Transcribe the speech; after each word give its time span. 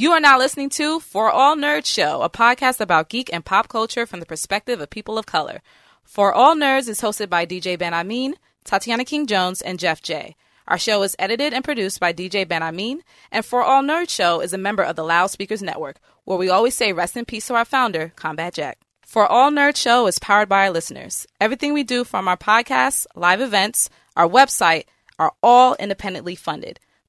You 0.00 0.12
are 0.12 0.20
now 0.20 0.38
listening 0.38 0.70
to 0.70 0.98
For 0.98 1.30
All 1.30 1.54
Nerds 1.54 1.84
Show, 1.84 2.22
a 2.22 2.30
podcast 2.30 2.80
about 2.80 3.10
geek 3.10 3.30
and 3.34 3.44
pop 3.44 3.68
culture 3.68 4.06
from 4.06 4.20
the 4.20 4.24
perspective 4.24 4.80
of 4.80 4.88
people 4.88 5.18
of 5.18 5.26
color. 5.26 5.60
For 6.04 6.32
All 6.32 6.56
Nerds 6.56 6.88
is 6.88 7.02
hosted 7.02 7.28
by 7.28 7.44
DJ 7.44 7.78
Ben 7.78 7.92
Hameen, 7.92 8.32
Tatiana 8.64 9.04
King 9.04 9.26
Jones, 9.26 9.60
and 9.60 9.78
Jeff 9.78 10.00
J. 10.00 10.36
Our 10.66 10.78
show 10.78 11.02
is 11.02 11.14
edited 11.18 11.52
and 11.52 11.62
produced 11.62 12.00
by 12.00 12.14
DJ 12.14 12.48
Ben 12.48 12.62
Hameen, 12.62 13.00
and 13.30 13.44
For 13.44 13.62
All 13.62 13.82
Nerds 13.82 14.08
Show 14.08 14.40
is 14.40 14.54
a 14.54 14.56
member 14.56 14.82
of 14.82 14.96
the 14.96 15.04
Loudspeakers 15.04 15.60
Network, 15.62 16.00
where 16.24 16.38
we 16.38 16.48
always 16.48 16.74
say 16.74 16.94
rest 16.94 17.14
in 17.14 17.26
peace 17.26 17.48
to 17.48 17.54
our 17.54 17.66
founder, 17.66 18.14
Combat 18.16 18.54
Jack. 18.54 18.78
For 19.02 19.26
All 19.26 19.50
Nerds 19.50 19.76
Show 19.76 20.06
is 20.06 20.18
powered 20.18 20.48
by 20.48 20.60
our 20.60 20.70
listeners. 20.70 21.26
Everything 21.42 21.74
we 21.74 21.84
do 21.84 22.04
from 22.04 22.26
our 22.26 22.38
podcasts, 22.38 23.06
live 23.14 23.42
events, 23.42 23.90
our 24.16 24.26
website 24.26 24.84
are 25.18 25.34
all 25.42 25.76
independently 25.78 26.36
funded. 26.36 26.80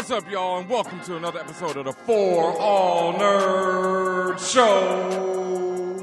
What's 0.00 0.10
up, 0.10 0.30
y'all, 0.30 0.58
and 0.58 0.66
welcome 0.66 0.98
to 1.02 1.18
another 1.18 1.40
episode 1.40 1.76
of 1.76 1.84
the 1.84 1.92
For 1.92 2.58
All 2.58 3.12
Nerds 3.12 4.50
Show 4.50 5.98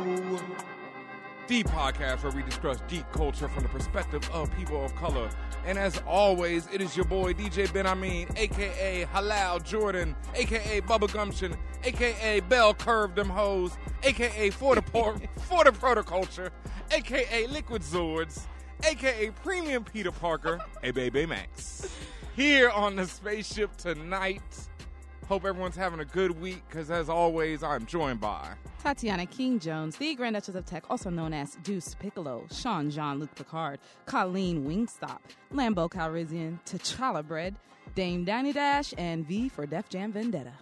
the 1.48 1.64
podcast 1.64 2.22
where 2.22 2.32
we 2.32 2.44
discuss 2.44 2.80
geek 2.88 3.12
culture 3.12 3.48
from 3.48 3.64
the 3.64 3.70
perspective 3.70 4.30
of 4.32 4.56
people 4.56 4.86
of 4.86 4.94
color. 4.98 5.28
And 5.66 5.80
as 5.80 6.00
always, 6.06 6.68
it 6.72 6.80
is 6.80 6.95
your 6.95 7.06
boy 7.06 7.34
DJ 7.34 7.73
Ben 7.73 7.86
Hameen, 7.86 8.38
aka 8.38 9.08
Halal 9.12 9.64
Jordan, 9.64 10.16
aka 10.36 10.80
Bubba 10.81 11.12
Gumption, 11.12 11.58
aka 11.84 12.40
Bell 12.42 12.75
Curve 12.75 13.16
Them 13.16 13.30
Hoes, 13.30 13.80
aka 14.03 14.52
For 14.52 14.75
the, 14.75 14.84
por- 14.84 15.18
for 15.50 15.64
the 15.64 15.72
Protoculture, 15.72 16.52
aka 16.92 17.48
Liquid 17.48 17.81
Zords, 17.81 18.42
aka 18.84 19.31
Premium 19.44 19.84
Peter 19.84 20.12
Parker, 20.12 20.59
a 20.84 20.92
Baby 20.92 21.25
Max. 21.25 21.90
Here 22.38 22.70
on 22.70 22.96
the 22.96 23.08
spaceship 23.08 23.76
tonight. 23.78 24.44
Hope 25.28 25.44
everyone's 25.44 25.76
having 25.76 26.02
a 26.02 26.06
good 26.06 26.40
week, 26.40 26.62
because 26.70 26.92
as 26.92 27.10
always, 27.10 27.64
I'm 27.64 27.88
joined 27.88 28.22
by 28.22 28.50
Tatiana 28.84 29.26
King 29.26 29.58
Jones, 29.58 29.96
the 29.96 30.14
Grand 30.14 30.36
Duchess 30.36 30.54
of 30.54 30.64
Tech, 30.64 30.84
also 30.88 31.10
known 31.10 31.34
as 31.34 31.58
Deuce 31.64 31.96
Piccolo, 31.96 32.46
Sean 32.52 32.92
Jean 32.92 33.20
Luc 33.20 33.34
Picard, 33.34 33.80
Colleen 34.06 34.66
Wingstop, 34.68 35.18
Lambo 35.52 35.90
Calrissian, 35.90 36.60
T'Challa 36.68 37.28
Bread, 37.28 37.56
Dame 37.96 38.24
Danny 38.24 38.54
Dash, 38.54 38.94
and 39.00 39.28
V 39.28 39.50
for 39.50 39.66
Def 39.66 39.90
Jam 39.90 40.12
Vendetta. 40.12 40.54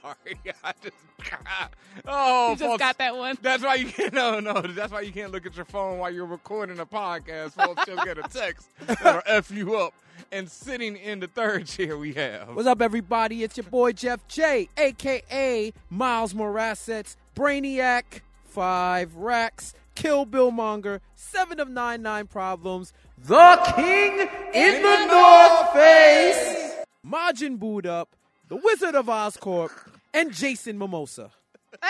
Sorry, 0.00 0.38
I 0.64 0.72
just 0.82 0.96
oh, 2.06 2.50
You 2.50 2.56
just 2.56 2.68
folks, 2.68 2.78
got 2.80 2.98
that 2.98 3.16
one? 3.16 3.36
That's 3.42 3.62
why 3.62 3.76
you 3.76 3.86
can't. 3.86 4.12
No, 4.22 4.40
no. 4.40 4.60
That's 4.60 4.92
why 4.92 5.00
you 5.00 5.12
can't 5.12 5.32
look 5.32 5.46
at 5.46 5.56
your 5.56 5.64
phone 5.64 5.98
while 5.98 6.10
you're 6.10 6.26
recording 6.26 6.78
a 6.80 6.86
podcast. 6.86 7.52
Folks, 7.52 7.84
just 7.86 8.04
get 8.04 8.18
a 8.18 8.22
text 8.22 8.68
that'll 8.86 9.22
f 9.26 9.50
you 9.50 9.76
up. 9.76 9.94
And 10.30 10.50
sitting 10.50 10.96
in 10.96 11.20
the 11.20 11.26
third 11.26 11.66
chair, 11.66 11.96
we 11.98 12.12
have. 12.14 12.54
What's 12.54 12.68
up, 12.68 12.80
everybody? 12.80 13.42
It's 13.42 13.56
your 13.56 13.64
boy 13.64 13.92
Jeff 13.92 14.26
J, 14.28 14.68
aka 14.76 15.72
Miles 15.90 16.34
Morasset, 16.34 17.16
Brainiac, 17.34 18.20
Five 18.44 19.14
Racks, 19.16 19.74
Kill 19.94 20.24
Bill 20.24 20.50
Monger, 20.50 21.00
Seven 21.14 21.60
of 21.60 21.68
Nine 21.68 22.02
Nine 22.02 22.26
Problems, 22.26 22.92
The 23.18 23.72
King 23.76 24.28
in 24.54 24.82
the 24.82 25.06
North 25.06 25.72
Face, 25.72 26.74
Majin 27.06 27.58
Boot 27.58 27.86
Up, 27.86 28.10
The 28.48 28.56
Wizard 28.56 28.94
of 28.94 29.06
Oscorp, 29.06 29.70
and 30.14 30.32
Jason 30.32 30.78
Mimosa. 30.78 31.30
Hey, 31.82 31.88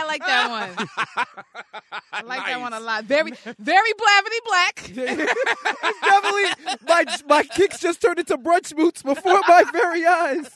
I 0.00 0.04
like 0.06 0.20
that 0.24 0.50
one. 0.76 0.86
I 2.12 2.22
like 2.22 2.46
that 2.46 2.60
one 2.60 2.72
a 2.72 2.78
lot. 2.78 3.04
Very, 3.06 3.32
very 3.58 3.92
blavity 3.92 4.40
black. 4.46 4.92
Definitely, 4.94 6.76
my 6.86 7.04
my 7.28 7.42
kicks 7.42 7.80
just 7.80 8.00
turned 8.00 8.20
into 8.20 8.38
brunch 8.38 8.74
boots 8.76 9.02
before 9.02 9.40
my 9.48 9.64
very 9.72 10.06
eyes. 10.06 10.48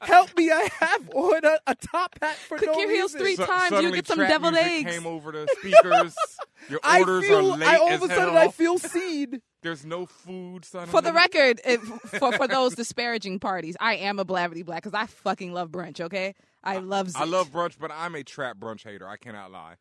Help 0.00 0.36
me! 0.36 0.50
I 0.50 0.68
have 0.80 1.08
on 1.14 1.44
a, 1.44 1.58
a 1.68 1.74
top 1.76 2.16
hat 2.20 2.34
for 2.34 2.58
Click 2.58 2.70
no 2.72 2.78
your 2.80 2.90
heels 2.90 3.14
reason. 3.14 3.20
three 3.20 3.36
Su- 3.36 3.46
times, 3.46 3.70
you 3.70 3.76
suddenly 3.76 3.98
get 3.98 4.06
some 4.08 4.16
trap 4.18 4.28
deviled 4.30 4.54
music 4.54 4.72
eggs. 4.72 4.90
Came 4.92 5.06
over 5.06 5.30
the 5.32 5.46
speakers. 5.60 6.16
Your 6.68 6.80
I 6.82 7.04
feel. 7.04 7.52
are 7.52 7.56
late 7.58 7.62
I 7.68 7.76
all 7.76 7.88
as 7.90 8.02
of 8.02 8.10
a 8.10 8.14
sudden 8.14 8.34
hell. 8.34 8.38
I 8.42 8.48
feel 8.48 8.78
seen. 8.78 9.40
There's 9.62 9.84
no 9.84 10.06
food. 10.06 10.64
Suddenly. 10.64 10.90
For 10.90 11.02
the 11.02 11.12
record, 11.12 11.60
if, 11.64 11.80
for 12.18 12.32
for 12.32 12.48
those 12.48 12.74
disparaging 12.74 13.40
parties, 13.40 13.76
I 13.80 13.96
am 13.96 14.18
a 14.18 14.24
blavity 14.24 14.64
black 14.64 14.82
because 14.82 14.94
I 14.94 15.06
fucking 15.06 15.52
love 15.52 15.70
brunch. 15.70 16.00
Okay, 16.00 16.34
I 16.64 16.78
love. 16.78 17.10
I 17.14 17.24
love 17.24 17.50
brunch, 17.50 17.76
but 17.78 17.90
I'm 17.92 18.14
a 18.14 18.22
trap 18.24 18.58
brunch 18.58 18.84
hater. 18.84 19.06
I 19.06 19.16
cannot 19.16 19.52
lie. 19.52 19.76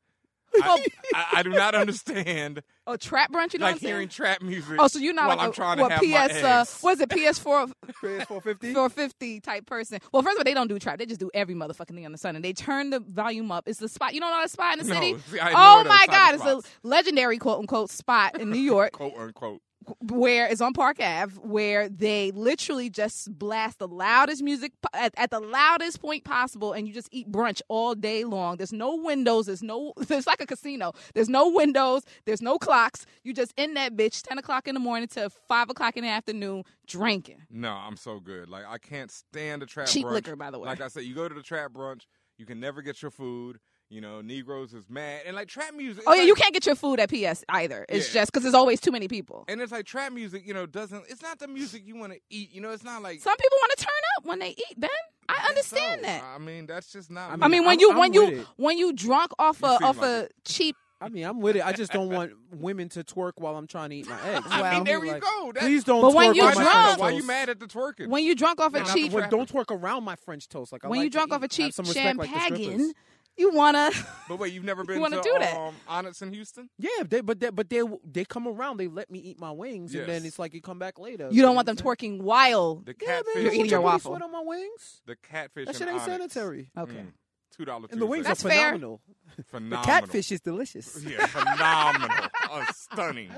Oh, 0.61 0.79
I, 1.13 1.25
I 1.37 1.43
do 1.43 1.51
not 1.51 1.75
understand 1.75 2.63
oh, 2.87 2.97
trap 2.97 3.31
brunch. 3.31 3.53
You 3.53 3.59
know 3.59 3.65
like 3.67 3.75
what 3.75 3.75
I'm 3.75 3.79
saying? 3.81 3.93
hearing 3.93 4.09
trap 4.09 4.41
music. 4.41 4.77
Oh, 4.79 4.87
so 4.87 4.97
you're 4.99 5.13
not 5.13 5.27
while 5.27 5.37
like 5.37 5.45
I'm 5.45 5.51
a 5.51 5.53
trying 5.53 5.77
to 5.77 5.83
what, 5.83 5.91
have 5.91 6.01
PS 6.01 6.41
my 6.41 6.49
uh, 6.49 6.61
eggs. 6.61 6.81
what 6.81 6.93
is 6.93 7.01
it 7.01 7.09
PS4 7.09 7.71
PS450. 8.01 8.73
450 8.73 9.39
type 9.41 9.65
person. 9.67 9.99
Well, 10.11 10.23
first 10.23 10.35
of 10.35 10.39
all, 10.39 10.43
they 10.43 10.55
don't 10.55 10.67
do 10.67 10.79
trap. 10.79 10.97
They 10.97 11.05
just 11.05 11.19
do 11.19 11.29
every 11.35 11.53
motherfucking 11.55 11.93
thing 11.93 12.05
on 12.05 12.11
the 12.11 12.17
sun, 12.17 12.35
and 12.35 12.43
they 12.43 12.53
turn 12.53 12.89
the 12.89 12.99
volume 12.99 13.51
up. 13.51 13.67
It's 13.67 13.79
the 13.79 13.87
spot. 13.87 14.13
You 14.15 14.21
don't 14.21 14.31
know 14.31 14.41
that 14.41 14.49
spot 14.49 14.79
in 14.79 14.87
the 14.87 14.93
No, 14.93 14.99
city? 14.99 15.17
see, 15.29 15.39
oh 15.39 15.83
my 15.87 16.05
god, 16.07 16.35
of 16.35 16.41
it's 16.41 16.67
a 16.67 16.87
legendary 16.87 17.37
quote 17.37 17.59
unquote 17.59 17.91
spot 17.91 18.39
in 18.41 18.49
New 18.49 18.57
York 18.57 18.93
quote 18.93 19.15
unquote. 19.17 19.61
Where 20.01 20.47
it's 20.47 20.61
on 20.61 20.73
Park 20.73 20.97
Ave, 20.99 21.35
where 21.35 21.89
they 21.89 22.31
literally 22.31 22.89
just 22.89 23.37
blast 23.37 23.79
the 23.79 23.87
loudest 23.87 24.43
music 24.43 24.73
at, 24.93 25.13
at 25.17 25.31
the 25.31 25.39
loudest 25.39 26.01
point 26.01 26.23
possible, 26.23 26.73
and 26.73 26.87
you 26.87 26.93
just 26.93 27.09
eat 27.11 27.31
brunch 27.31 27.61
all 27.69 27.95
day 27.95 28.23
long. 28.23 28.57
There's 28.57 28.73
no 28.73 28.95
windows. 28.95 29.47
There's 29.47 29.63
no. 29.63 29.93
There's 30.07 30.27
like 30.27 30.41
a 30.41 30.45
casino. 30.45 30.93
There's 31.13 31.29
no 31.29 31.49
windows. 31.49 32.03
There's 32.25 32.41
no 32.41 32.57
clocks. 32.57 33.05
You 33.23 33.33
just 33.33 33.53
in 33.57 33.73
that 33.75 33.95
bitch, 33.95 34.21
ten 34.21 34.37
o'clock 34.37 34.67
in 34.67 34.73
the 34.73 34.79
morning 34.79 35.07
to 35.09 35.29
five 35.29 35.69
o'clock 35.69 35.97
in 35.97 36.03
the 36.03 36.09
afternoon, 36.09 36.63
drinking. 36.87 37.43
No, 37.49 37.71
I'm 37.71 37.97
so 37.97 38.19
good. 38.19 38.49
Like 38.49 38.65
I 38.67 38.77
can't 38.77 39.11
stand 39.11 39.61
the 39.61 39.65
trap 39.65 39.87
Cheap 39.87 40.05
brunch. 40.05 40.11
liquor, 40.11 40.35
by 40.35 40.51
the 40.51 40.59
way. 40.59 40.67
Like 40.67 40.81
I 40.81 40.87
said, 40.87 41.03
you 41.03 41.15
go 41.15 41.27
to 41.27 41.35
the 41.35 41.43
trap 41.43 41.71
brunch, 41.71 42.03
you 42.37 42.45
can 42.45 42.59
never 42.59 42.81
get 42.81 43.01
your 43.01 43.11
food. 43.11 43.59
You 43.89 44.01
know, 44.01 44.21
Negroes 44.21 44.73
is 44.75 44.87
mad, 44.87 45.21
and 45.25 45.35
like 45.35 45.47
trap 45.47 45.73
music. 45.73 46.03
Oh 46.05 46.13
yeah, 46.13 46.19
like- 46.19 46.27
you 46.27 46.35
can't 46.35 46.53
get 46.53 46.63
your 46.67 46.75
food 46.75 46.99
at 46.99 47.09
PS 47.09 47.43
either. 47.49 47.87
It's 47.89 48.07
Yeah. 48.13 48.21
just 48.21 48.31
because 48.31 48.43
there's 48.43 48.53
always 48.53 48.79
too 48.79 48.91
many 48.91 49.07
people. 49.07 49.45
And 49.47 49.59
it's 49.61 49.71
like 49.71 49.85
trap 49.87 50.11
music. 50.13 50.45
You 50.45 50.53
know, 50.53 50.67
doesn't. 50.67 51.05
It's 51.09 51.23
not 51.23 51.39
the 51.39 51.47
music 51.47 51.81
you 51.87 51.95
want 51.95 52.13
to 52.13 52.19
eat. 52.29 52.53
You 52.53 52.61
know, 52.61 52.69
it's 52.69 52.83
not 52.83 53.01
like. 53.01 53.19
Some 53.19 53.35
people 53.35 53.57
want 53.59 53.71
to 53.77 53.83
turn 53.85 54.01
up 54.17 54.25
when 54.27 54.37
they 54.39 54.49
eat. 54.49 54.75
Ben, 54.79 54.91
I 55.27 55.33
guess 55.37 55.49
understand 55.49 56.01
so. 56.01 56.05
that. 56.07 56.23
I 56.23 56.37
mean, 56.37 56.67
that's 56.67 56.91
just 56.91 57.09
not. 57.09 57.31
I 57.31 57.35
me. 57.37 57.41
I 57.41 57.47
mean, 57.47 57.61
when 57.61 57.69
I'm- 57.71 57.79
you 57.79 57.91
I'm 57.91 57.97
when 57.97 58.13
you 58.13 58.27
it. 58.27 58.47
when 58.57 58.77
you 58.77 58.93
drunk 58.93 59.31
off 59.39 59.59
You 59.61 59.67
a 59.69 59.71
off 59.83 59.97
like 59.97 60.05
a 60.07 60.19
it. 60.25 60.33
cheap. 60.45 60.75
I 61.01 61.07
mean, 61.09 61.23
I'm 61.23 61.39
with 61.39 61.55
it. 61.55 61.65
I 61.65 61.71
just 61.71 61.91
don't 61.93 62.09
want 62.09 62.33
women 62.51 62.89
to 62.89 63.03
twerk 63.05 63.33
while 63.37 63.55
I'm 63.55 63.65
trying 63.67 63.89
to 63.89 63.95
eat 63.95 64.07
my 64.07 64.21
eggs. 64.35 64.45
I 64.51 64.61
Well- 64.61 64.73
mean, 64.75 64.83
there 64.83 65.03
you 65.03 65.13
Like, 65.13 65.21
go. 65.23 65.51
That, 65.53 65.61
Please 65.63 65.83
don't. 65.83 66.01
But 66.01 66.13
when 66.13 66.35
you 66.35 66.43
on 66.43 66.53
drunk- 66.53 66.67
why, 66.67 66.83
French 66.85 66.99
why 66.99 67.09
you 67.11 67.23
mad 67.25 67.49
at 67.49 67.59
the 67.59 67.65
twerking? 67.65 68.07
When 68.09 68.23
you 68.23 68.35
drunk 68.35 68.59
off 68.61 68.75
a 68.75 68.83
cheap 68.83 69.13
when- 69.13 69.29
don't 69.31 69.49
twerk 69.51 69.71
around 69.71 70.03
my 70.03 70.15
French 70.17 70.47
toast. 70.47 70.71
Like 70.73 70.85
I 70.85 70.89
when 70.89 70.99
like 70.99 71.05
you 71.05 71.09
to 71.09 71.13
drunk 71.13 71.31
eat. 71.31 71.35
off 71.35 71.41
a 71.43 71.47
cheap 71.47 71.73
some 71.73 71.85
respect 71.85 72.19
like 72.19 72.29
the 72.31 72.39
champagne, 72.39 72.93
you 73.39 73.51
wanna. 73.51 73.89
but 74.27 74.37
wait, 74.37 74.53
you've 74.53 74.63
never 74.63 74.83
been 74.85 74.99
wanna 74.99 75.17
to 75.17 75.21
do 75.23 75.35
that. 75.39 75.57
um, 75.57 75.75
Onyx 75.87 76.21
in 76.21 76.31
Houston? 76.33 76.69
Yeah, 76.77 76.89
they, 77.07 77.21
but 77.21 77.39
they, 77.39 77.49
but 77.49 77.69
they 77.69 77.81
they 78.03 78.25
come 78.25 78.47
around. 78.47 78.77
They 78.77 78.87
let 78.87 79.09
me 79.09 79.19
eat 79.19 79.39
my 79.39 79.51
wings, 79.51 79.95
and 79.95 80.07
then 80.07 80.25
it's 80.25 80.37
like 80.37 80.53
you 80.53 80.61
come 80.61 80.77
back 80.79 80.99
later. 80.99 81.29
You 81.31 81.41
don't 81.41 81.55
want 81.55 81.65
them 81.65 81.75
what 81.77 81.81
I'm 81.81 81.95
twerking 81.97 82.21
while. 82.21 82.75
The 82.85 82.95
Yeah, 83.01 83.07
catfish. 83.07 83.35
man, 83.35 83.43
You're 83.45 83.53
eating 83.53 83.65
your 83.67 83.79
put 83.79 83.85
waffle. 83.85 84.11
Sweat 84.11 84.21
on 84.21 84.31
my 84.31 84.41
wings. 84.43 85.01
The 85.05 85.15
catfish. 85.15 85.65
That 85.67 85.73
shit 85.75 85.81
and 85.87 85.91
ain't 85.97 86.01
Onyx. 86.09 86.33
sanitary. 86.33 86.71
Okay. 86.77 86.93
Mm. 86.93 87.13
Two 87.55 87.65
dollar. 87.65 87.87
And 87.91 87.99
the 88.01 88.05
wings 88.05 88.25
That's 88.25 88.45
are 88.45 88.49
fair. 88.49 88.67
phenomenal. 88.67 89.01
phenomenal. 89.47 89.81
The 89.81 89.85
catfish 89.87 90.31
is 90.31 90.39
delicious. 90.41 91.03
Yeah, 91.03 91.25
phenomenal. 91.25 92.27
uh, 92.51 92.65
stunning. 92.73 93.31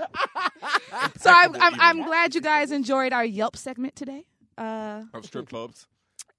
So 1.19 1.29
I'm 1.31 1.55
I'm, 1.55 1.79
I'm 1.79 2.03
glad 2.05 2.35
you 2.35 2.41
guys 2.41 2.71
enjoyed 2.71 3.13
our 3.13 3.25
Yelp 3.25 3.55
segment 3.55 3.95
today. 3.95 4.25
Uh, 4.57 5.03
Of 5.13 5.25
strip 5.25 5.49
clubs. 5.49 5.87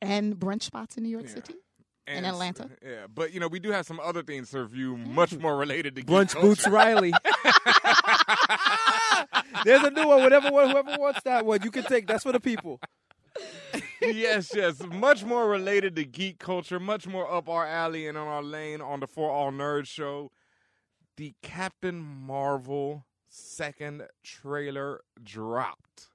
and 0.01 0.37
brunch 0.37 0.63
spots 0.63 0.97
in 0.97 1.03
New 1.03 1.09
York 1.09 1.25
Yeah. 1.27 1.35
City. 1.35 1.55
And 2.07 2.19
In 2.19 2.25
Atlanta? 2.25 2.69
Yeah, 2.85 3.07
but 3.13 3.33
you 3.33 3.41
know 3.41 3.49
we 3.49 3.61
do 3.61 3.71
have 3.71 3.87
some 3.87 4.01
other 4.01 4.23
things 4.23 4.51
to 4.51 4.63
review, 4.63 4.97
mm. 4.97 5.07
much 5.07 5.35
more 5.37 5.57
related 5.57 5.95
to 5.97 6.03
geek 6.03 6.11
Brunch 6.11 6.33
culture. 6.33 6.49
Boots 6.49 6.67
Riley. 6.69 7.13
There's 9.65 9.85
a 9.85 9.91
new 9.91 10.09
one. 10.09 10.23
Whatever, 10.23 10.51
one, 10.51 10.71
whoever 10.71 10.97
wants 10.99 11.23
that 11.23 11.47
one, 11.47 11.63
you 11.63 11.71
can 11.71 11.85
take. 11.85 12.09
That's 12.09 12.25
for 12.25 12.33
the 12.33 12.41
people. 12.41 12.81
yes, 14.01 14.51
yes, 14.55 14.83
much 14.83 15.25
more 15.25 15.49
related 15.49 15.95
to 15.97 16.05
geek 16.05 16.39
culture, 16.39 16.81
much 16.81 17.07
more 17.07 17.33
up 17.33 17.49
our 17.49 17.67
alley 17.67 18.07
and 18.07 18.19
on 18.19 18.27
our 18.27 18.43
lane 18.43 18.81
on 18.81 19.01
the 19.01 19.07
For 19.07 19.31
All 19.31 19.53
Nerds 19.53 19.87
show. 19.87 20.33
The 21.17 21.35
Captain 21.43 22.03
Marvel 22.03 23.05
second 23.29 24.03
trailer 24.23 25.03
dropped. 25.23 26.09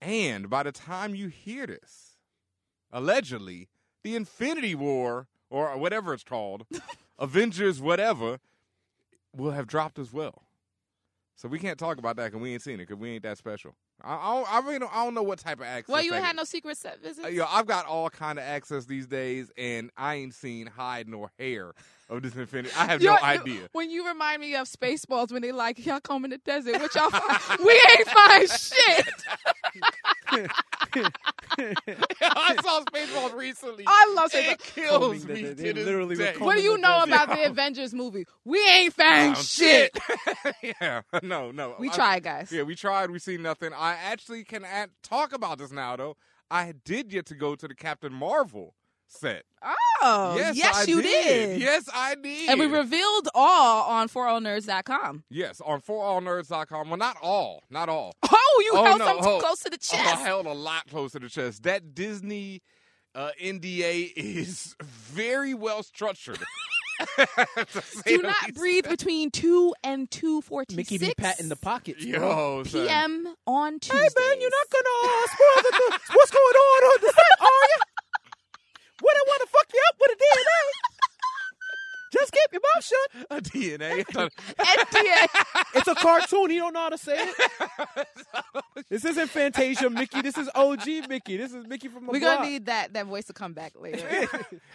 And 0.00 0.48
by 0.48 0.62
the 0.62 0.72
time 0.72 1.14
you 1.14 1.28
hear 1.28 1.66
this, 1.66 2.16
allegedly, 2.90 3.68
the 4.02 4.16
Infinity 4.16 4.74
War 4.74 5.26
or 5.50 5.76
whatever 5.76 6.14
it's 6.14 6.24
called, 6.24 6.66
Avengers 7.18 7.80
whatever, 7.80 8.38
will 9.36 9.50
have 9.52 9.66
dropped 9.66 9.98
as 9.98 10.12
well. 10.12 10.42
So 11.36 11.48
we 11.48 11.58
can't 11.58 11.78
talk 11.78 11.98
about 11.98 12.16
that 12.16 12.26
because 12.26 12.40
we 12.42 12.52
ain't 12.52 12.62
seen 12.62 12.74
it 12.74 12.88
because 12.88 12.98
we 12.98 13.10
ain't 13.12 13.22
that 13.22 13.38
special. 13.38 13.74
I, 14.02 14.14
I, 14.14 14.34
don't, 14.34 14.54
I 14.54 14.58
really 14.60 14.78
don't, 14.78 14.94
I 14.94 15.04
don't 15.04 15.14
know 15.14 15.22
what 15.22 15.38
type 15.38 15.58
of 15.60 15.66
access. 15.66 15.92
Well, 15.92 16.02
you 16.02 16.12
ain't 16.14 16.24
had 16.24 16.36
no 16.36 16.44
secret 16.44 16.76
set 16.76 17.02
visits. 17.02 17.26
Uh, 17.26 17.30
yo, 17.30 17.46
I've 17.48 17.66
got 17.66 17.86
all 17.86 18.10
kind 18.10 18.38
of 18.38 18.44
access 18.44 18.84
these 18.84 19.06
days, 19.06 19.50
and 19.56 19.90
I 19.96 20.16
ain't 20.16 20.34
seen 20.34 20.66
hide 20.66 21.08
nor 21.08 21.30
hair 21.38 21.72
of 22.10 22.22
this 22.22 22.34
Infinity. 22.34 22.74
I 22.76 22.86
have 22.86 23.00
no 23.00 23.12
You're- 23.12 23.22
idea. 23.22 23.68
When 23.72 23.90
you 23.90 24.06
remind 24.06 24.40
me 24.42 24.54
of 24.54 24.68
Spaceballs 24.68 25.32
when 25.32 25.40
they 25.40 25.52
like 25.52 25.84
y'all 25.84 26.00
come 26.00 26.24
in 26.24 26.30
the 26.30 26.38
desert, 26.38 26.78
what 26.78 26.94
y'all 26.94 27.10
find? 27.10 27.64
we 27.64 27.72
ain't 27.72 28.08
find 28.08 28.50
shit. 28.50 29.08
I 31.58 32.56
saw 32.62 32.82
Spaceballs 32.84 33.34
recently. 33.34 33.84
I 33.86 34.14
love 34.16 34.30
it 34.34 34.58
Spaceballs. 34.60 34.74
kills 34.74 35.26
me 35.26 35.34
me 35.34 35.42
that 35.42 35.56
to 35.56 35.62
they 35.62 35.72
this 35.72 35.84
literally 35.86 36.16
day. 36.16 36.34
What 36.38 36.56
do 36.56 36.62
you 36.62 36.74
in 36.74 36.80
the 36.80 36.88
know 36.88 37.02
about 37.04 37.28
the 37.28 37.44
Avengers 37.44 37.92
movie? 37.94 38.26
We 38.44 38.58
ain't 38.68 38.94
found 38.94 39.36
shit. 39.38 39.96
yeah, 40.80 41.02
no, 41.22 41.50
no. 41.50 41.76
We 41.78 41.90
I- 41.90 41.94
tried, 41.94 42.22
guys. 42.22 42.50
Yeah, 42.52 42.62
we 42.62 42.74
tried. 42.74 43.10
We 43.10 43.18
seen 43.18 43.42
nothing. 43.42 43.72
I 43.76 43.94
actually 43.94 44.44
can 44.44 44.64
add, 44.64 44.90
talk 45.02 45.32
about 45.32 45.58
this 45.58 45.70
now, 45.70 45.96
though. 45.96 46.16
I 46.50 46.74
did 46.84 47.08
get 47.08 47.26
to 47.26 47.34
go 47.34 47.54
to 47.54 47.68
the 47.68 47.74
Captain 47.74 48.12
Marvel 48.12 48.74
set. 49.10 49.44
Oh, 50.02 50.34
yes, 50.36 50.78
I 50.78 50.84
you 50.84 51.02
did. 51.02 51.60
Yes, 51.60 51.88
I 51.94 52.14
did. 52.14 52.48
And 52.48 52.58
we 52.60 52.66
revealed 52.66 53.28
all 53.34 53.84
on 53.90 54.08
forallnerds.com. 54.08 55.24
yes 55.28 55.60
on 55.60 55.80
forallnerds.com. 55.82 56.88
Well, 56.88 56.96
not 56.96 57.16
all, 57.22 57.62
not 57.70 57.88
all. 57.88 58.14
Oh, 58.22 58.62
you 58.64 58.72
Oh, 58.74 58.84
held 58.84 58.98
no, 59.00 59.04
something 59.06 59.24
hold- 59.24 59.42
close 59.42 59.58
to 59.60 59.70
the 59.70 59.78
Oh, 59.92 59.96
I 59.98 60.16
held 60.16 60.46
a 60.46 60.52
lot 60.52 60.88
close 60.88 61.12
to 61.12 61.18
the 61.18 61.28
chest. 61.28 61.64
That 61.64 61.94
Disney 61.94 62.62
uh, 63.14 63.30
NDA 63.42 64.12
is 64.16 64.76
very 64.80 65.52
well 65.54 65.82
structured. 65.82 66.38
Do 68.06 68.18
not 68.22 68.34
least. 68.46 68.54
breathe 68.54 68.86
between 68.88 69.30
2 69.30 69.74
and 69.82 70.10
246 70.10 70.76
Mickey 70.76 70.98
be 70.98 71.14
pat 71.14 71.40
in 71.40 71.48
the 71.48 71.56
pockets. 71.56 72.04
bro. 72.04 72.58
Yo, 72.58 72.62
p.m. 72.64 73.34
on 73.46 73.78
Tuesday. 73.80 73.96
Hey 73.98 74.08
man, 74.28 74.40
you're 74.40 74.50
not 74.50 74.70
gonna 74.70 75.14
uh, 75.14 75.26
spoil 75.26 75.62
the, 75.62 75.70
the 75.78 75.98
what's 76.14 76.30
going 76.30 76.44
on 76.44 76.82
on 76.84 76.98
the 77.00 77.06
set, 77.06 77.40
are 77.40 77.46
you? 77.46 77.80
What 79.00 79.16
I 79.16 79.22
want 79.26 79.40
to 79.42 79.48
fuck 79.48 79.66
you 79.72 79.82
up 79.88 79.96
with 80.00 80.10
a 80.12 80.16
DNA? 80.16 80.60
Just 82.12 82.32
keep 82.32 82.52
your 82.52 82.60
mouth 82.74 82.84
shut. 82.84 83.26
a 83.30 83.40
DNA. 83.40 84.04
NDA. 84.58 85.44
It's 85.76 85.86
a 85.86 85.94
cartoon. 85.94 86.50
He 86.50 86.56
don't 86.56 86.72
know 86.72 86.80
how 86.80 86.88
to 86.88 86.98
say 86.98 87.16
it. 87.18 88.06
This 88.88 89.04
isn't 89.04 89.28
Fantasia 89.30 89.88
Mickey. 89.90 90.20
This 90.20 90.36
is 90.36 90.48
OG 90.54 90.86
Mickey. 91.08 91.36
This 91.36 91.52
is 91.52 91.64
Mickey 91.66 91.86
from 91.86 92.06
the 92.06 92.12
We're 92.12 92.18
block. 92.20 92.38
gonna 92.38 92.50
need 92.50 92.66
that 92.66 92.92
that 92.94 93.06
voice 93.06 93.26
to 93.26 93.32
come 93.32 93.52
back 93.52 93.72
later. 93.78 94.04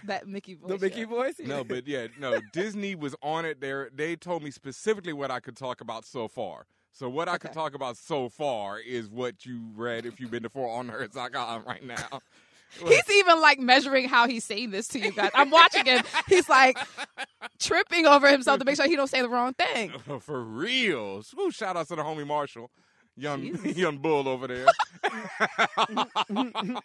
that 0.05 0.25
Mickey 0.27 0.53
voice. 0.53 0.69
the 0.69 0.77
Mickey 0.77 0.99
yeah. 1.01 1.05
voice. 1.05 1.33
no, 1.43 1.63
but 1.65 1.85
yeah, 1.85 2.07
no. 2.17 2.39
Disney 2.53 2.95
was 2.95 3.13
on 3.21 3.43
it. 3.43 3.59
There, 3.59 3.89
they 3.93 4.15
told 4.15 4.41
me 4.43 4.51
specifically 4.51 5.11
what 5.11 5.31
I 5.31 5.41
could 5.41 5.57
talk 5.57 5.81
about 5.81 6.05
so 6.05 6.29
far. 6.29 6.65
So 6.93 7.09
what 7.09 7.27
I 7.27 7.37
could 7.37 7.49
Okay. 7.49 7.59
talk 7.59 7.73
about 7.75 7.97
so 7.97 8.29
far 8.29 8.79
is 8.79 9.09
what 9.09 9.45
you 9.45 9.65
read 9.75 10.05
if 10.05 10.19
you've 10.21 10.31
been 10.31 10.43
to 10.43 10.49
forallnerds.com 10.49 11.65
right 11.65 11.83
now. 11.83 12.21
He's 12.87 13.09
even 13.11 13.39
like 13.41 13.59
measuring 13.59 14.07
how 14.07 14.27
he's 14.27 14.43
saying 14.43 14.71
this 14.71 14.87
to 14.89 14.99
you 14.99 15.11
guys. 15.11 15.31
I'm 15.33 15.49
watching 15.49 15.85
him. 15.85 16.03
He's 16.27 16.49
like 16.49 16.77
tripping 17.59 18.05
over 18.05 18.29
himself 18.29 18.59
to 18.59 18.65
make 18.65 18.75
sure 18.75 18.87
he 18.87 18.95
don't 18.95 19.07
say 19.09 19.21
the 19.21 19.29
wrong 19.29 19.53
thing. 19.53 19.93
Oh, 20.09 20.19
for 20.19 20.41
real. 20.43 21.23
Woo, 21.35 21.51
shout 21.51 21.75
out 21.77 21.87
to 21.87 21.95
the 21.95 22.03
homie 22.03 22.27
Marshall. 22.27 22.69
Young 23.17 23.41
Jesus. 23.41 23.77
young 23.77 23.97
bull 23.97 24.27
over 24.27 24.47
there. 24.47 24.65
Oh, 26.37 26.79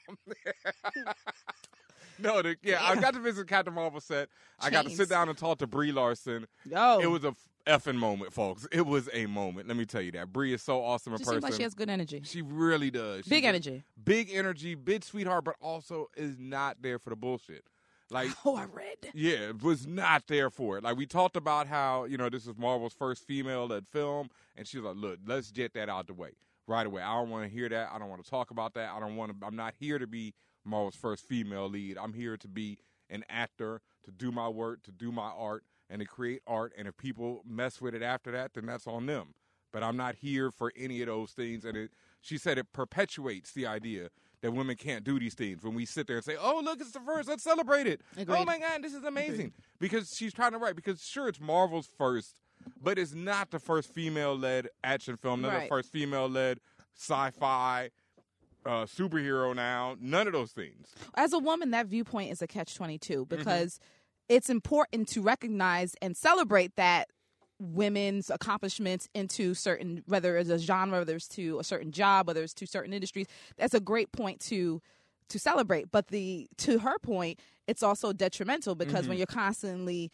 no, 2.22 2.42
the, 2.42 2.56
yeah, 2.62 2.78
I 2.82 2.96
got 2.96 3.14
to 3.14 3.20
visit 3.20 3.46
Captain 3.48 3.74
Marvel 3.74 4.00
set. 4.00 4.28
I 4.60 4.70
got 4.70 4.84
to 4.84 4.90
sit 4.90 5.08
down 5.08 5.28
and 5.28 5.36
talk 5.36 5.58
to 5.58 5.66
Brie 5.66 5.92
Larson. 5.92 6.46
Yo, 6.64 6.98
It 7.00 7.06
was 7.06 7.24
a 7.24 7.34
effing 7.66 7.96
moment, 7.96 8.32
folks. 8.32 8.66
It 8.72 8.86
was 8.86 9.08
a 9.12 9.26
moment. 9.26 9.68
Let 9.68 9.76
me 9.76 9.84
tell 9.84 10.00
you 10.00 10.12
that. 10.12 10.32
Brie 10.32 10.52
is 10.52 10.62
so 10.62 10.82
awesome 10.82 11.14
a 11.14 11.18
she 11.18 11.24
person. 11.24 11.34
seems 11.34 11.42
like 11.44 11.54
she 11.54 11.62
has 11.62 11.74
good 11.74 11.90
energy. 11.90 12.22
She 12.24 12.42
really 12.42 12.90
does. 12.90 13.24
She 13.24 13.30
Big 13.30 13.44
energy. 13.44 13.82
Big 14.02 14.30
energy, 14.32 14.74
big 14.74 15.04
sweetheart, 15.04 15.44
but 15.44 15.56
also 15.60 16.08
is 16.16 16.38
not 16.38 16.78
there 16.80 16.98
for 16.98 17.10
the 17.10 17.16
bullshit. 17.16 17.64
Like 18.10 18.30
Oh, 18.44 18.56
I 18.56 18.64
read. 18.64 18.96
yeah, 19.14 19.52
was 19.62 19.86
not 19.86 20.26
there 20.26 20.50
for 20.50 20.78
it. 20.78 20.84
Like 20.84 20.96
we 20.96 21.06
talked 21.06 21.36
about 21.36 21.66
how 21.66 22.04
you 22.04 22.16
know 22.16 22.28
this 22.28 22.46
is 22.46 22.56
Marvel's 22.56 22.94
first 22.94 23.24
female-led 23.26 23.86
film, 23.88 24.30
and 24.56 24.66
she 24.66 24.78
was 24.78 24.86
like, 24.86 24.96
"Look, 24.96 25.18
let's 25.26 25.52
get 25.52 25.74
that 25.74 25.88
out 25.88 26.08
the 26.08 26.14
way 26.14 26.30
right 26.66 26.86
away. 26.86 27.02
I 27.02 27.14
don't 27.20 27.30
want 27.30 27.44
to 27.44 27.50
hear 27.50 27.68
that. 27.68 27.90
I 27.92 27.98
don't 27.98 28.08
want 28.08 28.24
to 28.24 28.30
talk 28.30 28.50
about 28.50 28.74
that. 28.74 28.90
I 28.90 29.00
don't 29.00 29.16
want 29.16 29.38
to. 29.38 29.46
I'm 29.46 29.56
not 29.56 29.74
here 29.78 29.98
to 29.98 30.06
be 30.06 30.32
Marvel's 30.64 30.96
first 30.96 31.26
female 31.26 31.68
lead. 31.68 31.98
I'm 31.98 32.12
here 32.12 32.36
to 32.36 32.48
be 32.48 32.78
an 33.08 33.24
actor, 33.28 33.80
to 34.04 34.10
do 34.10 34.30
my 34.30 34.48
work, 34.48 34.82
to 34.84 34.92
do 34.92 35.10
my 35.10 35.30
art, 35.30 35.64
and 35.88 36.00
to 36.00 36.06
create 36.06 36.42
art. 36.46 36.72
And 36.76 36.86
if 36.86 36.96
people 36.96 37.42
mess 37.46 37.80
with 37.80 37.94
it 37.94 38.02
after 38.02 38.30
that, 38.32 38.54
then 38.54 38.66
that's 38.66 38.86
on 38.86 39.06
them. 39.06 39.34
But 39.72 39.82
I'm 39.82 39.96
not 39.96 40.16
here 40.16 40.50
for 40.50 40.72
any 40.76 41.00
of 41.00 41.06
those 41.06 41.32
things. 41.32 41.64
And 41.64 41.76
it, 41.76 41.92
she 42.20 42.38
said 42.38 42.58
it 42.58 42.72
perpetuates 42.72 43.52
the 43.52 43.66
idea." 43.66 44.10
That 44.42 44.52
women 44.52 44.74
can't 44.76 45.04
do 45.04 45.20
these 45.20 45.34
things 45.34 45.62
when 45.62 45.74
we 45.74 45.84
sit 45.84 46.06
there 46.06 46.16
and 46.16 46.24
say, 46.24 46.34
"Oh, 46.34 46.62
look, 46.64 46.80
it's 46.80 46.92
the 46.92 47.00
first. 47.00 47.28
Let's 47.28 47.42
celebrate 47.42 47.86
it. 47.86 48.00
Oh 48.26 48.42
my 48.46 48.58
God, 48.58 48.82
this 48.82 48.94
is 48.94 49.04
amazing!" 49.04 49.52
Because 49.78 50.16
she's 50.16 50.32
trying 50.32 50.52
to 50.52 50.56
write. 50.56 50.74
Because 50.76 51.04
sure, 51.04 51.28
it's 51.28 51.38
Marvel's 51.38 51.90
first, 51.98 52.36
but 52.82 52.98
it's 52.98 53.12
not 53.12 53.50
the 53.50 53.58
first 53.58 53.92
female-led 53.92 54.68
action 54.82 55.18
film. 55.18 55.42
Not 55.42 55.60
the 55.60 55.68
first 55.68 55.92
female-led 55.92 56.60
sci-fi 56.96 57.90
uh, 58.66 58.84
superhero. 58.84 59.54
Now, 59.54 59.96
none 60.00 60.26
of 60.26 60.32
those 60.32 60.52
things. 60.52 60.88
As 61.14 61.32
a 61.32 61.38
woman, 61.38 61.70
that 61.70 61.86
viewpoint 61.86 62.30
is 62.32 62.42
a 62.42 62.46
catch 62.46 62.74
twenty 62.74 62.98
two 62.98 63.26
Mm-hmm. 63.26 63.36
because 63.36 63.78
it's 64.28 64.48
important 64.50 65.08
to 65.08 65.22
recognize 65.22 65.94
and 66.02 66.16
celebrate 66.16 66.76
that 66.76 67.08
women's 67.58 68.30
accomplishments 68.30 69.06
into 69.14 69.52
certain 69.54 70.02
whether 70.06 70.36
it's 70.38 70.48
a 70.48 70.58
genre 70.58 70.98
whether 71.00 71.16
it's 71.16 71.28
to 71.28 71.58
a 71.58 71.64
certain 71.64 71.92
job 71.92 72.26
whether 72.26 72.42
it's 72.42 72.54
to 72.54 72.66
certain 72.66 72.94
industries 72.94 73.26
that's 73.58 73.74
a 73.74 73.80
great 73.80 74.10
point 74.12 74.40
to 74.40 74.80
to 75.28 75.38
celebrate 75.38 75.90
but 75.92 76.06
the 76.08 76.48
to 76.56 76.78
her 76.78 76.98
point 77.00 77.38
it's 77.66 77.82
also 77.82 78.14
detrimental 78.14 78.74
because 78.74 79.00
Mm-hmm. 79.02 79.08
when 79.10 79.18
you're 79.18 79.26
constantly 79.26 80.10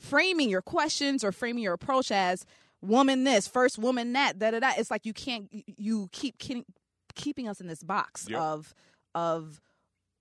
framing 0.00 0.48
your 0.48 0.60
questions 0.62 1.22
or 1.22 1.30
framing 1.30 1.62
your 1.62 1.72
approach 1.74 2.10
as 2.10 2.44
woman 2.80 3.22
this 3.22 3.46
first 3.46 3.78
woman 3.78 4.14
that 4.14 4.40
da 4.40 4.50
da 4.50 4.58
da 4.58 4.72
it's 4.76 4.90
like 4.90 5.06
you 5.06 5.12
can't 5.12 5.48
you 5.76 6.08
keep 6.10 6.36
keep- 6.38 6.66
keeping 7.14 7.48
us 7.48 7.60
in 7.60 7.66
this 7.66 7.82
box 7.82 8.26
Yep. 8.28 8.40
of 8.40 8.74
of 9.14 9.60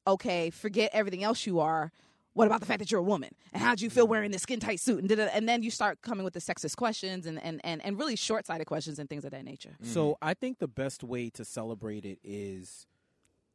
okay 0.07 0.49
forget 0.49 0.89
everything 0.93 1.23
else 1.23 1.45
you 1.45 1.59
are 1.59 1.91
what 2.33 2.45
about 2.47 2.59
the 2.61 2.65
fact 2.65 2.79
that 2.79 2.91
you're 2.91 3.01
a 3.01 3.03
woman 3.03 3.29
and 3.53 3.61
how'd 3.61 3.81
you 3.81 3.89
feel 3.89 4.05
mm-hmm. 4.05 4.11
wearing 4.11 4.31
this 4.31 4.41
skin 4.41 4.59
tight 4.59 4.79
suit 4.79 4.99
and 5.03 5.11
and 5.11 5.47
then 5.47 5.63
you 5.63 5.71
start 5.71 6.01
coming 6.01 6.23
with 6.23 6.33
the 6.33 6.39
sexist 6.39 6.75
questions 6.75 7.25
and 7.25 7.41
and 7.43 7.61
and, 7.63 7.83
and 7.85 7.97
really 7.97 8.15
short-sighted 8.15 8.67
questions 8.67 8.99
and 8.99 9.09
things 9.09 9.25
of 9.25 9.31
that 9.31 9.43
nature 9.45 9.75
mm-hmm. 9.81 9.91
So 9.91 10.17
I 10.21 10.33
think 10.33 10.59
the 10.59 10.67
best 10.67 11.03
way 11.03 11.29
to 11.31 11.45
celebrate 11.45 12.05
it 12.05 12.19
is 12.23 12.85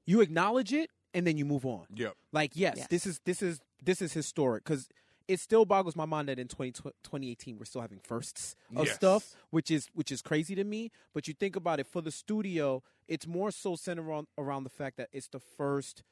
you 0.07 0.21
acknowledge 0.21 0.73
it 0.73 0.91
and 1.15 1.27
then 1.27 1.37
you 1.39 1.45
move 1.45 1.65
on. 1.65 1.87
Yep. 1.95 2.15
Like 2.33 2.53
yes, 2.55 2.75
Yes. 2.77 2.87
this 2.89 3.07
is 3.07 3.21
this 3.25 3.43
is 3.43 3.61
this 3.83 4.03
is 4.03 4.13
historic 4.13 4.65
because 4.65 4.89
it 5.29 5.41
still 5.41 5.65
boggles 5.65 5.97
my 5.97 6.05
mind 6.05 6.29
that 6.29 6.39
in 6.39 6.49
20, 6.49 6.73
2018 6.73 7.59
we're 7.59 7.65
still 7.65 7.81
having 7.81 7.99
firsts 7.99 8.55
of 8.77 8.87
Yes. 8.87 8.95
stuff, 8.95 9.35
which 9.51 9.71
is 9.71 9.89
which 9.95 10.13
is 10.13 10.23
crazy 10.23 10.55
to 10.55 10.65
me. 10.65 10.91
But 11.15 11.27
you 11.29 11.35
think 11.35 11.57
about 11.57 11.81
it 11.81 11.87
for 11.87 12.01
the 12.01 12.11
studio, 12.11 12.83
it's 13.09 13.27
more 13.27 13.51
so 13.51 13.77
centered 13.77 14.07
around 14.07 14.29
around 14.39 14.65
the 14.65 14.71
fact 14.71 14.97
that 14.99 15.09
it's 15.13 15.29
the 15.29 15.41
first 15.41 16.03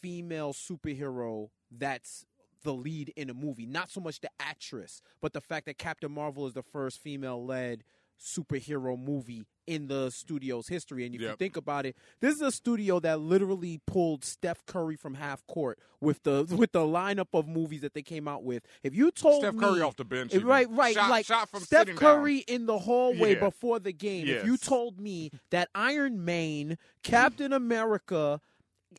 female 0.00 0.52
superhero 0.52 1.50
that's 1.70 2.24
the 2.62 2.72
lead 2.74 3.12
in 3.16 3.30
a 3.30 3.34
movie. 3.34 3.66
Not 3.66 3.90
so 3.90 4.00
much 4.00 4.20
the 4.20 4.30
actress, 4.40 5.00
but 5.20 5.32
the 5.32 5.40
fact 5.40 5.66
that 5.66 5.78
Captain 5.78 6.10
Marvel 6.10 6.46
is 6.46 6.54
the 6.54 6.62
first 6.62 7.00
female 7.00 7.44
led 7.44 7.84
superhero 8.18 8.98
movie 8.98 9.44
in 9.66 9.86
the 9.86 10.10
studio's 10.10 10.66
history. 10.68 11.04
And 11.04 11.14
if 11.14 11.20
you 11.20 11.34
think 11.36 11.56
about 11.56 11.86
it, 11.86 11.96
this 12.20 12.34
is 12.34 12.40
a 12.40 12.50
studio 12.50 13.00
that 13.00 13.20
literally 13.20 13.80
pulled 13.86 14.24
Steph 14.24 14.64
Curry 14.66 14.96
from 14.96 15.14
half 15.14 15.46
court 15.46 15.78
with 16.00 16.22
the 16.22 16.44
with 16.56 16.72
the 16.72 16.80
lineup 16.80 17.28
of 17.34 17.46
movies 17.46 17.82
that 17.82 17.94
they 17.94 18.02
came 18.02 18.26
out 18.26 18.42
with. 18.42 18.62
If 18.82 18.94
you 18.94 19.10
told 19.10 19.42
Steph 19.42 19.54
me 19.54 19.60
Curry 19.60 19.82
off 19.82 19.96
the 19.96 20.04
bench. 20.04 20.34
Even. 20.34 20.46
Right, 20.46 20.68
right. 20.70 20.94
Shot, 20.94 21.10
like 21.10 21.26
shot 21.26 21.48
from 21.50 21.60
Steph 21.60 21.80
sitting 21.80 21.96
Curry 21.96 22.38
in 22.38 22.66
the 22.66 22.78
hallway 22.78 23.34
Yeah. 23.34 23.40
before 23.40 23.78
the 23.78 23.92
game. 23.92 24.26
If 24.26 24.44
you 24.44 24.56
told 24.56 24.98
me 24.98 25.30
that 25.50 25.68
Iron 25.74 26.24
Man, 26.24 26.78
Captain 27.02 27.52
America, 27.52 28.40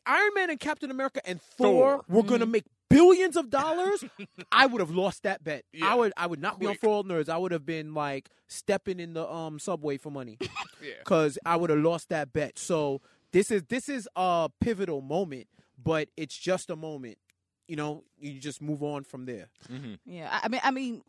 Iron 0.06 0.30
Man 0.34 0.50
and 0.50 0.60
Captain 0.60 0.90
America 0.90 1.20
and 1.26 1.40
Thor, 1.42 1.96
Thor. 1.96 2.04
were 2.08 2.22
going 2.22 2.40
to 2.40 2.46
mm-hmm. 2.46 2.52
make 2.52 2.64
billions 2.90 3.36
of 3.36 3.48
dollars, 3.48 4.04
I 4.52 4.66
would 4.66 4.80
have 4.80 4.90
lost 4.90 5.22
that 5.22 5.42
bet. 5.42 5.64
Yeah. 5.72 5.90
I 5.90 5.94
would 5.94 6.12
I 6.16 6.26
would 6.26 6.40
not 6.40 6.58
be 6.58 6.66
on 6.66 6.72
Quick. 6.72 6.80
for 6.80 6.88
all 6.88 7.04
nerds. 7.04 7.28
I 7.30 7.38
would 7.38 7.52
have 7.52 7.64
been 7.64 7.94
like 7.94 8.28
stepping 8.48 9.00
in 9.00 9.14
the 9.14 9.26
um 9.32 9.58
subway 9.58 9.96
for 9.96 10.10
money 10.10 10.36
Yeah. 10.82 10.94
cuz 11.04 11.38
I 11.46 11.56
would 11.56 11.70
have 11.70 11.78
lost 11.78 12.10
that 12.10 12.32
bet. 12.32 12.58
So 12.58 13.00
this 13.32 13.50
is 13.50 13.62
this 13.68 13.88
is 13.88 14.08
a 14.16 14.50
pivotal 14.60 15.00
moment, 15.00 15.46
but 15.82 16.08
it's 16.16 16.36
just 16.36 16.68
a 16.68 16.76
moment. 16.76 17.16
You 17.68 17.76
know, 17.76 18.02
you 18.18 18.38
just 18.40 18.60
move 18.60 18.82
on 18.82 19.04
from 19.04 19.24
there. 19.26 19.48
yeah 20.04 20.28
I, 20.32 20.40
I 20.44 20.48
mean 20.48 20.60
i 20.64 20.70
mean 20.72 21.02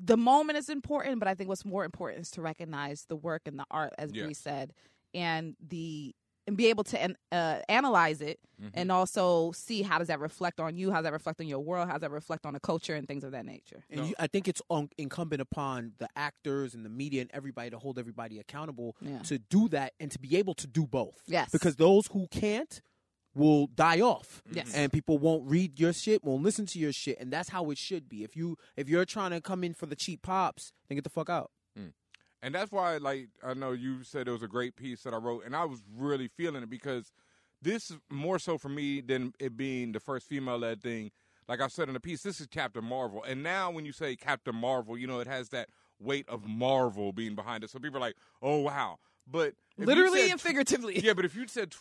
the 0.00 0.16
moment 0.16 0.58
is 0.58 0.68
important 0.68 1.18
but 1.20 1.26
i 1.28 1.34
think 1.34 1.48
what's 1.48 1.64
more 1.64 1.84
important 1.84 2.22
is 2.22 2.30
to 2.32 2.40
recognize 2.42 3.04
the 3.08 3.16
work 3.16 3.42
and 3.46 3.58
the 3.58 3.64
art 3.70 3.92
as 3.98 4.10
Yes. 4.12 4.24
Brie 4.24 4.34
said 4.34 4.72
and 5.14 5.56
the 5.60 6.14
and 6.48 6.56
be 6.56 6.66
able 6.66 6.82
to 6.84 7.00
an- 7.00 7.16
uh, 7.30 7.60
analyze 7.68 8.20
it 8.20 8.40
Mm-hmm. 8.60 8.70
and 8.74 8.90
also 8.90 9.52
see 9.52 9.82
how 9.82 10.00
does 10.00 10.08
that 10.08 10.18
reflect 10.18 10.58
on 10.58 10.76
you, 10.76 10.90
how 10.90 10.96
does 10.96 11.04
that 11.04 11.12
reflect 11.12 11.40
on 11.40 11.46
your 11.46 11.60
world, 11.60 11.86
how 11.86 11.92
does 11.94 12.00
that 12.00 12.10
reflect 12.10 12.44
on 12.44 12.54
the 12.54 12.58
culture 12.58 12.96
and 12.96 13.06
things 13.06 13.22
of 13.22 13.30
that 13.30 13.46
nature. 13.46 13.84
And 13.88 14.00
No. 14.00 14.06
you, 14.08 14.14
I 14.18 14.26
think 14.26 14.48
it's 14.48 14.60
un- 14.68 14.90
incumbent 14.98 15.40
upon 15.40 15.92
the 15.98 16.08
actors 16.16 16.74
and 16.74 16.84
the 16.84 16.88
media 16.90 17.20
and 17.20 17.30
everybody 17.32 17.70
to 17.70 17.78
hold 17.78 18.00
everybody 18.00 18.40
accountable 18.40 18.96
Yeah. 19.00 19.20
to 19.20 19.38
do 19.38 19.68
that 19.68 19.92
and 20.00 20.10
to 20.10 20.18
be 20.18 20.36
able 20.36 20.54
to 20.54 20.66
do 20.66 20.88
both. 20.88 21.22
Yes. 21.28 21.50
Because 21.52 21.76
those 21.76 22.08
who 22.08 22.26
can't 22.32 22.82
will 23.32 23.68
die 23.68 24.00
off. 24.00 24.42
Yes. 24.50 24.74
And 24.74 24.90
people 24.90 25.18
won't 25.18 25.48
read 25.48 25.78
your 25.78 25.92
shit, 25.92 26.24
won't 26.24 26.42
listen 26.42 26.66
to 26.66 26.80
your 26.80 26.92
shit, 26.92 27.20
and 27.20 27.32
that's 27.32 27.50
how 27.50 27.70
it 27.70 27.78
should 27.78 28.08
be. 28.08 28.24
If 28.24 28.34
you 28.34 28.56
if 28.76 28.88
you're 28.88 29.04
trying 29.04 29.30
to 29.30 29.40
come 29.40 29.62
in 29.62 29.72
for 29.74 29.86
the 29.86 29.94
cheap 29.94 30.22
pops, 30.22 30.72
then 30.88 30.96
get 30.96 31.04
the 31.04 31.10
fuck 31.10 31.30
out. 31.30 31.52
And 32.42 32.54
that's 32.54 32.70
why, 32.70 32.96
like, 32.98 33.28
I 33.44 33.54
know 33.54 33.72
you 33.72 34.04
said 34.04 34.28
it 34.28 34.32
was 34.32 34.42
a 34.42 34.48
great 34.48 34.76
piece 34.76 35.02
that 35.02 35.12
I 35.12 35.16
wrote, 35.16 35.44
and 35.44 35.56
I 35.56 35.64
was 35.64 35.82
really 35.96 36.28
feeling 36.28 36.62
it 36.62 36.70
because 36.70 37.12
this 37.60 37.90
is 37.90 37.98
more 38.10 38.38
so 38.38 38.58
for 38.58 38.68
me 38.68 39.00
than 39.00 39.32
it 39.40 39.56
being 39.56 39.92
the 39.92 40.00
first 40.00 40.28
female 40.28 40.58
led 40.58 40.82
thing. 40.82 41.10
Like 41.48 41.60
I 41.60 41.66
said 41.68 41.88
in 41.88 41.94
the 41.94 42.00
piece, 42.00 42.22
this 42.22 42.40
is 42.40 42.46
Captain 42.46 42.84
Marvel. 42.84 43.24
And 43.24 43.42
now 43.42 43.70
when 43.70 43.84
you 43.84 43.92
say 43.92 44.14
Captain 44.14 44.54
Marvel, 44.54 44.96
you 44.96 45.06
know, 45.06 45.18
it 45.18 45.26
has 45.26 45.48
that 45.48 45.68
weight 45.98 46.28
of 46.28 46.46
Marvel 46.46 47.12
being 47.12 47.34
behind 47.34 47.64
it. 47.64 47.70
So 47.70 47.78
people 47.80 47.96
are 47.96 48.00
like, 48.00 48.16
oh, 48.42 48.58
wow. 48.58 48.98
But 49.26 49.54
Literally 49.76 50.22
said 50.22 50.30
and 50.32 50.40
figuratively. 50.40 51.00
Yeah, 51.00 51.14
but 51.14 51.24
if 51.24 51.34
you 51.34 51.48
said 51.48 51.72
t- 51.72 51.78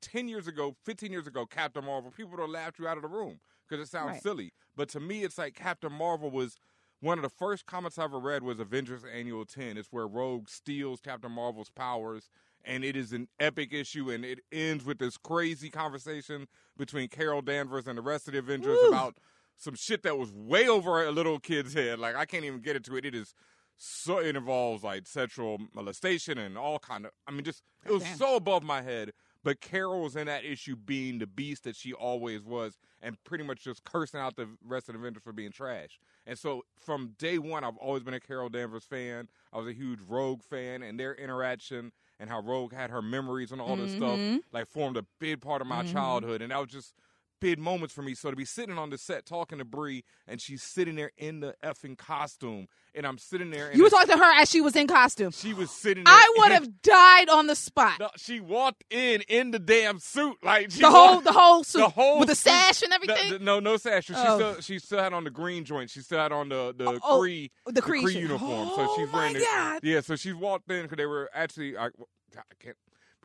10 0.00 0.28
years 0.28 0.46
ago, 0.46 0.74
15 0.84 1.12
years 1.12 1.26
ago, 1.26 1.44
Captain 1.44 1.84
Marvel, 1.84 2.10
people 2.10 2.30
would 2.32 2.40
have 2.40 2.48
laughed 2.48 2.78
you 2.78 2.86
out 2.88 2.96
of 2.96 3.02
the 3.02 3.08
room 3.08 3.40
because 3.68 3.86
it 3.86 3.90
sounds 3.90 4.12
Right. 4.12 4.22
silly. 4.22 4.52
But 4.76 4.88
to 4.90 5.00
me, 5.00 5.24
it's 5.24 5.36
like 5.36 5.54
Captain 5.54 5.92
Marvel 5.92 6.30
was 6.30 6.56
one 7.00 7.18
of 7.18 7.22
the 7.22 7.28
first 7.30 7.66
comics 7.66 7.98
I 7.98 8.04
ever 8.04 8.18
read 8.18 8.42
was 8.42 8.58
Avengers 8.58 9.02
Annual 9.04 9.46
10. 9.46 9.76
It's 9.76 9.88
where 9.90 10.06
Rogue 10.06 10.48
steals 10.48 11.00
Captain 11.00 11.30
Marvel's 11.30 11.70
powers, 11.70 12.28
and 12.64 12.84
it 12.84 12.96
is 12.96 13.12
an 13.12 13.28
epic 13.38 13.72
issue, 13.72 14.10
and 14.10 14.24
it 14.24 14.40
ends 14.50 14.84
with 14.84 14.98
this 14.98 15.16
crazy 15.16 15.70
conversation 15.70 16.46
between 16.76 17.08
Carol 17.08 17.42
Danvers 17.42 17.86
and 17.86 17.96
the 17.96 18.02
rest 18.02 18.26
of 18.26 18.32
the 18.32 18.40
Avengers 18.40 18.78
Woo. 18.82 18.88
about 18.88 19.18
some 19.56 19.74
shit 19.74 20.02
that 20.02 20.18
was 20.18 20.32
way 20.32 20.68
over 20.68 21.04
a 21.04 21.10
little 21.10 21.38
kid's 21.38 21.74
head. 21.74 21.98
Like, 21.98 22.16
I 22.16 22.24
can't 22.24 22.44
even 22.44 22.60
get 22.60 22.76
into 22.76 22.96
it. 22.96 23.04
It 23.04 23.14
is 23.14 23.34
so 23.78 24.18
it 24.18 24.34
involves 24.34 24.82
like 24.82 25.06
sexual 25.06 25.58
molestation 25.72 26.36
and 26.36 26.58
all 26.58 26.80
kind 26.80 27.06
of 27.06 27.12
I 27.28 27.30
mean 27.30 27.44
just 27.44 27.62
it 27.86 27.92
was 27.92 28.02
Damn. 28.02 28.16
so 28.16 28.36
above 28.36 28.64
my 28.64 28.82
head. 28.82 29.12
But 29.48 29.62
Carol 29.62 30.02
was 30.02 30.14
in 30.14 30.26
that 30.26 30.44
issue 30.44 30.76
being 30.76 31.20
the 31.20 31.26
beast 31.26 31.64
that 31.64 31.74
she 31.74 31.94
always 31.94 32.42
was 32.42 32.76
and 33.00 33.16
pretty 33.24 33.44
much 33.44 33.64
just 33.64 33.82
cursing 33.82 34.20
out 34.20 34.36
the 34.36 34.46
rest 34.62 34.90
of 34.90 34.92
the 34.92 34.98
vendors 34.98 35.22
for 35.22 35.32
being 35.32 35.52
trash. 35.52 35.98
And 36.26 36.38
so 36.38 36.66
from 36.78 37.14
day 37.16 37.38
one 37.38 37.64
I've 37.64 37.78
always 37.78 38.02
been 38.02 38.12
a 38.12 38.20
Carol 38.20 38.50
Danvers 38.50 38.84
fan. 38.84 39.26
I 39.50 39.56
was 39.56 39.66
a 39.66 39.72
huge 39.72 40.00
Rogue 40.06 40.42
fan 40.42 40.82
and 40.82 41.00
their 41.00 41.14
interaction 41.14 41.92
and 42.20 42.28
how 42.28 42.42
Rogue 42.42 42.74
had 42.74 42.90
her 42.90 43.00
memories 43.00 43.50
and 43.50 43.58
all 43.58 43.74
this 43.74 43.92
stuff 43.92 44.18
Mhm. 44.18 44.42
like 44.52 44.68
formed 44.68 44.98
a 44.98 45.06
big 45.18 45.40
part 45.40 45.62
of 45.62 45.66
my 45.66 45.82
Mhm. 45.82 45.92
childhood 45.92 46.42
and 46.42 46.50
that 46.52 46.58
was 46.58 46.68
just 46.68 46.92
big 47.40 47.58
moments 47.58 47.94
for 47.94 48.02
me. 48.02 48.14
So 48.14 48.30
to 48.30 48.36
be 48.36 48.44
sitting 48.44 48.78
on 48.78 48.90
the 48.90 48.98
set 48.98 49.26
talking 49.26 49.58
to 49.58 49.64
Brie 49.64 50.04
and 50.26 50.40
she's 50.40 50.62
sitting 50.62 50.94
there 50.96 51.12
in 51.16 51.40
the 51.40 51.54
effing 51.64 51.96
costume 51.96 52.68
and 52.94 53.06
I'm 53.06 53.18
sitting 53.18 53.50
there 53.50 53.70
You 53.74 53.84
were 53.84 53.90
talking 53.90 54.12
to 54.12 54.16
her 54.16 54.40
as 54.40 54.50
she 54.50 54.60
was 54.60 54.74
in 54.76 54.86
costume. 54.86 55.30
she 55.32 55.52
was 55.54 55.70
sitting 55.70 56.04
there. 56.04 56.12
I 56.14 56.34
would 56.38 56.52
have 56.52 56.82
died 56.82 57.28
on 57.28 57.46
the 57.46 57.54
spot. 57.54 57.98
No, 58.00 58.10
she 58.16 58.40
walked 58.40 58.84
in 58.90 59.22
in 59.28 59.50
the 59.50 59.58
damn 59.58 59.98
suit, 59.98 60.36
like 60.42 60.70
she 60.70 60.80
the 60.80 60.90
whole, 60.90 61.14
walked- 61.14 61.24
the 61.24 61.32
whole 61.32 61.64
suit, 61.64 61.78
the 61.78 61.88
whole 61.88 62.18
with 62.20 62.28
the 62.28 62.34
sash 62.34 62.82
and 62.82 62.92
everything. 62.92 63.32
the- 63.32 63.38
no, 63.38 63.60
no 63.60 63.76
sash. 63.76 64.06
She 64.06 64.14
Oh. 64.16 64.36
still 64.36 64.60
she 64.60 64.78
still 64.78 64.98
had 65.00 65.12
on 65.12 65.24
the 65.24 65.30
green 65.30 65.64
joint. 65.64 65.90
She 65.90 66.00
still 66.00 66.18
had 66.18 66.32
on 66.32 66.48
the 66.48 66.74
the 66.76 67.00
Oh, 67.04 67.20
Kree 67.20 67.50
the 67.66 67.82
Kree 67.82 68.02
shit. 68.10 68.22
uniform. 68.22 68.68
so 68.68 68.74
Oh, 68.78 68.94
she's 68.96 69.10
my 69.12 69.18
wearing 69.18 69.32
the 69.34 69.80
yeah. 69.82 70.00
So 70.00 70.16
she 70.16 70.32
walked 70.32 70.70
in 70.70 70.82
because 70.82 70.96
they 70.96 71.06
were 71.06 71.28
actually 71.34 71.76
I, 71.76 71.86
I 71.86 72.42
can't 72.60 72.76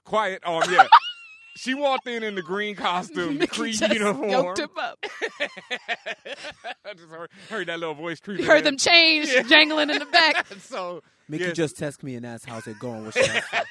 quiet. 0.03 0.41
Um, 0.45 0.63
yeah. 0.69 0.87
She 1.55 1.73
walked 1.73 2.07
in 2.07 2.23
in 2.23 2.35
the 2.35 2.41
green 2.41 2.75
costume, 2.75 3.33
the 3.33 3.39
Mickey 3.39 3.61
Kree 3.61 3.71
just 3.73 3.93
uniform. 3.93 4.29
yoked 4.29 4.59
him 4.59 4.69
up. 4.77 5.05
I 6.85 6.93
just 6.95 7.09
heard, 7.09 7.29
heard 7.49 7.67
that 7.67 7.79
little 7.79 7.95
voice 7.95 8.19
creeping. 8.19 8.43
You 8.43 8.49
heard 8.49 8.59
in. 8.59 8.63
them 8.63 8.77
chains 8.77 9.29
jangling 9.49 9.89
in 9.89 9.99
the 9.99 10.05
back. 10.05 10.47
so 10.59 11.03
Mickey 11.29 11.45
yeah, 11.45 11.51
just 11.51 11.77
texted 11.77 12.03
me 12.03 12.15
and 12.15 12.25
asked 12.25 12.45
how's 12.45 12.67
it 12.67 12.79
going. 12.79 13.05
What's 13.05 13.17
up? 13.17 13.63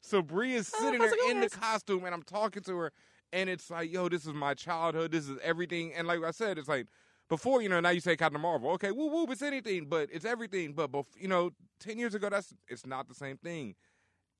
So 0.00 0.22
Brie 0.22 0.54
is 0.54 0.72
oh, 0.74 0.84
sitting 0.84 1.00
how's 1.00 1.10
there 1.10 1.30
in 1.30 1.40
the 1.40 1.50
costume, 1.50 2.04
and 2.04 2.14
I'm 2.14 2.22
talking 2.22 2.62
to 2.62 2.76
her, 2.78 2.92
and 3.32 3.50
it's 3.50 3.70
like, 3.70 3.92
yo, 3.92 4.08
this 4.08 4.26
is 4.26 4.32
my 4.32 4.54
childhood. 4.54 5.10
This 5.10 5.28
is 5.28 5.38
everything. 5.42 5.92
And 5.94 6.06
like 6.06 6.22
I 6.24 6.30
said, 6.30 6.58
it's 6.58 6.68
like 6.68 6.86
before, 7.28 7.60
you 7.60 7.68
know, 7.68 7.80
now 7.80 7.90
you 7.90 8.00
say 8.00 8.16
Captain 8.16 8.40
Marvel, 8.40 8.70
okay, 8.72 8.90
woo 8.90 9.08
woo, 9.08 9.26
it's 9.30 9.42
anything, 9.42 9.86
but 9.86 10.08
it's 10.12 10.24
everything. 10.24 10.72
But 10.72 10.92
bef- 10.92 11.06
you 11.18 11.28
know, 11.28 11.50
ten 11.78 11.98
years 11.98 12.14
ago, 12.14 12.30
that's 12.30 12.54
it's 12.68 12.86
not 12.86 13.08
the 13.08 13.14
same 13.14 13.36
thing. 13.36 13.74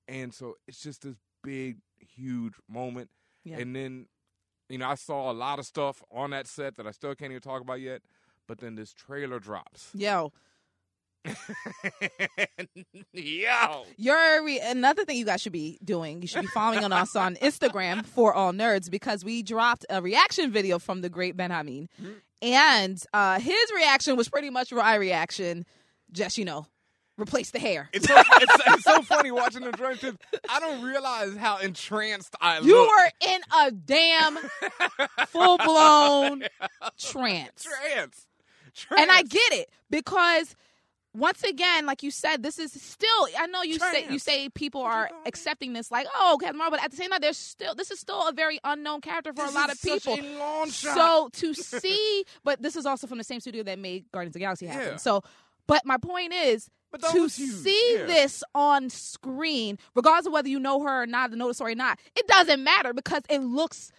And 0.06 0.32
so 0.32 0.54
it's 0.66 0.82
just 0.82 1.02
this 1.02 1.16
big, 1.42 1.76
huge 2.14 2.54
moment. 2.68 3.10
Yeah. 3.44 3.58
And 3.58 3.74
then, 3.74 4.06
you 4.68 4.78
know, 4.78 4.88
I 4.88 4.94
saw 4.94 5.30
a 5.30 5.32
lot 5.32 5.58
of 5.58 5.66
stuff 5.66 6.02
on 6.10 6.30
that 6.30 6.46
set 6.46 6.76
that 6.76 6.86
I 6.86 6.90
still 6.90 7.14
can't 7.14 7.30
even 7.32 7.42
talk 7.42 7.60
about 7.62 7.80
yet. 7.80 8.02
But 8.46 8.58
then 8.58 8.74
this 8.76 8.92
trailer 8.92 9.38
drops. 9.38 9.90
Yo, 9.94 10.32
Yo. 13.12 13.84
Your 13.96 14.44
re- 14.44 14.60
another 14.60 15.04
thing 15.04 15.16
you 15.16 15.24
guys 15.24 15.40
should 15.42 15.52
be 15.52 15.78
doing, 15.84 16.22
you 16.22 16.28
should 16.28 16.42
be 16.42 16.46
following 16.48 16.84
on 16.84 16.92
us 16.92 17.16
on 17.16 17.36
Instagram 17.36 18.04
for 18.14 18.32
all 18.32 18.52
nerds 18.52 18.90
because 18.90 19.24
we 19.24 19.42
dropped 19.42 19.84
a 19.90 20.00
reaction 20.00 20.50
video 20.50 20.78
from 20.78 21.00
the 21.00 21.08
great 21.08 21.36
Ben 21.36 21.50
Hameen, 21.50 21.88
Mhm. 22.00 22.14
and 22.42 23.02
uh, 23.12 23.38
his 23.40 23.72
reaction 23.74 24.16
was 24.16 24.28
pretty 24.28 24.50
much 24.50 24.72
my 24.72 24.94
reaction. 24.94 25.64
Just 26.12 26.38
you 26.38 26.44
know, 26.44 26.66
replace 27.18 27.50
the 27.50 27.58
hair. 27.58 27.88
It's 27.92 28.06
so, 28.06 28.14
it's, 28.16 28.62
it's 28.66 28.84
so 28.84 29.02
funny 29.02 29.30
watching 29.30 29.62
the 29.62 29.72
drunk 29.72 30.00
because 30.00 30.16
I 30.48 30.60
don't 30.60 30.82
realize 30.82 31.37
how 31.37 31.58
entranced 31.58 32.34
I 32.40 32.58
look. 32.58 32.66
You 32.66 32.76
look. 32.76 32.88
were 32.88 33.10
in 33.28 33.40
a 33.60 33.70
damn 33.70 34.38
full 35.26 35.58
blown 35.58 36.44
trance. 36.98 37.64
trance. 37.64 38.26
and 38.96 39.10
I 39.10 39.22
get 39.22 39.52
it 39.52 39.70
because 39.90 40.54
once 41.14 41.42
again, 41.42 41.87
like 41.87 42.02
you 42.02 42.10
said, 42.10 42.42
this 42.42 42.58
is 42.58 42.72
still. 42.72 43.28
I 43.38 43.46
know 43.46 43.62
you 43.62 43.78
say 43.78 44.06
you 44.08 44.18
say 44.18 44.48
people 44.50 44.82
are 44.82 45.10
accepting 45.26 45.72
this 45.72 45.90
like, 45.90 46.06
oh, 46.14 46.38
Captain 46.40 46.56
Marvel, 46.56 46.78
but 46.78 46.84
at 46.84 46.90
the 46.90 46.96
same 46.96 47.10
time, 47.10 47.20
there's 47.20 47.37
still 47.37 47.75
this 47.75 47.90
is 47.90 47.98
still 47.98 48.28
a 48.28 48.32
very 48.32 48.58
unknown 48.64 49.00
character 49.00 49.32
for 49.32 49.46
This 49.46 49.52
a 49.52 49.54
lot 49.54 49.72
of 49.72 49.80
people. 49.80 50.14
A 50.14 50.38
long 50.38 50.70
shot. 50.70 50.94
So 50.94 51.28
to 51.40 51.54
see, 51.80 52.25
but 52.44 52.62
this 52.62 52.76
is 52.76 52.87
also 52.87 53.06
from 53.06 53.18
the 53.18 53.25
same 53.25 53.40
studio 53.40 53.62
that 53.64 53.78
made 53.78 54.10
Guardians 54.12 54.30
of 54.30 54.34
the 54.34 54.44
Galaxy 54.44 54.66
happen. 54.66 54.92
Yeah. 54.92 54.96
So, 54.96 55.22
but 55.66 55.84
my 55.84 55.96
point 55.98 56.32
is. 56.32 56.70
But 56.90 57.02
To 57.02 57.28
see 57.28 57.95
yeah. 57.95 58.07
this 58.07 58.42
on 58.54 58.88
screen, 58.90 59.78
regardless 59.95 60.26
of 60.26 60.33
whether 60.33 60.49
you 60.49 60.59
know 60.59 60.83
her 60.83 61.02
or 61.02 61.07
not, 61.07 61.30
the 61.30 61.54
story 61.54 61.73
or 61.73 61.76
not, 61.76 61.99
it 62.16 62.26
doesn't 62.26 62.62
matter 62.64 62.92
because 62.92 63.23
it 63.28 63.40
looks 63.40 63.90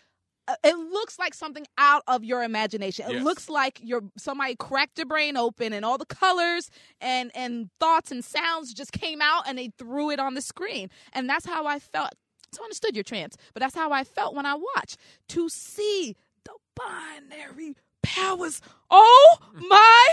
uh, 0.47 0.55
it 0.63 0.75
looks 0.75 1.19
like 1.19 1.35
something 1.35 1.67
out 1.77 2.01
of 2.07 2.23
your 2.23 2.43
imagination. 2.43 3.05
It 3.07 3.13
Yes. 3.13 3.23
looks 3.23 3.49
like 3.49 3.79
your 3.83 4.01
somebody 4.17 4.55
cracked 4.55 4.97
your 4.97 5.05
brain 5.05 5.37
open 5.37 5.73
and 5.73 5.85
all 5.85 5.99
the 5.99 6.05
colors 6.07 6.71
and 6.99 7.31
and 7.35 7.69
thoughts 7.79 8.11
and 8.11 8.25
sounds 8.25 8.73
just 8.73 8.91
came 8.91 9.21
out 9.21 9.43
and 9.47 9.57
they 9.59 9.71
threw 9.77 10.09
it 10.09 10.19
on 10.19 10.33
the 10.33 10.41
screen. 10.41 10.89
And 11.13 11.29
that's 11.29 11.45
how 11.45 11.67
I 11.67 11.77
felt. 11.77 12.13
So 12.51 12.63
I 12.63 12.65
understood 12.65 12.95
your 12.95 13.03
trance, 13.03 13.37
but 13.53 13.59
that's 13.59 13.75
how 13.75 13.91
I 13.91 14.03
felt 14.03 14.33
when 14.33 14.47
I 14.47 14.55
watched 14.55 14.97
to 15.29 15.49
see 15.49 16.15
the 16.45 16.53
binary 16.75 17.75
powers. 18.03 18.61
Oh 18.89 19.37
my 19.69 20.07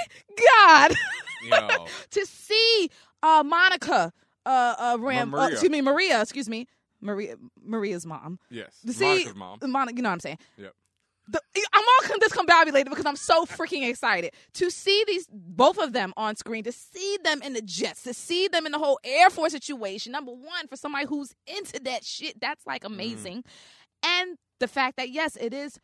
god! 0.60 0.92
To 2.10 2.26
see 2.26 2.90
uh 3.22 3.42
Monica 3.44 4.12
uh 4.44 4.74
uh 4.78 4.96
Ram 5.00 5.30
Maria. 5.30 5.48
excuse 5.52 5.70
me 5.70 5.80
Maria 5.80 6.20
excuse 6.22 6.48
me 6.48 6.66
Maria 7.00 7.36
Maria's 7.62 8.04
mom 8.06 8.38
Yes. 8.50 8.80
to 8.86 8.92
see 8.92 9.04
Monica's 9.04 9.34
mom. 9.36 9.58
Monica 9.70 9.96
you 9.96 10.02
know 10.02 10.08
what 10.08 10.14
I'm 10.14 10.20
saying 10.20 10.38
Yep. 10.56 10.72
the, 11.28 11.40
I'm 11.72 11.84
all 11.84 12.18
discombobulated 12.18 12.88
because 12.88 13.06
I'm 13.06 13.16
so 13.16 13.44
freaking 13.44 13.88
excited 13.88 14.32
to 14.54 14.70
see 14.70 15.04
these 15.06 15.26
both 15.30 15.78
of 15.78 15.92
them 15.92 16.12
on 16.16 16.36
screen, 16.36 16.64
to 16.64 16.72
see 16.72 17.18
them 17.22 17.42
in 17.42 17.52
the 17.52 17.62
jets, 17.62 18.02
to 18.04 18.14
see 18.14 18.48
them 18.48 18.64
in 18.66 18.72
the 18.72 18.78
whole 18.78 18.98
Air 19.04 19.28
Force 19.30 19.52
situation. 19.52 20.12
Number 20.12 20.32
one, 20.32 20.66
for 20.68 20.76
somebody 20.76 21.06
who's 21.06 21.32
into 21.46 21.80
that 21.84 22.04
shit, 22.04 22.40
that's 22.40 22.66
like 22.66 22.84
amazing, 22.84 23.44
and 24.04 24.38
the 24.60 24.68
fact 24.68 24.96
that 24.96 25.10
yes, 25.10 25.36
it 25.36 25.52
is 25.52 25.78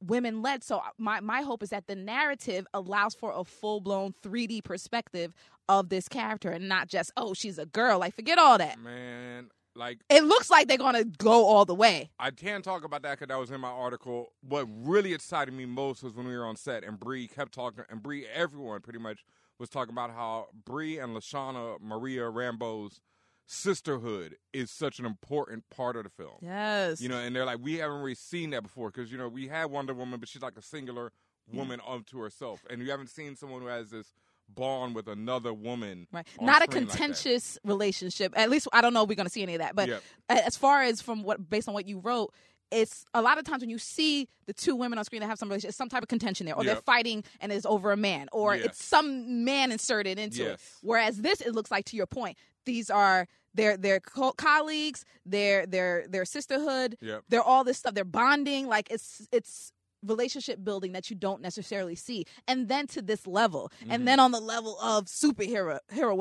women 0.00 0.42
led. 0.42 0.64
So 0.64 0.78
uh, 0.78 0.90
my 0.98 1.20
my 1.20 1.42
hope 1.42 1.62
is 1.62 1.70
that 1.70 1.86
the 1.86 1.96
narrative 1.96 2.66
allows 2.74 3.14
for 3.14 3.32
a 3.34 3.44
full 3.44 3.80
blown 3.80 4.14
3D 4.22 4.64
perspective 4.64 5.32
of 5.68 5.88
this 5.88 6.08
character, 6.08 6.50
and 6.50 6.68
not 6.68 6.88
just 6.88 7.12
oh 7.16 7.34
she's 7.34 7.58
a 7.58 7.66
girl. 7.66 7.98
Like 7.98 8.14
forget 8.14 8.38
all 8.38 8.58
that. 8.58 8.78
Man, 8.78 9.50
like 9.74 9.98
It 10.08 10.24
looks 10.24 10.50
like 10.50 10.68
they're 10.68 10.78
gonna 10.78 11.04
go 11.04 11.46
all 11.46 11.64
the 11.64 11.74
way. 11.74 12.10
I 12.18 12.30
can't 12.30 12.64
talk 12.64 12.84
about 12.84 13.02
that 13.02 13.18
because 13.18 13.28
that 13.28 13.38
was 13.38 13.50
in 13.50 13.60
my 13.60 13.70
article. 13.70 14.32
What 14.40 14.66
really 14.70 15.14
excited 15.14 15.54
me 15.54 15.66
most 15.66 16.02
was 16.02 16.14
when 16.14 16.26
we 16.26 16.36
were 16.36 16.46
on 16.46 16.56
set 16.56 16.84
and 16.84 16.98
Brie 16.98 17.28
kept 17.28 17.52
talking, 17.52 17.84
and 17.88 18.02
Brie, 18.02 18.26
everyone 18.26 18.80
pretty 18.80 18.98
much 18.98 19.24
was 19.58 19.68
talking 19.68 19.92
about 19.92 20.10
how 20.10 20.48
Brie 20.64 20.98
and 20.98 21.16
Lashana 21.16 21.80
Maria 21.80 22.22
Rambeau's 22.22 23.00
sisterhood 23.48 24.36
is 24.52 24.70
such 24.70 24.98
an 24.98 25.06
important 25.06 25.64
part 25.70 25.96
of 25.96 26.04
the 26.04 26.10
film. 26.10 26.36
Yes. 26.42 27.00
You 27.00 27.08
know, 27.08 27.18
and 27.18 27.34
they're 27.34 27.46
like, 27.46 27.58
we 27.60 27.78
haven't 27.78 27.98
really 27.98 28.14
seen 28.14 28.50
that 28.50 28.62
before 28.62 28.90
because 28.90 29.10
you 29.10 29.18
know 29.18 29.28
we 29.28 29.48
had 29.48 29.66
Wonder 29.66 29.94
Woman, 29.94 30.20
but 30.20 30.28
she's 30.28 30.42
like 30.42 30.56
a 30.56 30.62
singular 30.62 31.12
mm. 31.50 31.56
woman 31.56 31.80
unto 31.86 32.20
herself, 32.20 32.60
and 32.70 32.80
you 32.82 32.90
haven't 32.90 33.08
seen 33.08 33.34
someone 33.34 33.62
who 33.62 33.68
has 33.68 33.90
this 33.90 34.12
bond 34.48 34.94
with 34.94 35.08
another 35.08 35.52
woman. 35.52 36.06
Right. 36.12 36.26
Not 36.40 36.62
a 36.62 36.64
screen 36.64 36.84
like 36.84 36.96
contentious 36.96 37.58
relationship. 37.64 38.32
At 38.36 38.50
least 38.50 38.68
I 38.72 38.80
don't 38.80 38.92
know 38.92 39.02
if 39.02 39.08
we're 39.08 39.14
going 39.14 39.26
to 39.26 39.32
see 39.32 39.42
any 39.42 39.54
of 39.54 39.60
that. 39.60 39.74
But 39.74 39.88
Yep. 39.88 40.02
as 40.28 40.56
far 40.56 40.82
as 40.82 41.00
from 41.02 41.22
what 41.22 41.48
based 41.48 41.68
on 41.68 41.74
what 41.74 41.86
you 41.86 42.00
wrote, 42.00 42.32
it's 42.70 43.06
a 43.14 43.22
lot 43.22 43.38
of 43.38 43.44
times 43.44 43.62
when 43.62 43.70
you 43.70 43.78
see 43.78 44.28
the 44.46 44.52
two 44.52 44.76
women 44.76 44.98
on 44.98 45.04
screen 45.04 45.20
that 45.20 45.26
have 45.26 45.38
some 45.38 45.48
relationship, 45.48 45.74
some 45.74 45.88
type 45.88 46.02
of 46.02 46.08
contention 46.08 46.44
there, 46.44 46.54
or 46.54 46.64
they're 46.64 46.76
fighting 46.76 47.24
and 47.40 47.50
it's 47.50 47.64
over 47.64 47.92
a 47.92 47.96
man, 47.96 48.28
or 48.30 48.54
Yes. 48.54 48.66
it's 48.66 48.84
some 48.84 49.44
man 49.44 49.72
inserted 49.72 50.18
into 50.18 50.52
it. 50.52 50.60
Whereas 50.82 51.18
this, 51.18 51.40
it 51.40 51.54
looks 51.54 51.70
like 51.70 51.86
to 51.86 51.96
your 51.96 52.06
point, 52.06 52.36
these 52.66 52.90
are 52.90 53.26
their 53.54 53.76
their 53.76 54.00
co- 54.00 54.32
colleagues, 54.32 55.04
their 55.26 55.66
their 55.66 56.06
their 56.08 56.24
sisterhood, 56.24 56.96
Yep. 57.00 57.24
they're 57.28 57.42
all 57.42 57.64
this 57.64 57.78
stuff. 57.78 57.94
They're 57.94 58.04
bonding, 58.04 58.66
like 58.66 58.90
it's 58.90 59.26
it's 59.32 59.72
relationship 60.04 60.62
building 60.62 60.92
that 60.92 61.10
you 61.10 61.16
don't 61.16 61.42
necessarily 61.42 61.94
see, 61.96 62.24
and 62.46 62.68
then 62.68 62.86
to 62.88 63.02
this 63.02 63.26
level, 63.26 63.72
Mm-hmm. 63.82 63.90
and 63.92 64.06
then 64.08 64.20
on 64.20 64.30
the 64.32 64.40
level 64.40 64.78
of 64.80 65.06
superhero 65.06 65.78
hero. 65.90 66.20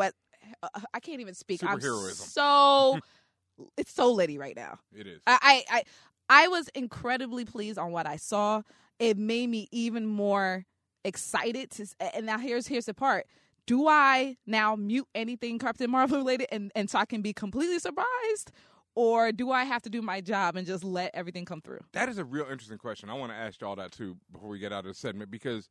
Uh, 0.64 0.70
I 0.94 1.00
can't 1.02 1.20
even 1.20 1.34
speak. 1.34 1.62
I'm 1.64 1.80
so 1.82 3.00
it's 3.78 3.92
so 3.94 4.12
litty 4.12 4.38
right 4.38 4.56
now. 4.56 4.80
It 4.96 5.08
is. 5.08 5.22
I, 5.28 5.38
I 5.42 5.64
I 5.78 5.84
I 6.30 6.48
was 6.48 6.70
incredibly 6.70 7.46
pleased 7.46 7.78
on 7.78 7.92
what 7.92 8.06
I 8.08 8.16
saw. 8.16 8.62
It 9.00 9.18
made 9.18 9.50
me 9.50 9.68
even 9.72 10.06
more 10.06 10.66
excited 11.04 11.72
to. 11.72 11.86
And 12.16 12.26
now 12.26 12.38
here's 12.38 12.68
here's 12.68 12.86
the 12.86 12.94
part. 12.94 13.28
Do 13.68 13.88
I 13.88 14.38
now 14.48 14.76
mute 14.76 15.08
anything 15.14 15.60
Captain 15.60 15.92
Marvel 15.92 16.18
related 16.18 16.48
and 16.52 16.72
and 16.74 16.90
so 16.90 16.98
I 17.00 17.06
can 17.06 17.22
be 17.22 17.34
completely 17.34 17.80
surprised, 17.80 18.52
or 18.96 19.34
do 19.34 19.52
I 19.52 19.66
have 19.66 19.82
to 19.84 19.90
do 19.90 20.02
my 20.02 20.22
job 20.22 20.56
and 20.56 20.66
just 20.66 20.86
let 20.86 21.14
everything 21.14 21.44
come 21.44 21.62
through? 21.62 21.82
That 21.92 22.08
is 22.08 22.18
a 22.18 22.24
real 22.24 22.48
interesting 22.50 22.78
question. 22.78 23.10
I 23.10 23.14
want 23.14 23.34
to 23.34 23.38
ask 23.38 23.60
y'all 23.60 23.76
that 23.76 23.92
too 23.92 24.16
before 24.32 24.48
we 24.48 24.58
get 24.58 24.72
out 24.72 24.80
of 24.80 24.86
the 24.86 24.94
segment 24.94 25.30
because 25.30 25.70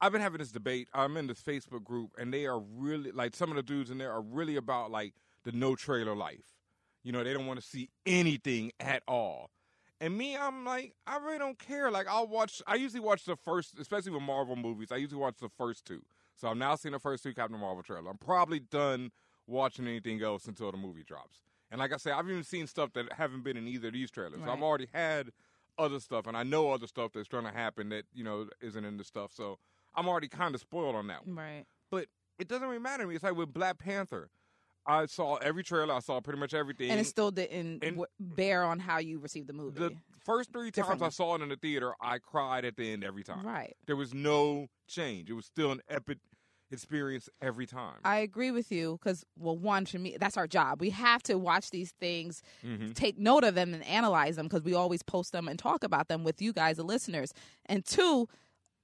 I've 0.00 0.10
been 0.10 0.22
having 0.22 0.38
this 0.38 0.52
debate. 0.52 0.88
I'm 0.94 1.18
in 1.18 1.26
this 1.26 1.42
Facebook 1.42 1.84
group 1.84 2.12
and 2.18 2.32
they 2.32 2.46
are 2.46 2.58
really 2.58 3.12
like 3.12 3.36
some 3.36 3.50
of 3.50 3.56
the 3.56 3.62
dudes 3.62 3.90
in 3.90 3.98
there 3.98 4.10
are 4.10 4.22
really 4.22 4.56
about 4.56 4.90
like 4.90 5.12
the 5.44 5.52
no 5.52 5.76
trailer 5.76 6.16
life. 6.16 6.54
You 7.02 7.12
know, 7.12 7.22
they 7.22 7.34
don't 7.34 7.46
want 7.46 7.60
to 7.60 7.66
see 7.66 7.90
anything 8.06 8.72
at 8.80 9.02
all. 9.06 9.50
And 10.00 10.16
me, 10.16 10.36
I'm 10.36 10.64
like, 10.64 10.94
I 11.06 11.18
really 11.18 11.38
don't 11.38 11.58
care. 11.58 11.90
Like, 11.90 12.06
I'll 12.08 12.26
watch. 12.26 12.60
I 12.66 12.74
usually 12.74 13.00
watch 13.00 13.24
the 13.24 13.36
first, 13.36 13.78
especially 13.78 14.12
with 14.12 14.22
Marvel 14.22 14.56
movies. 14.56 14.90
I 14.90 14.96
usually 14.96 15.20
watch 15.20 15.36
the 15.40 15.50
first 15.50 15.84
two. 15.84 16.02
So 16.36 16.48
I'm 16.48 16.58
now 16.58 16.74
seeing 16.76 16.92
the 16.92 16.98
first 16.98 17.22
two 17.22 17.32
Captain 17.34 17.58
Marvel 17.58 17.82
trailers. 17.82 18.06
I'm 18.08 18.18
probably 18.18 18.60
done 18.60 19.10
watching 19.46 19.86
anything 19.86 20.22
else 20.22 20.46
until 20.46 20.70
the 20.72 20.78
movie 20.78 21.04
drops. 21.04 21.38
And 21.70 21.78
like 21.80 21.92
I 21.92 21.96
said, 21.96 22.12
I've 22.14 22.28
even 22.28 22.44
seen 22.44 22.66
stuff 22.66 22.92
that 22.94 23.12
haven't 23.12 23.42
been 23.44 23.56
in 23.56 23.66
either 23.68 23.88
of 23.88 23.94
these 23.94 24.10
trailers. 24.10 24.40
So 24.44 24.50
I've 24.50 24.62
already 24.62 24.88
had 24.92 25.30
other 25.78 25.98
stuff, 25.98 26.26
and 26.26 26.36
I 26.36 26.42
know 26.44 26.70
other 26.70 26.86
stuff 26.86 27.12
that's 27.14 27.26
going 27.28 27.44
to 27.44 27.50
happen 27.50 27.88
that 27.88 28.04
you 28.12 28.22
know 28.24 28.48
isn't 28.60 28.84
in 28.84 28.96
the 28.96 29.04
stuff. 29.04 29.32
So 29.32 29.58
I'm 29.94 30.08
already 30.08 30.28
kind 30.28 30.54
of 30.54 30.60
spoiled 30.60 30.94
on 30.94 31.06
that 31.08 31.26
one. 31.26 31.36
Right. 31.36 31.64
But 31.90 32.06
it 32.38 32.48
doesn't 32.48 32.66
really 32.66 32.80
matter 32.80 33.02
to 33.04 33.08
me. 33.08 33.14
It's 33.16 33.24
like 33.24 33.34
with 33.36 33.52
Black 33.52 33.78
Panther. 33.78 34.30
I 34.86 35.06
saw 35.06 35.36
every 35.36 35.62
trailer. 35.64 35.94
I 35.94 36.00
saw 36.00 36.20
pretty 36.20 36.38
much 36.38 36.52
everything. 36.52 36.90
And 36.90 37.00
it 37.00 37.06
still 37.06 37.30
didn't 37.30 37.82
And- 37.82 37.96
w- 37.96 38.06
bear 38.20 38.64
on 38.64 38.78
how 38.80 38.98
you 38.98 39.18
received 39.18 39.46
the 39.48 39.52
movie. 39.54 39.78
the 39.80 39.96
first 40.24 40.52
three 40.52 40.70
times 40.70 41.02
I 41.02 41.08
saw 41.08 41.34
it 41.36 41.42
in 41.42 41.48
the 41.48 41.56
theater, 41.56 41.92
I 42.00 42.18
cried 42.18 42.64
at 42.64 42.76
the 42.76 42.92
end 42.92 43.04
every 43.04 43.22
time. 43.22 43.44
right. 43.44 43.76
There 43.86 43.96
was 43.96 44.14
no 44.14 44.68
change. 44.88 45.30
It 45.30 45.34
was 45.34 45.46
still 45.46 45.72
an 45.72 45.80
epic 45.88 46.18
experience 46.70 47.28
every 47.40 47.66
time. 47.66 47.96
I 48.04 48.18
agree 48.18 48.50
with 48.50 48.72
you 48.72 48.98
because, 49.00 49.24
well, 49.38 49.56
one 49.56 49.86
for 49.86 49.98
me, 49.98 50.16
that's 50.18 50.36
our 50.36 50.46
job. 50.46 50.80
We 50.80 50.90
have 50.90 51.22
to 51.24 51.38
watch 51.38 51.70
these 51.70 51.92
things, 51.92 52.42
hmm 52.62 52.92
take 52.92 53.18
note 53.18 53.44
of 53.44 53.54
them, 53.54 53.74
and 53.74 53.84
analyze 53.86 54.36
them 54.36 54.46
because 54.46 54.62
we 54.62 54.74
always 54.74 55.02
post 55.02 55.32
them 55.32 55.48
and 55.48 55.58
talk 55.58 55.82
about 55.84 56.08
them 56.08 56.22
with 56.24 56.40
you 56.40 56.52
guys, 56.52 56.76
the 56.76 56.84
listeners. 56.84 57.32
And 57.66 57.84
two, 57.84 58.28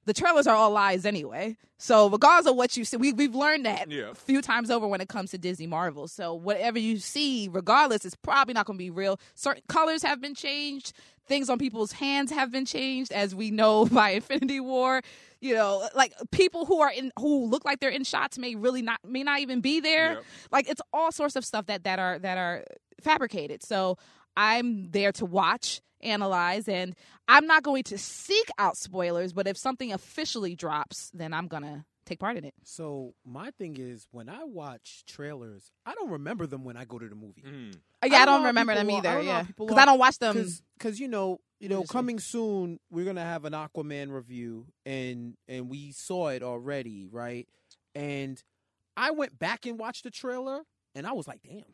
the 0.07 0.13
trailers 0.15 0.47
are 0.47 0.55
all 0.57 0.71
lies 0.71 1.05
anyway. 1.05 1.57
So 1.79 2.09
regardless 2.11 2.51
of 2.51 2.57
what 2.57 2.77
you 2.77 2.85
see, 2.85 2.97
we 2.97 3.13
we've 3.13 3.35
learned 3.35 3.65
that 3.67 3.91
Yeah. 3.91 4.11
a 4.11 4.15
few 4.15 4.43
times 4.43 4.71
over 4.71 4.87
when 4.87 5.01
it 5.01 5.09
comes 5.09 5.31
to 5.31 5.39
Disney 5.39 5.67
Marvel. 5.67 6.09
So 6.09 6.35
whatever 6.35 6.79
you 6.79 6.99
see, 6.99 7.49
regardless, 7.51 8.05
it's 8.05 8.17
probably 8.17 8.55
not 8.55 8.67
going 8.67 8.77
to 8.79 8.83
be 8.83 8.91
real. 8.91 9.19
Certain 9.35 9.63
colors 9.69 10.03
have 10.03 10.21
been 10.21 10.35
changed. 10.35 10.93
Things 11.27 11.49
on 11.49 11.59
people's 11.59 11.93
hands 11.93 12.31
have 12.33 12.51
been 12.51 12.67
changed, 12.67 13.13
as 13.13 13.35
we 13.35 13.51
know 13.51 13.87
by 13.93 14.11
Infinity 14.11 14.61
War. 14.61 15.01
You 15.41 15.55
know, 15.55 15.89
like 15.95 16.13
people 16.33 16.67
who 16.67 16.81
are 16.83 16.91
in 16.91 17.13
who 17.19 17.47
look 17.47 17.65
like 17.65 17.81
they're 17.81 17.89
in 17.89 18.05
shots 18.05 18.37
may 18.37 18.55
really 18.57 18.83
not 18.83 19.01
may 19.05 19.23
not 19.23 19.41
even 19.41 19.61
be 19.63 19.81
there. 19.81 20.15
Yep. 20.15 20.25
Like 20.53 20.69
it's 20.69 20.83
all 20.93 21.13
sorts 21.13 21.37
of 21.37 21.45
stuff 21.47 21.67
that 21.67 21.85
that 21.85 21.99
are 21.99 22.19
that 22.19 22.37
are 22.37 22.65
fabricated. 23.01 23.63
So 23.63 23.97
I'm 24.37 24.91
there 24.91 25.13
to 25.13 25.27
watch, 25.27 25.81
analyze, 26.01 26.69
and 26.69 26.95
I'm 27.29 27.47
not 27.47 27.63
going 27.63 27.85
to 27.85 27.99
seek 27.99 28.49
out 28.59 28.77
spoilers. 28.77 29.33
But 29.33 29.47
if 29.47 29.57
something 29.57 29.93
officially 29.93 30.55
drops, 30.55 31.11
then 31.15 31.33
I'm 31.35 31.47
gonna 31.49 31.85
take 32.07 32.19
part 32.19 32.37
in 32.37 32.45
it. 32.45 32.55
So 32.65 33.15
my 33.25 33.51
thing 33.53 33.77
is, 33.79 34.07
when 34.11 34.29
I 34.29 34.45
watch 34.45 35.05
trailers, 35.07 35.71
I 35.87 35.95
don't 35.95 36.11
remember 36.11 36.47
them 36.47 36.65
when 36.65 36.77
I 36.77 36.85
go 36.85 36.99
to 36.99 37.09
the 37.09 37.15
movie. 37.15 37.43
Mm. 37.43 37.77
Yeah, 38.05 38.17
I 38.19 38.25
don't 38.25 38.39
don't, 38.39 38.47
remember 38.47 38.75
them 38.75 38.91
either. 38.91 39.03
don't 39.15 39.27
know 39.27 39.33
how 39.33 39.39
Yeah, 39.39 39.45
because 39.57 39.77
I 39.79 39.85
don't 39.85 39.99
watch 39.99 40.19
them. 40.19 40.49
because 40.79 40.99
you 40.99 41.07
know 41.09 41.39
you 41.61 41.69
know 41.69 41.83
coming 41.85 42.19
soon 42.19 42.81
we're 42.91 43.05
gonna 43.05 43.23
have 43.25 43.45
an 43.45 43.53
Aquaman 43.53 44.11
review 44.11 44.67
and 44.87 45.37
and 45.47 45.69
we 45.69 45.93
saw 45.93 46.29
it 46.29 46.43
already 46.43 47.07
right 47.11 47.47
and 47.95 48.43
I 48.97 49.11
went 49.11 49.39
back 49.39 49.67
and 49.67 49.79
watched 49.79 50.05
the 50.05 50.11
trailer 50.11 50.63
and 50.95 51.07
I 51.07 51.13
was 51.13 51.29
like 51.29 51.41
damn 51.43 51.65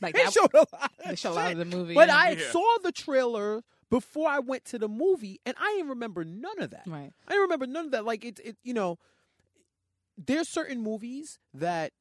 Like 0.00 0.14
they 0.14 0.22
that, 0.24 0.32
showed 0.32 0.54
a 0.54 0.66
lot 0.72 0.92
they 1.04 1.12
of 1.12 1.18
show 1.18 1.32
a 1.32 1.34
lot 1.34 1.52
of 1.52 1.58
the 1.58 1.64
movie. 1.64 1.94
but 1.94 2.08
yeah. 2.08 2.16
I 2.16 2.30
Yeah. 2.30 2.50
saw 2.50 2.78
the 2.82 2.92
trailer 2.92 3.62
before 3.90 4.28
I 4.28 4.38
went 4.40 4.64
to 4.66 4.78
the 4.78 4.88
movie 4.88 5.40
and 5.46 5.54
I 5.60 5.72
didn't 5.76 5.88
remember 5.90 6.24
none 6.24 6.60
of 6.60 6.70
that 6.70 6.86
right. 6.86 7.12
I 7.26 7.30
didn't 7.32 7.42
remember 7.42 7.66
none 7.66 7.86
of 7.86 7.90
that 7.92 8.04
like 8.04 8.24
it 8.24 8.40
it 8.44 8.56
you 8.64 8.74
know 8.74 8.98
there's 10.18 10.48
certain 10.48 10.80
movies 10.82 11.38
that 11.54 11.92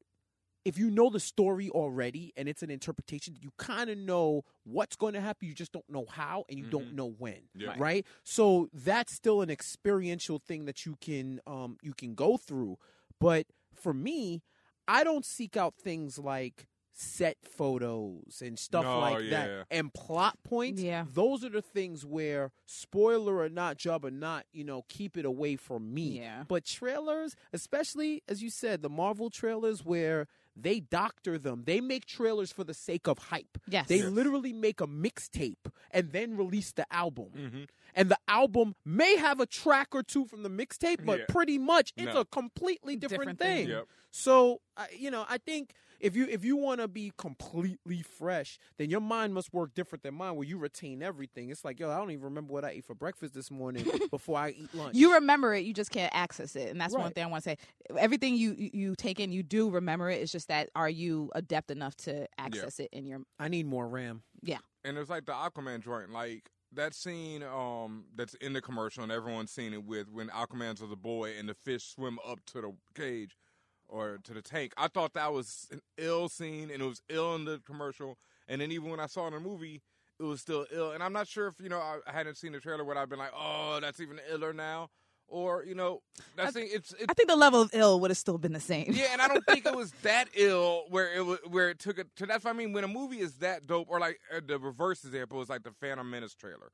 if 0.63 0.79
you 0.79 0.89
know 0.89 1.09
the 1.11 1.19
story 1.19 1.69
already 1.69 2.33
and 2.35 2.49
it's 2.49 2.63
an 2.63 2.71
interpretation, 2.71 3.35
you 3.39 3.51
kind 3.57 3.87
of 3.89 3.99
know 3.99 4.41
what's 4.63 4.95
going 4.95 5.13
to 5.13 5.21
happen. 5.21 5.47
You 5.47 5.53
just 5.53 5.71
don't 5.71 5.87
know 5.87 6.05
how 6.09 6.43
and 6.49 6.57
you 6.57 6.65
don't 6.65 6.87
Mhm. 6.91 6.95
know 6.95 7.05
when, 7.11 7.49
Yeah. 7.53 7.67
Right. 7.69 7.77
right? 7.79 8.07
So 8.23 8.67
that's 8.73 9.13
still 9.13 9.41
an 9.43 9.51
experiential 9.51 10.39
thing 10.39 10.65
that 10.65 10.83
you 10.85 10.95
can 10.99 11.39
um 11.45 11.77
you 11.83 11.93
can 11.93 12.15
go 12.15 12.37
through. 12.37 12.77
But 13.19 13.45
for 13.75 13.93
me, 13.93 14.41
I 14.87 15.03
don't 15.03 15.25
seek 15.25 15.55
out 15.55 15.75
things 15.75 16.17
like 16.17 16.67
set 16.97 17.37
photos 17.43 18.41
and 18.41 18.57
stuff 18.57 18.85
No, 18.85 18.99
like 18.99 19.23
yeah. 19.25 19.29
that 19.29 19.65
and 19.69 19.93
plot 19.93 20.37
points. 20.43 20.81
Yeah. 20.81 21.05
Those 21.13 21.43
are 21.43 21.49
the 21.49 21.61
things 21.61 22.05
where 22.05 22.51
spoiler 22.65 23.37
or 23.39 23.49
not, 23.49 23.77
job 23.77 24.05
or 24.05 24.11
not, 24.11 24.45
you 24.53 24.63
know, 24.63 24.85
keep 24.87 25.17
it 25.17 25.25
away 25.25 25.57
from 25.57 25.93
me. 25.93 26.19
Yeah. 26.19 26.43
But 26.47 26.63
trailers, 26.65 27.35
especially 27.51 28.23
as 28.29 28.41
you 28.41 28.49
said, 28.49 28.81
the 28.81 28.89
Marvel 28.89 29.29
trailers 29.29 29.83
where 29.83 30.27
they 30.55 30.79
doctor 30.79 31.37
them. 31.37 31.63
They 31.65 31.81
make 31.81 32.05
trailers 32.05 32.49
for 32.49 32.63
the 32.63 32.73
sake 32.73 33.07
of 33.07 33.17
hype. 33.17 33.57
Yes. 33.67 33.87
They 33.89 33.97
Yes. 33.97 34.09
literally 34.09 34.53
make 34.53 34.79
a 34.79 34.87
mixtape 34.87 35.69
and 35.91 36.13
then 36.13 36.37
release 36.37 36.71
the 36.71 36.85
album. 36.93 37.25
hmm 37.35 37.63
And 37.93 38.09
the 38.09 38.17
album 38.27 38.75
may 38.85 39.17
have 39.17 39.39
a 39.41 39.45
track 39.45 39.89
or 39.93 40.01
two 40.03 40.25
from 40.25 40.43
the 40.43 40.49
mixtape, 40.49 41.05
but 41.05 41.19
Yeah. 41.19 41.25
pretty 41.27 41.57
much 41.57 41.91
it's 41.97 42.13
No. 42.13 42.21
a 42.21 42.25
completely 42.25 42.95
different, 42.95 43.37
Different 43.37 43.39
thing. 43.39 43.65
thing. 43.67 43.69
Yep. 43.69 43.87
So, 44.11 44.61
I 44.77 44.87
you 44.97 45.11
know, 45.11 45.25
I 45.27 45.37
think 45.39 45.73
if 45.99 46.15
you 46.15 46.27
if 46.29 46.43
you 46.43 46.55
want 46.55 46.81
to 46.81 46.87
be 46.87 47.11
completely 47.17 48.01
fresh, 48.01 48.59
then 48.77 48.89
your 48.89 49.01
mind 49.01 49.33
must 49.33 49.53
work 49.53 49.73
different 49.73 50.03
than 50.03 50.15
mine, 50.15 50.35
where 50.35 50.47
you 50.47 50.57
retain 50.57 51.01
everything. 51.01 51.49
It's 51.49 51.65
like, 51.65 51.79
yo, 51.79 51.91
I 51.91 51.97
don't 51.97 52.11
even 52.11 52.23
remember 52.25 52.53
what 52.53 52.65
I 52.65 52.71
ate 52.71 52.85
for 52.85 52.95
breakfast 52.95 53.33
this 53.33 53.51
morning 53.51 53.85
before 54.11 54.37
I 54.37 54.49
eat 54.49 54.73
lunch. 54.73 54.95
You 54.95 55.13
remember 55.15 55.53
it, 55.53 55.65
you 55.65 55.73
just 55.73 55.91
can't 55.91 56.13
access 56.15 56.55
it, 56.55 56.69
and 56.69 56.79
that's 56.79 56.95
one 56.95 57.11
thing 57.11 57.23
I 57.23 57.27
want 57.27 57.43
to 57.43 57.49
say. 57.51 57.57
Everything 57.97 58.35
you 58.35 58.55
you 58.57 58.69
you 58.73 58.95
take 58.95 59.19
in, 59.19 59.31
you 59.31 59.43
do 59.43 59.69
remember 59.69 60.09
it. 60.09 60.21
It's 60.21 60.31
just 60.31 60.47
that 60.47 60.69
are 60.75 60.89
you 60.89 61.31
adept 61.35 61.71
enough 61.71 61.95
to 61.97 62.27
access 62.37 62.79
it 62.79 62.89
in 62.91 63.05
your? 63.05 63.21
I 63.39 63.47
need 63.47 63.65
more 63.65 63.87
RAM. 63.87 64.23
Yeah. 64.41 64.59
And 64.83 64.97
it's 64.97 65.09
like 65.09 65.25
the 65.25 65.33
Aquaman 65.33 65.81
joint, 65.81 66.11
like 66.11 66.49
that 66.73 66.93
scene 66.93 67.41
um 67.43 68.05
that's 68.15 68.33
in 68.35 68.53
the 68.53 68.61
commercial 68.61 69.01
and 69.01 69.11
everyone's 69.11 69.51
seen 69.51 69.73
it 69.73 69.83
with 69.83 70.09
when 70.11 70.27
Aquaman's 70.29 70.81
as 70.81 70.91
a 70.91 70.95
boy 70.95 71.31
and 71.37 71.47
the 71.47 71.53
fish 71.53 71.83
swim 71.83 72.19
up 72.27 72.39
to 72.45 72.61
the 72.61 72.73
cage 72.93 73.37
or 73.87 74.19
to 74.23 74.33
the 74.33 74.41
tank. 74.41 74.73
I 74.77 74.87
thought 74.87 75.13
that 75.13 75.33
was 75.33 75.67
an 75.71 75.81
ill 75.97 76.29
scene 76.29 76.69
and 76.71 76.81
it 76.81 76.85
was 76.85 77.01
ill 77.09 77.35
in 77.35 77.45
the 77.45 77.61
commercial. 77.65 78.17
And 78.47 78.61
then 78.61 78.71
even 78.71 78.89
when 78.89 78.99
I 78.99 79.07
saw 79.07 79.25
it 79.25 79.27
in 79.27 79.33
the 79.33 79.39
movie, 79.39 79.81
it 80.19 80.23
was 80.23 80.41
still 80.41 80.65
ill. 80.71 80.91
And 80.91 81.03
I'm 81.03 81.13
not 81.13 81.27
sure 81.27 81.47
if, 81.47 81.55
you 81.59 81.69
know, 81.69 81.79
I 81.79 82.11
hadn't 82.11 82.37
seen 82.37 82.51
the 82.51 82.59
trailer 82.59 82.83
would 82.83 82.97
I've 82.97 83.09
been 83.09 83.19
like, 83.19 83.33
Oh, 83.35 83.79
that's 83.81 83.99
even 83.99 84.19
iller 84.31 84.53
now 84.53 84.89
or, 85.27 85.63
you 85.63 85.75
know, 85.75 86.01
that 86.35 86.53
thing 86.53 86.67
it's 86.71 86.91
it's 86.93 87.05
I 87.09 87.13
think 87.13 87.29
the 87.29 87.35
level 87.35 87.61
of 87.61 87.71
ill 87.73 87.99
would 87.99 88.11
have 88.11 88.17
still 88.17 88.37
been 88.37 88.53
the 88.53 88.59
same. 88.59 88.91
yeah, 88.91 89.07
and 89.11 89.21
I 89.21 89.27
don't 89.27 89.43
think 89.45 89.65
it 89.65 89.75
was 89.75 89.91
that 90.03 90.29
ill 90.35 90.83
where 90.89 91.13
it 91.13 91.25
was, 91.25 91.39
where 91.49 91.69
it 91.69 91.79
took 91.79 91.97
it 91.97 92.07
to. 92.17 92.25
That's 92.25 92.43
what 92.43 92.51
I 92.51 92.57
mean. 92.57 92.73
When 92.73 92.83
a 92.83 92.87
movie 92.87 93.19
is 93.19 93.35
that 93.35 93.65
dope, 93.65 93.87
or 93.89 93.99
like 93.99 94.19
uh, 94.35 94.41
the 94.45 94.59
reverse 94.59 95.03
example 95.03 95.41
is 95.41 95.49
like 95.49 95.63
the 95.63 95.71
Phantom 95.71 96.07
Menace 96.09 96.35
trailer. 96.35 96.71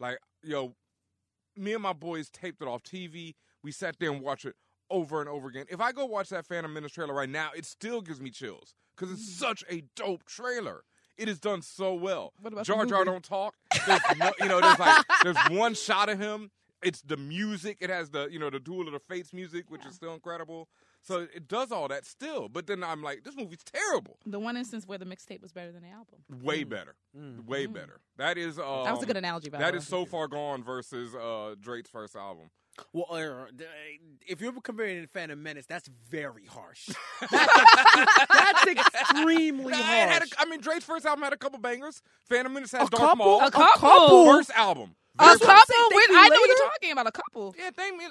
Like, 0.00 0.18
yo, 0.42 0.74
me 1.56 1.74
and 1.74 1.82
my 1.82 1.92
boys 1.92 2.28
taped 2.28 2.60
it 2.60 2.68
off 2.68 2.82
TV. 2.82 3.34
We 3.62 3.70
sat 3.70 3.96
there 4.00 4.10
and 4.10 4.20
watched 4.20 4.46
it 4.46 4.56
over 4.92 5.20
and 5.20 5.28
over 5.28 5.48
again. 5.48 5.64
If 5.68 5.80
I 5.80 5.90
go 5.92 6.04
watch 6.06 6.28
that 6.28 6.46
Phantom 6.46 6.72
Menace 6.72 6.92
trailer 6.92 7.14
right 7.14 7.28
now, 7.28 7.50
it 7.56 7.64
still 7.66 8.00
gives 8.00 8.20
me 8.20 8.30
chills 8.30 8.74
because 8.96 9.12
it's 9.12 9.34
such 9.36 9.64
a 9.70 9.82
dope 9.96 10.24
trailer. 10.26 10.82
It 11.16 11.28
is 11.28 11.40
done 11.40 11.62
so 11.62 11.94
well. 11.94 12.32
What 12.40 12.52
about 12.52 12.64
Jar 12.66 12.86
Jar 12.86 13.04
don't 13.04 13.24
talk. 13.24 13.54
There's 13.86 14.00
no, 14.18 14.32
you 14.40 14.48
know, 14.48 14.60
there's 14.60 14.78
like 14.78 15.04
there's 15.24 15.36
one 15.50 15.74
shot 15.74 16.08
of 16.08 16.18
him. 16.18 16.50
it's 16.82 17.02
the 17.02 17.16
music. 17.16 17.78
It 17.80 17.90
has 17.90 18.10
the 18.10 18.28
you 18.30 18.38
know 18.38 18.50
the 18.50 18.60
Duel 18.60 18.86
of 18.86 18.92
the 18.92 18.98
Fates 19.00 19.32
music, 19.32 19.70
which 19.70 19.84
is 19.86 19.94
still 19.94 20.14
incredible. 20.14 20.68
So 21.04 21.26
it 21.34 21.48
does 21.48 21.72
all 21.72 21.88
that 21.88 22.06
still. 22.06 22.48
But 22.48 22.66
then 22.68 22.84
I'm 22.84 23.02
like, 23.02 23.24
this 23.24 23.34
movie's 23.36 23.64
terrible. 23.64 24.18
The 24.24 24.38
one 24.38 24.56
instance 24.56 24.86
where 24.86 24.98
the 24.98 25.04
mixtape 25.04 25.42
was 25.42 25.52
better 25.52 25.72
than 25.72 25.82
the 25.82 25.90
album. 25.90 26.20
Way 26.42 26.62
better. 26.64 26.94
Way 27.46 27.66
better. 27.66 28.00
That 28.18 28.38
is. 28.38 28.58
Um, 28.58 28.64
Mm. 28.64 28.84
That 28.84 28.94
was 28.94 29.02
a 29.02 29.06
good 29.06 29.16
analogy. 29.16 29.50
By 29.50 29.58
That 29.58 29.72
the 29.72 29.78
is 29.78 29.86
so 29.86 30.04
far 30.06 30.28
gone 30.28 30.62
versus 30.64 31.14
uh, 31.14 31.56
Drake's 31.60 31.90
first 31.90 32.14
album. 32.16 32.50
Well, 32.92 33.06
uh, 33.10 33.46
if 34.26 34.40
you're 34.40 34.52
comparing 34.62 34.98
it 34.98 35.00
to 35.02 35.06
Phantom 35.08 35.40
Menace, 35.42 35.66
that's 35.68 35.88
very 36.10 36.46
harsh. 36.46 36.88
That's, 37.30 38.26
that's 38.28 38.66
extremely 38.66 39.72
Nah, 39.72 39.78
it 39.78 39.84
had 39.84 40.10
harsh. 40.22 40.32
a- 40.32 40.40
I 40.40 40.44
mean, 40.46 40.60
Drake's 40.60 40.84
first 40.84 41.04
album 41.06 41.22
had 41.24 41.32
a 41.32 41.36
couple 41.36 41.58
bangers. 41.58 42.02
Phantom 42.28 42.52
Menace 42.52 42.72
had 42.72 42.82
A 42.86 42.90
Darth 42.90 43.00
couple? 43.00 43.16
Maul. 43.16 43.40
A 43.46 43.50
couple? 43.50 44.26
First 44.32 44.50
album. 44.50 44.94
A 45.18 45.24
Very 45.24 45.38
couple. 45.38 45.54
first. 45.54 45.70
Wait, 45.94 46.06
I 46.10 46.28
know 46.30 46.36
what 46.40 46.48
you're 46.48 46.68
talking 46.70 46.92
about. 46.92 47.06
A 47.06 47.12
couple. 47.12 47.54
Yeah, 47.58 47.70
thank 47.76 47.96
me. 47.96 48.04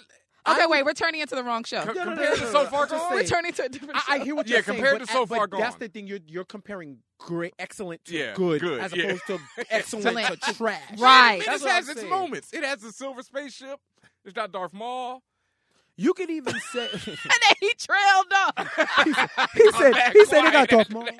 Okay, 0.47 0.61
I- 0.63 0.67
wait, 0.67 0.85
we're 0.85 0.93
turning 0.93 1.21
into 1.21 1.35
the 1.35 1.43
wrong 1.43 1.63
show. 1.63 1.81
Co- 1.83 1.93
no, 1.93 2.03
no, 2.03 2.05
compared 2.11 2.39
no, 2.39 2.45
to 2.45 2.51
so 2.51 2.65
far 2.67 2.83
I'm 2.83 2.89
just 2.89 3.03
gone. 3.09 3.13
We're 3.13 3.23
turning 3.23 3.53
to 3.53 3.65
a 3.65 3.69
different 3.69 3.97
show. 3.97 4.11
I, 4.13 4.15
I 4.15 4.19
hear 4.23 4.35
what 4.35 4.47
you're 4.47 4.61
saying. 4.63 4.77
compared 4.77 4.99
but, 4.99 5.07
to 5.07 5.11
so 5.11 5.25
but 5.25 5.35
far 5.35 5.47
That's 5.47 5.71
gone. 5.75 5.79
the 5.79 5.87
thing. 5.89 6.07
You're 6.07 6.19
you're 6.27 6.45
comparing 6.45 6.97
great, 7.19 7.53
excellent 7.59 8.03
to 8.05 8.17
Yeah, 8.17 8.33
good, 8.35 8.61
good, 8.61 8.79
as 8.79 8.95
yeah. 8.95 9.03
opposed 9.05 9.25
to 9.27 9.39
excellent 9.71 10.41
to 10.41 10.53
trash. 10.55 10.81
Right. 10.99 11.39
It 11.41 11.45
That's 11.45 11.61
just 11.61 11.63
what 11.65 11.71
has 11.73 11.85
I'm 11.87 11.91
its 11.91 11.99
saying. 12.01 12.09
moments. 12.11 12.53
It 12.53 12.63
has 12.63 12.79
the 12.81 12.91
silver 12.91 13.21
spaceship. 13.23 13.79
It's 14.25 14.33
got 14.33 14.51
Darth 14.51 14.73
Maul. 14.73 15.23
You 15.97 16.13
could 16.13 16.29
even 16.29 16.55
say 16.71 16.87
and 16.93 17.01
then 17.05 17.55
he 17.59 17.73
trailed 17.77 18.31
off. 18.33 18.55
he 19.53 19.71
said 19.71 19.91
Mad 19.91 20.13
he 20.13 20.25
said 20.25 20.41
they 20.45 20.51
got 20.51 20.69
Darth 20.69 20.81
after 20.81 20.93
Maul. 20.93 21.07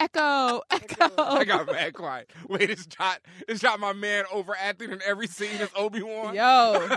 Echo, 0.00 0.62
echo. 0.70 1.10
I 1.18 1.44
got 1.44 1.66
mad 1.66 1.92
quiet. 1.94 2.30
Wait, 2.48 2.70
it's 2.70 2.86
shot. 2.96 3.20
It's 3.48 3.60
shot 3.60 3.80
my 3.80 3.92
man 3.92 4.24
overacting 4.32 4.90
in 4.92 5.00
every 5.04 5.26
scene 5.26 5.56
as 5.60 5.68
Obi 5.76 6.02
Wan. 6.02 6.34
Yo, 6.34 6.72
you 6.74 6.80
were 6.80 6.90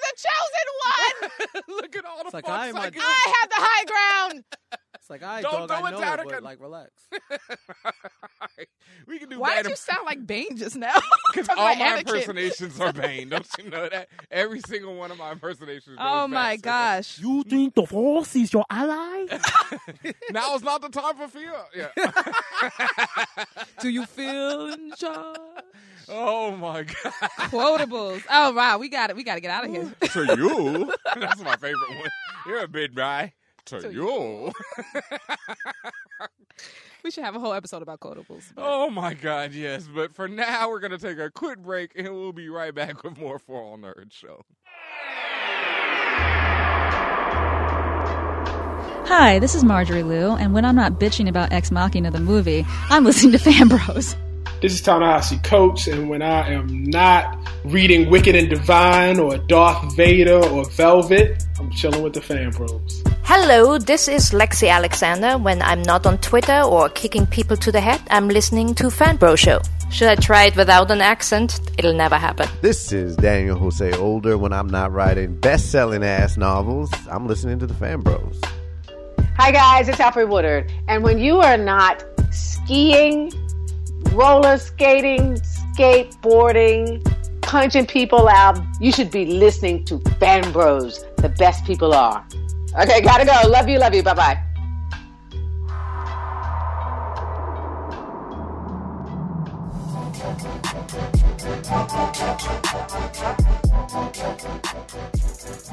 the 0.00 0.12
chosen 0.16 0.66
one. 0.84 1.30
Look 1.68 1.96
at 1.96 2.04
all 2.04 2.18
the 2.18 2.24
It's 2.26 2.34
like, 2.34 2.48
I 2.48 2.68
am 2.68 2.76
I 2.76 2.86
a- 2.86 2.92
I 2.98 3.34
have 3.40 3.48
the 3.48 3.56
high 3.58 3.84
ground. 4.30 4.44
It's 4.94 5.08
like, 5.08 5.22
I 5.22 5.40
Don't 5.40 5.66
dog, 5.66 5.68
do 5.68 5.74
I 5.74 5.78
it, 5.88 5.92
know 5.92 6.22
it, 6.22 6.28
but 6.28 6.42
like, 6.42 6.60
relax. 6.60 6.90
we 9.06 9.18
can 9.20 9.28
do 9.28 9.38
Why 9.38 9.56
bad 9.56 9.62
did 9.64 9.70
you 9.70 9.76
sound 9.76 10.04
like 10.04 10.26
Bane 10.26 10.56
just 10.56 10.76
now? 10.76 10.94
Because 11.32 11.48
all 11.48 11.54
about 11.54 11.78
my 11.78 11.84
Anakin. 11.84 11.98
impersonations 12.00 12.80
are 12.80 12.92
Bane. 12.92 13.28
Don't 13.28 13.46
you 13.56 13.70
know 13.70 13.88
that? 13.88 14.08
Every 14.32 14.58
single 14.66 14.96
one 14.96 15.12
of 15.12 15.18
my 15.18 15.30
impersonations. 15.30 15.96
Oh 16.00 16.26
my 16.26 16.56
back 16.56 16.56
to- 16.56 16.62
gosh. 16.62 17.18
You 17.20 17.44
think 17.44 17.74
the 17.76 17.86
Force 17.86 18.34
is 18.34 18.52
your 18.52 18.64
ally? 18.68 19.26
Now 20.32 20.56
is 20.56 20.62
not 20.64 20.80
the 20.82 20.88
time 20.88 21.14
for 21.16 21.28
fear. 21.28 21.52
Yeah. 21.72 21.90
Do 23.80 23.88
you 23.90 24.06
feel 24.06 24.72
in 24.72 24.92
charge? 24.96 25.36
oh 26.08 26.50
my 26.56 26.82
god. 26.82 27.12
Quotables. 27.48 28.22
Oh 28.28 28.50
wow, 28.52 28.78
we 28.78 28.88
got 28.88 29.10
it. 29.10 29.16
We 29.16 29.22
got 29.22 29.36
to 29.36 29.40
get 29.40 29.50
out 29.52 29.64
of 29.66 29.70
here. 29.70 29.92
to 30.00 30.36
you. 30.36 30.92
That's 31.16 31.40
my 31.42 31.54
favorite 31.56 31.90
one. 31.90 32.08
You're 32.46 32.64
a 32.64 32.68
big 32.68 32.94
guy. 32.96 33.34
To, 33.70 33.80
To 33.80 33.92
you. 33.92 34.52
We 37.02 37.10
should 37.10 37.24
have 37.24 37.34
a 37.34 37.40
whole 37.40 37.54
episode 37.54 37.80
about 37.80 38.00
quotables. 38.00 38.52
but- 38.54 38.62
oh 38.62 38.90
my 38.90 39.14
god, 39.14 39.54
yes. 39.54 39.88
But 39.92 40.14
for 40.14 40.28
now, 40.28 40.68
we're 40.68 40.80
gonna 40.80 40.98
take 40.98 41.18
a 41.18 41.30
quick 41.30 41.58
break, 41.58 41.92
and 41.96 42.08
we'll 42.14 42.34
be 42.34 42.50
right 42.50 42.74
back 42.74 43.02
with 43.02 43.16
more 43.18 43.38
For 43.38 43.58
All 43.62 43.78
Nerds 43.78 44.12
show. 44.12 44.44
Hi, 49.12 49.38
this 49.40 49.54
is 49.54 49.64
Marjorie 49.64 50.02
Liu, 50.04 50.32
and 50.32 50.52
when 50.54 50.64
I'm 50.64 50.76
not 50.76 51.00
bitching 51.00 51.28
about 51.28 51.52
Ex 51.52 51.70
Machina 51.70 52.10
the 52.10 52.20
movie, 52.20 52.64
I'm 52.90 53.04
listening 53.04 53.32
to 53.32 53.38
Fan 53.52 53.68
Bros. 53.68 54.14
This 54.62 54.74
is 54.74 54.80
Ta-Nehisi 54.82 55.42
Coates, 55.42 55.86
and 55.86 56.08
when 56.10 56.20
I 56.22 56.50
am 56.52 56.84
not 56.84 57.36
reading 57.64 58.10
Wicked 58.10 58.34
and 58.36 58.48
Divine 58.50 59.18
or 59.18 59.38
Darth 59.38 59.96
Vader 59.96 60.44
or 60.44 60.64
Velvet, 60.70 61.42
I'm 61.58 61.70
chilling 61.70 62.02
with 62.02 62.12
the 62.12 62.20
fan 62.20 62.50
bros. 62.50 63.02
Hello, 63.32 63.78
this 63.78 64.08
is 64.08 64.32
Lexi 64.32 64.68
Alexander. 64.68 65.38
When 65.38 65.62
I'm 65.62 65.82
not 65.82 66.04
on 66.04 66.18
Twitter 66.18 66.62
or 66.62 66.88
kicking 66.88 67.28
people 67.28 67.56
to 67.58 67.70
the 67.70 67.80
head, 67.80 68.00
I'm 68.10 68.26
listening 68.26 68.74
to 68.74 68.88
Fanbro 68.88 69.38
Show. 69.38 69.60
Should 69.88 70.08
I 70.08 70.16
try 70.16 70.46
it 70.46 70.56
without 70.56 70.90
an 70.90 71.00
accent? 71.00 71.60
It'll 71.78 71.94
never 71.94 72.16
happen. 72.16 72.48
This 72.60 72.90
is 72.90 73.14
Daniel 73.14 73.56
Jose 73.56 73.92
Older. 73.92 74.36
When 74.36 74.52
I'm 74.52 74.68
not 74.68 74.90
writing 74.90 75.36
best 75.36 75.70
selling 75.70 76.02
ass 76.02 76.36
novels, 76.36 76.90
I'm 77.08 77.28
listening 77.28 77.60
to 77.60 77.68
the 77.68 77.74
Fan 77.74 78.00
Bros. 78.00 78.40
Hi 79.36 79.52
guys, 79.52 79.88
it's 79.88 79.98
Alfre 79.98 80.28
Woodard. 80.28 80.72
And 80.88 81.04
when 81.04 81.20
you 81.20 81.38
are 81.38 81.56
not 81.56 82.02
skiing, 82.32 83.32
roller 84.10 84.58
skating, 84.58 85.36
skateboarding, 85.76 87.00
punching 87.42 87.86
people 87.86 88.28
out, 88.28 88.58
you 88.80 88.90
should 88.90 89.12
be 89.12 89.24
listening 89.24 89.84
to 89.84 90.00
Fan 90.18 90.50
Bros. 90.50 91.04
The 91.18 91.28
best 91.28 91.64
people 91.64 91.94
are. 91.94 92.26
Okay, 92.78 93.00
gotta 93.00 93.24
go. 93.24 93.48
Love 93.48 93.68
you, 93.68 93.78
love 93.78 93.94
you. 93.94 94.02
Bye 94.02 94.14
bye. 94.14 94.44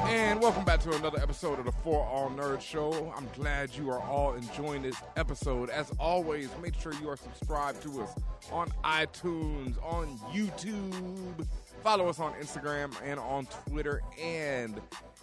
And 0.08 0.40
welcome 0.40 0.64
back 0.64 0.80
to 0.80 0.92
another 0.96 1.20
episode 1.20 1.60
of 1.60 1.66
the 1.66 1.72
For 1.72 2.04
All 2.04 2.30
Nerds 2.30 2.62
Show. 2.62 3.12
I'm 3.16 3.28
glad 3.36 3.70
you 3.76 3.90
are 3.90 4.00
all 4.00 4.34
enjoying 4.34 4.82
this 4.82 4.96
episode. 5.16 5.70
As 5.70 5.92
always, 6.00 6.48
make 6.60 6.74
sure 6.74 6.92
you 6.94 7.08
are 7.08 7.16
subscribed 7.16 7.80
to 7.82 8.02
us 8.02 8.10
on 8.50 8.70
iTunes, 8.82 9.76
on 9.84 10.18
YouTube. 10.32 11.46
Follow 11.84 12.08
us 12.08 12.18
on 12.18 12.32
Instagram 12.34 12.92
and 13.04 13.20
on 13.20 13.46
Twitter. 13.68 14.02
And 14.20 14.80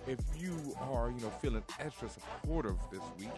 if 0.08 0.20
you 0.38 0.76
are, 0.80 1.12
you 1.12 1.22
know, 1.22 1.30
feeling 1.42 1.64
extra 1.80 2.10
supportive 2.10 2.78
this 2.92 3.02
week 3.18 3.30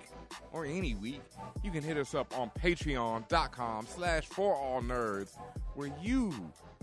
or 0.52 0.66
any 0.66 0.96
week, 0.96 1.22
you 1.64 1.72
can 1.72 1.84
hit 1.84 1.98
us 1.98 2.14
up 2.14 2.38
on 2.38 2.52
patreon.com 2.60 3.88
slash 3.88 4.26
for 4.26 4.56
all 4.56 4.82
nerds 4.82 5.38
where 5.76 5.92
you 6.02 6.34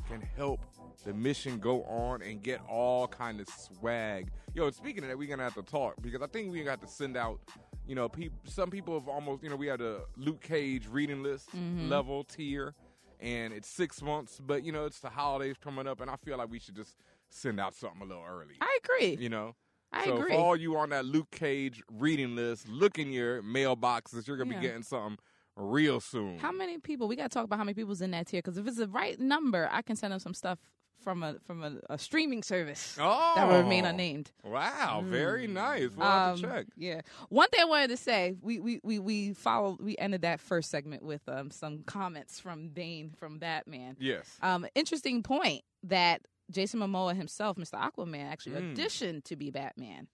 can 0.09 0.23
help 0.37 0.61
the 1.05 1.13
mission 1.13 1.59
go 1.59 1.83
on 1.85 2.23
and 2.23 2.43
get 2.43 2.61
all 2.69 3.07
kind 3.07 3.41
of 3.41 3.49
swag. 3.49 4.31
Yo, 4.55 4.71
speaking 4.71 5.03
of 5.03 5.09
that, 5.09 5.19
we're 5.19 5.29
gonna 5.29 5.43
have 5.43 5.55
to 5.55 5.63
talk 5.63 5.95
because 6.01 6.23
I 6.23 6.27
think 6.27 6.51
we 6.51 6.63
got 6.63 6.81
to 6.81 6.89
send 6.89 7.17
out. 7.17 7.41
You 7.87 7.95
know, 7.95 8.11
some 8.45 8.71
people 8.71 8.99
have 8.99 9.09
almost. 9.09 9.43
You 9.43 9.51
know, 9.51 9.57
we 9.57 9.67
had 9.67 9.81
a 9.81 10.03
Luke 10.17 10.41
Cage 10.41 10.87
reading 10.89 11.23
list 11.23 11.51
mm-hmm. 11.51 11.89
level 11.91 12.25
tier, 12.25 12.75
and 13.21 13.53
it's 13.53 13.69
six 13.69 14.01
months. 14.01 14.41
But 14.45 14.65
you 14.65 14.73
know, 14.73 14.87
it's 14.87 15.01
the 15.01 15.11
holidays 15.11 15.57
coming 15.63 15.87
up, 15.87 16.01
and 16.01 16.11
I 16.11 16.17
feel 16.17 16.39
like 16.39 16.51
we 16.51 16.59
should 16.59 16.77
just 16.77 16.97
send 17.29 17.61
out 17.61 17.75
something 17.75 18.01
a 18.01 18.05
little 18.05 18.25
early. 18.27 18.55
I 18.61 18.79
agree. 18.83 19.17
You 19.21 19.29
know. 19.29 19.55
I 19.97 20.05
so 20.07 20.17
agree. 20.17 20.33
for 20.33 20.37
all 20.39 20.57
you 20.57 20.77
on 20.77 20.91
that 20.91 21.05
Luke 21.05 21.31
Cage 21.31 21.83
reading 21.91 22.35
list, 22.37 22.69
look 22.69 22.99
in 22.99 23.13
your 23.13 23.43
mailboxes. 23.43 24.27
You're 24.27 24.37
gonna 24.37 24.53
Yeah. 24.55 24.61
be 24.61 24.67
getting 24.67 24.83
something 24.83 25.19
real 25.57 26.01
soon. 26.01 26.39
How 26.39 26.53
many 26.53 26.79
people? 26.79 27.07
We 27.09 27.17
got 27.17 27.25
to 27.25 27.29
talk 27.35 27.45
about 27.45 27.59
how 27.59 27.65
many 27.65 27.75
people's 27.75 28.01
in 28.01 28.11
that 28.11 28.27
tier. 28.27 28.39
Because 28.39 28.59
if 28.59 28.67
it's 28.67 28.77
the 28.79 28.89
right 28.89 29.19
number, 29.21 29.69
I 29.71 29.83
can 29.83 29.95
send 29.97 30.13
them 30.13 30.19
some 30.21 30.35
stuff 30.35 30.59
from 31.01 31.23
a 31.23 31.37
from 31.47 31.63
a, 31.63 31.79
a 31.91 31.99
streaming 31.99 32.43
service 32.43 32.97
Oh, 33.01 33.33
that 33.37 33.47
will 33.49 33.59
remain 33.63 33.85
unnamed. 33.85 34.31
Wow, 34.43 35.03
very 35.05 35.47
nice. 35.47 35.91
We'll 35.95 36.07
have 36.07 36.41
to 36.41 36.47
Um, 36.47 36.53
check. 36.53 36.67
Yeah. 36.77 37.01
One 37.29 37.49
thing 37.51 37.61
I 37.61 37.65
wanted 37.67 37.89
to 37.89 37.97
say, 37.97 38.35
we 38.41 38.59
we 38.59 38.81
we 38.83 38.99
we 38.99 39.33
followed. 39.35 39.81
We 39.81 39.97
ended 39.99 40.23
that 40.23 40.41
first 40.41 40.71
segment 40.71 41.03
with 41.03 41.29
um, 41.29 41.51
some 41.51 41.83
comments 41.85 42.41
from 42.41 42.69
Dane 42.71 43.11
from 43.19 43.39
Batman. 43.39 43.97
Yes. 44.01 44.39
Um, 44.41 44.67
interesting 44.75 45.23
point 45.23 45.63
that 45.83 46.23
Jason 46.55 46.81
Momoa 46.81 47.15
himself, 47.17 47.57
Mr. 47.57 47.75
Aquaman, 47.81 48.25
actually 48.31 48.57
Mm. 48.57 48.75
auditioned 48.77 49.25
to 49.25 49.37
be 49.37 49.51
Batman. 49.51 50.09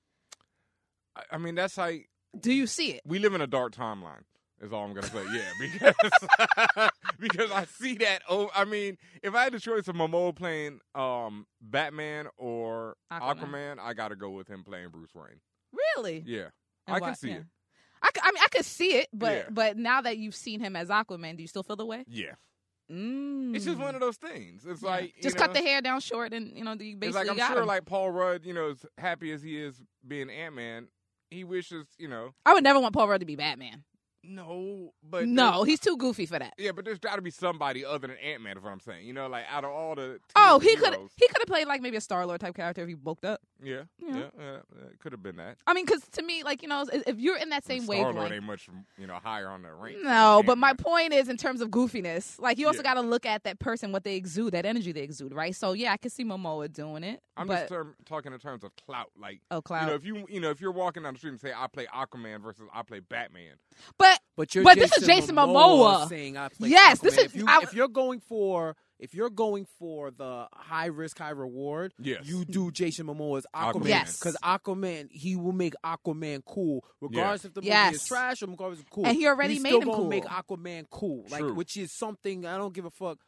I, 1.17 1.23
I 1.33 1.39
mean, 1.39 1.55
that's 1.55 1.77
like 1.79 2.09
Do 2.39 2.53
you 2.53 2.67
see 2.67 2.93
it? 2.93 3.03
we 3.07 3.19
live 3.19 3.35
in 3.35 3.41
a 3.41 3.47
dark 3.47 3.75
timeline. 3.75 4.23
Is 4.63 4.75
all 4.75 4.85
I'm 4.85 4.93
gonna 4.93 5.07
say. 5.07 5.25
Yeah, 5.33 5.51
because 5.61 6.91
because 7.19 7.51
I 7.51 7.65
see 7.65 7.95
that. 7.95 8.21
Oh, 8.29 8.51
I 8.55 8.65
mean, 8.67 8.99
if 9.23 9.35
I 9.35 9.45
had 9.45 9.55
the 9.55 9.61
choice 9.61 9.89
of 9.89 9.97
Momoa 9.97 10.37
playing 10.37 10.81
um 10.95 11.47
Batman 11.63 12.27
or 12.37 12.97
Aquaman. 13.11 13.37
Aquaman, 13.41 13.79
I 13.81 13.95
got 13.95 14.09
to 14.09 14.17
go 14.17 14.29
with 14.31 14.49
him 14.49 14.63
playing 14.63 14.91
Bruce 14.91 15.15
Wayne. 15.15 15.41
Really? 15.97 16.23
Yeah, 16.27 16.49
And 16.87 16.97
I 16.97 17.01
why- 17.01 17.07
can 17.09 17.15
see 17.15 17.29
yeah. 17.31 17.37
it. 17.37 17.45
I 18.23 18.33
mean, 18.33 18.43
I 18.43 18.49
could 18.49 18.65
see 18.67 18.95
it, 18.99 19.09
but 19.15 19.33
Yeah. 19.37 19.45
but 19.51 19.77
now 19.79 20.03
that 20.03 20.19
you've 20.19 20.35
seen 20.35 20.61
him 20.61 20.77
as 20.77 20.89
Aquaman, 20.89 21.37
do 21.37 21.43
you 21.43 21.49
still 21.49 21.63
feel 21.63 21.77
the 21.77 21.87
way? 21.87 22.05
Yeah, 22.07 22.35
Mm. 22.91 23.55
it's 23.55 23.65
just 23.65 23.79
one 23.79 23.95
of 23.95 24.01
those 24.01 24.17
things. 24.17 24.67
It's 24.67 24.83
Yeah. 24.83 24.89
like 24.91 25.15
just 25.23 25.37
know, 25.37 25.43
cut 25.43 25.55
the 25.55 25.61
hair 25.61 25.81
down 25.81 26.01
short, 26.01 26.33
and 26.33 26.57
you 26.57 26.65
know, 26.65 26.73
you 26.73 26.97
basically 26.97 27.09
It's 27.09 27.15
like 27.17 27.31
I'm 27.31 27.53
sure, 27.53 27.63
him. 27.63 27.69
like 27.69 27.85
Paul 27.87 28.11
Rudd, 28.11 28.45
you 28.45 28.53
know, 28.55 28.71
as 28.71 28.85
happy 28.99 29.31
as 29.33 29.43
he 29.43 29.61
is 29.61 29.81
being 30.07 30.29
Ant 30.31 30.55
Man, 30.55 30.89
he 31.31 31.45
wishes, 31.45 31.87
you 31.99 32.09
know, 32.09 32.35
I 32.45 32.53
would 32.55 32.65
never 32.65 32.81
want 32.81 32.95
Paul 32.95 33.09
Rudd 33.09 33.21
to 33.21 33.27
be 33.27 33.37
Batman. 33.37 33.85
No, 34.23 34.93
but 35.03 35.27
no, 35.27 35.63
he's 35.65 35.81
too 35.81 35.97
goofy 35.97 36.27
for 36.27 36.39
that. 36.39 36.55
yeah, 36.59 36.73
but 36.73 36.85
there's 36.85 36.99
got 36.99 37.17
to 37.17 37.23
be 37.23 37.31
somebody 37.31 37.85
other 37.85 38.07
than 38.07 38.17
Ant 38.19 38.43
Man. 38.43 38.57
Is 38.59 38.63
what 38.63 38.71
I'm 38.71 38.81
saying. 38.81 39.07
You 39.07 39.13
know, 39.15 39.29
like 39.29 39.45
out 39.51 39.65
of 39.65 39.71
all 39.71 39.95
the 39.95 40.21
Oh, 40.37 40.59
he 40.59 40.77
could 40.77 40.95
he 41.17 41.27
could 41.29 41.39
have 41.39 41.47
played 41.47 41.67
like 41.67 41.81
maybe 41.81 41.97
a 41.97 42.01
Star 42.01 42.27
Lord 42.27 42.41
type 42.41 42.55
character 42.55 42.83
if 42.83 42.89
he 42.89 42.95
bulked 42.95 43.25
up. 43.25 43.41
Yeah, 43.63 43.83
Yeah. 43.99 44.17
yeah, 44.17 44.25
yeah, 44.39 44.55
it 44.91 44.99
could 45.01 45.13
have 45.13 45.23
been 45.23 45.37
that. 45.37 45.57
I 45.67 45.75
mean, 45.75 45.85
because 45.87 46.03
to 46.13 46.23
me, 46.23 46.43
like 46.45 46.63
you 46.63 46.69
know, 46.69 46.85
if 46.93 47.19
you're 47.19 47.37
in 47.39 47.49
that 47.51 47.65
same 47.65 47.83
Star 47.85 47.97
Lord 47.97 48.15
wavelength, 48.17 48.33
ain't 48.35 48.45
much, 48.45 48.69
you 48.99 49.07
know, 49.07 49.15
higher 49.23 49.49
on 49.49 49.63
the 49.63 49.73
rank. 49.73 49.99
No, 50.03 50.43
but 50.45 50.59
my 50.59 50.75
point 50.75 51.13
is 51.13 51.29
in 51.29 51.37
terms 51.37 51.61
of 51.61 51.71
goofiness, 51.71 52.39
like 52.39 52.59
you 52.59 52.67
also 52.67 52.79
Yeah. 52.83 52.95
got 52.95 52.95
to 52.95 53.01
look 53.03 53.25
at 53.27 53.45
that 53.45 53.59
person, 53.59 53.91
what 53.93 54.05
they 54.05 54.17
exude, 54.17 54.53
that 54.53 54.67
energy 54.67 54.93
they 54.93 55.03
exude, 55.03 55.33
right? 55.35 55.55
So 55.57 55.73
yeah, 55.73 55.93
I 55.93 55.97
can 55.97 56.11
see 56.11 56.25
Momoa 56.25 56.71
doing 56.73 57.05
it. 57.05 57.21
I'm 57.37 57.47
but 57.47 57.55
just 57.61 57.69
term, 57.71 57.95
talking 58.05 58.33
in 58.35 58.39
terms 58.39 58.65
of 58.65 58.73
clout. 58.87 59.11
Like, 59.19 59.41
oh, 59.51 59.63
clout. 59.63 59.83
you 59.83 59.87
know, 59.89 59.95
if 59.95 60.05
you 60.05 60.27
you 60.29 60.41
know 60.41 60.51
if 60.51 60.61
you're 60.61 60.73
walking 60.73 61.03
down 61.05 61.15
the 61.15 61.19
street 61.19 61.31
and 61.31 61.41
say 61.41 61.53
I 61.57 61.67
play 61.69 61.87
Aquaman 61.87 62.43
versus 62.43 62.65
I 62.73 62.83
play 62.83 63.01
Batman, 63.01 63.55
but 63.99 64.10
But 64.37 64.55
you're 64.55 64.65
But 64.65 64.77
this 64.79 64.97
is 64.97 65.07
Jason 65.07 65.37
Momoa. 65.37 66.09
saying 66.09 66.37
I 66.37 66.49
play 66.49 66.71
Yes, 66.71 66.99
this 67.01 67.19
is- 67.19 67.25
if, 67.27 67.37
you, 67.37 67.45
I- 67.47 67.61
if 67.63 67.75
you're 67.75 67.89
going 67.89 68.21
for 68.21 68.77
if 68.99 69.15
you're 69.15 69.31
going 69.31 69.67
for 69.79 70.11
the 70.11 70.47
high 70.53 70.87
risk 70.87 71.19
high 71.19 71.31
reward, 71.31 71.95
Yes. 71.99 72.27
you 72.27 72.45
do 72.45 72.71
Jason 72.71 73.07
Momoa's 73.07 73.47
Aquaman. 73.57 73.73
Aquaman. 73.83 73.89
Yes. 73.89 74.19
because 74.19 74.37
Aquaman 74.45 75.09
he 75.11 75.37
will 75.37 75.53
make 75.53 75.73
Aquaman 75.83 76.43
cool, 76.45 76.85
regardless 77.01 77.47
if 77.47 77.55
the 77.55 77.61
movie 77.63 77.69
Yes. 77.69 77.95
is 77.95 78.07
trash 78.07 78.43
or 78.43 78.47
regardless 78.47 78.81
if 78.81 78.91
cool. 78.91 79.07
And 79.07 79.17
he 79.17 79.27
already 79.27 79.55
He's 79.55 79.63
made 79.63 79.71
still 79.71 79.81
him 79.83 79.89
cool. 79.93 80.09
Make 80.09 80.25
Aquaman 80.25 80.85
cool, 80.91 81.25
like 81.31 81.41
True. 81.41 81.55
which 81.55 81.79
is 81.79 81.93
something 81.93 82.45
I 82.45 82.59
don't 82.59 82.75
give 82.75 82.85
a 82.85 82.91
fuck 82.91 83.19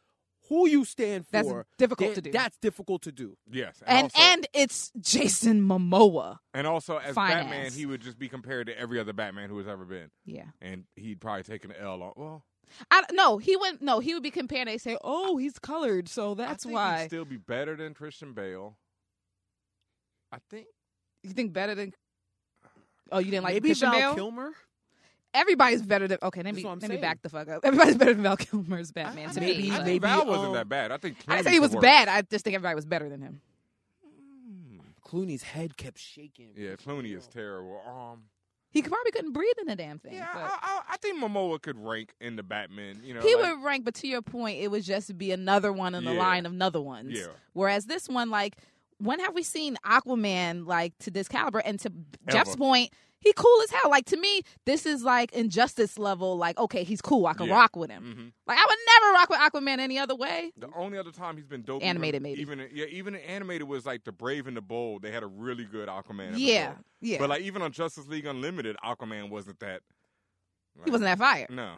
who 0.49 0.67
you 0.67 0.85
stand 0.85 1.25
for. 1.25 1.31
That's 1.31 1.47
for. 1.49 1.65
difficult 1.77 2.09
That- 2.09 2.15
to 2.15 2.21
do. 2.21 2.31
That's 2.31 2.57
difficult 2.57 3.01
to 3.03 3.11
do. 3.11 3.37
yes, 3.49 3.81
and 3.85 4.03
also, 4.03 4.21
and 4.21 4.47
it's 4.53 4.91
Jason 4.99 5.61
Momoa. 5.61 6.39
and 6.53 6.67
also 6.67 6.97
as 6.97 7.15
fine 7.15 7.31
Batman, 7.31 7.71
he 7.71 7.85
would 7.85 8.01
just 8.01 8.19
be 8.19 8.27
compared 8.29 8.67
to 8.67 8.77
every 8.77 8.99
other 8.99 9.13
Batman 9.13 9.49
who 9.49 9.57
has 9.57 9.67
ever 9.67 9.85
been, 9.85 10.09
Yeah, 10.25 10.45
and 10.61 10.85
he'd 10.95 11.19
probably 11.21 11.43
take 11.43 11.65
an 11.65 11.73
L 11.79 12.01
on. 12.03 12.13
Well, 12.15 12.45
I 12.91 13.03
no, 13.11 13.37
he 13.37 13.55
wouldn't. 13.55 13.81
no, 13.81 13.99
he 13.99 14.13
would 14.13 14.23
be 14.23 14.31
compared. 14.31 14.67
They 14.67 14.77
say, 14.77 14.97
oh, 15.03 15.37
he's 15.37 15.59
colored, 15.59 16.07
so 16.09 16.33
that's 16.35 16.65
I 16.65 16.69
think 16.69 16.75
why 16.75 17.01
he'd 17.01 17.07
still 17.07 17.25
be 17.25 17.37
better 17.37 17.75
than 17.75 17.93
Christian 17.93 18.33
Bale. 18.33 18.77
I 20.31 20.37
think. 20.49 20.67
you 21.23 21.31
think 21.31 21.53
better 21.53 21.75
than. 21.75 21.93
Oh, 23.11 23.19
you 23.19 23.29
didn't 23.31 23.43
like 23.43 23.53
Maybe 23.55 23.69
Christian 23.69 23.91
Val 23.91 23.99
Bale? 23.99 24.15
Kilmer. 24.15 24.51
Everybody's 25.33 25.81
better 25.81 26.07
than. 26.07 26.19
Okay, 26.21 26.43
let 26.43 26.53
me 26.53 26.63
what 26.63 26.71
I'm 26.73 26.79
let 26.79 26.89
me 26.91 26.97
back 26.97 27.21
the 27.21 27.29
fuck 27.29 27.47
up. 27.47 27.61
Everybody's 27.65 27.97
better 27.97 28.13
than 28.13 28.23
Val 28.23 28.37
Kilmer's 28.37 28.91
Batman 28.91 29.29
to 29.31 29.39
maybe- 29.39 29.63
me. 29.63 29.71
I 29.71 29.83
maybe, 29.83 29.99
Val 29.99 30.25
wasn't 30.25 30.47
um, 30.47 30.53
that 30.53 30.69
bad. 30.69 30.91
I 30.91 30.97
think 30.97 31.17
I 31.27 31.35
didn't 31.37 31.45
say 31.47 31.51
he 31.53 31.59
was 31.59 31.71
worst. 31.71 31.81
bad. 31.81 32.07
I 32.07 32.21
just 32.21 32.43
think 32.45 32.55
everybody 32.55 32.75
was 32.75 32.85
better 32.85 33.09
than 33.09 33.21
him. 33.21 33.41
Clooney's 35.05 35.43
head 35.43 35.77
kept 35.77 35.99
shaking. 35.99 36.49
Yeah, 36.55 36.71
Clooney 36.75 37.15
is 37.15 37.27
terrible. 37.27 37.81
Um, 37.87 38.23
He 38.71 38.81
probably 38.81 39.11
couldn't 39.11 39.33
breathe 39.33 39.55
in 39.61 39.67
the 39.67 39.75
damn 39.75 39.99
thing. 39.99 40.13
yeah, 40.13 40.27
but- 40.33 40.41
I, 40.41 40.57
I, 40.61 40.81
I 40.91 40.97
think 40.97 41.21
Momoa 41.21 41.61
could 41.61 41.77
rank 41.77 42.13
in 42.19 42.35
the 42.35 42.43
Batman. 42.43 43.01
You 43.03 43.15
know, 43.15 43.21
he 43.21 43.35
like- 43.35 43.55
would 43.55 43.63
rank, 43.63 43.85
but 43.85 43.93
to 43.95 44.07
your 44.07 44.21
point, 44.21 44.59
it 44.61 44.69
would 44.69 44.83
just 44.83 45.15
be 45.17 45.31
another 45.31 45.71
one 45.71 45.93
in 45.95 46.03
the 46.05 46.13
Yeah. 46.13 46.19
line 46.19 46.45
of 46.45 46.53
another 46.53 46.81
ones. 46.81 47.11
Yeah. 47.17 47.27
Whereas 47.53 47.85
this 47.85 48.07
one, 48.09 48.29
like, 48.29 48.55
when 48.97 49.19
have 49.19 49.35
we 49.35 49.43
seen 49.43 49.77
Aquaman 49.85 50.65
like 50.65 50.97
to 50.99 51.11
this 51.11 51.27
caliber? 51.27 51.59
And 51.59 51.79
to 51.81 51.91
Jeff's 52.31 52.55
point, 52.55 52.91
he 53.23 53.33
cool 53.33 53.61
as 53.63 53.71
hell. 53.71 53.89
Like 53.89 54.05
to 54.07 54.17
me, 54.17 54.41
this 54.65 54.85
is 54.85 55.03
like 55.03 55.31
injustice 55.33 55.97
level. 55.97 56.37
Like, 56.37 56.57
okay, 56.57 56.83
he's 56.83 57.01
cool. 57.01 57.25
I 57.25 57.33
can 57.33 57.47
Yeah. 57.47 57.53
rock 57.55 57.75
with 57.75 57.89
him. 57.89 58.03
Mhm. 58.03 58.33
Like 58.47 58.57
I 58.59 58.65
would 58.67 58.77
never 58.87 59.13
rock 59.13 59.29
with 59.29 59.39
Aquaman 59.39 59.79
any 59.79 59.97
other 59.97 60.15
way. 60.15 60.51
The 60.57 60.69
only 60.75 60.97
other 60.97 61.11
time 61.11 61.37
he's 61.37 61.47
been 61.47 61.61
dope, 61.63 61.83
Animated, 61.83 62.21
even, 62.21 62.23
maybe. 62.23 62.41
Even 62.41 62.69
yeah, 62.73 62.85
even 62.85 63.15
animated 63.15 63.67
was 63.67 63.85
like 63.85 64.03
the 64.03 64.11
Brave 64.11 64.47
and 64.47 64.55
the 64.57 64.61
Bold. 64.61 65.01
They 65.01 65.11
had 65.11 65.23
a 65.23 65.27
really 65.27 65.65
good 65.65 65.87
Aquaman. 65.89 66.29
Episode. 66.29 66.39
Yeah, 66.41 66.73
yeah. 67.01 67.17
But 67.19 67.29
like 67.29 67.41
even 67.43 67.61
on 67.61 67.71
Justice 67.71 68.07
League 68.07 68.25
Unlimited, 68.25 68.75
Aquaman 68.83 69.29
wasn't 69.29 69.59
that. 69.59 69.81
he 70.83 70.89
wasn't 70.91 71.05
that 71.05 71.19
fire. 71.19 71.45
No, 71.49 71.75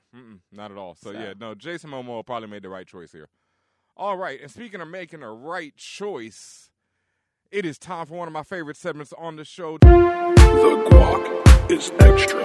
not 0.51 0.71
at 0.71 0.77
all. 0.77 0.95
So, 0.95 1.11
So. 1.11 1.19
yeah, 1.19 1.33
no. 1.39 1.53
Jason 1.53 1.89
Momoa 1.91 2.25
probably 2.25 2.47
made 2.47 2.63
the 2.63 2.69
right 2.69 2.87
choice 2.87 3.11
here. 3.11 3.27
All 3.97 4.17
right, 4.17 4.41
and 4.41 4.49
speaking 4.51 4.79
of 4.81 4.87
making 4.89 5.19
the 5.21 5.27
right 5.27 5.75
choice, 5.75 6.69
it 7.55 7.65
is 7.65 7.77
time 7.77 8.05
for 8.05 8.15
one 8.15 8.27
of 8.27 8.33
my 8.33 8.43
favorite 8.43 8.75
segments 8.75 9.13
on 9.17 9.37
the 9.37 9.45
show. 9.45 9.77
The 9.77 9.87
guac 9.87 11.71
is 11.71 11.89
extra. 12.01 12.43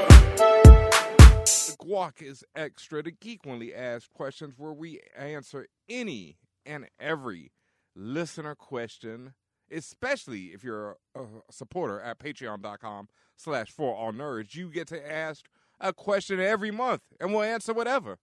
The 1.45 1.77
Guac 1.85 2.23
is 2.23 2.45
extra. 2.55 3.03
The 3.03 3.11
Geekquently 3.11 3.77
asked 3.77 4.13
questions 4.13 4.55
where 4.57 4.73
we 4.73 5.01
answer 5.19 5.67
any 5.89 6.37
and 6.65 6.87
every 7.01 7.51
listener 7.97 8.55
question, 8.55 9.35
especially 9.73 10.47
if 10.49 10.63
you're 10.63 10.97
a, 11.17 11.23
a 11.23 11.27
supporter 11.51 12.01
at 12.01 12.21
patreon.com 12.21 13.09
slash 13.37 13.71
for 13.73 13.93
all 13.93 14.13
nerds. 14.13 14.55
You 14.55 14.71
get 14.71 14.87
to 14.89 15.13
ask 15.13 15.47
a 15.81 15.93
question 15.93 16.39
every 16.39 16.71
month, 16.71 17.03
and 17.19 17.33
we'll 17.33 17.43
answer 17.43 17.73
whatever. 17.73 18.19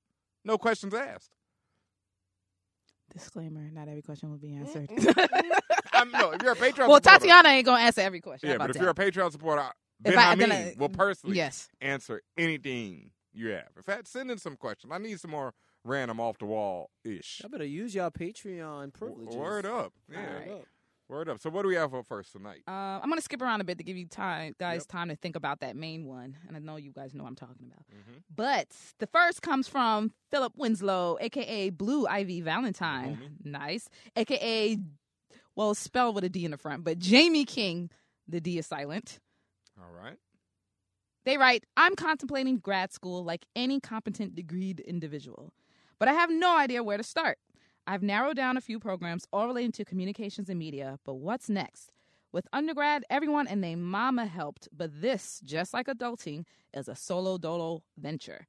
No 0.45 0.57
questions 0.57 0.93
asked. 0.93 1.31
Disclaimer: 3.11 3.69
Not 3.73 3.89
every 3.89 4.01
question 4.03 4.29
will 4.29 4.37
be 4.37 4.53
answered. 4.53 4.89
I'm, 5.93 6.11
no, 6.11 6.31
if 6.31 6.41
you're 6.41 6.53
a 6.53 6.55
Patreon 6.55 6.87
well, 6.87 6.97
supporter, 6.97 7.19
Tatiana 7.19 7.49
ain't 7.49 7.65
gonna 7.65 7.81
answer 7.83 8.01
every 8.01 8.21
question. 8.21 8.49
Yeah, 8.49 8.57
but 8.57 8.69
if 8.69 8.75
that? 8.75 8.81
you're 8.81 8.91
a 8.91 8.93
Patreon 8.93 9.31
supporter, 9.31 9.63
If 10.05 10.13
Ben 10.13 10.17
I- 10.19 10.31
I, 10.31 10.35
mean, 10.35 10.51
I- 10.51 10.75
will 10.77 10.89
personally 10.89 11.37
yes. 11.37 11.69
answer 11.81 12.21
anything 12.37 13.11
you 13.33 13.49
have. 13.49 13.69
In 13.75 13.83
fact, 13.83 14.07
send 14.07 14.31
in 14.31 14.37
some 14.37 14.55
questions. 14.55 14.91
I 14.93 14.97
need 14.97 15.19
some 15.19 15.31
more 15.31 15.53
random 15.83 16.19
off 16.19 16.37
the 16.39 16.45
wall 16.45 16.89
ish. 17.03 17.41
I 17.43 17.47
better 17.47 17.65
use 17.65 17.93
y'all 17.95 18.11
Patreon 18.11 18.93
privileges. 18.93 19.35
Word 19.35 19.65
up. 19.65 19.93
Yeah. 20.11 20.17
Word 20.21 20.49
up. 20.49 20.65
Word 21.09 21.29
up. 21.29 21.39
So 21.39 21.49
what 21.49 21.61
do 21.61 21.69
we 21.69 21.75
have 21.75 21.91
for 21.91 22.03
first 22.03 22.33
tonight? 22.33 22.63
Uh, 22.67 22.99
I'm 23.01 23.07
gonna 23.07 23.21
skip 23.21 23.41
around 23.41 23.61
a 23.61 23.63
bit 23.63 23.77
to 23.77 23.83
give 23.85 23.95
you 23.95 24.07
time, 24.07 24.53
guys, 24.59 24.81
Yep. 24.81 24.87
time 24.89 25.07
to 25.07 25.15
think 25.15 25.37
about 25.37 25.61
that 25.61 25.77
main 25.77 26.05
one, 26.05 26.35
and 26.47 26.57
I 26.57 26.59
know 26.59 26.75
you 26.75 26.91
guys 26.91 27.13
know 27.13 27.23
what 27.23 27.29
I'm 27.29 27.35
talking 27.37 27.65
about. 27.65 27.85
Mhm. 27.89 28.23
But 28.35 28.67
the 28.99 29.07
first 29.07 29.41
comes 29.41 29.69
from 29.69 30.11
Philip 30.31 30.57
Winslow, 30.57 31.17
aka 31.21 31.69
Blue 31.69 32.05
Ivy 32.07 32.41
Valentine, 32.41 33.37
nice, 33.41 33.87
aka 34.17 34.77
well 35.57 35.75
spelled 35.75 36.15
with 36.15 36.23
a 36.23 36.29
D 36.29 36.45
in 36.45 36.51
the 36.51 36.57
front, 36.57 36.85
but 36.85 36.99
Jamie 36.99 37.43
King. 37.43 37.89
The 38.29 38.39
D 38.39 38.57
is 38.57 38.67
silent. 38.67 39.19
All 39.77 39.91
right. 39.91 40.17
They 41.25 41.37
write, 41.37 41.65
I'm 41.75 41.95
contemplating 41.95 42.57
grad 42.57 42.93
school 42.93 43.23
like 43.23 43.45
any 43.55 43.79
competent 43.79 44.35
degreed 44.35 44.85
individual, 44.85 45.53
but 45.99 46.07
I 46.07 46.13
have 46.13 46.29
no 46.29 46.57
idea 46.57 46.83
where 46.83 46.97
to 46.97 47.03
start. 47.03 47.37
I've 47.85 48.03
narrowed 48.03 48.35
down 48.35 48.57
a 48.57 48.61
few 48.61 48.79
programs 48.79 49.25
all 49.31 49.47
relating 49.47 49.71
to 49.73 49.85
communications 49.85 50.49
and 50.49 50.59
media, 50.59 50.99
but 51.05 51.15
what's 51.15 51.49
next? 51.49 51.91
With 52.33 52.47
undergrad, 52.51 53.03
everyone 53.09 53.47
and 53.47 53.63
their 53.63 53.77
mama 53.77 54.25
helped, 54.25 54.67
but 54.75 55.01
this, 55.01 55.41
just 55.43 55.73
like 55.73 55.87
adulting, 55.87 56.43
is 56.73 56.89
a 56.89 56.95
solo 56.95 57.37
dolo 57.37 57.83
venture. 57.97 58.45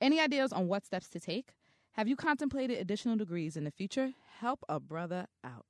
Any 0.00 0.20
ideas 0.20 0.52
on 0.52 0.68
what 0.68 0.84
steps 0.84 1.08
to 1.10 1.20
take? 1.20 1.54
Have 1.92 2.08
you 2.08 2.16
contemplated 2.16 2.78
additional 2.78 3.16
degrees 3.16 3.56
in 3.56 3.64
the 3.64 3.70
future? 3.70 4.12
Help 4.40 4.64
a 4.68 4.78
brother 4.78 5.26
out. 5.42 5.64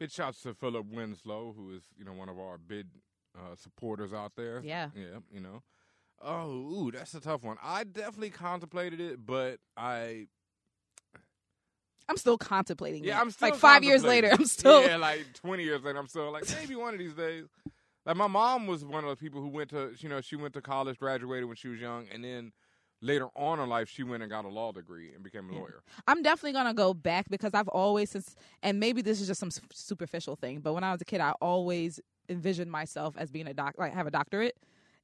Big 0.00 0.10
shouts 0.10 0.40
to 0.42 0.54
Philip 0.54 0.86
Winslow, 0.90 1.54
who 1.56 1.76
is, 1.76 1.82
you 1.96 2.06
know, 2.06 2.14
one 2.14 2.30
of 2.30 2.38
our 2.38 2.56
big 2.56 2.86
uh, 3.36 3.54
supporters 3.54 4.14
out 4.14 4.32
there. 4.34 4.62
Yeah. 4.64 4.88
Yeah, 4.96 5.18
you 5.30 5.40
know. 5.40 5.62
Oh, 6.22 6.48
ooh, 6.50 6.90
that's 6.90 7.14
a 7.14 7.20
tough 7.20 7.42
one. 7.42 7.58
I 7.62 7.84
definitely 7.84 8.30
contemplated 8.30 9.00
it, 9.00 9.24
but 9.24 9.58
I 9.76 10.26
I'm 12.08 12.16
still 12.16 12.38
contemplating. 12.38 13.04
Yeah, 13.04 13.18
it. 13.18 13.20
I'm 13.20 13.30
still 13.30 13.50
like 13.50 13.58
five 13.58 13.84
years 13.84 14.02
later. 14.02 14.30
I'm 14.32 14.44
still. 14.46 14.82
Yeah, 14.82 14.96
like 14.96 15.26
twenty 15.34 15.64
years 15.64 15.82
later, 15.82 15.98
I'm 15.98 16.08
still 16.08 16.32
like 16.32 16.44
maybe 16.58 16.74
one 16.74 16.92
of 16.92 16.98
these 16.98 17.14
days. 17.14 17.44
Like 18.04 18.16
my 18.16 18.26
mom 18.26 18.66
was 18.66 18.84
one 18.84 19.04
of 19.04 19.08
those 19.08 19.18
people 19.18 19.40
who 19.40 19.48
went 19.48 19.70
to 19.70 19.92
you 19.98 20.08
know 20.08 20.20
she 20.20 20.34
went 20.34 20.54
to 20.54 20.62
college, 20.62 20.98
graduated 20.98 21.46
when 21.46 21.56
she 21.56 21.68
was 21.68 21.78
young, 21.78 22.06
and 22.12 22.24
then 22.24 22.52
later 23.02 23.28
on 23.34 23.60
in 23.60 23.68
life 23.68 23.88
she 23.88 24.02
went 24.02 24.22
and 24.22 24.30
got 24.30 24.44
a 24.44 24.48
law 24.48 24.72
degree 24.72 25.12
and 25.14 25.22
became 25.22 25.48
a 25.50 25.52
lawyer. 25.52 25.82
I'm 26.06 26.22
definitely 26.22 26.52
gonna 26.52 26.74
go 26.74 26.94
back 26.94 27.28
because 27.28 27.54
I've 27.54 27.68
always 27.68 28.10
since, 28.10 28.36
and 28.62 28.78
maybe 28.80 29.02
this 29.02 29.20
is 29.20 29.26
just 29.26 29.40
some 29.40 29.50
superficial 29.72 30.36
thing, 30.36 30.60
but 30.60 30.74
when 30.74 30.84
I 30.84 30.92
was 30.92 31.00
a 31.00 31.04
kid, 31.04 31.20
I 31.20 31.32
always 31.40 32.00
envisioned 32.28 32.70
myself 32.70 33.16
as 33.18 33.30
being 33.30 33.46
a 33.46 33.54
doc, 33.54 33.74
like 33.78 33.92
have 33.94 34.06
a 34.06 34.10
doctorate. 34.10 34.56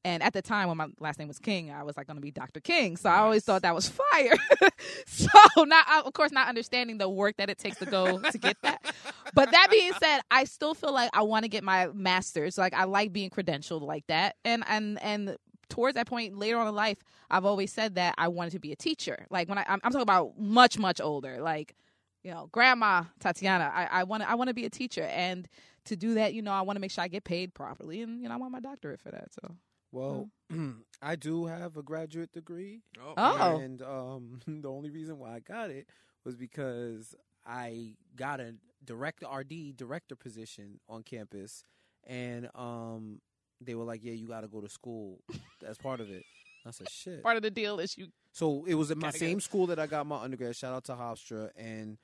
And 0.04 0.22
at 0.22 0.34
the 0.34 0.40
time 0.40 0.68
when 0.68 0.76
my 0.76 0.86
last 1.00 1.18
name 1.18 1.26
was 1.26 1.40
King, 1.40 1.72
I 1.72 1.82
was 1.82 1.96
like 1.96 2.06
going 2.06 2.16
to 2.16 2.20
be 2.20 2.30
Dr. 2.30 2.60
King. 2.60 2.96
So 2.96 3.10
I 3.10 3.16
always 3.16 3.42
thought 3.44 3.62
that 3.62 3.74
was 3.74 3.88
fire. 3.88 4.36
so 5.06 5.64
not, 5.64 6.06
of 6.06 6.12
course, 6.12 6.30
not 6.30 6.46
understanding 6.46 6.98
the 6.98 7.08
work 7.08 7.38
that 7.38 7.50
it 7.50 7.58
takes 7.58 7.78
to 7.78 7.86
go 7.86 8.20
to 8.30 8.38
get 8.38 8.56
that. 8.62 8.94
But 9.34 9.50
that 9.50 9.66
being 9.68 9.92
said, 9.94 10.20
I 10.30 10.44
still 10.44 10.74
feel 10.74 10.92
like 10.92 11.10
I 11.12 11.22
want 11.22 11.42
to 11.42 11.48
get 11.48 11.64
my 11.64 11.88
master's. 11.88 12.56
Like 12.56 12.72
I 12.72 12.84
like 12.84 13.12
being 13.12 13.30
credentialed 13.30 13.82
like 13.82 14.06
that. 14.06 14.36
And 14.44 14.62
and 14.68 15.02
and 15.02 15.36
towards 15.68 15.94
that 15.94 16.06
point 16.06 16.36
later 16.36 16.58
on 16.58 16.68
in 16.68 16.74
life, 16.74 16.98
I've 17.30 17.44
always 17.44 17.72
said 17.72 17.96
that 17.96 18.14
I 18.18 18.28
wanted 18.28 18.50
to 18.50 18.58
be 18.58 18.72
a 18.72 18.76
teacher. 18.76 19.26
Like 19.30 19.48
when 19.48 19.58
I, 19.58 19.64
I'm, 19.68 19.80
I'm 19.82 19.92
talking 19.92 20.02
about 20.02 20.38
much 20.38 20.78
much 20.78 21.00
older, 21.00 21.40
like 21.40 21.74
you 22.22 22.32
know, 22.32 22.48
grandma 22.50 23.04
Tatiana. 23.20 23.70
I, 23.72 24.00
I 24.00 24.04
want 24.04 24.24
to 24.24 24.30
I 24.30 24.34
want 24.34 24.48
to 24.48 24.54
be 24.54 24.64
a 24.64 24.70
teacher, 24.70 25.04
and 25.04 25.48
to 25.84 25.96
do 25.96 26.14
that, 26.14 26.34
you 26.34 26.42
know, 26.42 26.50
I 26.50 26.62
want 26.62 26.76
to 26.76 26.80
make 26.80 26.90
sure 26.90 27.04
I 27.04 27.08
get 27.08 27.24
paid 27.24 27.54
properly, 27.54 28.02
and 28.02 28.20
you 28.20 28.28
know, 28.28 28.34
I 28.34 28.38
want 28.38 28.52
my 28.52 28.60
doctorate 28.60 29.00
for 29.00 29.10
that. 29.10 29.28
So 29.32 29.54
Well, 29.92 30.28
I 31.02 31.16
do 31.16 31.46
have 31.46 31.76
a 31.76 31.82
graduate 31.82 32.32
degree. 32.32 32.82
Oh. 33.16 33.58
And 33.58 33.80
um, 33.82 34.40
the 34.46 34.70
only 34.70 34.90
reason 34.90 35.18
why 35.18 35.34
I 35.34 35.40
got 35.40 35.70
it 35.70 35.86
was 36.24 36.34
because 36.34 37.14
I 37.46 37.94
got 38.16 38.40
a 38.40 38.54
direct 38.84 39.22
RD 39.22 39.76
director 39.76 40.16
position 40.16 40.80
on 40.88 41.04
campus, 41.04 41.62
and 42.04 42.48
um, 42.54 43.20
they 43.60 43.74
were 43.74 43.84
like, 43.84 44.02
"Yeah, 44.04 44.12
you 44.12 44.26
got 44.28 44.42
to 44.42 44.48
go 44.48 44.60
to 44.60 44.68
school 44.68 45.20
as 45.66 45.78
part 45.78 46.00
of 46.00 46.10
it." 46.10 46.22
That's 46.64 46.80
a 46.80 46.86
shit. 46.86 47.22
Part 47.22 47.36
of 47.36 47.42
the 47.42 47.50
deal 47.50 47.78
is 47.78 47.96
you. 47.96 48.08
So 48.32 48.64
it 48.66 48.74
was 48.74 48.90
at 48.90 48.98
my 48.98 49.10
same 49.10 49.34
go. 49.36 49.40
school 49.40 49.66
that 49.68 49.78
I 49.78 49.86
got 49.86 50.06
my 50.06 50.16
undergrad. 50.22 50.56
Shout 50.56 50.74
out 50.74 50.84
to 50.84 50.92
Hofstra, 50.94 51.50
and 51.56 51.96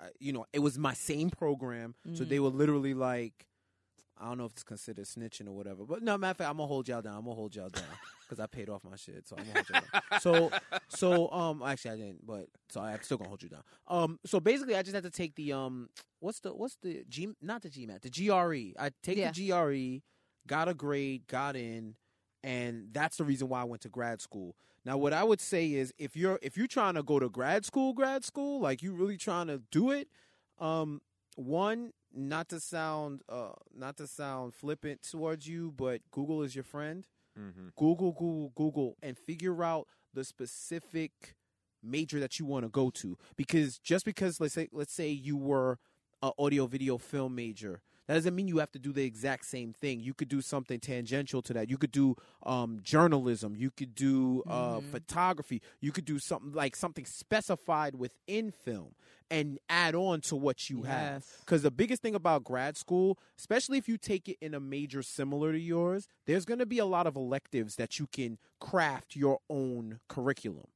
uh, 0.00 0.06
you 0.18 0.32
know 0.32 0.46
it 0.52 0.60
was 0.60 0.78
my 0.78 0.94
same 0.94 1.30
program. 1.30 1.94
So 2.14 2.24
they 2.24 2.40
were 2.40 2.48
literally 2.48 2.94
like, 2.94 3.46
I 4.18 4.26
don't 4.28 4.38
know 4.38 4.46
if 4.46 4.52
it's 4.52 4.62
considered 4.62 5.04
snitching 5.04 5.46
or 5.48 5.52
whatever, 5.52 5.84
but 5.84 6.02
no 6.02 6.16
matter 6.18 6.30
of 6.32 6.36
fact, 6.38 6.50
I'm 6.50 6.56
gonna 6.56 6.66
hold 6.66 6.88
y'all 6.88 7.02
down. 7.02 7.16
I'm 7.16 7.24
gonna 7.24 7.34
hold 7.36 7.54
y'all 7.54 7.68
down 7.68 7.84
because 8.22 8.40
I 8.40 8.46
paid 8.46 8.68
off 8.70 8.82
my 8.84 8.96
shit. 8.96 9.28
So 9.28 9.36
I'm 9.36 9.42
gonna 9.42 9.54
hold 9.54 9.68
y'all 9.68 9.80
down. 9.80 10.02
So 10.20 10.50
so 10.88 11.30
um 11.30 11.62
actually 11.62 11.90
I 11.92 11.96
didn't, 11.96 12.26
but 12.26 12.46
so 12.70 12.80
I'm 12.80 13.02
still 13.02 13.18
gonna 13.18 13.28
hold 13.28 13.42
you 13.42 13.48
down. 13.50 13.62
Um 13.86 14.18
so 14.24 14.40
basically 14.40 14.76
I 14.76 14.82
just 14.82 14.94
had 14.94 15.04
to 15.04 15.10
take 15.10 15.34
the 15.34 15.52
um 15.52 15.88
what's 16.20 16.40
the 16.40 16.50
what's 16.54 16.76
the 16.82 17.04
G 17.08 17.28
not 17.42 17.62
the 17.62 17.68
GMAT 17.70 18.00
the 18.02 18.10
GRE. 18.10 18.80
I 18.82 18.90
take 19.02 19.18
Yeah. 19.18 19.30
the 19.30 19.48
GRE, 19.50 20.02
got 20.50 20.68
a 20.68 20.74
grade, 20.74 21.22
got 21.28 21.54
in 21.56 21.94
and 22.42 22.88
that's 22.92 23.16
the 23.16 23.24
reason 23.24 23.48
why 23.48 23.60
I 23.60 23.64
went 23.64 23.82
to 23.82 23.88
grad 23.88 24.20
school. 24.20 24.56
Now, 24.84 24.96
what 24.96 25.12
I 25.12 25.24
would 25.24 25.40
say 25.40 25.72
is, 25.72 25.92
if 25.98 26.16
you're 26.16 26.38
if 26.42 26.56
you're 26.56 26.66
trying 26.66 26.94
to 26.94 27.02
go 27.02 27.18
to 27.18 27.28
grad 27.28 27.64
school, 27.64 27.92
grad 27.92 28.24
school, 28.24 28.60
like 28.60 28.82
you 28.82 28.92
really 28.94 29.18
trying 29.18 29.48
to 29.48 29.62
do 29.70 29.90
it, 29.90 30.08
um, 30.58 31.02
one, 31.36 31.92
not 32.14 32.48
to 32.48 32.60
sound 32.60 33.22
uh, 33.28 33.50
not 33.76 33.96
to 33.98 34.06
sound 34.06 34.54
flippant 34.54 35.02
towards 35.02 35.46
you, 35.46 35.72
but 35.76 36.00
Google 36.10 36.42
is 36.42 36.54
your 36.54 36.64
friend. 36.64 37.06
Google, 37.76 38.12
Google, 38.12 38.52
Google, 38.56 38.96
and 39.02 39.16
figure 39.16 39.62
out 39.62 39.86
the 40.14 40.24
specific 40.24 41.36
major 41.82 42.18
that 42.20 42.38
you 42.38 42.44
want 42.46 42.64
to 42.64 42.70
go 42.70 42.90
to. 42.90 43.16
Because 43.36 43.78
just 43.78 44.04
because 44.04 44.40
let's 44.40 44.54
say 44.54 44.68
let's 44.72 44.92
say 44.92 45.10
you 45.10 45.36
were 45.36 45.78
a 46.22 46.32
audio 46.38 46.66
video 46.66 46.96
film 46.98 47.34
major, 47.34 47.82
that 48.10 48.16
doesn't 48.16 48.34
mean 48.34 48.48
you 48.48 48.58
have 48.58 48.72
to 48.72 48.80
do 48.80 48.92
the 48.92 49.04
exact 49.04 49.44
same 49.44 49.72
thing. 49.72 50.00
You 50.00 50.14
could 50.14 50.26
do 50.26 50.40
something 50.40 50.80
tangential 50.80 51.42
to 51.42 51.52
that. 51.52 51.70
You 51.70 51.78
could 51.78 51.92
do 51.92 52.16
um, 52.44 52.80
journalism. 52.82 53.54
You 53.54 53.70
could 53.70 53.94
do 53.94 54.42
uh, 54.48 54.80
photography. 54.90 55.62
You 55.80 55.92
could 55.92 56.06
do 56.06 56.18
something 56.18 56.50
like 56.50 56.74
something 56.74 57.04
specified 57.04 57.94
within 57.94 58.50
film 58.50 58.96
and 59.30 59.60
add 59.68 59.94
on 59.94 60.22
to 60.22 60.34
what 60.34 60.68
you 60.68 60.82
have. 60.82 61.24
Because 61.38 61.62
the 61.62 61.70
biggest 61.70 62.02
thing 62.02 62.16
about 62.16 62.42
grad 62.42 62.76
school, 62.76 63.16
especially 63.38 63.78
if 63.78 63.88
you 63.88 63.96
take 63.96 64.28
it 64.28 64.38
in 64.40 64.54
a 64.54 64.60
major 64.60 65.04
similar 65.04 65.52
to 65.52 65.60
yours, 65.60 66.08
there's 66.26 66.44
going 66.44 66.58
to 66.58 66.66
be 66.66 66.80
a 66.80 66.86
lot 66.86 67.06
of 67.06 67.14
electives 67.14 67.76
that 67.76 68.00
you 68.00 68.08
can 68.08 68.38
craft 68.58 69.14
your 69.14 69.38
own 69.48 70.00
curriculum 70.08 70.66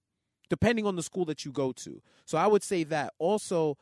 depending 0.48 0.86
on 0.86 0.94
the 0.94 1.02
school 1.02 1.24
that 1.24 1.44
you 1.44 1.50
go 1.50 1.72
to. 1.72 2.00
So 2.26 2.38
I 2.38 2.46
would 2.46 2.62
say 2.62 2.84
that. 2.84 3.12
Also, 3.18 3.76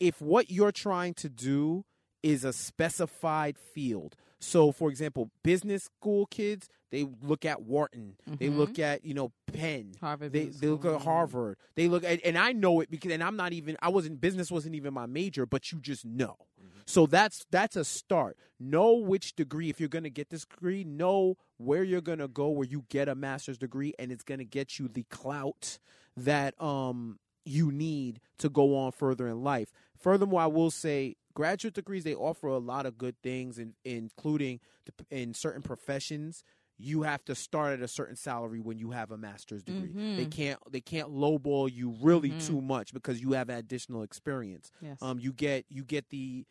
if 0.00 0.20
what 0.20 0.50
you're 0.50 0.72
trying 0.72 1.14
to 1.14 1.28
do 1.28 1.84
is 2.26 2.44
a 2.44 2.52
specified 2.52 3.56
field. 3.56 4.16
So, 4.40 4.72
for 4.72 4.90
example, 4.90 5.30
business 5.42 5.84
school 5.84 6.26
kids, 6.26 6.68
they 6.90 7.06
look 7.22 7.44
at 7.44 7.62
Wharton. 7.62 8.16
They 8.26 8.48
look 8.48 8.78
at, 8.78 9.04
you 9.04 9.14
know, 9.14 9.32
Penn. 9.52 9.92
Mm-hmm. 9.92 10.04
Harvard 10.04 10.32
They, 10.32 10.44
they 10.46 10.66
look 10.66 10.84
at 10.84 11.02
Harvard. 11.02 11.56
They 11.74 11.88
look 11.88 12.04
at, 12.04 12.20
and 12.24 12.36
I 12.36 12.52
know 12.52 12.80
it 12.80 12.90
because, 12.90 13.12
and 13.12 13.22
I'm 13.22 13.36
not 13.36 13.52
even, 13.52 13.76
I 13.80 13.88
wasn't, 13.88 14.20
business 14.20 14.50
wasn't 14.50 14.74
even 14.74 14.92
my 14.92 15.06
major, 15.06 15.46
but 15.46 15.72
you 15.72 15.78
just 15.80 16.04
know. 16.04 16.36
So 16.84 17.06
that's, 17.06 17.46
that's 17.50 17.76
a 17.76 17.84
start. 17.84 18.36
Know 18.60 18.94
which 18.94 19.34
degree, 19.34 19.70
if 19.70 19.80
you're 19.80 19.88
going 19.88 20.04
to 20.04 20.10
get 20.10 20.30
this 20.30 20.44
degree, 20.44 20.84
know 20.84 21.36
where 21.56 21.82
you're 21.82 22.00
going 22.00 22.18
to 22.18 22.28
go 22.28 22.48
where 22.48 22.66
you 22.66 22.84
get 22.88 23.08
a 23.08 23.14
master's 23.14 23.58
degree 23.58 23.94
and 23.98 24.12
it's 24.12 24.22
going 24.22 24.38
to 24.38 24.44
get 24.44 24.78
you 24.78 24.88
the 24.88 25.04
clout 25.04 25.78
that, 26.16 26.60
um, 26.62 27.18
you 27.44 27.70
need 27.70 28.20
to 28.38 28.48
go 28.48 28.76
on 28.76 28.92
further 28.92 29.28
in 29.28 29.42
life. 29.42 29.72
Furthermore, 29.98 30.40
I 30.40 30.46
will 30.46 30.70
say 30.70 31.16
graduate 31.36 31.74
degrees 31.74 32.02
they 32.02 32.14
offer 32.14 32.48
a 32.48 32.58
lot 32.58 32.86
of 32.86 32.96
good 32.98 33.14
things, 33.22 33.58
in, 33.58 33.74
including 33.84 34.58
the, 34.86 35.16
in 35.16 35.34
certain 35.34 35.62
professions. 35.62 36.42
You 36.78 37.02
have 37.02 37.24
to 37.26 37.34
start 37.34 37.74
at 37.74 37.82
a 37.82 37.88
certain 37.88 38.16
salary 38.16 38.60
when 38.60 38.78
you 38.78 38.90
have 38.90 39.10
a 39.10 39.16
master's 39.16 39.62
degree. 39.62 39.92
They 40.16 40.26
can't 40.26 40.58
they 40.70 40.80
can't 40.80 41.08
lowball 41.08 41.72
you 41.72 41.94
really 42.02 42.30
too 42.30 42.60
much 42.60 42.92
because 42.92 43.20
you 43.20 43.32
have 43.32 43.48
additional 43.48 44.02
experience. 44.02 44.70
Yes. 44.82 44.98
Um, 45.00 45.18
you 45.18 45.32
get 45.32 45.64
you 45.68 45.84
get 45.84 46.10
the 46.10 46.44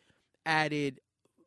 added 0.44 1.00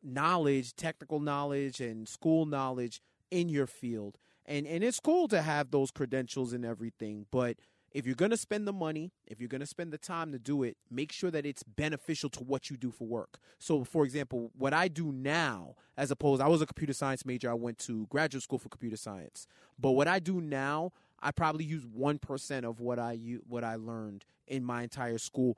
knowledge, 0.04 0.76
technical 0.76 1.20
knowledge, 1.20 1.82
and 1.82 2.08
school 2.08 2.46
knowledge 2.46 3.02
in 3.32 3.50
your 3.50 3.68
field. 3.68 4.18
And 4.46 4.66
and 4.66 4.84
it's 4.84 5.00
cool 5.00 5.28
to 5.30 5.42
have 5.42 5.72
those 5.72 5.92
credentials 5.92 6.54
and 6.54 6.66
everything, 6.66 7.26
but 7.32 7.58
if 7.92 8.06
you're 8.06 8.16
going 8.16 8.32
to 8.32 8.38
spend 8.38 8.68
the 8.68 8.74
money, 8.74 9.12
if 9.26 9.40
you're 9.40 9.50
going 9.50 9.62
to 9.62 9.68
spend 9.68 9.92
the 9.92 9.98
time 9.98 10.32
to 10.32 10.40
do 10.40 10.64
it, 10.64 10.78
make 10.90 11.12
sure 11.12 11.32
that 11.32 11.46
it's 11.46 11.64
beneficial 11.64 12.30
to 12.32 12.44
what 12.44 12.70
you 12.70 12.78
do 12.78 12.92
for 12.92 13.08
work. 13.08 13.40
So, 13.58 13.84
for 13.84 14.04
example, 14.04 14.52
what 14.58 14.74
I 14.74 14.88
do 14.88 15.12
now, 15.12 15.76
as 15.98 16.12
opposed, 16.12 16.42
I 16.42 16.48
was 16.48 16.62
a 16.62 16.66
computer 16.66 16.94
science 16.94 17.26
major. 17.26 17.50
I 17.50 17.56
went 17.56 17.78
to 17.80 18.08
graduate 18.08 18.44
school 18.44 18.60
for 18.60 18.70
computer 18.70 18.98
science, 18.98 19.48
but 19.78 19.92
what 19.92 20.08
I 20.08 20.20
do 20.20 20.42
now, 20.42 20.92
I 21.22 21.32
probably 21.32 21.66
use 21.66 21.86
one 21.86 22.18
percent 22.18 22.66
of 22.66 22.80
what 22.80 23.00
I 23.00 23.18
what 23.48 23.64
I 23.64 23.76
learned 23.76 24.24
in 24.48 24.64
my 24.64 24.84
entire 24.84 25.18
school 25.18 25.58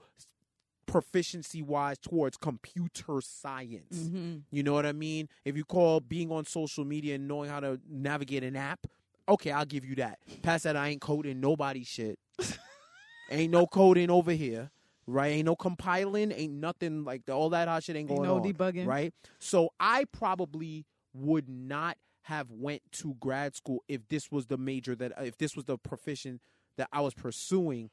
proficiency 0.92 1.62
wise 1.62 1.98
towards 1.98 2.38
computer 2.38 3.22
science. 3.22 3.98
Mm-hmm. 3.98 4.38
You 4.52 4.64
know 4.64 4.74
what 4.74 4.86
I 4.86 4.92
mean? 4.92 5.30
If 5.46 5.56
you 5.56 5.64
call 5.64 6.00
being 6.02 6.32
on 6.32 6.46
social 6.46 6.84
media 6.84 7.16
and 7.16 7.28
knowing 7.28 7.50
how 7.50 7.60
to 7.62 7.80
navigate 7.90 8.44
an 8.44 8.56
app, 8.56 8.88
okay, 9.32 9.52
I'll 9.52 9.66
give 9.66 9.86
you 9.86 9.96
that. 9.96 10.20
Past 10.42 10.64
that, 10.66 10.76
I 10.76 10.90
ain't 10.90 11.02
coding 11.02 11.40
nobody 11.40 11.84
shit. 11.84 12.18
ain't 13.32 13.52
no 13.52 13.66
coding 13.68 14.10
over 14.10 14.32
here. 14.32 14.72
Right, 15.08 15.32
ain't 15.34 15.46
no 15.48 15.56
compiling, 15.56 16.32
ain't 16.32 16.54
nothing 16.54 17.04
like 17.04 17.24
all 17.30 17.50
that 17.50 17.68
hot 17.68 17.84
shit 17.84 17.96
ain't 17.96 18.10
Ain't 18.10 18.18
going 18.24 18.30
no 18.30 18.38
on. 18.38 18.44
debugging. 18.44 18.86
right? 18.86 19.14
So 19.40 19.70
I 19.80 20.06
probably 20.12 20.86
would 21.14 21.50
not 21.50 21.98
have 22.24 22.52
went 22.52 22.82
to 22.92 23.16
grad 23.20 23.56
school 23.56 23.84
if 23.88 24.08
this 24.10 24.32
was 24.32 24.46
the 24.46 24.58
major 24.58 24.96
that 24.96 25.12
if 25.24 25.38
this 25.38 25.56
was 25.56 25.66
the 25.66 25.78
profession 25.78 26.40
that 26.78 26.88
I 26.94 27.02
was 27.02 27.14
pursuing 27.16 27.90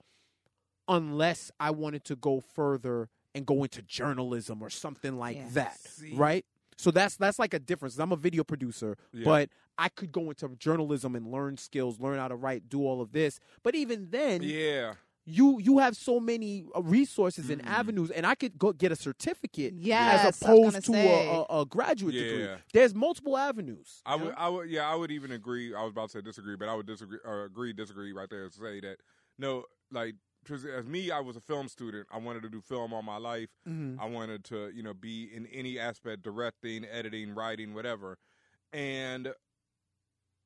unless 0.87 1.51
I 1.59 1.71
wanted 1.71 2.05
to 2.05 2.17
go 2.17 2.41
further 2.41 3.09
and 3.35 3.47
go 3.47 3.63
into 3.63 3.83
journalism 3.83 4.63
or 4.63 4.71
something 4.71 5.19
like 5.19 5.37
Yeah. 5.37 5.49
that, 5.55 5.79
See? 5.81 6.15
right? 6.15 6.45
So 6.79 6.91
that's 6.93 7.17
that's 7.17 7.39
like 7.39 7.55
a 7.55 7.59
difference. 7.59 7.99
I'm 7.99 8.13
a 8.13 8.17
video 8.17 8.45
producer, 8.45 8.97
Yeah. 9.13 9.25
but 9.25 9.51
I 9.77 9.89
could 9.89 10.13
go 10.13 10.31
into 10.31 10.49
journalism 10.57 11.17
and 11.17 11.31
learn 11.31 11.57
skills, 11.57 11.99
learn 12.01 12.19
how 12.19 12.29
to 12.29 12.37
write, 12.37 12.69
do 12.69 12.83
all 12.83 13.01
of 13.01 13.13
this. 13.13 13.41
But 13.65 13.75
even 13.75 14.11
then, 14.11 14.43
Yeah. 14.43 14.95
you 15.27 15.59
you 15.59 15.79
have 15.79 15.97
so 15.97 16.21
many 16.21 16.65
uh, 16.75 16.83
resources 16.83 17.51
and 17.51 17.65
avenues, 17.67 18.11
and 18.13 18.25
I 18.25 18.37
could 18.37 18.57
go 18.59 18.73
get 18.73 18.93
a 18.93 18.97
certificate 18.97 19.75
Yes, 19.77 20.25
as 20.25 20.43
opposed 20.43 20.87
gonna 20.87 20.99
a, 21.09 21.45
a, 21.53 21.61
a 21.63 21.67
graduate 21.67 22.15
Yeah. 22.15 22.23
degree. 22.23 22.49
There's 22.73 22.95
multiple 22.95 23.37
avenues. 23.37 24.01
I 24.07 24.15
would. 24.15 24.35
I 24.37 24.49
would, 24.49 24.71
yeah, 24.71 24.89
I 24.89 24.95
would 24.95 25.11
even 25.11 25.33
agree. 25.33 25.75
I 25.75 25.83
was 25.83 25.91
about 25.91 26.11
to 26.11 26.19
say 26.19 26.23
disagree, 26.23 26.55
but 26.57 26.69
I 26.69 26.75
would 26.77 26.87
disagree 26.87 27.19
or 27.25 27.45
agree, 27.45 27.73
disagree 27.73 28.13
right 28.13 28.31
there. 28.31 28.49
To 28.49 28.55
say 28.55 28.81
that 28.81 28.99
no, 29.37 29.65
like 29.91 30.15
'cause 30.45 30.65
as 30.65 30.87
me, 30.87 31.11
I 31.11 31.21
was 31.21 31.37
a 31.37 31.41
film 31.41 31.69
student. 31.69 32.09
I 32.11 32.19
wanted 32.19 32.43
to 32.43 32.49
do 32.49 32.61
film 32.61 32.93
all 32.93 33.03
my 33.03 33.17
life. 33.19 33.51
Mm-hmm. 33.69 34.01
I 34.01 34.07
wanted 34.07 34.45
to, 34.47 34.71
you 34.75 34.83
know, 34.83 34.95
be 34.95 35.25
in 35.35 35.47
any 35.47 35.79
aspect, 35.79 36.23
directing, 36.23 36.85
editing, 36.85 37.35
writing, 37.35 37.75
whatever. 37.75 38.19
And 38.73 39.35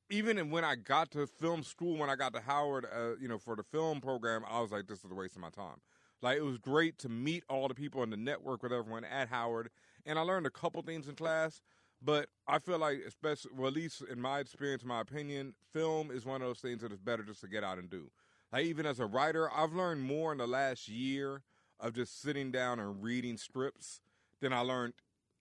even 0.09 0.49
when 0.51 0.63
I 0.63 0.75
got 0.75 1.11
to 1.11 1.25
film 1.25 1.63
school, 1.63 1.97
when 1.97 2.09
I 2.09 2.15
got 2.15 2.33
to 2.33 2.41
Howard, 2.41 2.85
uh, 2.85 3.15
you 3.19 3.27
know, 3.27 3.37
for 3.37 3.55
the 3.55 3.63
film 3.63 4.01
program, 4.01 4.43
I 4.47 4.59
was 4.61 4.71
like, 4.71 4.87
this 4.87 5.03
is 5.03 5.11
a 5.11 5.15
waste 5.15 5.35
of 5.35 5.41
my 5.41 5.49
time. 5.49 5.77
Like 6.21 6.37
it 6.37 6.43
was 6.43 6.57
great 6.57 6.97
to 6.99 7.09
meet 7.09 7.43
all 7.49 7.67
the 7.67 7.73
people 7.75 8.01
and 8.03 8.11
to 8.11 8.17
network 8.17 8.63
with 8.63 8.71
everyone 8.71 9.03
at 9.03 9.27
Howard, 9.29 9.69
and 10.05 10.17
I 10.17 10.21
learned 10.21 10.45
a 10.45 10.51
couple 10.51 10.81
things 10.81 11.07
in 11.07 11.15
class. 11.15 11.61
But 12.05 12.27
I 12.47 12.59
feel 12.59 12.79
like, 12.79 12.99
especially, 13.07 13.51
well, 13.55 13.67
at 13.69 13.73
least 13.73 14.03
in 14.11 14.19
my 14.19 14.39
experience, 14.39 14.83
my 14.83 14.99
opinion, 14.99 15.53
film 15.71 16.11
is 16.11 16.25
one 16.25 16.41
of 16.41 16.47
those 16.47 16.59
things 16.59 16.81
that 16.81 16.91
is 16.91 16.99
better 16.99 17.23
just 17.23 17.39
to 17.41 17.47
get 17.47 17.63
out 17.63 17.77
and 17.77 17.89
do. 17.89 18.11
Like 18.53 18.65
even 18.65 18.85
as 18.85 18.99
a 18.99 19.07
writer, 19.07 19.51
I've 19.51 19.73
learned 19.73 20.03
more 20.03 20.31
in 20.31 20.37
the 20.37 20.45
last 20.45 20.87
year 20.87 21.41
of 21.79 21.95
just 21.95 22.21
sitting 22.21 22.51
down 22.51 22.79
and 22.79 23.01
reading 23.01 23.35
scripts 23.35 23.99
than 24.41 24.53
I 24.53 24.59
learned 24.59 24.93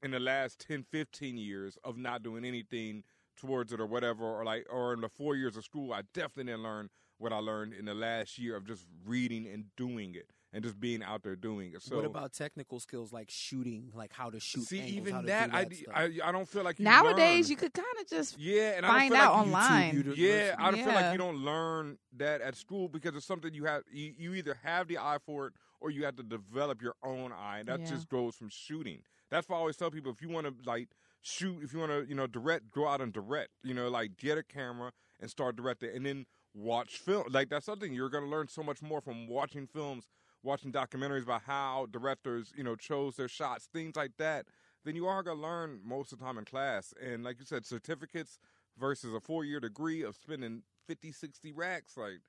in 0.03 0.13
the 0.13 0.19
last 0.19 0.59
10, 0.67 0.87
15 0.91 1.37
years 1.37 1.77
of 1.85 1.99
not 1.99 2.23
doing 2.23 2.47
anything 2.47 3.05
towards 3.37 3.71
it 3.71 3.81
or 3.81 3.87
whatever, 3.87 4.25
or 4.25 4.47
like, 4.47 4.67
or 4.71 4.95
in 4.95 5.03
the 5.03 5.11
four 5.11 5.37
years 5.37 5.59
of 5.59 5.65
school, 5.65 5.93
I 5.93 6.03
definitely 6.15 6.53
didn't 6.53 6.63
learn 6.63 6.89
what 7.19 7.35
I 7.35 7.39
learned 7.39 7.75
in 7.75 7.85
the 7.85 7.95
last 7.95 8.39
year 8.39 8.57
of 8.57 8.67
just 8.67 8.87
reading 9.05 9.47
and 9.47 9.67
doing 9.77 10.15
it 10.15 10.31
and 10.53 10.63
just 10.63 10.79
being 10.79 11.03
out 11.03 11.23
there 11.23 11.35
doing 11.37 11.73
it. 11.75 11.83
So 11.83 11.97
what 11.97 12.05
about 12.05 12.33
technical 12.33 12.79
skills 12.81 13.13
like 13.13 13.31
shooting, 13.31 13.91
like 13.95 14.13
how 14.13 14.31
to 14.31 14.39
shoot? 14.39 14.65
see, 14.65 14.81
angles, 14.81 14.97
even 14.97 15.15
how 15.15 15.21
to 15.23 15.27
that, 15.29 15.51
do 15.51 15.57
I, 15.57 15.65
that 15.65 15.75
stuff? 15.77 15.95
I, 15.97 16.29
I 16.29 16.33
don't 16.33 16.49
feel 16.49 16.63
like 16.63 16.79
you 16.79 16.85
Nowadays, 16.85 17.47
learn. 17.47 17.51
you 17.51 17.57
could 17.57 17.73
kind 17.73 17.87
of 18.01 18.07
just 18.09 18.39
yeah, 18.39 18.73
and 18.77 18.87
find 18.87 19.15
I 19.15 19.17
don't 19.17 19.17
feel 19.17 19.17
out 19.17 19.33
like 19.35 19.47
online. 19.47 19.95
YouTube, 20.03 20.17
yeah, 20.17 20.55
I 20.59 20.71
don't 20.71 20.85
feel 20.85 20.95
like 20.95 21.13
you 21.13 21.19
don't 21.19 21.39
learn 21.39 21.99
that 22.17 22.41
at 22.43 22.57
school 22.57 22.89
because 22.89 23.15
it's 23.17 23.27
something 23.27 23.55
you 23.55 23.65
have. 23.65 23.83
You, 23.91 24.13
you 24.17 24.35
either 24.35 24.57
have 24.63 24.89
the 24.89 24.99
eye 24.99 25.19
for 25.25 25.47
it 25.49 25.55
or 25.81 25.91
you 25.91 26.05
have 26.05 26.17
to 26.17 26.23
develop 26.23 26.83
your 26.83 26.95
own 27.03 27.33
eye, 27.33 27.59
and 27.61 27.69
that 27.69 27.81
Yeah. 27.81 27.87
just 27.87 28.09
goes 28.09 28.35
from 28.37 28.49
shooting. 28.51 29.03
That's 29.31 29.49
why 29.49 29.57
I 29.57 29.61
always 29.61 29.77
tell 29.77 29.91
people 29.91 30.13
if 30.13 30.21
you 30.21 30.29
want 30.29 30.47
to 30.47 30.55
like 30.69 30.89
shoot, 31.23 31.63
if 31.63 31.73
you 31.73 31.79
want 31.79 31.93
to 31.93 32.05
you 32.07 32.15
know 32.15 32.27
direct, 32.27 32.71
go 32.71 32.87
out 32.87 33.01
and 33.01 33.13
direct. 33.13 33.51
You 33.63 33.73
know, 33.75 33.89
like 33.89 34.17
get 34.19 34.37
a 34.37 34.43
camera 34.43 34.93
and 35.19 35.31
start 35.31 35.57
directing, 35.57 35.97
and 35.97 36.05
then 36.05 36.27
watch 36.55 36.99
film. 36.99 37.25
Like 37.31 37.49
that's 37.49 37.65
something 37.65 37.95
you're 37.95 38.11
going 38.11 38.25
to 38.25 38.31
learn 38.31 38.49
so 38.49 38.63
much 38.63 38.83
more 38.83 39.01
from 39.01 39.27
watching 39.27 39.67
films, 39.67 40.05
watching 40.43 40.73
documentaries 40.73 41.23
about 41.23 41.43
how 41.43 41.87
directors 41.91 42.53
you 42.57 42.65
know 42.65 42.77
chose 42.77 43.17
their 43.17 43.29
shots, 43.29 43.69
things 43.73 43.97
like 43.97 44.17
that. 44.19 44.47
then 44.85 44.97
you 44.97 45.07
are 45.07 45.23
going 45.23 45.37
to 45.37 45.43
learn 45.43 45.81
most 45.85 46.13
of 46.13 46.19
the 46.19 46.25
time 46.25 46.39
in 46.39 46.45
class. 46.45 46.93
And 47.01 47.23
like 47.23 47.39
you 47.39 47.45
said, 47.47 47.65
certificates 47.65 48.39
versus 48.79 49.15
a 49.15 49.21
four 49.21 49.45
year 49.45 49.61
degree 49.61 50.03
of 50.03 50.17
spending 50.17 50.63
50, 50.89 51.13
60 51.13 51.53
racks, 51.53 51.97
like, 51.97 52.21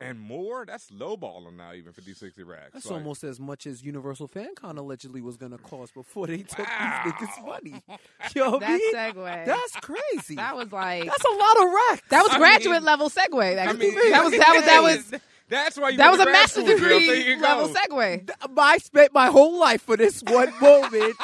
and 0.00 0.18
more. 0.20 0.64
That's 0.66 0.90
lowballing 0.90 1.56
now, 1.56 1.72
even 1.74 1.92
50, 1.92 2.12
60 2.14 2.42
racks. 2.42 2.70
That's 2.74 2.86
Like, 2.86 2.94
almost 2.94 3.22
as 3.24 3.38
much 3.38 3.66
as 3.66 3.82
Universal 3.84 4.28
FanCon 4.28 4.76
allegedly 4.76 5.20
was 5.20 5.36
going 5.36 5.52
to 5.52 5.58
cost 5.58 5.94
before 5.94 6.26
they 6.26 6.38
took 6.42 6.66
Wow. 6.68 7.02
these 7.04 7.12
niggas' 7.14 7.46
money. 7.46 7.82
Yo, 8.34 8.58
That 8.58 8.78
B, 8.78 8.90
segue. 8.94 9.46
that's 9.46 9.76
crazy. 9.76 10.34
that 10.34 10.56
was 10.56 10.72
like 10.72 11.04
that's 11.04 11.24
a 11.24 11.28
lot 11.30 11.56
of 11.64 11.72
racks. 11.72 12.02
that 12.10 12.22
was 12.22 12.32
I 12.32 12.38
graduate 12.38 12.76
mean- 12.78 12.84
level 12.84 13.08
segue. 13.10 13.54
That, 13.54 13.68
I 13.68 13.72
mean, 13.74 13.94
that 13.94 14.24
was 14.24 14.32
that 14.32 14.54
was 14.54 14.64
that 14.64 14.82
was 14.82 15.20
That's 15.52 15.78
why 15.78 15.90
you 15.90 15.98
that 15.98 16.10
was 16.10 16.18
a 16.20 16.24
master's 16.24 16.64
school, 16.64 16.78
Jill. 16.78 16.88
There 16.88 16.98
degree 17.16 17.36
level 17.36 17.68
go. 17.68 17.74
segue. 17.74 18.30
I 18.56 18.78
spent 18.78 19.12
my 19.12 19.26
whole 19.26 19.58
life 19.60 19.82
for 19.82 19.98
this 19.98 20.22
one 20.22 20.50
moment 20.62 21.14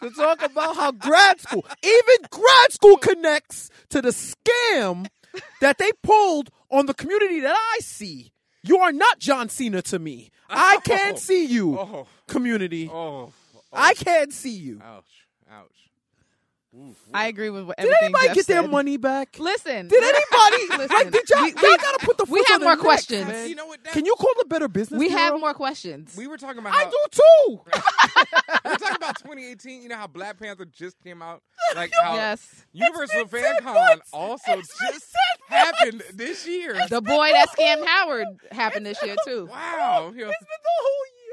to 0.00 0.10
talk 0.12 0.42
about 0.42 0.76
how 0.76 0.92
grad 0.92 1.40
school, 1.40 1.66
even 1.82 2.16
grad 2.30 2.72
school, 2.72 2.96
connects 2.98 3.70
to 3.88 4.00
the 4.00 4.10
scam 4.10 5.08
that 5.60 5.78
they 5.78 5.90
pulled 6.04 6.50
on 6.70 6.86
the 6.86 6.94
community 6.94 7.40
that 7.40 7.56
I 7.56 7.78
see. 7.80 8.32
You 8.62 8.78
are 8.78 8.92
not 8.92 9.18
John 9.18 9.48
Cena 9.48 9.82
to 9.82 9.98
me. 9.98 10.30
I 10.48 10.78
can't 10.84 11.18
see 11.18 11.44
you, 11.44 11.76
Oh, 11.78 12.06
community. 12.28 12.88
oh, 12.92 13.32
I 13.72 13.94
can't 13.94 14.32
see 14.32 14.54
you. 14.54 14.80
ouch, 14.84 15.26
ouch. 15.50 15.83
Oof. 16.76 16.96
I 17.14 17.28
agree 17.28 17.50
with 17.50 17.66
what 17.66 17.76
Did 17.76 17.84
everything 17.86 18.04
anybody 18.06 18.26
Jeff 18.28 18.34
get 18.36 18.46
their 18.48 18.62
said. 18.62 18.70
money 18.70 18.96
back? 18.96 19.38
Listen, 19.38 19.86
Did 19.86 20.02
anybody? 20.02 20.82
Listen, 20.82 20.88
like, 20.96 21.10
did 21.12 21.30
y'all, 21.30 21.42
we- 21.44 21.50
y'all 21.52 21.76
gotta 21.76 21.98
put 22.04 22.18
the 22.18 22.24
we 22.28 22.40
foot 22.40 22.48
have 22.48 22.54
on 22.56 22.60
the 22.60 22.64
more 22.66 22.74
neck, 22.74 22.80
questions. 22.84 23.28
man. 23.28 23.48
You 23.48 23.54
know 23.54 23.66
what? 23.66 23.84
That, 23.84 23.92
Can 23.92 24.04
you 24.04 24.14
call 24.16 24.32
the 24.40 24.44
Better 24.46 24.66
Business 24.66 24.98
we 24.98 25.08
have 25.10 25.28
Bureau? 25.34 25.38
more 25.38 25.54
questions. 25.54 26.16
we 26.16 26.26
were 26.26 26.36
talking 26.36 26.58
about. 26.58 26.74
I 26.74 26.84
how, 26.84 26.90
do 26.90 26.98
too. 27.12 27.20
we 27.48 28.70
were 28.70 28.76
talking 28.76 28.96
about 28.96 29.18
2018. 29.18 29.82
You 29.82 29.88
know 29.88 29.96
how 29.96 30.08
Black 30.08 30.36
Panther 30.38 30.64
just 30.64 31.00
came 31.02 31.22
out. 31.22 31.42
Like 31.76 31.92
how 32.00 32.14
yes, 32.14 32.64
Universal 32.72 33.20
It's 33.22 33.30
been 33.32 33.42
10 33.42 33.56
FanCon 33.62 33.74
months. 33.74 34.10
also 34.12 34.52
It's 34.52 34.78
been 34.80 34.92
just 34.92 35.14
10 35.50 35.58
happened 35.58 36.02
this 36.12 36.46
year. 36.46 36.76
the 36.88 37.00
boy 37.00 37.30
that 37.32 37.48
scammed 37.58 37.84
Howard 37.86 38.26
happened 38.52 38.84
this 38.86 39.02
year 39.02 39.16
too. 39.26 39.46
Wow. 39.50 40.08
It's 40.08 40.16
been 40.16 40.26
the 40.28 40.32
whole 40.80 41.06
year. 41.06 41.23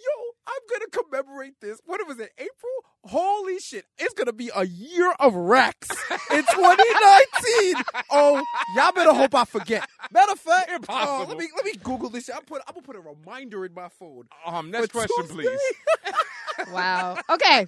Yo, 0.00 0.32
I'm 0.46 0.60
gonna 0.70 0.90
commemorate 0.90 1.54
this. 1.60 1.80
What 1.84 2.06
was 2.06 2.18
it? 2.18 2.30
April? 2.38 2.72
Holy 3.04 3.58
shit! 3.58 3.84
It's 3.98 4.14
gonna 4.14 4.32
be 4.32 4.50
a 4.54 4.64
year 4.66 5.12
of 5.18 5.34
racks 5.34 5.88
in 6.30 6.42
2019. 6.54 7.84
oh, 8.10 8.42
y'all 8.76 8.92
better 8.92 9.12
hope 9.12 9.34
I 9.34 9.44
forget. 9.44 9.88
Matter 10.12 10.32
of 10.32 10.38
fact, 10.40 10.70
uh, 10.70 10.74
Impossible. 10.76 11.28
let 11.28 11.38
me 11.38 11.48
let 11.56 11.64
me 11.64 11.72
Google 11.82 12.10
this. 12.10 12.26
shit. 12.26 12.34
I 12.36 12.40
put 12.40 12.62
I'm 12.68 12.74
gonna 12.74 12.86
put 12.86 12.96
a 12.96 13.00
reminder 13.00 13.64
in 13.64 13.74
my 13.74 13.88
phone. 13.88 14.28
Um, 14.46 14.70
next 14.70 14.92
for 14.92 15.04
question, 15.06 15.36
Tuesday. 15.36 15.42
please. 16.06 16.14
Wow. 16.72 17.16
Okay. 17.30 17.66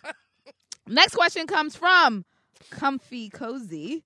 Next 0.88 1.14
question 1.14 1.46
comes 1.46 1.76
from 1.76 2.24
Comfy 2.70 3.28
Cozy. 3.30 4.02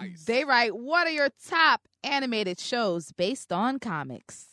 Nice. 0.00 0.24
They 0.24 0.44
write, 0.44 0.74
"What 0.74 1.06
are 1.06 1.10
your 1.10 1.28
top 1.48 1.82
animated 2.02 2.58
shows 2.58 3.12
based 3.12 3.52
on 3.52 3.78
comics?" 3.78 4.51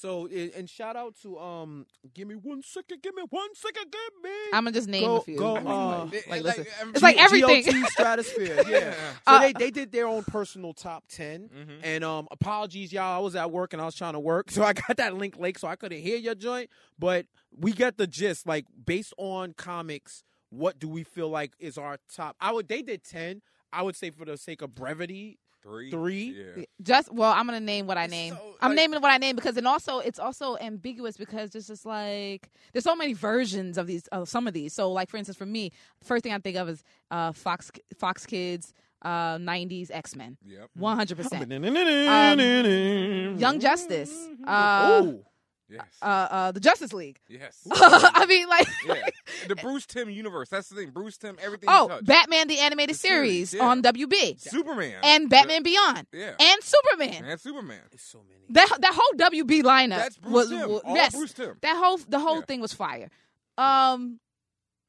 So 0.00 0.26
and 0.26 0.50
and 0.56 0.70
shout 0.70 0.96
out 0.96 1.14
to 1.22 1.38
um, 1.38 1.84
give 2.14 2.26
me 2.26 2.34
one 2.34 2.62
second, 2.62 3.02
give 3.02 3.14
me 3.14 3.22
one 3.28 3.54
second, 3.54 3.84
give 3.92 4.22
me. 4.24 4.30
I'm 4.54 4.64
gonna 4.64 4.72
just 4.72 4.88
name 4.88 5.04
Go- 5.04 5.16
a 5.16 5.20
few. 5.20 5.36
go, 5.36 5.56
I 5.56 5.60
mean, 5.60 5.66
uh, 5.68 6.04
like, 6.04 6.26
like, 6.26 6.40
it- 6.40 6.42
listen, 6.44 6.64
like, 6.64 6.94
it's 6.94 7.02
like 7.02 7.16
everything. 7.18 7.64
GOT 7.82 7.90
Stratosphere, 7.90 8.62
yeah. 8.68 8.92
So 8.94 8.98
Uh, 9.26 9.40
they, 9.40 9.52
they 9.52 9.70
did 9.70 9.92
their 9.92 10.06
own 10.06 10.24
personal 10.24 10.72
top 10.72 11.04
10 11.08 11.50
Mhm. 11.50 11.80
And 11.82 12.02
um, 12.04 12.28
apologies, 12.30 12.92
y'all. 12.94 13.14
I 13.16 13.18
was 13.22 13.36
at 13.36 13.50
work 13.50 13.74
and 13.74 13.82
I 13.82 13.84
was 13.84 13.94
trying 13.94 14.14
to 14.14 14.20
work, 14.20 14.50
so 14.56 14.62
I 14.62 14.72
got 14.72 14.96
that 14.96 15.14
link 15.16 15.38
late, 15.38 15.58
so 15.58 15.68
I 15.68 15.76
couldn't 15.76 16.00
hear 16.00 16.16
your 16.16 16.34
joint. 16.34 16.70
But 16.98 17.26
we 17.54 17.72
get 17.72 17.98
the 17.98 18.06
gist. 18.06 18.46
Like 18.46 18.64
based 18.86 19.12
on 19.18 19.52
comics, 19.52 20.24
what 20.48 20.78
do 20.78 20.88
we 20.88 21.04
feel 21.04 21.28
like 21.28 21.52
is 21.58 21.76
our 21.76 21.98
top? 22.14 22.36
I 22.40 22.52
would. 22.52 22.68
They 22.68 22.80
did 22.80 23.04
ten. 23.04 23.42
I 23.72 23.82
would 23.82 23.96
say 23.96 24.10
for 24.10 24.24
the 24.24 24.36
sake 24.38 24.62
of 24.62 24.74
brevity, 24.74 25.38
Three. 25.62 25.90
Three? 25.90 26.36
Yeah. 26.56 26.64
Just 26.82 27.12
well, 27.12 27.32
I'm 27.32 27.44
gonna 27.46 27.60
name 27.60 27.86
what 27.86 27.98
I 27.98 28.06
name. 28.06 28.34
so, 28.34 28.54
I'm 28.60 28.70
like- 28.70 28.76
naming 28.76 29.00
what 29.02 29.10
I 29.12 29.18
name 29.18 29.36
because 29.36 29.56
and 29.56 29.66
also 29.66 29.98
it's 29.98 30.18
also 30.18 30.56
ambiguous 30.58 31.16
because 31.16 31.54
it's 31.54 31.66
just 31.66 31.84
like 31.84 32.48
there's 32.72 32.84
so 32.84 32.96
many 32.96 33.12
versions 33.12 33.76
of 33.76 33.86
these 33.86 34.06
of 34.08 34.28
some 34.28 34.46
of 34.46 34.54
these. 34.54 34.72
So 34.72 34.90
like 34.90 35.10
for 35.10 35.16
instance, 35.18 35.36
for 35.36 35.46
me, 35.46 35.72
first 36.02 36.22
thing 36.22 36.32
I 36.32 36.38
think 36.38 36.56
of 36.56 36.68
is 36.68 36.82
uh, 37.10 37.32
Fox 37.32 37.70
Fox 37.98 38.24
Kids, 38.24 38.72
uh, 39.02 39.36
'90s 39.36 39.90
X 39.90 40.16
Men, 40.16 40.38
Yep. 40.46 40.70
100. 40.74 41.16
percent 41.16 41.50
Young 43.40 43.60
Justice, 43.60 44.28
uh, 44.46 45.02
Ooh. 45.04 45.24
Yes. 45.70 45.86
uh, 46.02 46.04
uh, 46.04 46.52
the 46.52 46.60
Justice 46.60 46.92
League. 46.92 47.18
yes. 47.28 47.56
I 47.72 48.26
mean, 48.26 48.48
like, 48.48 48.66
yeah. 48.86 48.94
The 49.48 49.56
Bruce 49.56 49.86
Timm 49.86 50.10
universe. 50.10 50.48
That's 50.48 50.68
the 50.68 50.74
thing. 50.76 50.90
Bruce 50.90 51.16
Timm. 51.16 51.36
Everything. 51.40 51.68
oh, 51.70 51.96
you. 51.96 52.02
Batman 52.02 52.48
the 52.48 52.58
animated 52.58 52.94
The 52.96 52.98
series, 52.98 53.50
series, 53.50 53.54
yeah. 53.62 53.68
on 53.68 53.82
WB, 53.82 54.40
Superman. 54.40 54.98
and 55.02 55.30
Batman 55.30 55.62
Beyond, 55.62 56.06
Yeah. 56.12 56.32
and 56.40 56.62
Superman. 56.62 57.24
And 57.24 57.40
Superman. 57.40 57.80
It's 57.92 58.02
so 58.04 58.18
many. 58.28 58.40
That 58.50 58.68
that 58.80 58.92
whole 58.94 59.30
WB 59.30 59.62
lineup 59.62 59.96
That's 59.96 60.16
Bruce 60.18 60.32
was, 60.32 60.48
Tim. 60.50 60.68
was- 60.68 60.82
All 60.84 60.94
yes, 60.96 61.14
Bruce 61.14 61.32
Timm. 61.32 61.54
that 61.62 61.76
whole 61.76 61.98
the 62.08 62.18
whole 62.18 62.36
Yeah. 62.36 62.44
thing 62.46 62.60
was 62.60 62.72
fire. 62.72 63.08
Um, 63.56 64.18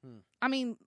Hmm. 0.03 0.17
I 0.41 0.47
mean, 0.47 0.77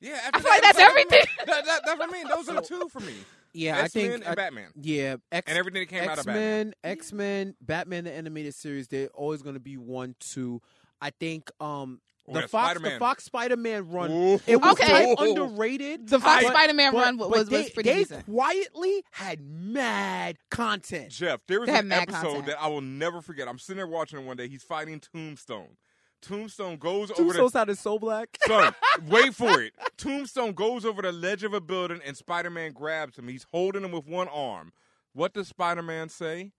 Yeah. 0.00 0.20
I 0.34 0.40
feel 0.40 0.50
like 0.50 0.62
that's 0.62 0.78
everything. 0.78 1.24
That, 1.46 1.64
that, 1.64 1.80
that's 1.86 1.98
what 1.98 2.08
I 2.08 2.12
mean. 2.12 2.28
Those 2.28 2.48
are 2.50 2.54
the 2.56 2.60
two 2.60 2.88
for 2.90 3.00
me. 3.00 3.14
Yeah, 3.58 3.76
I 3.76 3.80
X-Men 3.82 4.10
think 4.10 4.14
and 4.22 4.24
I- 4.32 4.34
Batman. 4.34 4.70
Yeah, 4.80 5.16
X, 5.32 5.48
And 5.48 5.58
everything 5.58 5.82
that 5.82 5.88
came 5.88 6.08
out 6.08 6.18
of 6.18 6.26
Batman. 6.26 6.66
Men, 6.68 6.74
X 6.84 7.12
Men, 7.12 7.54
Batman 7.60 8.04
the 8.04 8.12
animated 8.12 8.54
series. 8.54 8.88
They're 8.88 9.08
always 9.08 9.42
going 9.42 9.54
to 9.54 9.60
be 9.60 9.76
one, 9.76 10.14
two. 10.20 10.60
I 11.00 11.10
think 11.10 11.50
um 11.60 12.00
Oh, 12.30 12.34
the 12.34 12.40
yeah, 12.40 12.46
Fox, 12.48 12.64
Spider-Man. 12.72 12.92
the 12.92 12.98
Fox 12.98 13.24
Spider 13.24 13.56
Man 13.56 13.88
run. 13.88 14.10
Ooh. 14.10 14.40
It 14.46 14.56
was 14.60 14.72
Okay. 14.78 14.86
type 14.86 15.18
underrated. 15.18 16.08
the 16.08 16.20
Fox 16.20 16.44
but- 16.44 16.52
Spider 16.52 16.74
Man 16.74 16.92
but- 16.92 16.98
run 17.02 17.16
but 17.16 17.30
was, 17.30 17.38
was 17.38 17.48
they, 17.48 17.70
pretty 17.70 17.88
they 17.88 17.98
decent. 18.00 18.26
quietly 18.26 19.02
had 19.12 19.40
mad 19.40 20.36
content. 20.50 21.10
Jeff, 21.10 21.40
there 21.48 21.58
was 21.58 21.68
They 21.68 21.78
an 21.78 21.90
episode 21.90 22.20
content. 22.22 22.46
that 22.48 22.60
I 22.62 22.66
will 22.68 22.82
never 22.82 23.22
forget. 23.22 23.48
I'm 23.48 23.58
sitting 23.58 23.78
there 23.78 23.86
watching 23.86 24.18
it 24.18 24.26
one 24.26 24.36
day. 24.36 24.46
He's 24.46 24.62
fighting 24.62 25.00
Tombstone. 25.00 25.78
Tombstone 26.20 26.76
goes 26.76 27.10
over 27.10 27.22
Tombstone 27.22 27.44
the 27.44 27.50
sounded 27.50 27.78
so 27.78 27.98
black. 27.98 28.36
son. 28.46 28.74
wait 29.08 29.34
for 29.34 29.60
it. 29.62 29.72
Tombstone 29.96 30.52
goes 30.52 30.84
over 30.84 31.02
the 31.02 31.12
ledge 31.12 31.44
of 31.44 31.54
a 31.54 31.60
building, 31.60 32.00
and 32.04 32.16
Spider-Man 32.16 32.72
grabs 32.72 33.18
him. 33.18 33.28
He's 33.28 33.46
holding 33.50 33.84
him 33.84 33.92
with 33.92 34.06
one 34.06 34.28
arm. 34.28 34.72
What 35.12 35.34
does 35.34 35.48
Spider-Man 35.48 36.08
say? 36.08 36.52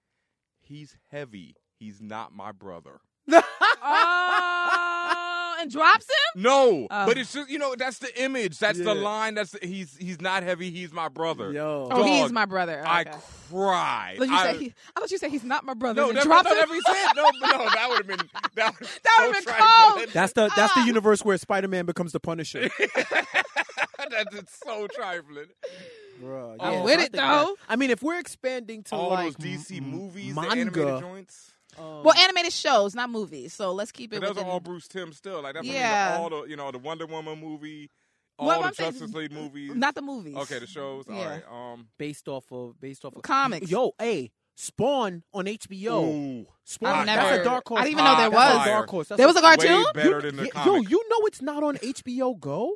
He's 0.62 0.98
heavy. 1.12 1.56
He's 1.78 2.02
not 2.02 2.34
my 2.34 2.52
brother. 2.52 3.00
oh, 3.32 5.29
and 5.60 5.72
drops 5.72 6.06
him. 6.06 6.42
No, 6.42 6.88
Oh. 6.90 7.06
but 7.06 7.18
it's 7.18 7.34
just 7.34 7.50
you 7.50 7.60
know 7.60 7.76
that's 7.78 8.00
the 8.00 8.22
image. 8.24 8.58
That's 8.60 8.78
the 8.80 8.94
line. 8.96 9.36
That's 9.36 9.56
he's 9.62 9.96
he's 9.98 10.20
not 10.22 10.44
heavy. 10.44 10.70
He's 10.72 10.92
my 10.92 11.08
brother. 11.10 11.52
Yo. 11.52 11.88
Oh, 11.92 12.04
he 12.04 12.18
Dog, 12.20 12.26
is 12.28 12.32
my 12.32 12.46
brother. 12.46 12.84
I 12.86 13.02
Okay. 13.02 13.12
cried. 13.50 14.16
Thought 14.18 14.28
you 14.28 14.36
I, 14.36 14.44
said 14.52 14.56
he, 14.62 14.74
I 14.96 15.00
thought 15.00 15.12
you 15.12 15.18
said 15.18 15.32
he's 15.32 15.44
not 15.44 15.64
my 15.66 15.74
brother. 15.74 16.02
no, 16.02 16.10
and 16.10 16.18
that, 16.18 16.24
dropped 16.26 16.46
no, 16.46 16.52
him. 16.52 16.58
never 16.70 16.82
said 16.82 17.08
no. 17.16 17.24
No, 17.24 17.70
that 17.70 17.86
would 17.90 17.98
have 17.98 18.08
been 18.08 18.30
that. 18.56 18.76
Would 19.20 19.28
would've 19.28 19.46
been 19.46 19.56
cold. 19.56 20.10
That's 20.14 20.34
the 20.34 20.50
that's 20.56 20.74
the 20.74 20.80
Ah. 20.82 20.86
universe 20.86 21.24
where 21.26 21.38
Spider 21.38 21.68
Man 21.68 21.86
becomes 21.86 22.12
the 22.14 22.20
Punisher. 22.20 22.70
That's 24.10 24.36
it's 24.36 24.60
so 24.66 24.88
trifling. 24.88 25.46
Bruh, 26.22 26.56
I'm 26.60 26.84
with 26.84 26.92
I 26.92 26.94
it, 26.94 26.98
think 27.00 27.12
that- 27.14 27.46
though. 27.46 27.56
I 27.68 27.76
mean, 27.76 27.92
if 27.92 28.02
we're 28.02 28.18
expanding 28.20 28.84
to 28.84 28.96
All 28.96 29.10
like 29.10 29.38
those 29.38 29.38
DC 29.38 29.78
m- 29.78 29.90
movies, 29.90 30.36
the 30.36 30.42
manga, 30.42 30.52
animated 30.62 31.00
joints. 31.02 31.54
Um, 31.80 32.04
well, 32.04 32.16
animated 32.16 32.54
shows, 32.54 32.94
not 32.96 33.10
movies. 33.10 33.54
So 33.54 33.72
let's 33.74 33.92
keep 33.92 34.14
it. 34.14 34.20
But 34.22 34.34
those 34.36 34.44
are 34.44 34.50
all 34.50 34.60
Bruce 34.60 34.88
Timm 34.88 35.14
still. 35.14 35.42
Like 35.42 35.54
that's 35.56 35.66
what 35.68 35.72
I 35.72 35.74
mean, 35.74 35.82
Yeah. 35.82 36.18
all 36.20 36.30
the 36.30 36.44
you 36.44 36.56
know 36.56 36.72
the 36.72 36.80
Wonder 36.80 37.06
Woman 37.06 37.40
movie, 37.40 37.90
all 38.38 38.48
Well, 38.48 38.62
the 38.62 38.68
I'm 38.68 38.74
saying- 38.74 38.92
Justice 38.92 39.14
League 39.14 39.32
movies. 39.32 39.72
not 39.76 39.96
the 39.96 40.02
movies. 40.02 40.36
okay, 40.36 40.60
the 40.60 40.68
shows. 40.68 41.06
All 41.10 41.16
Yeah. 41.16 41.30
right. 41.30 41.44
Um. 41.50 41.88
based 41.98 42.28
off 42.28 42.46
of 42.52 42.80
based 42.80 43.06
off 43.06 43.16
of 43.16 43.22
Comics. 43.22 43.70
Yo, 43.72 43.94
hey, 44.00 44.32
Spawn 44.56 45.24
on 45.34 45.46
HBO. 45.48 46.04
Ooh. 46.04 46.46
Spawn, 46.66 46.92
I've 46.92 47.06
that's 47.08 47.42
a 47.42 47.44
dark 47.46 47.68
horse. 47.68 47.80
I 47.82 47.86
didn't 47.86 48.00
even 48.00 48.06
know 48.06 48.18
there 48.18 48.30
was. 48.32 48.62
a 48.62 48.70
dark 48.70 48.90
horse. 48.90 49.08
That's 49.08 49.18
There 49.18 49.28
was 49.28 49.38
a 49.38 49.42
cartoon. 49.42 49.84
Way 49.84 49.92
better 49.94 50.22
than 50.22 50.36
the 50.36 50.44
Yeah, 50.44 50.50
comic. 50.52 50.84
Yo, 50.84 50.90
you 50.90 51.10
know 51.10 51.26
it's 51.28 51.42
not 51.42 51.64
on 51.64 51.78
HBO 51.78 52.34
Go. 52.40 52.76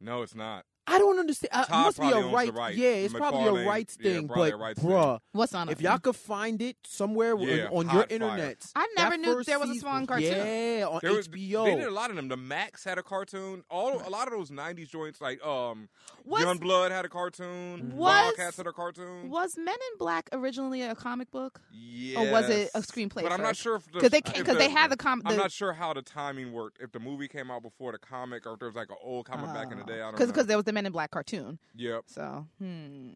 no, 0.00 0.22
it's 0.22 0.34
not. 0.34 0.64
I 0.88 0.98
don't 0.98 1.18
understand. 1.18 1.50
Uh, 1.52 1.64
it 1.68 1.70
must 1.72 2.00
be 2.00 2.06
a 2.06 2.10
probably 2.10 2.24
owns 2.38 2.46
the 2.46 2.52
right. 2.52 2.74
Yeah, 2.74 2.88
it's 2.88 3.14
probably 3.14 3.62
a 3.62 3.66
rights 3.66 3.96
thing. 3.96 4.26
probably 4.28 4.50
but 4.50 4.54
a 4.56 4.58
rights 4.62 4.80
thing. 4.80 5.18
What's 5.32 5.54
on 5.54 5.68
it? 5.68 5.72
if 5.72 5.80
y'all 5.80 5.98
could 5.98 6.16
find 6.16 6.60
it 6.62 6.76
somewhere 6.86 7.34
on- 7.36 7.42
Yeah, 7.48 7.68
on 7.70 7.86
hot 7.86 7.94
your 7.94 8.02
fire. 8.04 8.06
internet, 8.10 8.66
I 8.74 8.88
never 8.96 9.16
knew 9.16 9.42
there 9.44 9.58
was 9.58 9.70
a 9.70 9.74
Spawn 9.74 10.06
cartoon. 10.06 10.26
Yeah, 10.32 10.86
on 10.88 11.00
There 11.02 11.12
was- 11.12 11.28
HBO. 11.28 11.64
They 11.64 11.74
did 11.76 11.84
a 11.84 11.90
lot 11.90 12.10
of 12.10 12.16
them. 12.16 12.28
The 12.28 12.36
Maxx 12.36 12.84
had 12.84 12.98
a 12.98 13.02
cartoon. 13.02 13.62
All 13.70 14.00
a 14.06 14.10
lot 14.10 14.28
of 14.28 14.32
those 14.34 14.50
'90s 14.50 14.88
joints, 14.88 15.20
like 15.20 15.44
um, 15.44 15.88
Was- 16.24 16.42
Youngblood 16.42 16.90
had 16.90 17.04
a 17.04 17.08
cartoon. 17.08 17.90
Was- 17.96 18.08
Wildcats 18.18 18.56
had 18.56 18.66
a 18.66 18.72
cartoon. 18.72 19.28
Was 19.30 19.56
Men 19.56 19.74
in 19.74 19.98
Black 19.98 20.28
originally 20.32 20.82
a 20.82 20.94
comic 20.94 21.30
book? 21.30 21.60
Yeah. 21.72 22.20
Or 22.20 22.32
was 22.32 22.48
it 22.48 22.70
a 22.74 22.80
screenplay 22.80 23.22
But 23.22 23.32
I'm 23.32 23.42
not 23.42 23.56
sure 23.56 23.76
if 23.76 23.90
the, 23.92 24.00
'Cause 24.00 24.10
they- 24.10 24.18
if 24.18 24.24
'cause 24.24 24.44
the- 24.46 24.54
they 24.54 24.70
had 24.70 24.90
the 24.90 24.96
comic. 24.96 25.26
I'm 25.26 25.36
not 25.36 25.52
sure 25.52 25.72
how 25.72 25.92
the 25.92 26.02
timing 26.02 26.52
worked. 26.52 26.78
If 26.80 26.92
the 26.92 27.00
movie 27.00 27.28
came 27.28 27.50
out 27.50 27.62
before 27.62 27.92
the 27.92 27.98
comic, 27.98 28.46
or 28.46 28.54
if 28.54 28.58
there 28.60 28.68
was 28.68 28.76
like 28.76 28.90
an 28.90 28.96
old 29.02 29.26
comic 29.26 29.52
back 29.54 29.70
in 29.72 29.78
the 29.78 29.84
day. 29.84 29.94
I 30.00 30.10
don't 30.10 30.18
know. 30.18 30.26
Because 30.26 30.46
there 30.46 30.56
was 30.56 30.64
the 30.64 30.72
Men 30.78 30.86
in 30.86 30.92
Black 30.92 31.10
cartoon. 31.10 31.58
Yep. 31.74 32.04
So, 32.06 32.46
hmm. 32.60 33.08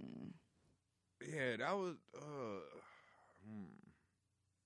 Yeah, 1.21 1.59
that 1.59 1.77
was. 1.77 1.95
Uh, 2.13 2.59
hmm. 3.47 3.67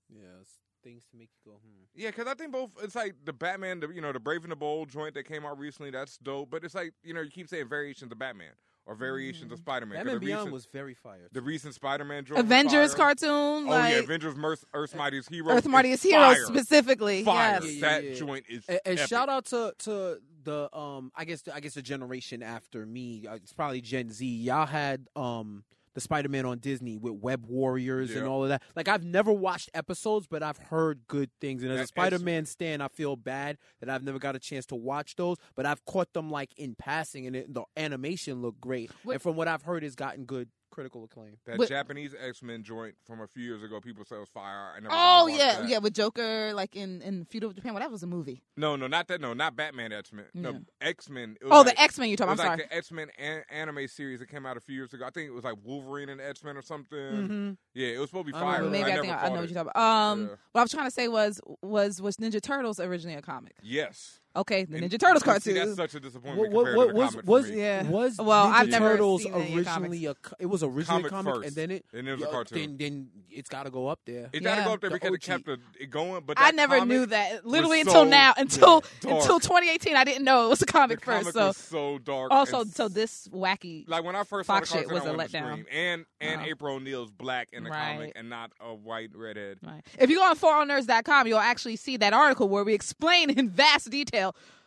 Yes, 0.08 0.60
things 0.82 1.04
to 1.10 1.18
make 1.18 1.28
you 1.44 1.52
go. 1.52 1.58
Hmm. 1.58 1.82
Yeah, 1.94 2.08
because 2.08 2.26
I 2.26 2.32
think 2.32 2.52
both. 2.52 2.70
It's 2.82 2.94
like 2.94 3.16
the 3.26 3.34
Batman, 3.34 3.80
the 3.80 3.88
you 3.88 4.00
know, 4.00 4.14
the 4.14 4.18
Brave 4.18 4.44
and 4.44 4.50
the 4.50 4.56
Bold 4.56 4.88
joint 4.88 5.12
that 5.12 5.24
came 5.24 5.44
out 5.44 5.58
recently. 5.58 5.90
That's 5.90 6.16
dope. 6.16 6.50
But 6.50 6.64
it's 6.64 6.74
like 6.74 6.94
you 7.02 7.12
know, 7.12 7.20
you 7.20 7.30
keep 7.30 7.50
saying 7.50 7.68
variations 7.68 8.10
of 8.10 8.18
Batman. 8.18 8.52
Or 8.86 8.94
variations 8.94 9.50
of 9.52 9.58
Spider-Man. 9.58 9.96
Batman 9.98 10.14
the 10.14 10.20
Beyond 10.20 10.38
recent, 10.40 10.52
was 10.52 10.66
very 10.66 10.94
fire. 10.94 11.28
the 11.32 11.42
recent 11.42 11.74
Spider-Man 11.74 12.24
joint 12.24 12.40
Avengers 12.40 12.94
fire. 12.94 13.14
cartoon, 13.14 13.66
Oh 13.66 13.70
like 13.70 13.92
yeah, 13.92 13.98
Avengers 13.98 14.36
Merc- 14.36 14.60
Earth's 14.72 14.94
Mightiest 14.94 15.28
Heroes. 15.28 15.56
Earth 15.58 15.66
Mightiest 15.66 16.04
is 16.04 16.10
Heroes 16.10 16.46
specifically. 16.46 17.24
Fire. 17.24 17.58
Yes. 17.62 17.74
Yeah, 17.74 17.80
that 17.88 18.04
yeah, 18.04 18.10
yeah. 18.10 18.16
joint 18.16 18.44
is. 18.48 18.64
And, 18.68 18.80
and 18.86 18.98
epic. 18.98 19.08
shout 19.08 19.28
out 19.28 19.44
to 19.46 19.74
to 19.80 20.18
the 20.44 20.76
um 20.76 21.10
I 21.16 21.24
guess 21.24 21.42
the, 21.42 21.54
I 21.54 21.60
guess 21.60 21.74
the 21.74 21.82
generation 21.82 22.42
after 22.42 22.86
me. 22.86 23.26
uh, 23.28 23.34
It's 23.34 23.52
probably 23.52 23.80
Gen 23.80 24.10
Z. 24.10 24.24
Y'all 24.24 24.66
had 24.66 25.08
um 25.16 25.64
the 25.96 26.00
Spider 26.02 26.28
Man 26.28 26.44
on 26.44 26.58
Disney 26.58 26.98
with 26.98 27.14
Web 27.14 27.46
Warriors 27.46 28.10
and 28.18 28.28
all 28.28 28.42
of 28.42 28.50
that. 28.50 28.62
Like 28.76 28.86
I've 28.86 29.02
never 29.02 29.32
watched 29.32 29.70
episodes, 29.72 30.26
but 30.28 30.42
I've 30.42 30.58
heard 30.58 31.00
good 31.08 31.30
things. 31.40 31.62
And 31.62 31.72
as 31.72 31.78
a 31.78 31.86
Spider 31.86 32.18
Man 32.24 32.44
stan, 32.44 32.80
I 32.82 32.88
feel 32.88 33.16
bad 33.16 33.56
that 33.80 33.88
I've 33.88 34.02
never 34.04 34.18
got 34.18 34.36
a 34.36 34.38
chance 34.38 34.66
to 34.66 34.76
watch 34.76 35.16
those. 35.16 35.38
But 35.54 35.64
I've 35.64 35.82
caught 35.86 36.12
them 36.12 36.30
like 36.30 36.50
in 36.58 36.74
passing, 36.74 37.26
and 37.26 37.34
it, 37.34 37.52
the 37.52 37.64
animation 37.78 38.42
looked 38.42 38.60
great. 38.60 38.90
What- 39.04 39.14
and 39.14 39.22
from 39.22 39.36
what 39.36 39.48
I've 39.48 39.62
heard, 39.62 39.82
it's 39.84 39.94
gotten 39.96 40.26
good 40.26 40.50
critical 40.76 41.02
acclaim. 41.04 41.38
That 41.46 41.56
But- 41.56 41.68
Japanese 41.70 42.14
X 42.20 42.42
Men 42.42 42.62
joint 42.62 42.94
from 43.06 43.22
a 43.22 43.26
few 43.26 43.42
years 43.42 43.62
ago, 43.62 43.80
people 43.80 44.04
said 44.04 44.18
was 44.18 44.28
fire. 44.28 44.72
I 44.76 44.80
never 44.80 44.94
Oh 44.94 45.26
to 45.26 45.32
yeah, 45.32 45.60
that. 45.60 45.68
yeah, 45.70 45.78
with 45.78 45.94
Joker 45.94 46.52
like 46.52 46.76
in 46.76 47.00
in 47.00 47.24
feudal 47.24 47.50
Japan. 47.52 47.72
Well, 47.72 47.80
that 47.82 47.90
was 47.90 48.02
a 48.02 48.06
movie. 48.06 48.42
No, 48.58 48.76
no, 48.76 48.86
not 48.86 49.08
that. 49.08 49.20
No, 49.22 49.32
not 49.32 49.56
Batman 49.56 49.90
X 49.92 50.12
Men. 50.12 50.26
No, 50.34 50.60
X 50.82 51.08
Men. 51.08 51.36
Oh, 51.42 51.64
the 51.64 51.78
X 51.80 51.98
Men. 51.98 52.10
You 52.10 52.16
talking? 52.18 52.28
It 52.28 52.32
I'm 52.32 52.36
was 52.36 52.44
sorry. 52.44 52.58
like 52.58 52.68
the 52.70 52.76
X 52.76 52.92
Men 52.92 53.08
an- 53.18 53.44
anime 53.50 53.88
series 53.88 54.20
that 54.20 54.26
came 54.28 54.44
out 54.44 54.58
a 54.58 54.60
few 54.60 54.74
years 54.76 54.92
ago. 54.92 55.06
I 55.06 55.10
think 55.10 55.26
it 55.28 55.32
was 55.32 55.44
like 55.44 55.56
Wolverine 55.64 56.10
and 56.10 56.20
X 56.20 56.44
Men 56.44 56.56
or 56.58 56.62
something. 56.62 56.98
Mm-hmm. 56.98 57.50
Yeah, 57.74 57.88
it 57.88 57.98
was 57.98 58.10
supposed 58.10 58.26
to 58.26 58.32
be 58.32 58.36
I 58.36 58.40
fire. 58.40 58.52
remember 58.64 58.70
Maybe 58.78 58.84
I, 58.84 58.94
never 58.96 59.02
think 59.02 59.12
I, 59.14 59.16
I 59.16 59.20
caught 59.20 59.28
know 59.30 59.34
it. 59.36 59.40
what 59.40 59.50
you're 59.50 59.64
talking 59.64 59.70
about. 59.74 59.82
Um, 60.12 60.20
Yeah. 60.20 60.28
what 60.52 60.60
I 60.60 60.62
was 60.64 60.70
trying 60.72 60.86
to 60.86 60.90
say 60.90 61.08
was 61.08 61.40
was 61.62 62.02
was 62.02 62.16
Ninja 62.18 62.42
Turtles 62.42 62.78
originally 62.80 63.16
a 63.16 63.22
comic? 63.22 63.54
Yes, 63.62 64.20
Okay, 64.36 64.64
the 64.64 64.78
Ninja 64.80 64.98
Turtles 64.98 65.22
and 65.26 65.42
see, 65.42 65.54
cartoon. 65.54 65.54
That's 65.54 65.76
such 65.76 65.94
a 65.94 66.00
disappointment 66.00 66.52
What, 66.52 66.66
what, 66.66 66.76
what 66.76 66.88
to 66.88 66.94
was 66.94 67.10
comic 67.12 67.24
for 67.24 67.30
was. 67.30 67.50
Yeah. 67.50 67.82
was 67.84 68.18
Well, 68.22 68.46
Ninja 68.46 68.52
I've 68.52 68.68
never 68.68 68.88
Turtles 68.90 69.22
seen 69.22 69.34
any 69.34 69.56
originally 69.56 70.06
a 70.06 70.14
co- 70.14 70.36
it 70.38 70.46
was 70.46 70.62
originally 70.62 70.84
Comic 70.84 71.06
a 71.06 71.10
comic 71.10 71.34
first, 71.34 71.46
and 71.48 71.56
then 71.56 71.70
it 71.70 71.84
and 71.92 72.08
it 72.08 72.12
was 72.12 72.22
a 72.22 72.26
cartoon. 72.26 72.58
Then, 72.58 72.76
then 72.78 73.08
it's 73.30 73.48
got 73.48 73.64
to 73.64 73.70
go 73.70 73.88
up 73.88 74.00
there. 74.06 74.28
It 74.32 74.42
got 74.42 74.56
to 74.56 74.60
Yeah. 74.60 74.64
go 74.66 74.72
up 74.74 74.80
there 74.80 74.90
The 74.90 74.96
because 74.96 75.14
it 75.14 75.20
kept 75.22 75.46
the, 75.46 75.58
it 75.80 75.90
going. 75.90 76.22
But 76.26 76.38
I 76.40 76.50
never 76.50 76.78
comic 76.78 76.88
knew 76.88 77.06
that. 77.06 77.46
Literally 77.46 77.80
until 77.80 77.94
so 77.94 78.04
now, 78.04 78.34
until 78.36 78.80
dark. 79.00 79.20
until 79.20 79.40
2018, 79.40 79.96
I 79.96 80.04
didn't 80.04 80.24
know 80.24 80.46
it 80.46 80.48
was 80.50 80.62
a 80.62 80.66
The 80.66 80.72
comic 80.72 81.00
comic 81.00 81.24
first. 81.24 81.34
So 81.36 81.46
was 81.48 81.56
so 81.56 81.98
dark. 81.98 82.30
also, 82.32 82.64
so 82.64 82.88
this 82.88 83.28
wacky. 83.28 83.84
Like 83.88 84.04
when 84.04 84.16
I 84.16 84.24
first 84.24 84.46
Fox 84.46 84.68
saw 84.70 84.76
the 84.76 84.82
cartoon, 84.84 84.94
was 84.94 85.02
I 85.04 85.06
a 85.06 85.16
wanted 85.16 85.30
to 85.32 85.38
letdown. 85.38 85.64
And 85.72 86.04
and. 86.20 86.42
April 86.46 86.76
O'Neil's 86.76 87.10
black 87.10 87.48
in 87.52 87.64
the 87.64 87.70
comic 87.70 88.12
and 88.14 88.28
not 88.28 88.52
a 88.60 88.74
white 88.74 89.10
redhead. 89.14 89.58
Right. 89.62 89.82
If 89.98 90.10
you 90.10 90.16
go 90.16 90.24
on 90.24 90.36
forallnerds.com, 90.36 91.26
oh 91.26 91.28
you'll 91.28 91.38
actually 91.38 91.76
see 91.76 91.96
that 91.96 92.12
article 92.12 92.48
where 92.48 92.62
we 92.64 92.74
explain 92.74 93.30
in 93.30 93.48
vast 93.48 93.90
detail 93.90 94.25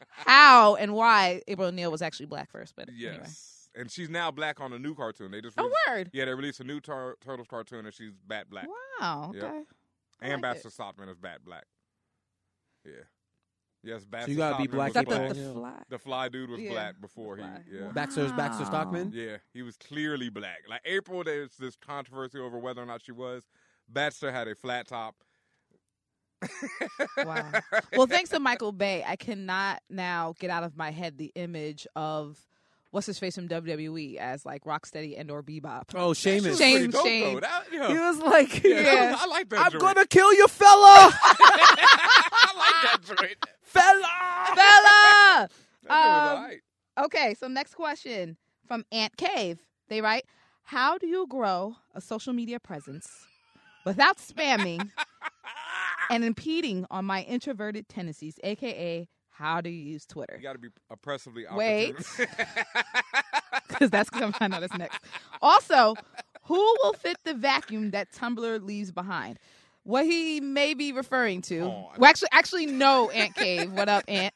how 0.10 0.76
and 0.76 0.93
why 0.93 1.41
April 1.47 1.68
O'Neil 1.68 1.91
was 1.91 2.01
actually 2.01 2.26
black 2.28 2.51
first. 2.51 2.76
But 2.76 2.89
Yes. 2.93 3.10
anyway. 3.14 3.30
And 3.76 3.91
she's 3.91 4.10
now 4.10 4.32
black 4.32 4.60
on 4.60 4.74
a 4.74 4.80
new 4.80 4.95
cartoon. 4.95 5.32
They 5.32 5.41
just 5.41 5.57
Oh, 5.60 5.72
word. 5.88 6.10
Yeah, 6.14 6.26
they 6.26 6.34
released 6.34 6.60
a 6.60 6.64
new 6.64 6.80
Tur- 6.82 7.16
Turtles 7.22 7.47
cartoon 7.47 7.86
and 7.86 7.93
she's 7.93 8.12
Bat 8.28 8.49
Black. 8.49 8.68
Wow. 8.99 9.32
Okay. 9.36 9.45
I 10.22 10.26
And 10.26 10.34
like 10.34 10.41
Baxter 10.41 10.68
it. 10.70 10.72
Stockman 10.74 11.07
is 11.10 11.18
Bat 11.18 11.45
Black. 11.45 11.66
Yeah. 12.86 12.91
Yes, 13.82 14.03
Baxter 14.03 14.32
you 14.32 14.38
gotta 14.38 14.57
be 14.57 14.64
Stockman 14.64 14.91
black 14.91 15.05
was 15.07 15.38
Is 15.38 15.38
the, 15.38 15.43
the 15.49 15.53
fly? 15.53 15.84
The 15.89 15.99
fly 15.99 16.30
dude 16.30 16.49
was 16.49 16.60
Yeah. 16.60 16.72
black 16.72 16.99
before 16.99 17.38
he. 17.38 17.43
Fly. 17.43 17.64
Yeah. 17.72 17.91
Baxter's 17.93 18.32
Baxter 18.34 18.66
Stockman. 18.66 19.12
Yeah, 19.14 19.38
he 19.53 19.62
was 19.62 19.78
clearly 19.78 20.30
black. 20.30 20.64
Like 20.68 20.82
April, 20.84 21.24
there's 21.24 21.55
this 21.55 21.78
controversy 21.78 22.39
over 22.39 22.57
whether 22.57 22.82
or 22.82 22.86
not 22.86 23.01
she 23.03 23.14
was. 23.14 23.47
Baxter 23.88 24.32
had 24.34 24.47
a 24.49 24.55
flat 24.55 24.88
top. 24.88 25.16
Wow. 27.17 27.51
Well, 27.95 28.07
thanks 28.07 28.29
to 28.31 28.39
Michael 28.39 28.71
Bay, 28.71 29.03
I 29.05 29.15
cannot 29.15 29.81
now 29.89 30.33
get 30.39 30.49
out 30.49 30.63
of 30.63 30.77
my 30.77 30.91
head 30.91 31.17
the 31.17 31.31
image 31.35 31.85
of 31.95 32.37
what's 32.91 33.07
his 33.07 33.19
face 33.19 33.35
from 33.35 33.47
WWE 33.49 34.15
as 34.17 34.45
like 34.45 34.63
Rocksteady 34.63 35.19
and 35.19 35.29
or 35.29 35.43
Bebop. 35.43 35.83
Oh, 35.95 36.09
That 36.09 36.15
shit 36.17 36.57
Shame, 36.57 36.89
dope, 36.91 37.05
shame. 37.05 37.33
though. 37.35 37.39
That- 37.41 37.63
yeah. 37.71 37.87
He 37.89 37.93
was 37.99 38.17
like, 38.19 38.63
Yeah, 38.63 38.81
Yeah. 38.81 39.15
I 39.19 39.25
like 39.27 39.49
that. 39.49 39.65
I'm 39.65 39.71
joint. 39.71 39.81
gonna 39.83 40.05
kill 40.07 40.33
you, 40.33 40.47
fella, 40.47 41.11
I 41.13 42.53
like 42.57 42.83
that 43.05 43.17
joint. 43.17 43.45
fella. 43.61 44.07
Fella! 44.55 44.55
That 44.55 45.47
joint 45.83 45.91
Um, 45.91 46.37
alright. 46.37 46.61
Okay, 47.05 47.35
so 47.39 47.47
next 47.47 47.75
question 47.75 48.37
from 48.67 48.85
Ant 48.91 49.15
Cave. 49.17 49.59
They 49.87 50.01
write, 50.01 50.25
"How 50.63 50.97
do 50.97 51.07
you 51.07 51.25
grow 51.27 51.75
a 51.95 52.01
social 52.01 52.33
media 52.33 52.59
presence 52.59 53.07
without 53.85 54.17
spamming 54.17 54.91
and 56.12 56.24
impeding 56.24 56.86
on 56.91 57.05
my 57.05 57.24
introverted 57.24 57.88
tendencies, 57.89 58.39
aka 58.43 59.07
how 59.30 59.62
do 59.62 59.70
you 59.70 59.82
use 59.93 60.05
Twitter?" 60.05 60.36
You 60.38 60.43
got 60.43 60.53
to 60.53 60.60
be 60.60 60.70
oppressively 60.89 61.45
Wait. 61.51 61.91
opportune. 61.95 62.28
Because 63.68 63.89
that's 63.91 64.10
going 64.10 64.32
to 64.32 64.38
find 64.38 64.53
out 64.53 64.64
is 64.64 64.74
next. 64.78 64.99
Also, 65.41 65.95
who 66.43 66.55
will 66.84 66.93
fit 66.93 67.18
the 67.24 67.34
vacuum 67.34 67.91
that 67.91 68.12
Tumblr 68.12 68.64
leaves 68.64 68.91
behind? 68.91 69.39
What 69.84 70.05
he 70.05 70.39
may 70.41 70.74
be 70.74 70.91
referring 70.91 71.41
to. 71.43 71.62
Oh, 71.62 71.89
well, 71.97 72.10
actually, 72.10 72.28
actually, 72.32 72.66
no, 72.68 73.10
Ant 73.12 73.34
Cave. 73.36 73.72
What 73.72 73.88
up, 73.89 74.03
Ant? 74.07 74.34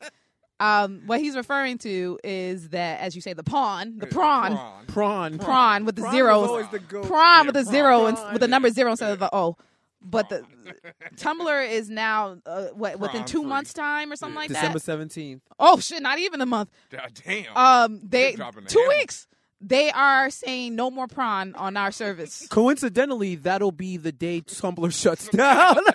Um, 0.60 1.02
what 1.06 1.20
he's 1.20 1.36
referring 1.36 1.78
to 1.80 2.18
is 2.24 2.70
that, 2.70 3.02
as 3.02 3.16
you 3.16 3.22
say, 3.22 3.34
the 3.34 3.44
pawn, 3.44 3.98
the 3.98 4.08
prawn, 4.08 4.54
Prawn. 4.54 4.86
Prawn. 4.88 5.38
prawn 5.40 5.86
with 5.86 5.96
the 5.98 6.02
Prawn 6.04 6.12
was 6.14 6.18
zeros, 6.18 6.48
always 6.50 6.70
the 6.70 6.80
goat. 6.80 7.06
prawn 7.06 7.40
Yeah, 7.46 7.52
with 7.52 7.56
the 7.56 7.64
prawn. 7.64 7.74
zero 7.74 8.06
and 8.06 8.18
with 8.34 8.40
the 8.40 8.48
number 8.48 8.70
zero 8.70 8.92
instead 8.92 9.12
of 9.12 9.20
the 9.20 9.30
O. 9.36 9.58
But 10.04 10.30
the 10.30 10.46
Tumblr 11.16 11.70
is 11.70 11.90
now 11.90 12.38
uh, 12.46 12.66
what 12.74 13.00
within 13.00 13.24
two 13.26 13.42
free. 13.42 13.48
months' 13.50 13.74
time 13.74 14.12
or 14.12 14.16
something 14.16 14.36
Yeah. 14.36 14.40
like 14.42 14.48
December 14.50 14.80
that. 14.80 14.84
seventeenth. 14.86 15.42
Oh 15.60 15.80
shit, 15.80 16.02
not 16.02 16.20
even 16.20 16.42
a 16.42 16.46
month. 16.46 16.70
God 16.90 17.12
damn. 17.26 17.56
Um, 17.56 18.00
they 18.04 18.36
the 18.36 18.52
two 18.68 18.80
hammer. 18.80 18.90
weeks. 18.90 19.28
They 19.66 19.92
are 19.92 20.30
saying 20.30 20.76
no 20.76 20.92
more 20.92 21.08
prawn 21.08 21.56
on 21.56 21.78
our 21.78 21.92
service. 21.92 22.46
Coincidentally, 22.50 23.36
that'll 23.36 23.72
be 23.72 23.96
the 23.96 24.12
day 24.12 24.42
Tumblr 24.42 24.92
shuts 24.94 25.30
down. 25.30 25.78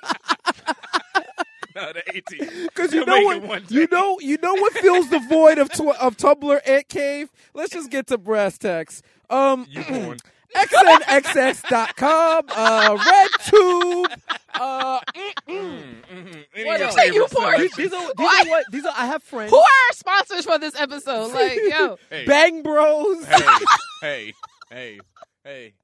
no, 1.77 1.93
the 1.93 2.03
18. 2.15 2.49
Because 2.65 2.93
you 2.95 3.05
know 3.05 3.21
what 3.23 3.37
it 3.37 3.43
one 3.43 3.65
you 3.69 3.87
know 3.91 4.19
you 4.21 4.39
know 4.43 4.55
what 4.55 4.73
fills 4.73 5.11
the 5.11 5.19
void 5.29 5.59
of 5.59 5.69
tw- 5.71 6.01
of 6.01 6.17
Tumblr 6.17 6.61
Ant 6.67 6.89
Cave. 6.89 7.31
Let's 7.55 7.73
just 7.73 7.91
get 7.91 8.07
to 8.09 8.19
brass 8.19 8.59
tacks. 8.59 9.03
Um, 9.31 9.67
You 9.69 9.85
born. 9.85 10.19
xnxx.com, 10.55 12.45
uh, 12.51 12.97
RedTube. 12.97 14.17
Uh, 14.55 15.01
Mm-hmm. 15.49 16.67
What 16.67 16.79
your 16.79 16.89
else? 16.89 16.95
Say 16.95 17.07
you 17.13 17.27
porn. 17.31 17.31
celebrities. 17.31 17.77
these 17.77 17.93
are 17.93 18.13
these 18.17 18.27
are 18.27 18.49
what 18.49 18.65
these 18.73 18.85
are. 18.87 18.93
I 18.97 19.07
have 19.07 19.23
friends. 19.23 19.51
Who 19.51 19.57
are 19.59 19.63
our 19.63 19.93
sponsors 19.95 20.45
for 20.45 20.59
this 20.59 20.75
episode? 20.75 21.33
Like, 21.33 21.59
yo, 21.69 21.97
Hey, 22.11 22.25
Bang 22.25 22.63
Bros. 22.63 23.25
hey, 23.27 23.43
hey, 24.01 24.33
hey, 24.71 25.01
hey. 25.45 25.75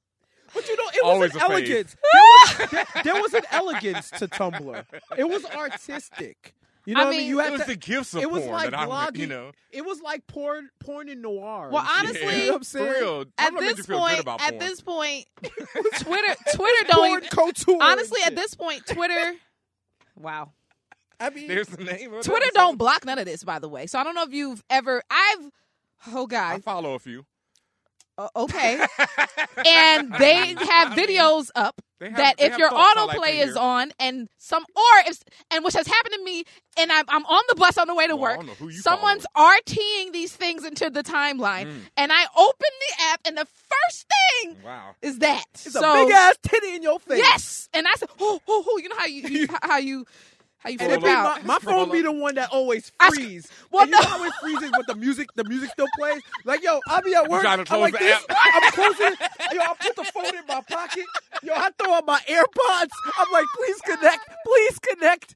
But 0.53 0.69
you 0.69 0.77
know, 0.77 0.85
it 0.93 1.19
was 1.19 1.35
an 1.35 1.41
elegance. 1.43 1.97
There 2.13 2.23
was, 2.23 2.71
there, 2.71 3.03
there 3.05 3.23
was 3.23 3.35
an 3.35 3.43
elegance 3.51 4.11
to 4.11 4.29
Tumblr. 4.29 4.85
It 5.17 5.25
was 5.29 5.45
artistic. 5.47 6.55
You 6.87 6.95
know 6.95 7.01
I 7.01 7.05
what 7.05 7.09
I 7.09 7.11
mean? 7.13 7.21
mean, 7.21 7.29
You 7.31 7.39
had 7.39 7.49
It 7.49 7.53
was 7.53 7.61
to, 7.63 7.67
the 7.69 7.77
gifts 7.77 8.15
of 8.15 8.23
it 8.23 8.31
was 8.31 8.43
porn 8.43 8.53
like 8.55 8.71
that 8.71 8.79
I, 8.79 9.09
you 9.15 9.27
know. 9.27 9.53
It 9.71 9.85
was 9.87 10.03
like 10.03 10.27
porn, 10.27 10.69
porn 10.81 11.09
in 11.09 11.23
noir. 11.23 11.71
Well, 11.71 11.81
and 11.83 12.09
shit. 12.09 12.23
honestly, 12.23 12.41
you 12.41 12.47
know 12.47 12.53
what 12.53 12.55
I'm 12.57 12.59
For 12.61 12.65
saying? 12.65 12.91
real. 12.93 13.25
at 13.39 13.53
you 13.53 13.61
this 13.61 13.87
feel 13.87 13.99
point, 13.99 14.11
good 14.17 14.21
about 14.21 14.41
at 14.43 14.51
porn. 14.51 14.59
this 14.59 14.81
point, 14.83 15.27
Twitter, 16.01 16.35
Twitter 16.55 16.85
don't. 16.89 17.31
couture. 17.31 17.79
Honestly, 17.83 18.21
at 18.27 18.37
this 18.37 18.55
point, 18.55 18.87
Twitter. 18.87 19.35
Wow. 20.17 20.53
I 21.21 21.31
mean, 21.31 21.49
There's 21.49 21.69
the 21.69 21.83
name 21.83 22.13
of 22.13 22.23
the 22.23 22.29
Twitter 22.29 22.51
don't 22.55 22.77
block 22.77 23.05
none 23.07 23.19
of 23.19 23.25
this, 23.25 23.45
by 23.45 23.59
the 23.59 23.69
way. 23.69 23.87
So 23.87 23.99
I 23.99 24.05
don't 24.05 24.15
know 24.15 24.25
if 24.25 24.33
you've 24.33 24.63
ever. 24.69 25.03
I've. 25.11 25.51
Oh 26.13 26.27
God. 26.27 26.39
I 26.39 26.53
God. 26.57 26.65
follow 26.65 26.95
a 26.95 26.99
few. 26.99 27.25
Uh, 28.17 28.29
okay. 28.37 28.79
and 29.67 30.13
they 30.15 30.55
have 30.55 30.93
videos 30.93 31.51
up 31.55 31.81
have- 32.01 32.17
that 32.17 32.35
if 32.39 32.57
your 32.59 32.71
autoplay 32.71 33.41
is 33.43 33.57
on 33.57 33.91
and 33.99 34.29
some 34.39 34.63
or 34.77 34.83
if 35.11 35.19
and 35.51 35.65
which 35.65 35.75
has 35.75 35.87
happened 35.87 36.15
to 36.19 36.23
me 36.25 36.45
and 36.79 36.93
I'm 36.93 37.05
I'm 37.09 37.25
on 37.27 37.43
the 37.49 37.57
bus 37.57 37.79
on 37.79 37.87
the 37.89 37.95
way 37.95 38.07
to 38.07 38.15
Well, 38.15 38.23
work. 38.33 38.37
don't 38.37 38.47
know 38.47 38.53
who 38.55 38.69
you 38.69 38.79
Someone's 38.79 39.27
RTing 39.37 40.13
these 40.13 40.35
things 40.37 40.65
into 40.65 40.91
the 40.91 41.03
timeline 41.03 41.67
Mm. 41.67 41.81
and 41.97 42.13
I 42.13 42.25
open 42.37 42.57
the 42.89 43.03
app 43.05 43.21
and 43.27 43.37
the 43.39 43.47
first 43.47 44.07
thing 44.43 44.57
Wow. 44.65 44.95
is 45.03 45.19
that. 45.21 45.45
it's 45.55 45.73
so, 45.73 45.81
a 45.81 46.05
big 46.07 46.15
ass 46.15 46.37
titty 46.43 46.75
in 46.77 46.83
your 46.83 46.99
face. 47.01 47.19
Yes. 47.19 47.69
And 47.73 47.87
I 47.89 47.95
said, 47.95 48.11
oh, 48.21 48.39
oh, 48.47 48.65
oh, 48.69 48.79
you 48.79 48.89
know 48.91 48.97
how 48.99 49.07
you, 49.07 49.23
you 49.29 49.49
how 49.63 49.79
you 49.79 50.05
how 50.65 50.71
you 50.71 50.79
And 50.81 50.89
flip 50.89 51.01
it 51.01 51.05
be 51.05 51.13
my, 51.13 51.41
my 51.45 51.59
phone 51.59 51.91
be 51.93 52.03
the 52.03 52.11
one 52.11 52.35
that 52.37 52.49
always 52.51 52.91
I 52.99 53.09
sc- 53.11 53.15
freeze. 53.15 53.49
Well, 53.71 53.83
and 53.83 53.91
you 53.91 53.97
no. 53.99 54.03
know 54.03 54.09
how 54.09 54.25
it 54.25 54.33
freezes, 54.41 54.71
but 54.73 54.87
the 54.87 54.95
music, 54.97 55.29
the 55.37 55.45
music 55.45 55.71
still 55.71 55.87
plays. 55.99 56.23
Like, 56.45 56.63
yo, 56.65 56.81
I'll 56.89 57.03
be 57.03 57.15
at 57.15 57.29
work. 57.29 57.43
trying 57.43 57.63
to 57.65 57.75
I'm 57.75 57.81
like 57.81 57.99
this. 57.99 58.25
app. 58.29 58.37
I'm 58.55 58.73
closing. 58.73 59.13
it. 59.13 59.19
Yo, 59.55 59.61
I 59.61 59.75
put 59.79 59.95
the 59.97 60.05
phone 60.05 60.27
in 60.35 60.43
my 60.49 60.61
pocket. 60.69 61.05
Yo, 61.43 61.53
I 61.55 61.71
throw 61.79 61.93
out 61.95 62.07
my 62.07 62.19
AirPods. 62.29 62.89
I'm 63.19 63.33
like, 63.33 63.47
please 63.57 63.81
connect. 63.83 64.29
Please 64.47 64.79
connect. 64.81 65.35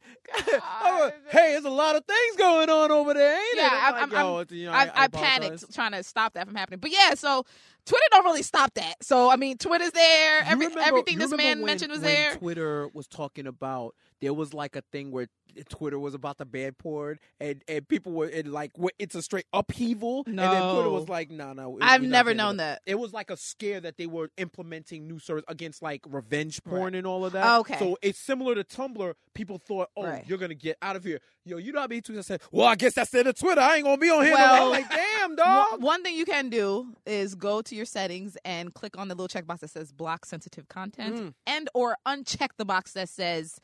Ah, 0.61 0.81
I'm 0.83 1.01
like, 1.01 1.15
hey, 1.31 1.53
there's 1.53 1.65
a 1.65 1.71
lot 1.71 1.97
of 1.97 2.05
things 2.05 2.37
going 2.37 2.69
on 2.69 2.91
over 2.91 3.15
there, 3.15 3.35
ain't 3.35 3.57
Yeah, 3.57 3.67
it? 3.67 3.73
I'm- 3.73 3.93
like, 3.93 4.03
I'm- 4.03 4.11
yo, 4.13 4.37
I'm- 4.39 4.47
you 4.51 4.67
know, 4.67 4.73
I, 4.73 4.83
I, 4.95 5.05
apologize. 5.07 5.11
panicked 5.41 5.75
trying 5.75 5.93
to 5.93 6.03
stop 6.03 6.35
that 6.35 6.47
from 6.47 6.55
happening. 6.55 6.81
But 6.81 6.91
yeah, 6.93 7.15
so 7.15 7.45
Twitter 7.87 8.05
don't 8.11 8.25
really 8.25 8.43
stop 8.43 8.75
that. 8.75 8.97
So 9.03 9.31
I 9.31 9.37
mean, 9.37 9.57
Twitter's 9.57 9.93
there. 9.93 10.41
Every, 10.45 10.67
remember- 10.67 10.81
everything 10.85 11.19
this 11.19 11.31
man 11.31 11.59
when- 11.61 11.67
mentioned 11.67 11.93
was 11.93 12.01
when 12.03 12.15
there. 12.15 12.35
Twitter 12.37 12.89
was 12.93 13.07
talking 13.07 13.47
about 13.47 13.95
there 14.21 14.35
was 14.35 14.53
like 14.55 14.77
a 14.77 14.83
thing 14.93 15.11
where 15.11 15.29
Twitter 15.71 15.99
was 15.99 16.15
about 16.15 16.39
to 16.39 16.45
ban 16.45 16.73
porn, 16.79 17.19
and 17.41 17.63
and 17.69 17.89
people 17.89 18.13
were 18.13 18.27
and 18.27 18.53
like 18.53 18.73
it's 18.99 19.15
a 19.15 19.23
straight 19.23 19.47
upheaval, 19.53 20.23
and 20.27 20.39
then 20.39 20.75
Twitter 20.75 20.91
was 20.91 21.09
like, 21.09 21.31
no, 21.31 21.53
no. 21.53 21.79
I've 21.81 22.03
never 22.03 22.35
known 22.35 22.57
it." 22.57 22.59
that. 22.59 22.83
It 22.87 22.99
was 22.99 23.13
like 23.13 23.31
a 23.31 23.37
scare 23.37 23.81
that 23.81 23.97
they 23.97 24.07
were 24.07 24.31
implementing 24.37 25.07
new 25.09 25.19
service 25.19 25.45
against 25.49 25.83
like 25.83 26.03
revenge 26.09 26.63
porn 26.65 26.83
Right. 26.83 26.95
and 26.97 27.07
all 27.07 27.25
of 27.25 27.33
that. 27.33 27.59
Okay. 27.61 27.79
so 27.79 27.97
it's 28.03 28.19
similar 28.19 28.55
to 28.55 28.63
Tumblr. 28.65 29.15
People 29.35 29.59
thought, 29.59 29.89
oh, 29.97 30.05
Right. 30.05 30.25
you're 30.29 30.39
gonna 30.39 30.55
get 30.55 30.77
out 30.83 30.97
of 30.97 31.05
here. 31.05 31.21
Yo, 31.45 31.57
you 31.57 31.73
know 31.73 31.81
how 31.81 31.87
many 31.87 32.03
tweets 32.03 32.19
I 32.19 32.23
said? 32.23 32.43
Well, 32.53 32.67
I 32.67 32.75
guess 32.75 32.95
that's 32.95 33.11
the 33.11 33.21
end 33.21 33.29
of 33.29 33.39
Twitter. 33.39 33.61
I 33.61 33.77
ain't 33.77 33.85
gonna 33.85 33.97
be 33.99 34.11
on 34.11 34.25
here. 34.25 34.35
Well, 34.35 34.71
like, 34.71 34.89
damn, 34.91 35.35
dog. 35.35 35.71
One, 35.73 35.81
one 35.81 36.03
thing 36.05 36.15
you 36.15 36.27
can 36.27 36.51
do 36.51 36.95
is 37.07 37.35
go 37.35 37.63
to 37.63 37.75
your 37.75 37.87
settings 37.87 38.37
and 38.45 38.75
click 38.75 38.99
on 38.99 39.09
the 39.09 39.15
little 39.15 39.29
checkbox 39.29 39.61
that 39.61 39.71
says 39.71 39.93
block 39.93 40.27
sensitive 40.27 40.69
content 40.69 41.17
Mm. 41.17 41.35
and 41.47 41.71
or 41.75 41.97
uncheck 42.07 42.49
the 42.59 42.65
box 42.67 42.93
that 42.93 43.09
says 43.09 43.59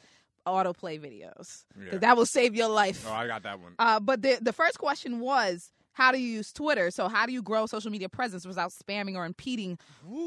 autoplay 0.47 1.01
videos. 1.01 1.36
'Cause 1.36 1.64
Yeah. 1.92 1.99
That 1.99 2.16
will 2.16 2.26
save 2.26 2.55
your 2.55 2.68
life. 2.68 3.05
Oh, 3.09 3.12
I 3.12 3.26
got 3.26 3.42
that 3.45 3.61
one. 3.61 3.74
Uh, 3.78 4.01
but 4.01 4.22
the 4.22 4.38
the 4.40 4.53
first 4.53 4.78
question 4.78 5.20
was 5.20 5.70
how 5.92 6.11
do 6.11 6.18
you 6.18 6.28
use 6.28 6.53
Twitter? 6.53 6.90
So 6.90 7.07
how 7.09 7.24
do 7.24 7.32
you 7.32 7.40
grow 7.42 7.66
social 7.66 7.90
media 7.90 8.09
presence 8.09 8.45
without 8.47 8.72
spamming 8.72 9.14
or 9.14 9.24
impeding 9.24 9.78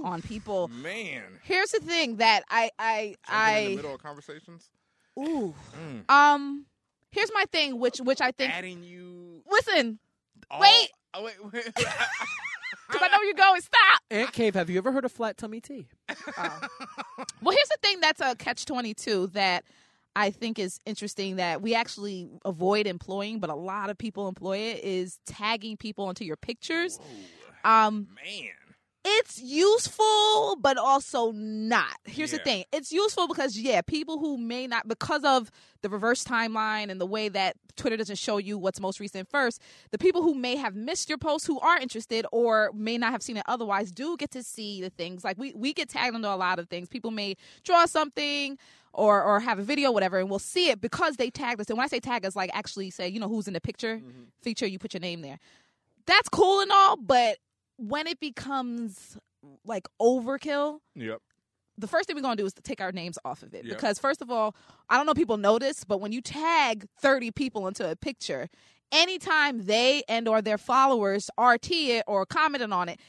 on 0.04 0.22
people? 0.22 0.70
Man. 0.70 1.24
Here's 1.44 1.72
the 1.72 1.80
thing 1.80 2.18
that 2.18 2.44
I 2.50 2.72
I 2.80 3.16
Jumping 3.28 3.60
in 3.60 3.66
the 3.66 3.72
I 3.74 3.76
middle 3.76 3.96
of 3.96 4.02
conversations. 4.02 4.70
ooh 5.20 5.54
Mm. 5.78 6.10
um 6.10 6.66
here's 7.12 7.32
my 7.34 7.46
thing 7.52 7.80
which 7.80 7.98
which 8.00 8.22
I 8.22 8.32
think 8.32 8.54
Adding 8.54 8.84
you. 8.84 9.44
listen 9.50 10.00
all- 10.50 10.62
wait 10.62 10.90
Oh, 11.14 11.24
wait, 11.24 11.36
wait. 11.52 11.66
because 11.76 13.02
I 13.02 13.08
know 13.12 13.22
you're 13.24 13.34
going 13.34 13.60
stop. 13.62 14.02
Ant 14.12 14.32
Cave, 14.34 14.54
have 14.56 14.70
you 14.70 14.78
ever 14.78 14.92
heard 14.92 15.04
of 15.06 15.12
flat 15.12 15.36
tummy 15.38 15.60
tea? 15.60 15.88
Well, 17.42 17.56
here's 17.56 17.70
the 17.70 17.78
thing 17.82 18.00
that's 18.02 18.22
a 18.22 18.36
catch 18.36 18.66
22 18.66 19.28
that 19.28 19.64
I 20.18 20.32
think 20.32 20.58
is 20.58 20.80
interesting 20.88 21.36
that 21.36 21.62
we 21.62 21.76
actually 21.76 22.28
avoid 22.44 22.88
employing, 22.88 23.40
but 23.40 23.52
a 23.52 23.56
lot 23.56 23.92
of 23.92 24.00
people 24.00 24.28
employ 24.28 24.58
it 24.58 24.84
is 24.84 25.20
tagging 25.28 25.78
people 25.78 26.06
onto 26.06 26.26
your 26.26 26.38
pictures. 26.38 27.00
Um, 27.64 28.08
Man. 28.26 28.50
it's 29.06 29.40
useful, 29.40 30.58
but 30.60 30.78
also 30.80 31.32
not. 31.34 31.98
Here's 32.06 32.32
the 32.32 32.40
thing 32.40 32.64
it's 32.72 32.92
useful 32.92 33.28
because, 33.28 33.60
yeah, 33.60 33.82
people 33.82 34.18
who 34.18 34.40
may 34.40 34.66
not, 34.66 34.88
because 34.88 35.24
of 35.24 35.52
the 35.82 35.90
reverse 35.90 36.24
timeline 36.24 36.90
and 36.90 37.00
the 37.00 37.06
way 37.06 37.30
that 37.30 37.56
Twitter 37.76 37.96
doesn't 37.96 38.18
show 38.18 38.38
you 38.38 38.58
what's 38.58 38.80
most 38.80 39.00
recent 39.00 39.30
first, 39.30 39.62
the 39.92 40.00
people 40.00 40.24
who 40.24 40.34
may 40.34 40.56
have 40.56 40.76
missed 40.76 41.10
your 41.10 41.20
post 41.20 41.46
who 41.46 41.60
are 41.60 41.78
interested 41.78 42.26
or 42.32 42.72
may 42.74 42.98
not 42.98 43.12
have 43.12 43.22
seen 43.22 43.38
it 43.38 43.44
otherwise 43.48 43.92
do 43.92 44.18
get 44.18 44.32
to 44.32 44.42
see 44.42 44.82
the 44.82 44.90
things. 44.90 45.24
Like 45.24 45.38
we, 45.38 45.54
we 45.56 45.74
get 45.74 45.90
tagged 45.90 46.16
into 46.16 46.34
a 46.34 46.36
lot 46.36 46.58
of 46.58 46.70
things. 46.70 46.90
People 46.90 47.12
may 47.12 47.36
draw 47.64 47.86
something 47.86 48.58
or 48.94 49.24
or 49.24 49.40
have 49.40 49.60
a 49.60 49.64
video, 49.64 49.92
whatever, 49.92 50.20
and 50.20 50.30
we'll 50.30 50.40
see 50.40 50.70
it 50.70 50.82
because 50.82 51.16
they 51.18 51.30
tagged 51.30 51.62
us. 51.62 51.68
And 51.70 51.78
when 51.78 51.86
I 51.86 51.88
say 51.88 52.00
tag 52.00 52.26
us, 52.26 52.36
like 52.36 52.50
actually 52.54 52.90
say, 52.90 53.08
you 53.08 53.20
know, 53.20 53.28
who's 53.28 53.48
in 53.48 53.54
the 53.54 53.62
picture, 53.62 53.98
mm-hmm. 53.98 54.24
feature, 54.42 54.66
you 54.68 54.80
put 54.80 54.94
your 54.94 55.02
name 55.02 55.22
there. 55.22 55.40
That's 56.06 56.30
cool 56.30 56.62
and 56.62 56.72
all, 56.72 56.98
but 56.98 57.38
when 57.78 58.08
it 58.08 58.20
becomes 58.20 59.18
like 59.66 59.88
overkill, 60.02 60.80
Yep. 60.96 61.22
the 61.78 61.88
first 61.88 62.08
thing 62.08 62.16
we're 62.16 62.22
gonna 62.22 62.36
do 62.38 62.46
is 62.46 62.54
to 62.54 62.62
take 62.62 62.82
our 62.82 62.92
names 62.92 63.20
off 63.24 63.44
of 63.44 63.54
it 63.54 63.66
Yep. 63.66 63.76
because 63.76 64.00
first 64.00 64.22
of 64.22 64.32
all, 64.32 64.56
I 64.90 64.98
don't 64.98 65.06
know 65.06 65.12
if 65.12 65.18
people 65.18 65.38
notice, 65.38 65.84
but 65.84 66.00
when 66.02 66.12
you 66.12 66.22
tag 66.22 66.88
thirty 67.00 67.30
people 67.32 67.68
into 67.68 67.90
a 67.90 67.96
picture, 67.96 68.50
anytime 68.92 69.66
they 69.66 70.04
and 70.08 70.28
or 70.28 70.42
their 70.42 70.58
followers 70.58 71.30
RT 71.40 71.72
it 71.72 72.04
or 72.08 72.26
commented 72.26 72.72
on 72.72 72.90
it, 72.90 73.00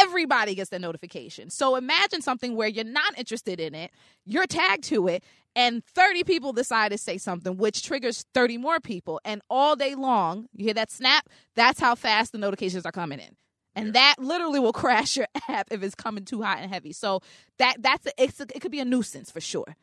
everybody 0.00 0.54
gets 0.54 0.70
the 0.70 0.78
notification. 0.78 1.50
So 1.50 1.76
imagine 1.76 2.22
something 2.22 2.56
where 2.56 2.68
you're 2.68 2.84
not 2.84 3.18
interested 3.18 3.60
in 3.60 3.74
it, 3.74 3.90
you're 4.24 4.46
tagged 4.46 4.84
to 4.84 5.08
it, 5.08 5.24
and 5.56 5.84
30 5.84 6.24
people 6.24 6.52
decide 6.52 6.92
to 6.92 6.98
say 6.98 7.18
something, 7.18 7.56
which 7.56 7.82
triggers 7.82 8.24
30 8.34 8.58
more 8.58 8.80
people. 8.80 9.20
And 9.24 9.42
all 9.50 9.74
day 9.76 9.94
long, 9.94 10.46
you 10.52 10.64
hear 10.66 10.74
that 10.74 10.90
snap? 10.90 11.28
That's 11.56 11.80
how 11.80 11.94
fast 11.94 12.32
the 12.32 12.38
notifications 12.38 12.86
are 12.86 12.92
coming 12.92 13.18
in. 13.18 13.36
And 13.74 13.94
that 13.94 14.16
literally 14.18 14.60
will 14.60 14.72
crash 14.84 15.16
your 15.16 15.26
app 15.48 15.68
if 15.70 15.82
it's 15.82 15.94
coming 15.94 16.24
too 16.24 16.42
hot 16.42 16.58
and 16.58 16.72
heavy. 16.72 16.92
So 16.92 17.22
that 17.58 17.76
that's 17.80 18.06
a, 18.06 18.10
it's 18.18 18.40
a, 18.40 18.46
it 18.54 18.60
could 18.60 18.72
be 18.72 18.80
a 18.80 18.84
nuisance 18.84 19.30
for 19.30 19.40
sure. 19.40 19.76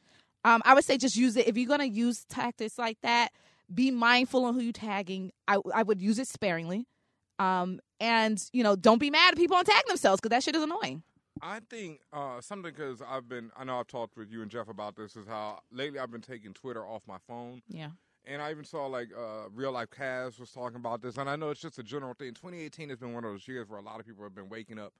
Um, 0.44 0.62
I 0.64 0.76
would 0.76 0.84
say 0.86 0.98
just 0.98 1.16
use 1.18 1.36
it 1.38 1.48
if 1.48 1.58
you're 1.58 1.68
gonna 1.68 1.86
use 1.86 2.26
tactics 2.26 2.78
like 2.78 2.98
that. 3.02 3.30
Be 3.74 3.90
mindful 3.90 4.46
on 4.46 4.54
who 4.54 4.62
you're 4.62 4.74
tagging. 4.74 5.32
I 5.48 5.58
I 5.74 5.84
would 5.84 6.02
use 6.02 6.20
it 6.20 6.28
sparingly. 6.28 6.86
Um, 7.40 7.80
and 8.00 8.42
you 8.54 8.64
know, 8.64 8.76
don't 8.76 9.00
be 9.00 9.10
mad 9.10 9.34
at 9.34 9.38
people 9.38 9.56
on 9.58 9.66
tagging 9.66 9.88
themselves 9.88 10.20
because 10.22 10.30
that 10.36 10.44
shit 10.44 10.56
is 10.56 10.64
annoying. 10.64 11.04
I 11.42 11.60
think 11.70 12.00
uh, 12.14 12.40
something 12.40 12.72
because 12.74 13.02
I've 13.06 13.28
been, 13.28 13.52
I 13.58 13.66
know 13.66 13.80
I've 13.80 13.88
talked 13.88 14.16
with 14.16 14.32
you 14.32 14.42
and 14.42 14.50
Jeff 14.50 14.70
about 14.70 14.96
this, 14.96 15.18
is 15.18 15.28
how 15.28 15.60
lately 15.72 16.00
I've 16.00 16.12
been 16.12 16.22
taking 16.22 16.54
Twitter 16.54 16.86
off 16.86 17.04
my 17.08 17.18
phone. 17.28 17.62
Yeah. 17.68 17.90
And 18.24 18.42
I 18.42 18.52
even 18.52 18.64
saw 18.64 18.88
like 18.88 19.10
uh, 19.16 19.50
Real 19.54 19.74
Life 19.74 19.90
Cast 19.92 20.40
was 20.40 20.52
talking 20.52 20.78
about 20.78 21.02
this. 21.02 21.18
And 21.18 21.30
I 21.30 21.36
know 21.36 21.50
it's 21.50 21.60
just 21.62 21.78
a 21.78 21.84
general 21.84 22.14
thing. 22.14 22.30
2018 22.34 22.90
has 22.90 23.00
been 23.00 23.14
one 23.14 23.26
of 23.26 23.32
those 23.32 23.48
years 23.50 23.68
where 23.70 23.80
a 23.80 23.84
lot 23.84 24.00
of 24.00 24.06
people 24.08 24.24
have 24.24 24.34
been 24.34 24.48
waking 24.50 24.80
up 24.80 24.94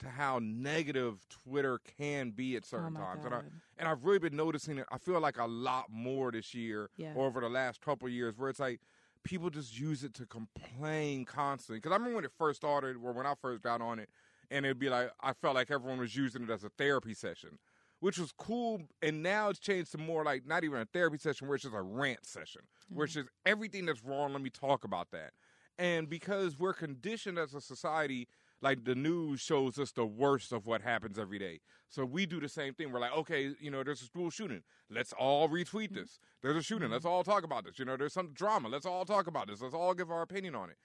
to 0.00 0.08
how 0.10 0.40
negative 0.42 1.24
Twitter 1.30 1.80
can 1.96 2.30
be 2.32 2.56
at 2.56 2.66
certain 2.66 2.92
my 2.92 3.00
times. 3.00 3.24
And, 3.24 3.34
I, 3.34 3.40
and 3.78 3.88
I've 3.88 4.04
really 4.04 4.18
been 4.18 4.36
noticing 4.36 4.78
it, 4.78 4.86
I 4.90 4.98
feel 4.98 5.20
like 5.20 5.38
a 5.38 5.46
lot 5.46 5.86
more 5.88 6.30
this 6.32 6.52
year 6.52 6.90
Yeah. 6.96 7.12
or 7.14 7.26
over 7.26 7.40
the 7.40 7.48
last 7.48 7.80
couple 7.80 8.06
of 8.08 8.12
years 8.12 8.36
where 8.36 8.50
it's 8.50 8.60
like, 8.60 8.80
People 9.26 9.50
just 9.50 9.78
use 9.78 10.04
it 10.04 10.14
to 10.14 10.26
complain 10.26 11.24
constantly. 11.24 11.78
Because 11.78 11.92
I 11.92 11.96
remember 11.96 12.16
when 12.16 12.24
it 12.24 12.32
first 12.38 12.58
started, 12.60 12.96
or 13.02 13.12
when 13.12 13.26
I 13.26 13.34
first 13.40 13.62
got 13.62 13.80
on 13.80 13.98
it, 13.98 14.08
and 14.50 14.64
it'd 14.64 14.78
be 14.78 14.88
like 14.88 15.10
I 15.20 15.32
felt 15.32 15.56
like 15.56 15.70
everyone 15.70 15.98
was 15.98 16.14
using 16.14 16.44
it 16.44 16.50
as 16.50 16.64
a 16.64 16.70
therapy 16.78 17.12
session, 17.12 17.58
which 18.00 18.18
was 18.18 18.32
cool. 18.32 18.82
And 19.02 19.22
now 19.22 19.48
it's 19.48 19.58
changed 19.58 19.92
to 19.92 19.98
more 19.98 20.24
like 20.24 20.46
not 20.46 20.64
even 20.64 20.80
a 20.80 20.84
therapy 20.84 21.18
session, 21.18 21.48
where 21.48 21.56
it's 21.56 21.64
just 21.64 21.74
a 21.74 21.82
rant 21.82 22.24
session, 22.24 22.62
where 22.88 23.04
it's 23.04 23.14
mm. 23.14 23.22
just 23.22 23.30
everything 23.44 23.86
that's 23.86 24.04
wrong. 24.04 24.32
Let 24.32 24.42
me 24.42 24.50
talk 24.50 24.84
about 24.84 25.10
that. 25.10 25.32
And 25.78 26.08
because 26.08 26.58
we're 26.58 26.72
conditioned 26.72 27.38
as 27.38 27.52
a 27.52 27.60
society, 27.60 28.28
like 28.62 28.84
the 28.84 28.94
news 28.94 29.40
shows 29.40 29.78
us 29.78 29.92
the 29.92 30.06
worst 30.06 30.52
of 30.52 30.66
what 30.66 30.82
happens 30.82 31.18
every 31.18 31.38
day. 31.38 31.60
So 31.88 32.04
we 32.04 32.26
do 32.26 32.40
the 32.40 32.48
same 32.48 32.74
thing. 32.74 32.90
We're 32.90 33.00
like, 33.00 33.16
okay, 33.16 33.52
you 33.60 33.70
know, 33.70 33.82
there's 33.84 34.02
a 34.02 34.06
school 34.06 34.30
shooting. 34.30 34.62
Let's 34.90 35.12
all 35.12 35.48
retweet 35.48 35.94
this. 35.94 36.18
There's 36.42 36.56
a 36.56 36.62
shooting. 36.62 36.90
Let's 36.90 37.04
all 37.04 37.22
talk 37.22 37.44
about 37.44 37.64
this. 37.64 37.78
You 37.78 37.84
know, 37.84 37.96
there's 37.96 38.12
some 38.12 38.32
drama. 38.32 38.68
Let's 38.68 38.86
all 38.86 39.04
talk 39.04 39.26
about 39.26 39.48
this. 39.48 39.60
Let's 39.60 39.74
all 39.74 39.94
give 39.94 40.10
our 40.10 40.22
opinion 40.22 40.54
on 40.54 40.70
it. 40.70 40.76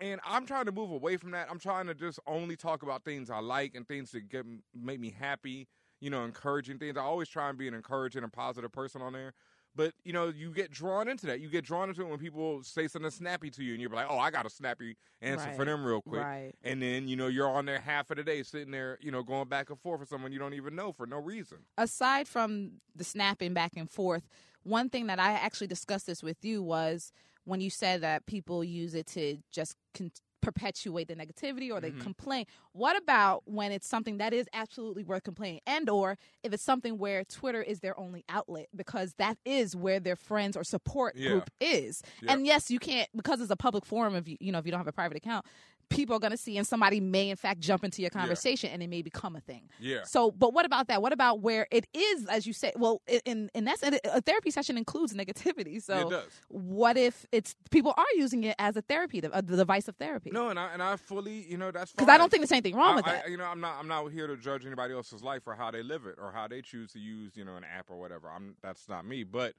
And 0.00 0.20
I'm 0.24 0.46
trying 0.46 0.66
to 0.66 0.72
move 0.72 0.90
away 0.90 1.16
from 1.16 1.32
that. 1.32 1.48
I'm 1.50 1.58
trying 1.58 1.86
to 1.88 1.94
just 1.94 2.20
only 2.26 2.56
talk 2.56 2.82
about 2.82 3.04
things 3.04 3.30
I 3.30 3.40
like 3.40 3.74
and 3.74 3.86
things 3.86 4.12
that 4.12 4.28
get 4.28 4.46
make 4.72 5.00
me 5.00 5.14
happy. 5.18 5.66
You 6.00 6.10
know, 6.10 6.24
encouraging 6.24 6.78
things. 6.78 6.96
I 6.96 7.00
always 7.00 7.28
try 7.28 7.48
and 7.48 7.58
be 7.58 7.66
an 7.66 7.74
encouraging 7.74 8.22
and 8.22 8.32
positive 8.32 8.70
person 8.70 9.02
on 9.02 9.12
there. 9.12 9.34
But 9.78 9.94
you 10.02 10.12
know, 10.12 10.26
you 10.26 10.50
get 10.50 10.72
drawn 10.72 11.06
into 11.06 11.26
that. 11.26 11.38
You 11.38 11.48
get 11.48 11.64
drawn 11.64 11.88
into 11.88 12.02
it 12.02 12.08
when 12.08 12.18
people 12.18 12.64
say 12.64 12.88
something 12.88 13.12
snappy 13.12 13.48
to 13.50 13.62
you, 13.62 13.74
and 13.74 13.80
you're 13.80 13.88
like, 13.88 14.08
"Oh, 14.10 14.18
I 14.18 14.32
got 14.32 14.44
a 14.44 14.50
snappy 14.50 14.96
answer 15.22 15.52
for 15.54 15.64
them 15.64 15.84
real 15.84 16.02
quick." 16.02 16.24
Right. 16.24 16.52
And 16.64 16.82
then 16.82 17.06
you 17.06 17.14
know 17.14 17.28
you're 17.28 17.48
on 17.48 17.64
there 17.64 17.78
half 17.78 18.10
of 18.10 18.16
the 18.16 18.24
day, 18.24 18.42
sitting 18.42 18.72
there, 18.72 18.98
you 19.00 19.12
know, 19.12 19.22
going 19.22 19.48
back 19.48 19.70
and 19.70 19.78
forth 19.78 20.00
with 20.00 20.08
someone 20.08 20.32
you 20.32 20.40
don't 20.40 20.54
even 20.54 20.74
know 20.74 20.90
for 20.90 21.06
no 21.06 21.18
reason. 21.18 21.58
aside 21.78 22.26
from 22.26 22.72
the 22.96 23.04
snapping 23.04 23.54
back 23.54 23.70
and 23.76 23.88
forth, 23.88 24.28
one 24.64 24.90
thing 24.90 25.06
that 25.06 25.20
I 25.20 25.34
actually 25.34 25.68
discussed 25.68 26.08
this 26.08 26.24
with 26.24 26.44
you 26.44 26.60
was 26.60 27.12
when 27.44 27.60
you 27.60 27.70
said 27.70 28.00
that 28.00 28.26
people 28.26 28.64
use 28.64 28.96
it 28.96 29.06
to 29.06 29.38
just 29.52 29.76
con- 29.94 30.10
perpetuate 30.40 31.08
the 31.08 31.16
negativity 31.16 31.70
or 31.70 31.80
they 31.80 31.90
Mhm. 31.90 32.00
complain. 32.00 32.46
What 32.72 32.96
about 32.96 33.42
when 33.46 33.72
it's 33.72 33.86
something 33.88 34.18
that 34.18 34.32
is 34.32 34.46
absolutely 34.52 35.04
worth 35.04 35.24
complaining 35.24 35.60
and 35.66 35.88
or 35.90 36.16
if 36.42 36.52
it's 36.52 36.62
something 36.62 36.98
where 36.98 37.24
Twitter 37.24 37.62
is 37.62 37.80
their 37.80 37.98
only 37.98 38.24
outlet 38.28 38.68
because 38.74 39.14
that 39.14 39.38
is 39.44 39.74
where 39.74 40.00
their 40.00 40.16
friends 40.16 40.56
or 40.56 40.64
support 40.64 41.16
Yeah. 41.16 41.30
group 41.30 41.50
is. 41.60 42.02
And 42.26 42.46
yes, 42.46 42.70
you 42.70 42.78
can't 42.78 43.08
because 43.16 43.40
it's 43.40 43.50
a 43.50 43.56
public 43.56 43.84
forum 43.84 44.14
if 44.14 44.28
you 44.28 44.36
you 44.40 44.52
know 44.52 44.58
if 44.58 44.64
you 44.66 44.70
don't 44.70 44.80
have 44.80 44.86
a 44.86 44.92
private 44.92 45.16
account, 45.16 45.44
people 45.90 46.14
are 46.14 46.18
going 46.18 46.30
to 46.30 46.36
see 46.36 46.56
and 46.56 46.66
somebody 46.66 47.00
may 47.00 47.30
in 47.30 47.36
fact 47.36 47.60
jump 47.60 47.84
into 47.84 48.02
your 48.02 48.10
conversation 48.10 48.70
and 48.70 48.82
it 48.82 48.88
may 48.88 49.02
become 49.02 49.36
a 49.36 49.40
thing. 49.40 49.68
Yeah. 49.80 50.04
So, 50.04 50.30
but 50.30 50.52
what 50.52 50.66
about 50.66 50.88
that? 50.88 51.00
What 51.02 51.12
about 51.12 51.40
where 51.40 51.66
it 51.70 51.86
is, 51.94 52.26
as 52.26 52.46
you 52.46 52.52
say? 52.52 52.72
Well, 52.76 53.02
in 53.24 53.50
in 53.54 53.64
that's 53.64 53.82
a 53.82 54.20
therapy 54.22 54.50
session 54.50 54.76
includes 54.76 55.14
negativity. 55.14 55.82
So, 55.82 56.06
it 56.08 56.10
does. 56.10 56.30
what 56.48 56.96
if 56.96 57.26
it's 57.32 57.54
people 57.70 57.94
are 57.96 58.04
using 58.16 58.44
it 58.44 58.54
as 58.58 58.76
a 58.76 58.82
therapy, 58.82 59.20
the, 59.20 59.32
uh, 59.32 59.40
the 59.40 59.56
device 59.56 59.88
of 59.88 59.96
therapy? 59.96 60.30
No, 60.32 60.48
and 60.50 60.58
I 60.58 60.72
and 60.72 60.82
I 60.82 60.96
fully, 60.96 61.46
you 61.48 61.56
know, 61.56 61.70
that's 61.70 61.92
because. 61.92 62.08
I 62.08 62.18
don't 62.18 62.30
think 62.30 62.42
there's 62.42 62.52
anything 62.52 62.74
wrong 62.76 62.92
I- 62.92 62.96
with 62.96 63.06
I- 63.06 63.12
that. 63.12 63.30
you 63.30 63.36
know, 63.36 63.44
I'm 63.44 63.60
not. 63.60 63.76
I'm 63.78 63.88
not 63.88 64.06
here 64.12 64.26
to 64.26 64.36
judge 64.36 64.66
anybody 64.66 64.94
else's 64.94 65.22
life 65.22 65.42
or 65.46 65.54
how 65.54 65.70
they 65.70 65.82
live 65.82 66.06
it 66.06 66.16
or 66.18 66.32
how 66.32 66.48
they 66.48 66.62
choose 66.62 66.92
to 66.92 66.98
use, 66.98 67.36
you 67.36 67.44
know, 67.44 67.56
an 67.56 67.64
app 67.64 67.90
or 67.90 67.96
whatever. 67.96 68.30
I'm. 68.30 68.56
That's 68.62 68.88
not 68.88 69.06
me. 69.06 69.24
But 69.24 69.54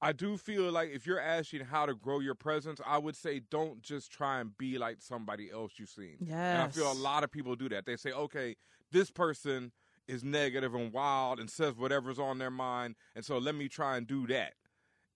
I 0.00 0.12
do 0.12 0.36
feel 0.36 0.70
like 0.70 0.90
if 0.90 1.06
you're 1.06 1.20
asking 1.20 1.64
how 1.64 1.86
to 1.86 1.94
grow 1.94 2.20
your 2.20 2.34
presence, 2.34 2.80
I 2.86 2.98
would 2.98 3.16
say 3.16 3.40
don't 3.50 3.80
just 3.80 4.12
try 4.12 4.40
and 4.40 4.56
be 4.58 4.76
like 4.78 4.98
somebody 5.00 5.50
else 5.50 5.72
you've 5.78 5.88
seen. 5.88 6.16
Yes. 6.20 6.32
And 6.32 6.62
I 6.62 6.68
feel 6.68 6.92
a 6.92 6.94
lot 6.94 7.24
of 7.24 7.30
people 7.30 7.56
do 7.56 7.68
that. 7.70 7.86
They 7.86 7.96
say, 7.96 8.12
okay, 8.12 8.56
this 8.92 9.10
person 9.10 9.72
is 10.06 10.22
negative 10.22 10.74
and 10.74 10.92
wild 10.92 11.40
and 11.40 11.50
says 11.50 11.74
whatever's 11.74 12.18
on 12.18 12.38
their 12.38 12.50
mind, 12.50 12.94
and 13.14 13.24
so 13.24 13.38
let 13.38 13.54
me 13.54 13.68
try 13.68 13.96
and 13.96 14.06
do 14.06 14.26
that. 14.26 14.52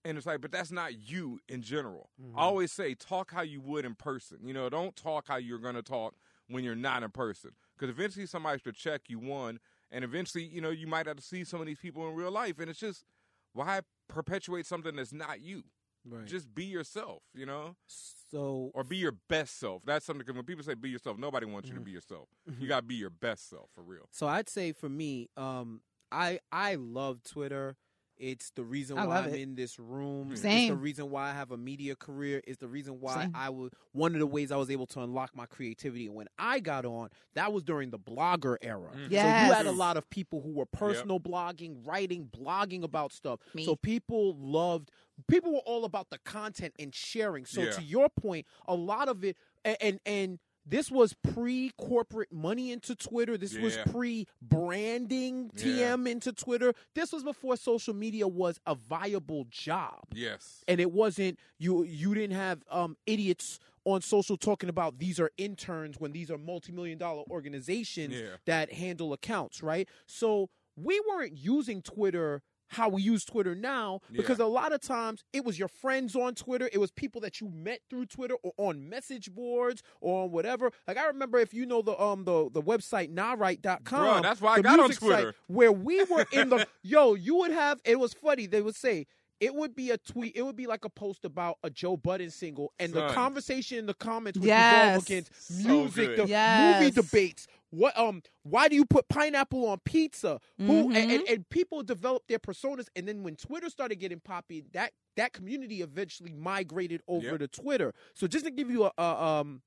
And 0.03 0.17
it's 0.17 0.25
like, 0.25 0.41
but 0.41 0.51
that's 0.51 0.71
not 0.71 1.09
you 1.09 1.39
in 1.47 1.61
general. 1.61 2.09
I 2.19 2.23
mm-hmm. 2.23 2.39
always 2.39 2.71
say, 2.71 2.95
talk 2.95 3.31
how 3.31 3.43
you 3.43 3.61
would 3.61 3.85
in 3.85 3.93
person. 3.93 4.39
You 4.43 4.53
know, 4.53 4.67
don't 4.67 4.95
talk 4.95 5.27
how 5.27 5.35
you're 5.35 5.59
going 5.59 5.75
to 5.75 5.83
talk 5.83 6.15
when 6.49 6.63
you're 6.63 6.75
not 6.75 7.03
in 7.03 7.11
person. 7.11 7.51
Because 7.77 7.93
eventually 7.93 8.25
somebody's 8.25 8.63
going 8.63 8.73
to 8.73 8.79
check 8.79 9.01
you, 9.09 9.19
one, 9.19 9.59
and 9.91 10.03
eventually, 10.03 10.43
you 10.43 10.59
know, 10.59 10.71
you 10.71 10.87
might 10.87 11.05
have 11.05 11.17
to 11.17 11.23
see 11.23 11.43
some 11.43 11.61
of 11.61 11.67
these 11.67 11.77
people 11.77 12.07
in 12.09 12.15
real 12.15 12.31
life. 12.31 12.59
And 12.59 12.67
it's 12.67 12.79
just, 12.79 13.05
why 13.53 13.81
perpetuate 14.11 14.65
something 14.65 14.95
that's 14.95 15.13
not 15.13 15.41
you? 15.41 15.63
Right. 16.07 16.25
Just 16.25 16.53
be 16.55 16.65
yourself, 16.65 17.21
you 17.35 17.45
know, 17.45 17.75
so 17.87 18.71
or 18.73 18.83
be 18.83 18.97
your 18.97 19.15
best 19.29 19.59
self. 19.59 19.83
That's 19.85 20.05
something. 20.05 20.25
Cause 20.25 20.35
when 20.35 20.45
people 20.45 20.63
say 20.63 20.73
be 20.73 20.89
yourself, 20.89 21.17
nobody 21.19 21.45
wants 21.45 21.69
you 21.69 21.75
to 21.75 21.81
Mhm. 21.81 21.85
be 21.85 21.91
yourself. 21.91 22.27
You 22.59 22.67
gotta 22.67 22.85
be 22.85 22.95
your 22.95 23.11
best 23.11 23.49
self 23.49 23.69
for 23.75 23.83
real. 23.83 24.07
So 24.11 24.27
I'd 24.27 24.49
say 24.49 24.71
for 24.71 24.89
me, 24.89 25.29
um, 25.37 25.81
I 26.11 26.39
I 26.51 26.75
love 26.75 27.21
Twitter. 27.23 27.77
It's 28.21 28.51
the 28.51 28.63
reason 28.63 28.99
I 28.99 29.07
why 29.07 29.17
I'm 29.17 29.33
it. 29.33 29.39
in 29.41 29.55
this 29.55 29.79
room. 29.79 30.35
Same. 30.35 30.57
It's 30.59 30.69
the 30.69 30.75
reason 30.75 31.09
why 31.09 31.29
I 31.29 31.33
have 31.33 31.49
a 31.51 31.57
media 31.57 31.95
career. 31.95 32.41
It's 32.45 32.59
the 32.59 32.67
reason 32.67 32.99
why 33.01 33.23
Same. 33.23 33.31
I 33.33 33.49
was 33.49 33.71
one 33.93 34.13
of 34.13 34.19
the 34.19 34.27
ways 34.27 34.51
I 34.51 34.57
was 34.57 34.69
able 34.69 34.85
to 34.87 35.01
unlock 35.01 35.35
my 35.35 35.47
creativity. 35.47 36.05
And 36.05 36.13
when 36.15 36.27
I 36.37 36.59
got 36.59 36.85
on, 36.85 37.09
that 37.33 37.51
was 37.51 37.63
during 37.63 37.89
the 37.89 37.97
blogger 37.97 38.57
era. 38.61 38.91
Mhm. 38.93 39.05
So 39.09 39.15
you 39.15 39.17
had 39.19 39.65
a 39.65 39.71
lot 39.71 39.97
of 39.97 40.07
people 40.11 40.41
who 40.41 40.51
were 40.51 40.67
personal 40.67 41.19
blogging, 41.19 41.85
writing, 41.85 42.25
blogging 42.31 42.83
about 42.83 43.11
stuff. 43.11 43.39
Me. 43.55 43.65
So 43.65 43.75
people 43.75 44.35
loved. 44.37 44.91
People 45.27 45.53
were 45.53 45.59
all 45.65 45.83
about 45.85 46.09
the 46.11 46.19
content 46.19 46.73
and 46.79 46.93
sharing. 46.93 47.45
So 47.45 47.61
Yeah. 47.63 47.71
to 47.71 47.81
your 47.83 48.07
point, 48.09 48.45
a 48.67 48.75
lot 48.75 49.07
of 49.09 49.23
it, 49.23 49.35
and 49.65 49.77
and, 49.81 49.99
and 50.05 50.39
this 50.65 50.91
was 50.91 51.13
pre 51.33 51.71
corporate 51.77 52.31
money 52.31 52.71
into 52.71 52.95
Twitter. 52.95 53.37
This 53.37 53.57
was 53.57 53.77
pre 53.91 54.27
branding 54.41 55.49
TM 55.55 56.07
into 56.09 56.31
Twitter. 56.31 56.73
This 56.95 57.11
was 57.11 57.23
before 57.23 57.57
social 57.57 57.93
media 57.93 58.27
was 58.27 58.59
a 58.65 58.75
viable 58.75 59.45
job. 59.49 59.99
Yes. 60.13 60.63
And 60.67 60.79
it 60.79 60.91
wasn't 60.91 61.39
you 61.59 61.83
you 61.83 62.13
didn't 62.13 62.35
have 62.35 62.63
um 62.69 62.95
idiots 63.05 63.59
on 63.85 64.01
social 64.01 64.37
talking 64.37 64.69
about 64.69 64.99
these 64.99 65.19
are 65.19 65.31
interns 65.37 65.99
when 65.99 66.11
these 66.11 66.29
are 66.29 66.37
multi-million 66.37 66.97
dollar 66.99 67.23
organizations 67.31 68.13
Yeah. 68.13 68.35
that 68.45 68.71
handle 68.73 69.11
accounts, 69.13 69.63
right? 69.63 69.89
So 70.05 70.49
we 70.75 71.01
weren't 71.09 71.35
using 71.37 71.81
Twitter 71.81 72.43
how 72.71 72.87
we 72.89 73.01
use 73.01 73.25
Twitter 73.25 73.53
now 73.53 73.99
because 74.11 74.39
a 74.39 74.45
lot 74.45 74.71
of 74.71 74.81
times 74.81 75.23
it 75.33 75.43
was 75.43 75.59
your 75.59 75.67
friends 75.67 76.15
on 76.15 76.33
Twitter, 76.35 76.69
it 76.71 76.77
was 76.79 76.89
people 76.91 77.19
that 77.21 77.41
you 77.41 77.49
met 77.49 77.81
through 77.89 78.05
Twitter 78.05 78.35
or 78.43 78.53
on 78.57 78.87
message 78.87 79.29
boards 79.33 79.83
or 79.99 80.23
on 80.23 80.31
whatever. 80.31 80.71
Like 80.87 80.97
I 80.97 81.05
remember 81.07 81.37
if 81.39 81.53
you 81.53 81.65
know 81.65 81.81
the 81.81 82.01
um 82.01 82.23
the 82.23 82.49
the 82.51 82.61
website 82.61 83.13
nahright.com. 83.13 83.83
Bruh, 83.83 84.21
that's 84.21 84.41
why 84.41 84.53
I 84.55 84.61
got 84.61 84.79
on 84.79 84.87
music 84.87 84.99
site 85.01 85.09
Twitter. 85.09 85.35
where 85.47 85.71
we 85.71 86.03
were 86.05 86.25
in 86.31 86.49
the 86.49 86.65
yo, 86.83 87.13
you 87.15 87.35
would 87.37 87.51
have 87.51 87.79
it 87.83 87.99
was 87.99 88.13
funny. 88.13 88.45
They 88.47 88.61
would 88.61 88.75
say 88.75 89.05
it 89.39 89.55
would 89.55 89.75
be 89.75 89.89
a 89.89 89.97
tweet. 89.97 90.35
It 90.35 90.43
would 90.43 90.55
be 90.55 90.67
like 90.67 90.85
a 90.85 90.89
post 90.89 91.25
about 91.25 91.57
a 91.63 91.69
Joe 91.69 91.97
Budden 91.97 92.29
single, 92.29 92.71
and 92.79 92.93
the 92.93 93.07
conversation 93.09 93.79
in 93.79 93.85
the 93.87 93.95
comments 93.95 94.37
would 94.39 94.45
Yes. 94.47 94.71
revolve 94.71 95.03
against 95.03 95.31
So 95.63 95.67
music, 95.67 96.15
good. 96.15 96.27
the 96.29 96.77
movie 96.79 96.91
debates. 96.91 97.47
What 97.71 97.97
um? 97.97 98.21
Why 98.43 98.67
do 98.67 98.75
you 98.75 98.85
put 98.85 99.09
pineapple 99.09 99.67
on 99.67 99.79
pizza? 99.85 100.39
Who 100.57 100.93
and, 100.93 101.11
and, 101.11 101.27
and 101.27 101.49
people 101.49 101.83
develop 101.83 102.27
their 102.27 102.39
personas, 102.39 102.85
and 102.95 103.07
then 103.07 103.23
when 103.23 103.35
Twitter 103.35 103.69
started 103.69 103.95
getting 103.95 104.19
poppy, 104.19 104.63
that 104.73 104.91
that 105.17 105.33
community 105.33 105.81
eventually 105.81 106.33
migrated 106.33 107.01
over 107.07 107.31
Yep. 107.31 107.39
to 107.39 107.47
Twitter. 107.47 107.93
So 108.13 108.27
just 108.27 108.45
to 108.45 108.51
give 108.51 108.69
you 108.69 108.85
a, 108.85 108.91
a 108.97 109.23
um, 109.23 109.61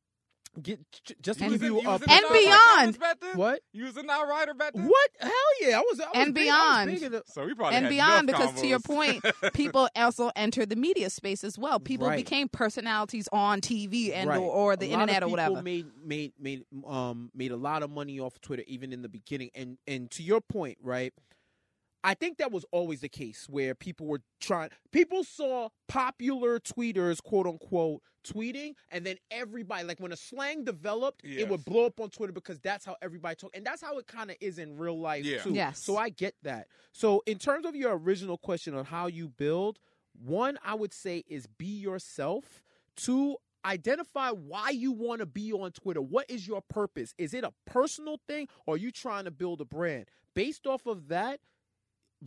get 0.62 0.78
just 1.22 1.38
to 1.40 1.44
And- 1.46 1.52
give 1.54 1.62
you 1.62 1.80
a 1.80 1.92
And 2.08 2.24
beyond. 2.32 2.98
What 3.34 3.60
You 3.72 3.84
was 3.84 3.96
a 3.96 4.02
now 4.02 4.24
writer 4.28 4.54
back 4.54 4.72
then. 4.74 4.86
what 4.86 5.10
hell 5.18 5.30
yeah 5.60 5.78
I 5.78 5.80
was, 5.80 6.00
I 6.00 6.04
was 6.04 6.10
And 6.14 6.34
big, 6.34 6.44
beyond. 6.44 6.90
the- 6.90 7.22
So 7.26 7.44
we 7.46 7.54
probably 7.54 7.76
and 7.76 7.88
beyond 7.88 8.26
because 8.26 8.60
to 8.60 8.66
your 8.66 8.80
point 8.80 9.24
people 9.54 9.88
also 9.96 10.30
entered 10.36 10.70
the 10.70 10.76
media 10.76 11.10
space 11.10 11.42
as 11.44 11.58
well 11.58 11.80
people 11.80 12.06
Right. 12.08 12.16
became 12.16 12.48
personalities 12.48 13.28
on 13.32 13.60
tv 13.60 14.12
and 14.12 14.28
Right. 14.28 14.38
or, 14.38 14.50
or 14.72 14.76
the 14.76 14.86
A 14.86 14.88
lot 14.90 14.94
of 14.94 15.08
internet 15.08 15.22
or 15.22 15.26
people 15.26 15.30
whatever 15.30 15.62
Made 15.62 15.86
made 16.04 16.32
made 16.38 16.62
um 16.86 17.30
made 17.34 17.50
a 17.50 17.56
lot 17.56 17.82
of 17.82 17.90
money 17.90 18.20
off 18.20 18.34
of 18.36 18.40
Twitter 18.40 18.64
even 18.66 18.92
in 18.92 19.02
the 19.02 19.08
beginning. 19.08 19.50
And 19.54 19.78
and 19.86 20.10
to 20.12 20.22
your 20.22 20.40
point, 20.40 20.78
right? 20.82 21.12
I 22.06 22.12
think 22.12 22.36
that 22.36 22.52
was 22.52 22.66
always 22.70 23.00
the 23.00 23.08
case 23.08 23.46
where 23.48 23.74
people 23.74 24.06
were 24.06 24.20
trying. 24.38 24.68
People 24.92 25.24
saw 25.24 25.70
popular 25.88 26.60
tweeters, 26.60 27.22
quote 27.22 27.46
unquote, 27.46 28.02
tweeting, 28.24 28.74
and 28.90 29.04
then 29.06 29.16
everybody, 29.30 29.84
like 29.84 30.00
when 30.00 30.12
a 30.12 30.16
slang 30.16 30.64
developed, 30.64 31.22
it 31.24 31.48
would 31.48 31.64
blow 31.64 31.86
up 31.86 32.00
on 32.00 32.10
Twitter 32.10 32.32
because 32.32 32.58
that's 32.60 32.84
how 32.84 32.96
everybody 33.02 33.36
talk, 33.36 33.50
and 33.54 33.64
that's 33.64 33.82
how 33.82 33.98
it 33.98 34.06
kind 34.06 34.30
of 34.30 34.36
is 34.40 34.58
in 34.58 34.76
real 34.76 34.98
life 34.98 35.24
Yeah. 35.24 35.42
too. 35.42 35.52
Yes. 35.52 35.78
So 35.78 35.96
I 35.96 36.08
get 36.08 36.34
that. 36.42 36.68
So 36.92 37.22
in 37.26 37.38
terms 37.38 37.66
of 37.66 37.76
your 37.76 37.96
original 37.96 38.36
question 38.38 38.74
on 38.74 38.84
how 38.84 39.06
you 39.06 39.28
build, 39.28 39.78
one 40.24 40.58
I 40.64 40.74
would 40.74 40.92
say 40.92 41.24
is 41.28 41.46
be 41.46 41.66
yourself. 41.66 42.62
Two, 42.96 43.36
identify 43.64 44.30
why 44.30 44.70
you 44.70 44.92
want 44.92 45.20
to 45.20 45.26
be 45.26 45.52
on 45.52 45.72
Twitter. 45.72 46.00
What 46.02 46.30
is 46.30 46.46
your 46.46 46.60
purpose? 46.62 47.14
Is 47.18 47.34
it 47.34 47.44
a 47.44 47.52
personal 47.66 48.20
thing 48.28 48.48
or 48.66 48.74
are 48.74 48.78
you 48.78 48.90
trying 48.90 49.24
to 49.24 49.30
build 49.30 49.60
a 49.60 49.64
brand? 49.64 50.06
Based 50.34 50.66
off 50.66 50.86
of 50.86 51.08
that, 51.08 51.40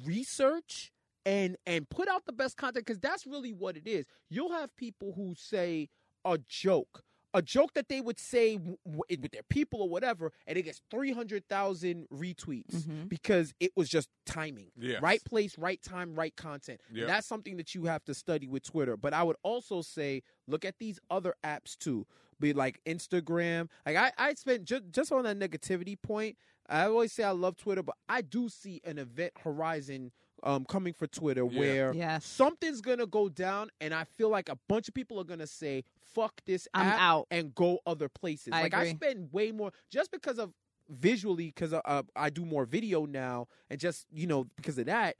research 0.05 0.91
and 1.27 1.57
and 1.65 1.89
put 1.89 2.07
out 2.07 2.25
the 2.25 2.31
best 2.33 2.55
content 2.57 2.85
because 2.85 2.99
that's 2.99 3.27
really 3.27 3.51
what 3.53 3.75
it 3.75 3.85
is. 3.87 4.05
You'll 4.29 4.51
have 4.53 4.75
people 4.77 5.11
who 5.13 5.35
say 5.35 5.89
a 6.25 6.37
joke, 6.47 7.03
a 7.33 7.41
joke 7.41 7.73
that 7.73 7.89
they 7.89 7.99
would 8.01 8.19
say 8.19 8.55
w- 8.55 8.77
w- 8.85 9.03
with 9.21 9.31
their 9.33 9.43
people 9.49 9.81
or 9.81 9.89
whatever, 9.89 10.31
and 10.47 10.57
it 10.57 10.61
gets 10.63 10.81
three 10.89 11.11
hundred 11.11 11.43
thousand 11.49 12.07
retweets 12.09 12.75
Mhm. 12.83 13.09
because 13.09 13.53
it 13.59 13.71
was 13.75 13.89
just 13.89 14.07
timing, 14.25 14.71
Yes. 14.77 15.01
right 15.01 15.21
place, 15.25 15.57
right 15.57 15.81
time, 15.81 16.15
right 16.15 16.35
content. 16.35 16.79
And 16.87 16.97
Yep. 16.99 17.07
that's 17.07 17.27
something 17.27 17.57
that 17.57 17.75
you 17.75 17.85
have 17.85 18.03
to 18.05 18.13
study 18.13 18.47
with 18.47 18.63
Twitter. 18.63 18.95
But 18.97 19.13
I 19.13 19.23
would 19.23 19.37
also 19.43 19.81
say 19.81 20.23
look 20.47 20.63
at 20.65 20.79
these 20.79 20.99
other 21.09 21.35
apps 21.43 21.77
too, 21.77 22.07
be 22.39 22.53
like 22.53 22.79
Instagram. 22.85 23.69
Like 23.85 23.97
I, 23.97 24.11
I 24.17 24.33
spent 24.35 24.63
just 24.65 24.83
just 24.91 25.11
on 25.11 25.23
that 25.25 25.37
negativity 25.37 26.01
point. 26.01 26.37
I 26.69 26.83
always 26.85 27.13
say 27.13 27.23
I 27.23 27.31
love 27.31 27.55
Twitter, 27.57 27.81
but 27.83 27.95
I 28.09 28.21
do 28.21 28.49
see 28.49 28.81
an 28.83 28.97
event 28.97 29.33
horizon 29.39 30.11
um, 30.43 30.65
coming 30.65 30.93
for 30.93 31.07
Twitter 31.07 31.45
Yeah. 31.49 31.59
where 31.59 31.93
Yes. 31.93 32.25
something's 32.25 32.81
gonna 32.81 33.05
go 33.07 33.29
down, 33.29 33.69
and 33.81 33.93
I 33.93 34.03
feel 34.03 34.29
like 34.29 34.49
a 34.49 34.57
bunch 34.67 34.87
of 34.87 34.93
people 34.93 35.19
are 35.19 35.23
gonna 35.23 35.47
say 35.47 35.83
"fuck 36.13 36.41
this 36.45 36.67
I'm 36.73 36.87
app" 36.87 36.99
out. 36.99 37.27
and 37.31 37.53
go 37.55 37.79
other 37.85 38.09
places. 38.09 38.49
I 38.53 38.61
like 38.63 38.73
I 38.73 38.93
spend 38.93 39.31
way 39.33 39.51
more 39.51 39.71
just 39.89 40.11
because 40.11 40.37
of 40.39 40.53
visually, 40.89 41.47
because 41.47 41.73
uh, 41.73 42.03
I 42.15 42.29
do 42.29 42.45
more 42.45 42.65
video 42.65 43.05
now, 43.05 43.47
and 43.69 43.79
just 43.79 44.05
you 44.11 44.27
know 44.27 44.45
because 44.55 44.77
of 44.77 44.85
that, 44.85 45.15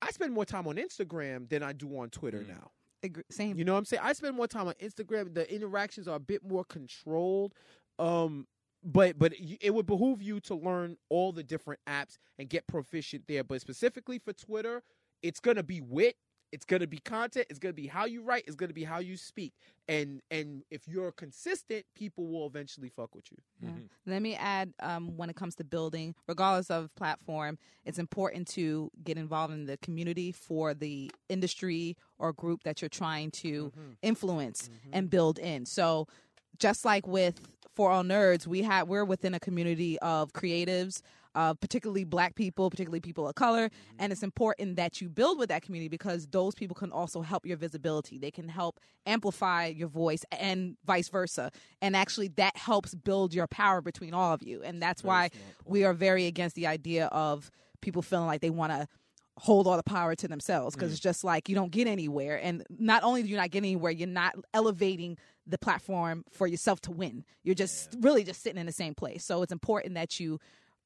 I 0.00 0.10
spend 0.12 0.32
more 0.32 0.44
time 0.44 0.66
on 0.66 0.76
Instagram 0.76 1.48
than 1.48 1.62
I 1.62 1.72
do 1.72 1.88
on 1.98 2.10
Twitter 2.10 2.40
Mm. 2.40 2.48
now. 2.48 2.70
Agree- 3.02 3.24
same 3.30 3.58
You 3.58 3.64
know 3.64 3.72
what 3.74 3.80
I'm 3.80 3.84
saying? 3.84 4.02
I 4.02 4.12
spend 4.14 4.34
more 4.34 4.46
time 4.48 4.66
on 4.68 4.74
Instagram. 4.74 5.34
The 5.34 5.52
interactions 5.54 6.08
are 6.08 6.16
a 6.16 6.20
bit 6.20 6.42
more 6.42 6.64
controlled. 6.64 7.52
Um, 7.98 8.46
but 8.84 9.18
but 9.18 9.32
it 9.60 9.72
would 9.74 9.86
behoove 9.86 10.20
you 10.22 10.40
to 10.40 10.54
learn 10.54 10.96
all 11.08 11.32
the 11.32 11.42
different 11.42 11.80
apps 11.88 12.18
and 12.38 12.48
get 12.48 12.66
proficient 12.66 13.24
there. 13.26 13.42
But 13.44 13.60
specifically 13.60 14.18
for 14.18 14.32
Twitter, 14.32 14.82
it's 15.22 15.40
gonna 15.40 15.62
be 15.62 15.80
wit. 15.80 16.16
It's 16.52 16.64
gonna 16.64 16.86
be 16.86 16.98
content. 16.98 17.46
It's 17.50 17.58
gonna 17.58 17.72
be 17.72 17.88
how 17.88 18.04
you 18.04 18.22
write. 18.22 18.44
It's 18.46 18.54
gonna 18.54 18.72
be 18.74 18.84
how 18.84 18.98
you 19.00 19.16
speak. 19.16 19.54
And 19.88 20.20
and 20.30 20.62
if 20.70 20.86
you're 20.86 21.10
consistent, 21.10 21.84
people 21.96 22.28
will 22.28 22.46
eventually 22.46 22.88
fuck 22.90 23.14
with 23.14 23.24
you. 23.32 23.38
Yeah. 23.60 23.70
Mhm. 23.70 23.88
Let 24.06 24.22
me 24.22 24.36
add 24.36 24.72
um, 24.80 25.16
when 25.16 25.30
it 25.30 25.34
comes 25.36 25.56
to 25.56 25.64
building, 25.64 26.14
regardless 26.28 26.70
of 26.70 26.94
platform, 26.94 27.58
it's 27.84 27.98
important 27.98 28.46
to 28.48 28.90
get 29.02 29.16
involved 29.18 29.52
in 29.52 29.64
the 29.64 29.78
community 29.78 30.30
for 30.30 30.74
the 30.74 31.10
industry 31.28 31.96
or 32.18 32.32
group 32.32 32.62
that 32.64 32.80
you're 32.82 32.88
trying 32.88 33.30
to 33.32 33.72
influence 34.02 34.70
and 34.92 35.10
build 35.10 35.38
in. 35.40 35.66
So, 35.66 36.06
just 36.58 36.84
like 36.84 37.06
with 37.08 37.40
For 37.74 37.90
All 37.90 38.04
Nerds, 38.04 38.46
we 38.46 38.62
have 38.62 38.88
we're 38.88 39.04
within 39.04 39.34
a 39.34 39.40
community 39.40 39.98
of 40.00 40.32
creatives. 40.32 41.02
Uh, 41.36 41.52
particularly 41.52 42.04
black 42.04 42.36
people, 42.36 42.70
particularly 42.70 43.00
people 43.00 43.26
of 43.26 43.34
color, 43.34 43.68
and 43.98 44.12
it's 44.12 44.22
important 44.22 44.76
that 44.76 45.00
you 45.00 45.08
build 45.08 45.36
with 45.36 45.48
that 45.48 45.62
community 45.62 45.88
because 45.88 46.28
those 46.28 46.54
people 46.54 46.76
can 46.76 46.92
also 46.92 47.22
help 47.22 47.44
your 47.44 47.56
visibility. 47.56 48.18
They 48.18 48.30
can 48.30 48.48
help 48.48 48.78
amplify 49.04 49.66
your 49.66 49.88
voice 49.88 50.24
and 50.30 50.76
vice 50.86 51.08
versa. 51.08 51.50
And 51.82 51.96
actually, 51.96 52.28
that 52.36 52.56
helps 52.56 52.94
build 52.94 53.34
your 53.34 53.48
power 53.48 53.80
between 53.80 54.14
all 54.14 54.32
of 54.32 54.44
you. 54.44 54.62
And 54.62 54.80
that's 54.80 55.02
why 55.02 55.30
we 55.64 55.82
are 55.82 55.92
very 55.92 56.26
against 56.26 56.54
the 56.54 56.68
idea 56.68 57.06
of 57.06 57.50
people 57.80 58.00
feeling 58.02 58.28
like 58.28 58.40
they 58.40 58.50
want 58.50 58.70
to 58.70 58.86
hold 59.36 59.66
all 59.66 59.76
the 59.76 59.82
power 59.82 60.14
to 60.14 60.28
themselves 60.28 60.74
because 60.74 60.90
mm. 60.90 60.92
it's 60.92 61.00
just 61.00 61.24
like 61.24 61.48
you 61.48 61.54
don't 61.54 61.72
get 61.72 61.86
anywhere. 61.86 62.40
And 62.42 62.64
not 62.70 63.02
only 63.02 63.22
do 63.22 63.28
you 63.28 63.36
not 63.36 63.50
get 63.50 63.58
anywhere, 63.58 63.90
you're 63.90 64.08
not 64.08 64.34
elevating 64.52 65.18
the 65.46 65.58
platform 65.58 66.24
for 66.30 66.46
yourself 66.46 66.80
to 66.82 66.90
win. 66.92 67.24
You're 67.42 67.54
just 67.54 67.96
really 68.00 68.24
just 68.24 68.42
sitting 68.42 68.58
in 68.58 68.66
the 68.66 68.72
same 68.72 68.94
place. 68.94 69.24
So 69.24 69.42
it's 69.42 69.52
important 69.52 69.94
that 69.94 70.18
you 70.20 70.38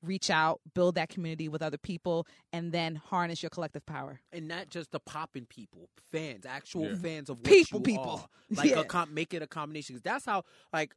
reach 0.02 0.30
out, 0.30 0.60
build 0.74 0.94
that 0.94 1.08
community 1.08 1.48
with 1.48 1.60
other 1.60 1.76
people, 1.76 2.26
and 2.52 2.72
then 2.72 2.96
harness 2.96 3.42
your 3.42 3.50
collective 3.50 3.84
power. 3.84 4.20
and 4.32 4.46
not 4.46 4.70
just 4.70 4.92
the 4.92 5.00
popping 5.00 5.44
people, 5.46 5.88
fans, 6.10 6.46
actual 6.46 6.84
Yeah. 6.86 6.94
fans 6.96 7.28
of 7.28 7.38
what 7.38 7.44
People, 7.44 7.80
you 7.80 7.84
people. 7.84 8.10
are. 8.10 8.28
like 8.56 8.70
Yeah. 8.70 8.80
a 8.80 8.84
com- 8.84 9.12
make 9.12 9.34
it 9.34 9.42
a 9.42 9.46
combination 9.46 10.00
that's 10.02 10.24
how 10.24 10.44
like. 10.72 10.94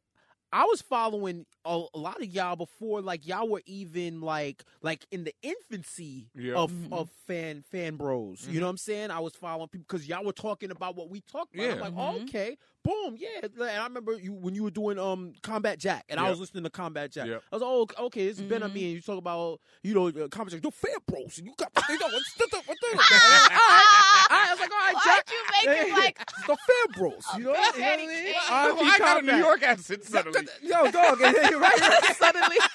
I 0.52 0.64
was 0.64 0.82
following 0.82 1.46
a, 1.64 1.82
a 1.94 1.98
lot 1.98 2.20
of 2.20 2.26
y'all 2.26 2.56
before, 2.56 3.00
like 3.00 3.26
y'all 3.26 3.48
were 3.48 3.62
even 3.66 4.20
like 4.20 4.64
like 4.82 5.06
in 5.10 5.24
the 5.24 5.32
infancy 5.42 6.28
Yeah. 6.34 6.54
of 6.54 6.70
Mhm. 6.70 6.92
of 6.92 7.08
fan 7.26 7.62
fan 7.70 7.96
bros. 7.96 8.46
You 8.48 8.60
know 8.60 8.66
what 8.66 8.70
I'm 8.72 8.76
saying? 8.76 9.10
I 9.10 9.20
was 9.20 9.32
following 9.34 9.68
people 9.68 9.86
because 9.88 10.06
y'all 10.06 10.24
were 10.24 10.32
talking 10.32 10.70
about 10.70 10.94
what 10.96 11.08
we 11.08 11.20
talked 11.22 11.54
about. 11.54 11.64
I'm 11.70 11.76
Yeah. 11.76 11.82
like, 11.82 11.94
Mhm. 11.94 12.22
okay, 12.28 12.58
boom, 12.82 13.16
yeah. 13.16 13.40
And 13.42 13.62
I 13.62 13.84
remember 13.84 14.12
you 14.18 14.32
when 14.34 14.54
you 14.54 14.64
were 14.64 14.70
doing 14.70 14.98
um 14.98 15.32
Combat 15.42 15.78
Jack, 15.78 16.04
and 16.08 16.20
I 16.20 16.28
was 16.28 16.38
listening 16.40 16.64
to 16.64 16.70
Combat 16.70 17.10
Jack. 17.10 17.28
Yep. 17.28 17.42
I 17.50 17.54
was 17.56 17.62
like, 17.62 17.94
oh, 17.98 18.04
okay, 18.06 18.26
it's 18.26 18.40
Ben 18.40 18.60
Mhm. 18.60 18.64
on 18.64 18.72
me, 18.74 18.84
and 18.86 18.92
you 18.94 19.00
talk 19.00 19.18
about 19.18 19.60
you 19.82 19.94
know 19.94 20.08
uh, 20.08 20.28
Combat 20.28 20.52
Jack, 20.52 20.64
yo, 20.64 20.70
fan 20.70 20.96
bros, 21.06 21.38
and 21.38 21.46
you 21.46 21.54
got 21.56 21.70
you 21.88 21.98
know 21.98 22.08
what's 22.08 22.34
the 22.34 22.62
what's 22.66 22.80
the 22.80 22.86
all 22.92 22.96
right, 22.98 24.28
I 24.30 24.48
was 24.50 24.60
like, 24.60 24.70
all 24.70 24.78
right, 24.78 24.94
Why'd 24.94 25.04
Jack. 25.04 25.30
you 25.30 25.68
make 25.70 25.78
it 25.88 25.92
like 25.92 26.18
it's 26.20 26.46
the 27.10 27.10
fan 27.10 27.20
bros, 27.20 27.24
you 27.38 27.44
know? 27.44 27.50
You 27.50 27.54
know 27.54 27.60
what 27.60 27.74
I 27.76 27.96
mean? 27.96 28.34
R.I.P. 28.50 28.90
I 28.90 28.98
got 28.98 29.22
a 29.22 29.26
New 29.26 29.36
York 29.36 29.62
accent 29.62 30.04
suddenly. 30.04 30.40
Yo, 30.62 30.90
dog, 30.90 31.20
right, 31.20 31.52
right. 31.52 32.16
suddenly? 32.16 32.56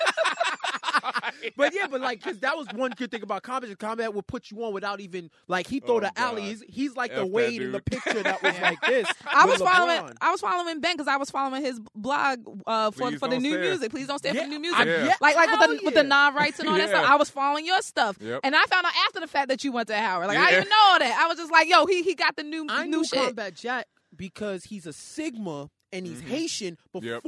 But 1.55 1.73
yeah, 1.73 1.88
but 1.88 2.01
like, 2.01 2.21
cause 2.21 2.39
that 2.39 2.57
was 2.57 2.67
one 2.73 2.91
good 2.91 3.11
thing 3.11 3.21
about 3.23 3.43
combat. 3.43 3.69
is 3.69 3.75
Combat 3.78 4.13
would 4.13 4.28
put 4.28 4.51
you 4.51 4.63
on 4.63 4.73
without 4.73 4.99
even 4.99 5.30
like 5.47 5.67
he 5.67 5.80
throw 5.80 5.97
Oh, 5.97 5.99
the 5.99 6.11
God. 6.15 6.34
alley. 6.34 6.41
He's, 6.43 6.63
he's 6.67 6.95
like 6.95 7.11
F 7.11 7.17
the 7.17 7.25
Wade 7.25 7.61
in 7.61 7.71
the 7.71 7.80
picture 7.82 8.21
that 8.23 8.41
was 8.41 8.59
like 8.61 8.80
this. 8.82 9.07
I 9.25 9.45
with 9.45 9.59
was 9.59 9.69
following. 9.69 10.13
I 10.21 10.32
was 10.32 10.41
following 10.41 10.80
Ben 10.82 10.95
because 10.95 11.07
I 11.07 11.17
was 11.17 11.30
following 11.30 11.63
his 11.63 11.80
blog 11.95 12.39
uh, 12.65 12.91
for 12.91 13.09
Please 13.09 13.19
for 13.19 13.28
the 13.30 13.39
new 13.39 13.51
Stare. 13.51 13.61
music. 13.61 13.91
Please 13.91 14.07
don't 14.07 14.19
stay 14.19 14.30
for 14.30 14.36
the 14.36 14.47
new 14.47 14.59
music. 14.59 14.80
I- 14.80 14.86
Yeah. 14.86 15.05
yeah, 15.05 15.13
Like 15.21 15.36
like 15.36 15.49
with 15.51 15.59
hell 15.59 15.67
the 15.69 15.82
with 15.86 15.93
the 15.93 16.03
non 16.03 16.36
rights 16.36 16.59
and 16.59 16.69
all 16.69 16.75
that 16.75 16.89
stuff. 16.89 17.05
I 17.09 17.15
was 17.15 17.30
following 17.30 17.65
your 17.65 17.82
stuff, 17.82 18.17
Yep. 18.19 18.41
and 18.43 18.55
I 18.55 18.63
found 18.65 18.86
out 18.86 18.93
after 19.07 19.19
the 19.19 19.28
fact 19.28 19.49
that 19.49 19.63
you 19.63 19.71
went 19.71 19.88
to 19.89 19.95
Howard. 19.97 20.28
Like 20.28 20.38
I 20.38 20.49
Yeah. 20.51 20.55
didn't 20.57 20.69
know 20.69 20.75
all 20.88 20.99
that. 20.99 21.19
I 21.23 21.28
was 21.28 21.38
just 21.38 21.51
like, 21.51 21.69
yo, 21.69 21.86
he 21.86 22.03
he 22.03 22.15
got 22.15 22.36
the 22.36 22.43
new 22.43 22.65
I 22.69 22.84
new 22.86 22.97
knew 22.97 23.05
shit. 23.05 23.19
Combat 23.23 23.55
Jack 23.55 23.88
because 24.18 24.65
he's 24.65 24.86
a 24.86 24.93
Sigma 24.93 25.70
and 25.93 26.05
he's 26.05 26.22
Mhm. 26.22 26.28
Haitian 26.28 26.78
before 26.91 27.03
Yep. 27.09 27.22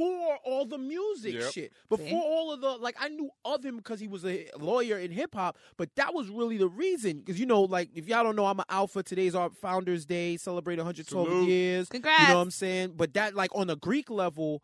all 0.44 0.66
the 0.66 0.76
music 0.76 1.32
Yep. 1.34 1.52
shit. 1.52 1.72
Before 1.88 2.06
See? 2.06 2.14
all 2.14 2.52
of 2.52 2.60
the 2.60 2.76
like, 2.76 2.94
I 3.00 3.08
knew 3.08 3.30
of 3.44 3.64
him 3.64 3.78
because 3.78 4.00
he 4.00 4.06
was 4.06 4.24
a 4.26 4.50
lawyer 4.58 4.98
in 4.98 5.10
hip 5.12 5.34
hop. 5.34 5.56
But 5.78 5.94
that 5.96 6.12
was 6.12 6.28
really 6.28 6.58
the 6.58 6.68
reason. 6.68 7.20
Because 7.20 7.40
you 7.40 7.46
know, 7.46 7.62
like 7.62 7.88
if 7.94 8.06
y'all 8.06 8.22
don't 8.22 8.36
know, 8.36 8.44
I'm 8.44 8.58
an 8.58 8.66
alpha. 8.68 9.02
Today's 9.02 9.34
our 9.34 9.48
Founders 9.48 10.04
Day, 10.04 10.36
celebrate 10.36 10.76
112 10.78 11.26
Salute. 11.28 11.48
years. 11.48 11.88
Congrats. 11.88 12.20
You 12.20 12.28
know 12.28 12.36
what 12.36 12.42
I'm 12.42 12.50
saying? 12.50 12.94
But 12.96 13.14
that 13.14 13.34
like 13.34 13.50
on 13.54 13.68
the 13.68 13.76
Greek 13.76 14.10
level. 14.10 14.62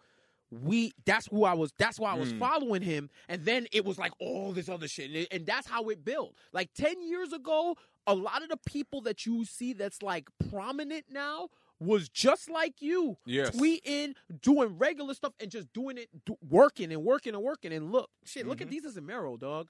We 0.53 0.93
that's 1.05 1.27
who 1.27 1.43
I 1.43 1.55
was. 1.55 1.73
That's 1.77 1.99
why 1.99 2.13
I 2.13 2.15
was 2.15 2.33
Mm. 2.33 2.39
following 2.39 2.81
him, 2.83 3.11
and 3.29 3.45
then 3.45 3.67
it 3.73 3.85
was 3.85 3.99
like 3.99 4.13
all 4.21 4.53
this 4.53 4.69
other 4.69 4.87
shit, 4.87 5.07
and, 5.07 5.17
it- 5.17 5.29
and 5.33 5.45
that's 5.45 5.67
how 5.67 5.89
it 5.89 6.05
built. 6.05 6.37
Like 6.53 6.73
ten 6.73 7.03
years 7.03 7.33
ago, 7.33 7.77
a 8.07 8.15
lot 8.15 8.45
of 8.45 8.49
the 8.51 8.57
people 8.59 9.01
that 9.03 9.27
you 9.27 9.45
see 9.45 9.73
that's 9.73 10.03
like 10.03 10.29
prominent 10.49 11.07
now 11.11 11.49
was 11.79 12.09
just 12.09 12.51
like 12.51 12.81
you, 12.81 13.19
Yes. 13.27 13.51
tweeting, 13.51 14.15
doing 14.41 14.79
regular 14.79 15.15
stuff, 15.15 15.33
and 15.41 15.51
just 15.51 15.73
doing 15.73 15.99
it, 15.99 16.09
do, 16.25 16.37
working 16.49 16.93
and 16.93 17.05
working 17.05 17.35
and 17.35 17.43
working. 17.43 17.73
And 17.73 17.93
look, 17.93 18.11
shit, 18.25 18.47
look 18.47 18.61
at 18.61 18.69
mm-hmm. 18.69 18.87
Desus 18.87 18.97
and 18.97 19.07
Mero, 19.07 19.37
dog. 19.37 19.69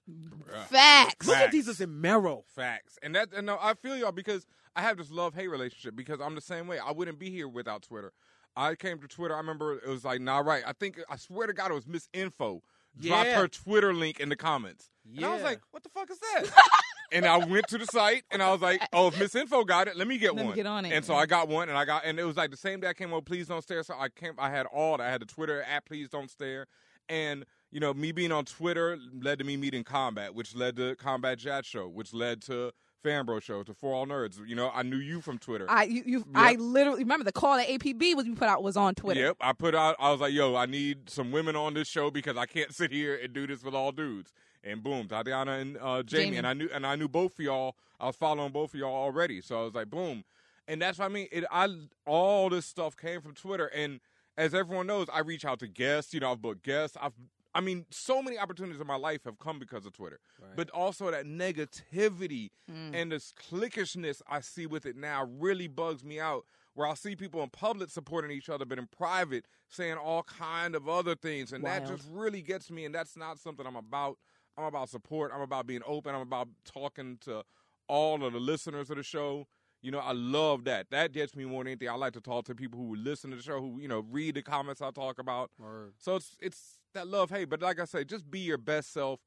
Facts. 0.69 1.27
Look 1.27 1.37
at 1.37 1.53
Desus 1.53 1.81
and 1.81 2.01
Mero. 2.01 2.45
Facts. 2.55 2.99
And 3.03 3.15
that 3.15 3.31
and 3.35 3.47
no, 3.47 3.59
I 3.61 3.75
feel 3.75 3.97
y'all 3.97 4.13
because 4.13 4.47
I 4.75 4.83
have 4.83 4.99
this 4.99 5.11
love 5.11 5.35
hate 5.35 5.49
relationship 5.49 5.97
because 5.97 6.21
I'm 6.21 6.35
the 6.35 6.41
same 6.41 6.67
way. 6.67 6.79
I 6.79 6.93
wouldn't 6.93 7.19
be 7.19 7.31
here 7.31 7.49
without 7.49 7.83
Twitter. 7.83 8.13
I 8.57 8.75
came 8.75 8.99
to 9.01 9.09
Twitter. 9.09 9.35
I 9.35 9.39
remember 9.39 9.75
it 9.75 9.89
was 9.89 10.05
like, 10.05 10.21
nah, 10.21 10.39
right. 10.39 10.63
I 10.67 10.73
think 10.73 11.01
I 11.11 11.17
swear 11.17 11.47
to 11.47 11.53
God, 11.53 11.71
it 11.71 11.75
was 11.75 11.87
Miss 11.87 12.09
Info 12.13 12.63
dropped 12.99 13.27
Yeah. 13.27 13.41
her 13.41 13.49
Twitter 13.49 13.93
link 13.93 14.21
in 14.21 14.29
the 14.31 14.37
comments, 14.37 14.91
and 15.15 15.25
I 15.25 15.35
was 15.35 15.43
like, 15.43 15.61
what 15.71 15.83
the 15.83 15.91
fuck 15.91 16.11
is 16.11 16.19
that? 16.19 16.45
and 17.13 17.27
I 17.27 17.39
went 17.39 17.69
to 17.69 17.79
the 17.79 17.87
site 17.87 18.25
and 18.31 18.43
I 18.43 18.51
was 18.53 18.61
like, 18.61 18.81
oh, 18.93 19.09
if 19.09 19.19
Miss 19.19 19.35
Info 19.35 19.65
got 19.65 19.89
it, 19.89 19.97
let 19.97 20.07
me 20.07 20.19
get 20.19 20.35
Let 20.35 20.43
me 20.43 20.47
one. 20.49 20.55
get 20.55 20.67
on 20.67 20.85
it. 20.85 20.93
And 20.93 21.05
so 21.05 21.15
I 21.15 21.27
got 21.27 21.49
one, 21.49 21.69
and 21.69 21.77
I 21.79 21.85
got, 21.85 22.05
and 22.05 22.19
it 22.19 22.25
was 22.25 22.37
like 22.37 22.51
the 22.51 22.57
same 22.57 22.81
day 22.81 22.89
I 22.89 22.95
came 22.95 23.13
on. 23.13 23.23
Please 23.23 23.49
don't 23.49 23.63
stare. 23.63 23.83
So 23.83 23.95
I 23.99 24.09
came. 24.09 24.35
I 24.39 24.51
had 24.51 24.67
all. 24.67 24.97
that. 24.99 25.07
I 25.07 25.11
had 25.11 25.21
the 25.21 25.27
Twitter 25.27 25.63
app. 25.69 25.87
Please 25.87 26.09
don't 26.09 26.31
stare. 26.31 26.67
And 27.09 27.45
you 27.71 27.81
know, 27.81 27.93
me 27.95 28.13
being 28.13 28.33
on 28.33 28.45
Twitter 28.45 28.99
led 29.21 29.39
to 29.39 29.45
me 29.45 29.57
meeting 29.57 29.85
Combat, 29.85 30.35
which 30.35 30.55
led 30.55 30.77
to 30.77 30.97
Combat 30.97 31.39
Jack 31.39 31.65
Show, 31.65 31.89
which 31.89 32.13
led 32.15 32.43
to 32.43 32.73
Fanbro 33.05 33.41
Show, 33.41 33.63
to 33.63 33.75
For 33.75 33.95
All 33.95 34.07
Nerds. 34.07 34.39
You 34.47 34.57
know, 34.57 34.71
I 34.75 34.83
knew 34.83 34.97
you 34.97 35.21
from 35.21 35.39
Twitter. 35.39 35.67
I 35.69 35.85
you, 35.85 36.03
you 36.05 36.25
I 36.35 36.55
literally 36.55 37.01
remember 37.05 37.25
the 37.25 37.33
call 37.33 37.57
that 37.57 37.69
APB 37.69 38.17
was 38.17 38.27
you 38.27 38.35
put 38.35 38.49
out 38.49 38.63
was 38.63 38.77
on 38.77 38.95
Twitter. 38.95 39.21
Yep, 39.21 39.37
I 39.41 39.53
put 39.53 39.75
out. 39.75 39.97
I 40.01 40.11
was 40.11 40.21
like, 40.21 40.33
"Yo, 40.33 40.57
I 40.57 40.67
need 40.67 41.09
some 41.11 41.31
women 41.31 41.55
on 41.55 41.75
this 41.75 41.87
show 41.89 42.11
because 42.11 42.37
I 42.37 42.47
can't 42.47 42.73
sit 42.75 42.91
here 42.91 43.19
and 43.23 43.33
do 43.33 43.47
this 43.47 43.63
with 43.63 43.75
all 43.75 43.93
dudes." 43.93 44.33
And 44.67 44.83
boom, 44.83 45.07
Tatiana 45.07 45.53
and 45.53 45.79
uh, 45.81 46.03
Jamie, 46.03 46.25
Jamie. 46.25 46.37
and 46.39 46.47
I 46.47 46.53
knew, 46.53 46.69
and 46.75 46.85
I 46.87 46.97
knew 46.97 47.09
both 47.09 47.39
of 47.39 47.45
y'all. 47.45 47.77
I 48.01 48.07
was 48.07 48.17
following 48.17 48.51
both 48.53 48.75
of 48.75 48.81
y'all 48.81 48.95
already, 48.95 49.41
so 49.41 49.61
I 49.61 49.64
was 49.64 49.75
like, 49.75 49.89
boom, 49.89 50.25
and 50.69 50.83
that's 50.83 50.99
what 50.99 51.05
I 51.07 51.09
mean. 51.09 51.29
It, 51.31 51.45
I 51.51 51.69
all 52.05 52.51
this 52.51 52.67
stuff 52.67 52.97
came 52.97 53.21
from 53.21 53.33
Twitter, 53.35 53.67
and 53.69 54.01
as 54.37 54.55
everyone 54.55 54.87
knows, 54.89 55.07
I 55.12 55.21
reach 55.21 55.45
out 55.45 55.61
to 55.61 55.69
guests. 55.69 56.12
You 56.12 56.21
know, 56.21 56.33
I've 56.33 56.43
booked 56.43 56.62
guests. 56.64 56.97
I've, 57.01 57.12
I 57.55 57.61
mean, 57.62 57.87
so 57.91 58.21
many 58.21 58.39
opportunities 58.39 58.81
in 58.83 58.87
my 58.87 58.97
life 58.97 59.25
have 59.25 59.39
come 59.39 59.59
because 59.59 59.87
of 59.87 59.93
Twitter, 59.95 60.19
but 60.57 60.69
also 60.71 61.11
that 61.11 61.25
negativity 61.25 62.51
Mm. 62.71 62.91
and 62.95 63.12
this 63.12 63.33
cliquishness 63.49 64.21
I 64.29 64.41
see 64.41 64.67
with 64.67 64.87
it 64.87 64.97
now 64.97 65.29
really 65.39 65.69
bugs 65.69 66.03
me 66.05 66.19
out. 66.21 66.45
Where 66.75 66.87
I'll 66.87 66.97
see 66.97 67.17
people 67.17 67.43
in 67.43 67.49
public 67.49 67.89
supporting 67.89 68.31
each 68.31 68.51
other, 68.51 68.67
but 68.67 68.79
in 68.79 68.87
private 68.89 69.47
saying 69.69 69.95
all 69.97 70.25
kind 70.25 70.75
of 70.75 70.87
other 70.89 71.14
things, 71.14 71.53
and 71.55 71.64
that 71.64 71.87
just 71.87 72.07
really 72.12 72.43
gets 72.43 72.71
me. 72.71 72.85
And 72.85 72.95
that's 72.95 73.17
not 73.17 73.39
something 73.39 73.67
I'm 73.67 73.77
about. 73.77 74.19
I'm 74.59 74.65
about 74.65 74.89
support. 74.89 75.33
I'm 75.35 75.41
about 75.43 75.67
being 75.67 75.83
open. 75.87 76.15
I'm 76.15 76.23
about 76.23 76.49
talking 76.65 77.19
to 77.23 77.43
all 77.89 78.25
of 78.25 78.33
the 78.33 78.39
listeners 78.41 78.91
of 78.91 78.97
the 78.97 79.03
show. 79.03 79.47
You 79.83 79.91
know, 79.91 79.99
I 79.99 80.13
love 80.13 80.65
that. 80.65 80.87
That 80.91 81.13
gets 81.13 81.37
me 81.37 81.45
more 81.45 81.63
than 81.63 81.73
anything. 81.73 81.89
I 81.89 81.95
like 81.95 82.15
to 82.15 82.21
talk 82.21 82.47
to 82.47 82.55
people 82.55 82.79
who 82.79 82.97
listen 82.97 83.31
to 83.31 83.37
the 83.37 83.43
show, 83.43 83.61
who 83.61 83.79
you 83.81 83.89
know 83.89 84.05
read 84.11 84.35
the 84.35 84.43
comments 84.43 84.81
I 84.83 84.91
talk 84.91 85.19
about. 85.19 85.51
So 85.99 86.17
it's 86.17 86.37
it's 86.41 86.81
that 86.95 87.07
love 87.07 87.31
hate. 87.31 87.51
But 87.51 87.63
like 87.63 87.79
I 87.79 87.85
say, 87.85 88.05
just 88.05 88.31
be 88.31 88.41
your 88.41 88.59
best 88.59 88.93
self. 88.93 89.21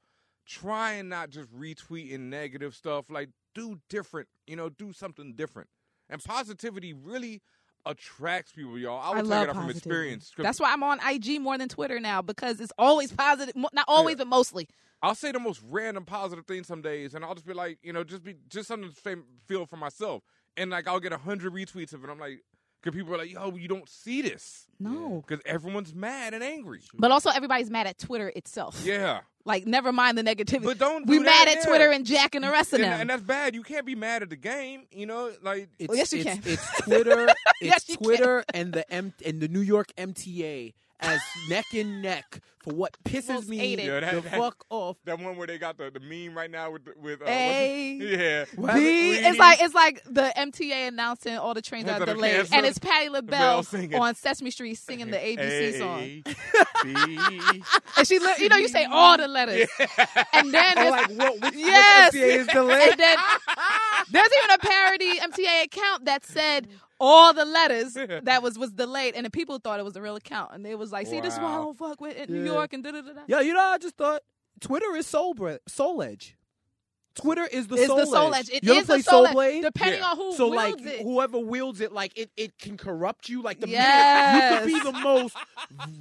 Try 0.45 0.93
and 0.93 1.09
not 1.09 1.29
just 1.29 1.53
retweeting 1.55 2.21
negative 2.21 2.75
stuff. 2.75 3.05
Like 3.09 3.29
do 3.53 3.79
different. 3.89 4.27
You 4.47 4.55
know, 4.55 4.69
do 4.69 4.91
something 4.91 5.33
different. 5.33 5.69
And 6.09 6.23
positivity 6.23 6.91
really 6.91 7.41
attracts 7.85 8.51
people, 8.51 8.77
y'all. 8.77 8.99
I 8.99 9.17
I 9.17 9.21
will 9.21 9.29
love 9.29 9.47
take 9.47 9.55
it 9.55 9.57
from 9.57 9.69
experience. 9.69 10.31
That's 10.37 10.59
why 10.59 10.71
I'm 10.73 10.83
on 10.83 10.99
IG 11.07 11.41
more 11.41 11.57
than 11.57 11.69
Twitter 11.69 11.99
now 11.99 12.21
because 12.21 12.59
it's 12.59 12.73
always 12.77 13.11
positive. 13.11 13.55
Not 13.55 13.85
always, 13.87 14.17
but 14.17 14.27
mostly. 14.27 14.67
I'll 15.01 15.15
say 15.15 15.31
the 15.31 15.39
most 15.39 15.61
random 15.69 16.03
positive 16.05 16.45
thing 16.45 16.63
some 16.63 16.81
days, 16.81 17.13
and 17.13 17.23
I'll 17.23 17.33
just 17.33 17.47
be 17.47 17.53
like, 17.53 17.79
you 17.81 17.93
know, 17.93 18.03
just 18.03 18.23
be 18.23 18.35
just 18.49 18.67
something 18.67 18.91
to 18.91 19.23
feel 19.47 19.65
for 19.65 19.77
myself, 19.77 20.23
and 20.57 20.69
like 20.71 20.87
I'll 20.87 20.99
get 20.99 21.13
a 21.13 21.17
hundred 21.17 21.53
retweets 21.53 21.93
of 21.93 22.03
it. 22.03 22.09
I'm 22.09 22.19
like, 22.19 22.43
because 22.81 22.97
people 22.97 23.13
are 23.13 23.17
like, 23.17 23.31
yo, 23.31 23.55
you 23.55 23.67
don't 23.67 23.87
see 23.89 24.21
this, 24.21 24.67
No. 24.79 25.23
because 25.27 25.43
everyone's 25.45 25.93
mad 25.93 26.33
and 26.33 26.43
angry. 26.43 26.81
But 26.93 27.11
also, 27.11 27.29
everybody's 27.29 27.69
mad 27.69 27.87
at 27.87 27.97
Twitter 27.97 28.31
itself. 28.35 28.81
Yeah, 28.85 29.21
Like, 29.45 29.65
never 29.65 29.91
mind 29.91 30.17
the 30.17 30.23
negativity. 30.23 30.63
but 30.63 30.77
don't 30.77 31.05
we 31.07 31.17
do 31.19 31.25
mad 31.25 31.47
at 31.47 31.55
yeah. 31.57 31.65
Twitter 31.65 31.89
and 31.91 32.05
Jack 32.05 32.35
and 32.35 32.43
the 32.43 32.51
rest 32.51 32.71
of 32.73 32.79
and, 32.81 32.91
them. 32.91 33.01
and 33.01 33.09
that's 33.09 33.23
bad. 33.23 33.55
You 33.55 33.63
can't 33.63 33.85
be 33.85 33.95
mad 33.95 34.21
at 34.23 34.29
the 34.29 34.35
game, 34.35 34.83
you 34.91 35.05
know, 35.05 35.31
like 35.41 35.69
It's, 35.79 35.89
Well, 35.89 35.97
yes, 35.97 36.13
you 36.13 36.19
it's, 36.21 36.29
can. 36.29 36.41
It's 36.45 36.81
Twitter. 36.81 37.27
It's 37.61 37.69
Yes, 37.69 37.89
you 37.89 37.97
can. 37.97 38.03
Twitter 38.05 38.43
and 38.53 38.71
the 38.73 38.89
M 38.93 39.13
and 39.25 39.41
the 39.41 39.47
New 39.49 39.59
York 39.61 39.87
MTA 39.97 40.73
as 41.01 41.19
neck 41.49 41.65
and 41.73 42.01
neck 42.01 42.41
for 42.69 42.75
what 42.75 42.97
pisses 43.03 43.29
Most 43.29 43.49
me 43.49 43.57
hated. 43.57 43.85
Yeah, 43.85 43.99
that- 43.99 44.13
the 44.15 44.21
that- 44.21 44.37
fuck 44.37 44.65
off. 44.69 44.97
that 45.05 45.19
one 45.19 45.37
where 45.37 45.47
they 45.47 45.57
got 45.57 45.77
the, 45.77 45.91
the 45.91 45.99
meme 45.99 46.35
right 46.37 46.49
now 46.51 46.71
with 46.71 46.85
the- 46.85 46.93
with 46.97 47.21
uh, 47.21 47.25
A 47.27 47.97
it- 47.97 48.19
yeah, 48.19 48.45
What? 48.55 48.75
B. 48.75 49.11
It's 49.13 49.37
like 49.39 49.61
it's 49.61 49.73
like 49.73 50.03
the 50.05 50.31
MTA 50.37 50.87
announcing 50.87 51.37
all 51.37 51.53
the 51.53 51.61
trains 51.61 51.89
are 51.89 52.05
delayed, 52.05 52.47
and 52.51 52.65
it's 52.65 52.77
Patti 52.79 53.05
Bell 53.07 53.13
LaBelle 53.13 53.63
singing. 53.63 53.95
on 53.99 54.15
Sesame 54.15 54.51
Street 54.51 54.75
singing 54.75 55.09
the 55.11 55.17
ABC 55.17 55.77
song. 55.79 55.99
A, 56.01 56.23
B. 56.83 57.19
And 57.97 58.07
she, 58.07 58.19
li- 58.19 58.33
you 58.39 58.49
know, 58.49 58.57
you 58.57 58.67
say 58.67 58.85
all 58.91 59.17
the 59.17 59.27
letters, 59.27 59.67
and 60.33 60.53
then 60.53 60.71
Or 60.77 60.81
there's, 60.81 60.91
like 60.91 61.09
what? 61.11 61.41
Which, 61.41 61.53
Yes. 61.55 62.13
what 62.13 62.21
MTA 62.23 62.27
is 62.39 62.47
delayed? 62.47 62.91
and 62.91 62.99
then 62.99 63.17
there's 64.11 64.29
even 64.37 64.51
a 64.51 64.57
parody 64.59 65.19
MTA 65.19 65.63
account 65.65 66.05
that 66.05 66.25
said 66.25 66.67
all 66.99 67.33
the 67.33 67.45
letters 67.45 67.93
that 68.23 68.43
was 68.43 68.57
was 68.57 68.71
delayed, 68.71 69.15
and 69.15 69.25
the 69.25 69.29
people 69.29 69.57
thought 69.59 69.79
it 69.79 69.83
was 69.83 69.95
a 69.95 70.01
real 70.01 70.15
account, 70.15 70.51
and 70.53 70.65
they 70.65 70.75
was 70.75 70.91
like, 70.91 71.07
"See, 71.07 71.21
this 71.21 71.33
is 71.33 71.39
why 71.39 71.53
I 71.53 71.57
don't 71.57 71.77
fuck 71.77 72.01
with 72.01 72.15
in 72.17 72.31
New 72.33 72.43
York 72.43 72.73
and 72.73 72.83
da 72.83 72.91
da 72.91 73.01
da 73.01 73.13
da." 73.13 73.21
Yeah, 73.27 73.41
you 73.41 73.53
know, 73.53 73.61
I 73.61 73.77
just 73.77 73.95
thought 73.95 74.21
Twitter 74.59 74.95
is 74.95 75.07
Soul 75.07 75.33
Bre- 75.33 75.63
Soul 75.67 76.01
Edge. 76.03 76.35
Twitter 77.19 77.45
is 77.45 77.67
the 77.67 77.75
Is 77.75 77.87
soul 77.87 77.97
the 77.97 78.05
soul 78.05 78.33
edge. 78.33 78.49
edge? 78.49 78.55
It 78.57 78.63
you 78.63 78.71
ever 78.71 78.79
is 78.81 78.85
play 78.85 78.97
the 78.97 79.03
soul 79.03 79.13
Soul 79.19 79.27
edge, 79.27 79.33
Blade? 79.33 79.61
depending 79.63 79.99
Yeah. 79.99 80.05
on 80.11 80.17
who 80.17 80.33
so 80.35 80.47
wields 80.49 80.81
like 80.81 80.85
it. 80.93 81.01
whoever 81.01 81.39
wields 81.39 81.81
it, 81.81 81.91
like 81.91 82.17
it, 82.17 82.31
it 82.37 82.57
can 82.57 82.77
corrupt 82.77 83.29
you. 83.29 83.41
Like 83.41 83.59
the 83.59 83.67
Yes. 83.69 84.33
minute 84.35 84.69
you 84.71 84.79
could 84.79 84.83
be 84.85 84.91
the 84.91 85.03
most 85.03 85.35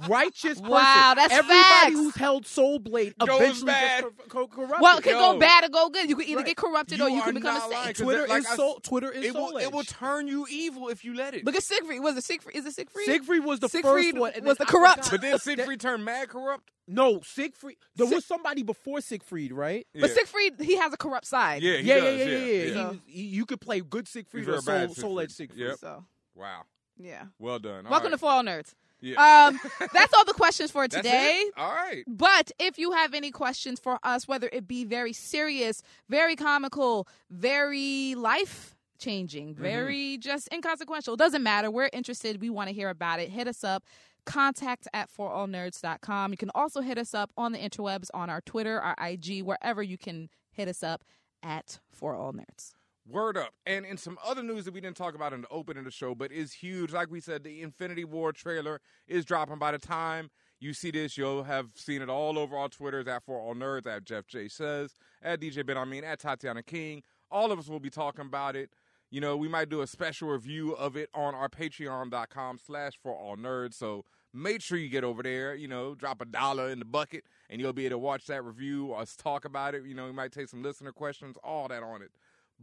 righteous 0.07 0.59
person. 0.59 0.69
Wow, 0.69 1.13
that's 1.15 1.33
everybody 1.33 1.59
facts. 1.61 1.91
who's 1.93 2.15
held 2.15 2.45
Soul 2.45 2.79
Blade 2.79 3.13
Goes 3.17 3.29
eventually 3.39 3.65
bad. 3.67 4.03
gets 4.03 4.15
cor- 4.29 4.47
cor- 4.47 4.47
corrupted. 4.47 4.81
well, 4.81 4.97
it 4.97 5.03
can 5.03 5.13
Yo. 5.13 5.33
go 5.33 5.39
bad 5.39 5.63
or 5.65 5.69
go 5.69 5.89
good. 5.89 6.09
You 6.09 6.15
can 6.15 6.25
either 6.25 6.37
Right. 6.37 6.45
get 6.47 6.57
corrupted 6.57 6.97
You 6.99 7.05
or 7.05 7.09
you 7.09 7.19
are 7.21 7.25
can 7.25 7.35
become 7.35 7.55
a 7.55 7.59
saint. 7.61 7.71
lying, 7.73 7.93
Twitter 7.93 8.23
it- 8.23 8.29
like 8.29 8.39
is 8.39 8.47
I- 8.47 8.55
soul. 8.55 8.79
Twitter 8.81 9.11
is 9.11 9.25
It 9.25 9.33
Soul 9.33 9.53
will, 9.53 9.57
it 9.57 9.71
will 9.71 9.83
turn 9.83 10.27
you 10.27 10.47
evil 10.49 10.89
if 10.89 11.03
you 11.03 11.13
let 11.13 11.33
it. 11.33 11.45
Look 11.45 11.55
at 11.55 11.63
Siegfried. 11.63 12.01
Was 12.01 12.17
it 12.17 12.23
Siegfried? 12.23 12.55
Is 12.55 12.65
it 12.65 12.75
Siegfried? 12.75 13.05
Siegfried 13.05 13.43
was 13.43 13.59
the 13.59 13.69
Siegfried 13.69 14.15
first 14.15 14.17
one. 14.37 14.43
was 14.45 14.57
the 14.57 14.65
corrupt. 14.65 15.05
forgot- 15.05 15.11
but 15.11 15.21
then 15.21 15.39
Siegfried 15.39 15.79
turned 15.81 16.05
mad 16.05 16.29
corrupt. 16.29 16.69
No, 16.91 17.21
Siegfried. 17.21 17.77
There 17.95 18.07
Sig- 18.07 18.15
was 18.15 18.25
somebody 18.25 18.63
before 18.63 18.99
Siegfried, 19.01 19.51
right? 19.53 19.85
But 19.93 20.09
Yeah. 20.09 20.15
Siegfried, 20.15 20.59
he 20.59 20.75
has 20.77 20.91
a 20.91 20.97
corrupt 20.97 21.27
side. 21.27 21.61
Yeah, 21.61 21.77
he 21.77 21.87
yeah, 21.87 21.95
does, 21.99 22.03
yeah, 22.19 22.25
yeah, 22.25 22.25
yeah, 22.25 22.37
yeah. 22.37 22.63
yeah. 22.63 22.63
He 22.73 22.85
was- 22.87 22.97
he- 23.05 23.21
you 23.25 23.45
could 23.45 23.61
play 23.61 23.79
good 23.81 24.07
Siegfried 24.07 24.45
He's 24.45 24.53
or 24.55 24.61
very 24.61 24.87
bad 24.87 24.95
Soul, 24.95 25.01
Soul 25.11 25.19
Edge 25.19 25.31
Siegfried. 25.31 25.59
Siegfried. 25.59 25.69
Yep. 25.69 25.77
So 25.79 26.05
Wow. 26.35 26.63
yeah. 26.97 27.25
Well 27.37 27.59
done. 27.59 27.85
All 27.85 27.91
Welcome 27.91 28.07
right. 28.07 28.11
to 28.11 28.17
Fall 28.17 28.43
Nerds. 28.43 28.73
Yeah. 29.01 29.47
Um, 29.47 29.59
that's 29.93 30.13
all 30.13 30.25
the 30.25 30.33
questions 30.33 30.71
for 30.71 30.87
That's 30.87 30.95
today. 31.05 31.43
it? 31.47 31.53
All 31.55 31.71
right. 31.73 32.03
But 32.07 32.51
if 32.59 32.77
you 32.77 32.91
have 32.91 33.13
any 33.13 33.31
questions 33.31 33.79
for 33.79 33.97
us, 34.03 34.27
whether 34.27 34.49
it 34.51 34.67
be 34.67 34.83
very 34.83 35.13
serious, 35.13 35.81
very 36.09 36.35
comical, 36.35 37.07
very 37.29 38.15
life 38.15 38.75
changing, 38.97 39.53
Mm-hmm. 39.53 39.63
very 39.63 40.17
just 40.17 40.49
inconsequential. 40.51 41.15
Doesn't 41.15 41.43
matter. 41.43 41.71
We're 41.71 41.89
interested. 41.93 42.41
We 42.41 42.49
want 42.49 42.67
to 42.67 42.73
hear 42.75 42.89
about 42.89 43.21
it. 43.21 43.29
Hit 43.29 43.47
us 43.47 43.63
up. 43.63 43.85
Contact 44.25 44.87
at 44.93 45.09
forallnerds.com. 45.11 46.31
You 46.31 46.37
can 46.37 46.51
also 46.53 46.81
hit 46.81 46.97
us 46.97 47.13
up 47.13 47.31
on 47.37 47.51
the 47.51 47.59
interwebs 47.59 48.09
on 48.13 48.29
our 48.29 48.41
Twitter, 48.41 48.79
our 48.79 48.95
IG, 49.01 49.43
wherever 49.43 49.81
you 49.81 49.97
can 49.97 50.29
hit 50.51 50.67
us 50.67 50.83
up 50.83 51.03
at 51.41 51.79
For 51.91 52.15
All 52.15 52.33
Nerds. 52.33 52.73
Word 53.07 53.37
up. 53.37 53.53
And 53.65 53.85
in 53.85 53.97
some 53.97 54.19
other 54.23 54.43
news 54.43 54.65
that 54.65 54.73
we 54.73 54.81
didn't 54.81 54.97
talk 54.97 55.15
about 55.15 55.33
in 55.33 55.41
the 55.41 55.47
opening 55.49 55.79
of 55.79 55.85
the 55.85 55.91
show, 55.91 56.13
but 56.13 56.31
is 56.31 56.53
huge. 56.53 56.91
Like 56.91 57.09
we 57.09 57.19
said, 57.19 57.43
the 57.43 57.61
Infinity 57.63 58.05
War 58.05 58.31
trailer 58.31 58.81
is 59.07 59.25
dropping. 59.25 59.57
By 59.57 59.71
the 59.71 59.79
time 59.79 60.29
you 60.59 60.73
see 60.73 60.91
this, 60.91 61.17
you'll 61.17 61.43
have 61.43 61.69
seen 61.73 62.03
it 62.03 62.09
all 62.09 62.37
over 62.37 62.55
our 62.55 62.69
Twitters 62.69 63.07
at 63.07 63.23
For 63.23 63.39
All 63.39 63.55
Nerds, 63.55 63.87
at 63.87 64.03
Jeff 64.03 64.27
J 64.27 64.47
Says, 64.47 64.93
at 65.23 65.39
DJ 65.39 65.65
Ben 65.65 65.77
Hameen, 65.77 66.03
at 66.03 66.19
Tatiana 66.19 66.61
King. 66.61 67.01
All 67.31 67.51
of 67.51 67.57
us 67.57 67.67
will 67.67 67.79
be 67.79 67.89
talking 67.89 68.25
about 68.25 68.55
it. 68.55 68.69
You 69.11 69.21
know, 69.21 69.35
we 69.35 69.47
might 69.47 69.69
do 69.69 69.81
a 69.81 69.87
special 69.87 70.29
review 70.29 70.73
of 70.73 70.95
it 70.95 71.09
on 71.13 71.33
our 71.33 71.49
patreon.com 71.49 72.59
slash 72.63 72.93
for 73.01 73.11
all 73.11 73.35
nerds. 73.35 73.73
So 73.73 74.05
make 74.33 74.61
sure 74.61 74.77
you 74.77 74.89
get 74.89 75.03
over 75.03 75.23
there, 75.23 75.55
you 75.55 75.67
know, 75.67 75.95
drop 75.95 76.21
a 76.21 76.25
dollar 76.25 76.69
in 76.69 76.79
the 76.79 76.85
bucket 76.85 77.23
and 77.49 77.59
you'll 77.59 77.73
be 77.73 77.85
able 77.85 77.95
to 77.95 77.97
watch 77.97 78.25
that 78.27 78.43
review, 78.43 78.93
us 78.93 79.15
talk 79.15 79.45
about 79.45 79.73
it. 79.73 79.83
You 79.85 79.95
know, 79.95 80.05
we 80.05 80.11
might 80.11 80.31
take 80.31 80.47
some 80.47 80.61
listener 80.61 80.91
questions, 80.91 81.37
all 81.43 81.67
that 81.69 81.81
on 81.81 82.01
it. 82.01 82.11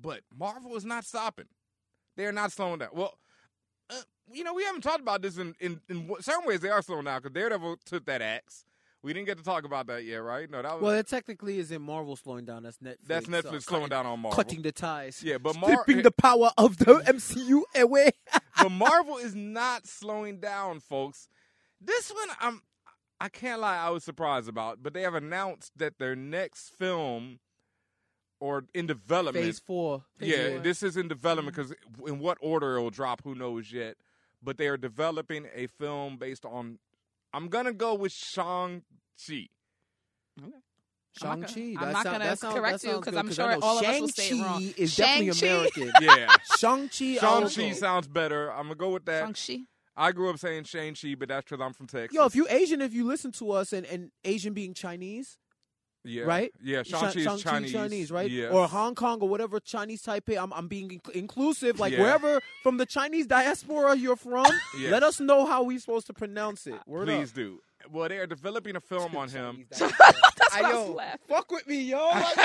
But 0.01 0.21
Marvel 0.37 0.77
is 0.77 0.85
not 0.85 1.05
stopping. 1.05 1.47
They're 2.17 2.33
not 2.33 2.53
slowing 2.53 2.79
down. 2.79 2.91
Well, 2.93 3.19
uh, 3.91 4.03
you 4.33 4.45
know, 4.45 4.55
we 4.55 4.65
haven't 4.65 4.83
talked 4.83 5.01
about 5.01 5.23
this 5.23 5.39
in, 5.39 5.55
in, 5.61 5.81
in 5.89 6.11
certain 6.21 6.47
ways. 6.47 6.61
They 6.61 6.69
are 6.69 6.83
slowing 6.83 7.05
down 7.05 7.21
because 7.21 7.35
Daredevil 7.35 7.79
took 7.85 8.05
that 8.07 8.23
axe. 8.23 8.65
We 9.07 9.13
didn't 9.13 9.27
get 9.27 9.39
to 9.39 9.45
talk 9.45 9.65
about 9.65 9.87
that 9.87 10.05
yet, 10.05 10.17
right? 10.17 10.51
No, 10.51 10.61
that 10.61 10.75
was 10.75 10.83
Well, 10.83 10.95
it 10.95 11.07
technically 11.07 11.61
isn't 11.61 11.81
Marvel 11.81 12.17
slowing 12.17 12.45
down. 12.45 12.65
That's 12.65 12.79
Netflix. 12.79 12.97
that's 13.07 13.27
Netflix 13.29 13.63
slowing 13.63 13.89
down 13.89 14.05
on 14.05 14.19
Marvel. 14.19 14.35
Cutting 14.35 14.63
the 14.63 14.73
ties. 14.73 15.23
Yeah, 15.23 15.39
but 15.39 15.57
Mar- 15.61 15.71
Stripping 15.85 16.03
the 16.03 16.11
power 16.11 16.51
of 16.59 16.79
the 16.79 16.95
MCU 17.07 17.63
away. 17.77 18.11
but 18.61 18.69
Marvel 18.71 19.19
is 19.19 19.33
not 19.33 19.87
slowing 19.87 20.41
down, 20.41 20.81
folks. 20.81 21.29
This 21.81 22.11
one, 22.11 22.31
I'm, 22.41 22.63
I 23.21 23.29
can't 23.29 23.61
lie, 23.61 23.77
I 23.77 23.91
was 23.91 24.03
surprised 24.03 24.49
about. 24.49 24.83
But 24.83 24.93
they 24.93 25.03
have 25.03 25.15
announced 25.15 25.71
that 25.77 26.01
their 26.01 26.17
next 26.17 26.71
film, 26.77 27.39
or 28.41 28.65
in 28.75 28.89
development, 28.89 29.47
Phase 29.47 29.61
four. 29.61 30.03
Phase 30.19 30.31
yeah, 30.31 30.49
four. 30.49 30.59
this 30.59 30.83
is 30.83 30.97
in 30.97 31.07
development 31.07 31.57
mm-hmm. 31.57 31.69
because 31.69 32.09
in 32.09 32.19
what 32.19 32.39
order 32.41 32.77
it 32.77 32.83
will 32.83 32.91
drop, 32.91 33.23
who 33.23 33.37
knows 33.37 33.71
yet. 33.71 33.99
But 34.43 34.59
they 34.59 34.67
are 34.67 34.77
developing 34.77 35.47
a 35.55 35.69
film 35.69 36.17
based 36.17 36.45
on. 36.45 36.81
I'm 37.33 37.49
gonna 37.49 37.73
go 37.73 37.95
with 37.95 38.13
Shang 38.13 38.83
Chi. 39.27 39.49
I'm 41.23 41.41
not 41.41 41.49
Shang-Chi. 41.51 41.73
gonna- 41.75 41.87
I'm 41.87 41.93
not 41.95 42.03
sound- 42.03 42.19
gonna 42.23 42.37
sound- 42.37 42.55
correct 42.57 42.85
you 42.85 42.97
because 42.97 43.17
I'm 43.17 43.33
sure 43.33 43.47
I 43.47 43.55
know 43.55 43.61
all 43.63 43.79
of 43.79 43.85
us 43.87 44.01
will 44.01 44.09
say 44.09 44.29
it 44.29 44.33
wrong. 44.43 44.61
Shang-Chi 44.61 44.75
is 44.83 44.97
definitely 44.97 45.33
Shang-Chi. 45.33 45.47
American. 45.81 45.93
Yeah, 46.03 46.37
Shang-Chi. 46.59 47.15
Shang 47.17 47.49
Chi 47.49 47.73
sounds 47.73 48.07
better. 48.09 48.51
I'm 48.53 48.65
gonna 48.65 48.75
go 48.75 48.91
with 48.91 49.07
that. 49.07 49.37
Shang-Chi. 49.37 49.65
I 49.97 50.13
grew 50.13 50.29
up 50.29 50.39
saying 50.39 50.65
Shang 50.65 50.95
Chi, 50.95 51.15
but 51.15 51.29
that's 51.29 51.49
because 51.49 51.65
I'm 51.65 51.73
from 51.73 51.87
Texas. 51.87 52.15
Yo, 52.15 52.27
if 52.27 52.35
you 52.37 52.47
Asian, 52.51 52.83
if 52.83 52.93
you 52.93 53.05
listen 53.07 53.33
to 53.33 53.51
us, 53.53 53.73
and, 53.73 53.87
and 53.87 54.11
Asian 54.25 54.53
being 54.53 54.75
Chinese, 54.75 55.39
yeah, 56.07 56.23
right? 56.25 56.53
Yeah, 56.63 56.83
Shang 56.83 57.01
Chi 57.13 57.21
is 57.21 57.41
Shang-Chi 57.43 57.69
Chinese. 57.69 58.11
right? 58.11 58.31
Yes. 58.31 58.53
Or 58.53 58.67
Hong 58.69 58.95
Kong 58.95 59.21
or 59.21 59.29
whatever 59.29 59.61
Chinese 59.61 60.03
Taipei. 60.03 60.41
I'm 60.43 60.53
I'm 60.53 60.69
being 60.69 60.89
inc- 60.89 61.11
inclusive. 61.11 61.79
Like 61.81 61.93
Yeah. 61.93 62.01
wherever 62.03 62.41
from 62.63 62.77
the 62.79 62.87
Chinese 62.87 63.27
diaspora 63.27 63.97
you're 63.97 64.17
from, 64.17 64.47
Yes. 64.79 64.91
let 64.93 65.03
us 65.03 65.21
know 65.21 65.45
how 65.47 65.63
we're 65.65 65.79
supposed 65.79 66.07
to 66.09 66.15
pronounce 66.15 66.67
it. 66.67 66.81
Word 66.87 67.07
Please 67.09 67.31
up. 67.31 67.35
do. 67.35 67.61
Well, 67.93 68.09
they 68.09 68.19
are 68.19 68.27
developing 68.27 68.75
a 68.77 68.81
film 68.81 69.15
on 69.17 69.29
him. 69.29 69.67
Chinese 69.77 69.93
diaspora. 69.99 70.15
why 70.51 70.61
I 70.61 70.73
was 70.73 70.89
Ayo, 70.89 70.95
laughing. 70.97 71.21
fuck 71.29 71.51
with 71.53 71.67
me, 71.67 71.83
yo. 71.83 72.09
Like, 72.09 72.37
yo, 72.37 72.43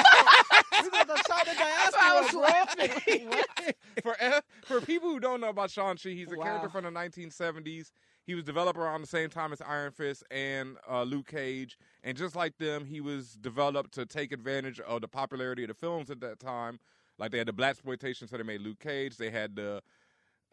we 0.84 0.89
got 0.89 1.07
the 1.07 1.24
China 1.28 1.51
why 1.57 1.95
I 1.99 2.22
was 2.22 2.32
diaspora, 2.32 3.24
bro. 3.24 3.72
for 4.03 4.16
eh, 4.20 4.41
for 4.66 4.82
people 4.82 5.09
who 5.09 5.20
don't 5.20 5.39
know 5.41 5.49
about 5.49 5.72
Shang 5.72 5.95
Chi, 5.97 6.09
he's 6.09 6.32
a 6.32 6.36
Wow. 6.36 6.43
character 6.43 6.70
from 6.70 6.84
the 6.84 6.91
1970s. 6.91 7.91
He 8.26 8.36
was 8.36 8.44
developed 8.44 8.78
around 8.78 9.02
the 9.02 9.08
same 9.08 9.30
time 9.30 9.52
as 9.52 9.62
Iron 9.62 9.92
Fist 9.92 10.24
and 10.30 10.78
uh, 10.90 11.04
Luke 11.04 11.28
Cage, 11.28 11.78
and 12.04 12.16
just 12.18 12.36
like 12.36 12.58
them, 12.58 12.86
he 12.86 13.02
was 13.02 13.34
developed 13.34 13.94
to 13.96 14.06
take 14.06 14.32
advantage 14.32 14.80
of 14.80 15.02
the 15.02 15.08
popularity 15.08 15.64
of 15.64 15.70
the 15.70 15.74
films 15.74 16.10
at 16.12 16.22
that 16.22 16.40
time. 16.40 16.80
Like 17.18 17.32
they 17.32 17.40
had 17.40 17.48
the 17.48 17.54
black 17.54 17.72
exploitation, 17.72 18.28
so 18.28 18.38
they 18.38 18.44
made 18.44 18.62
Luke 18.62 18.80
Cage. 18.80 19.18
They 19.18 19.32
had 19.32 19.56
the 19.56 19.82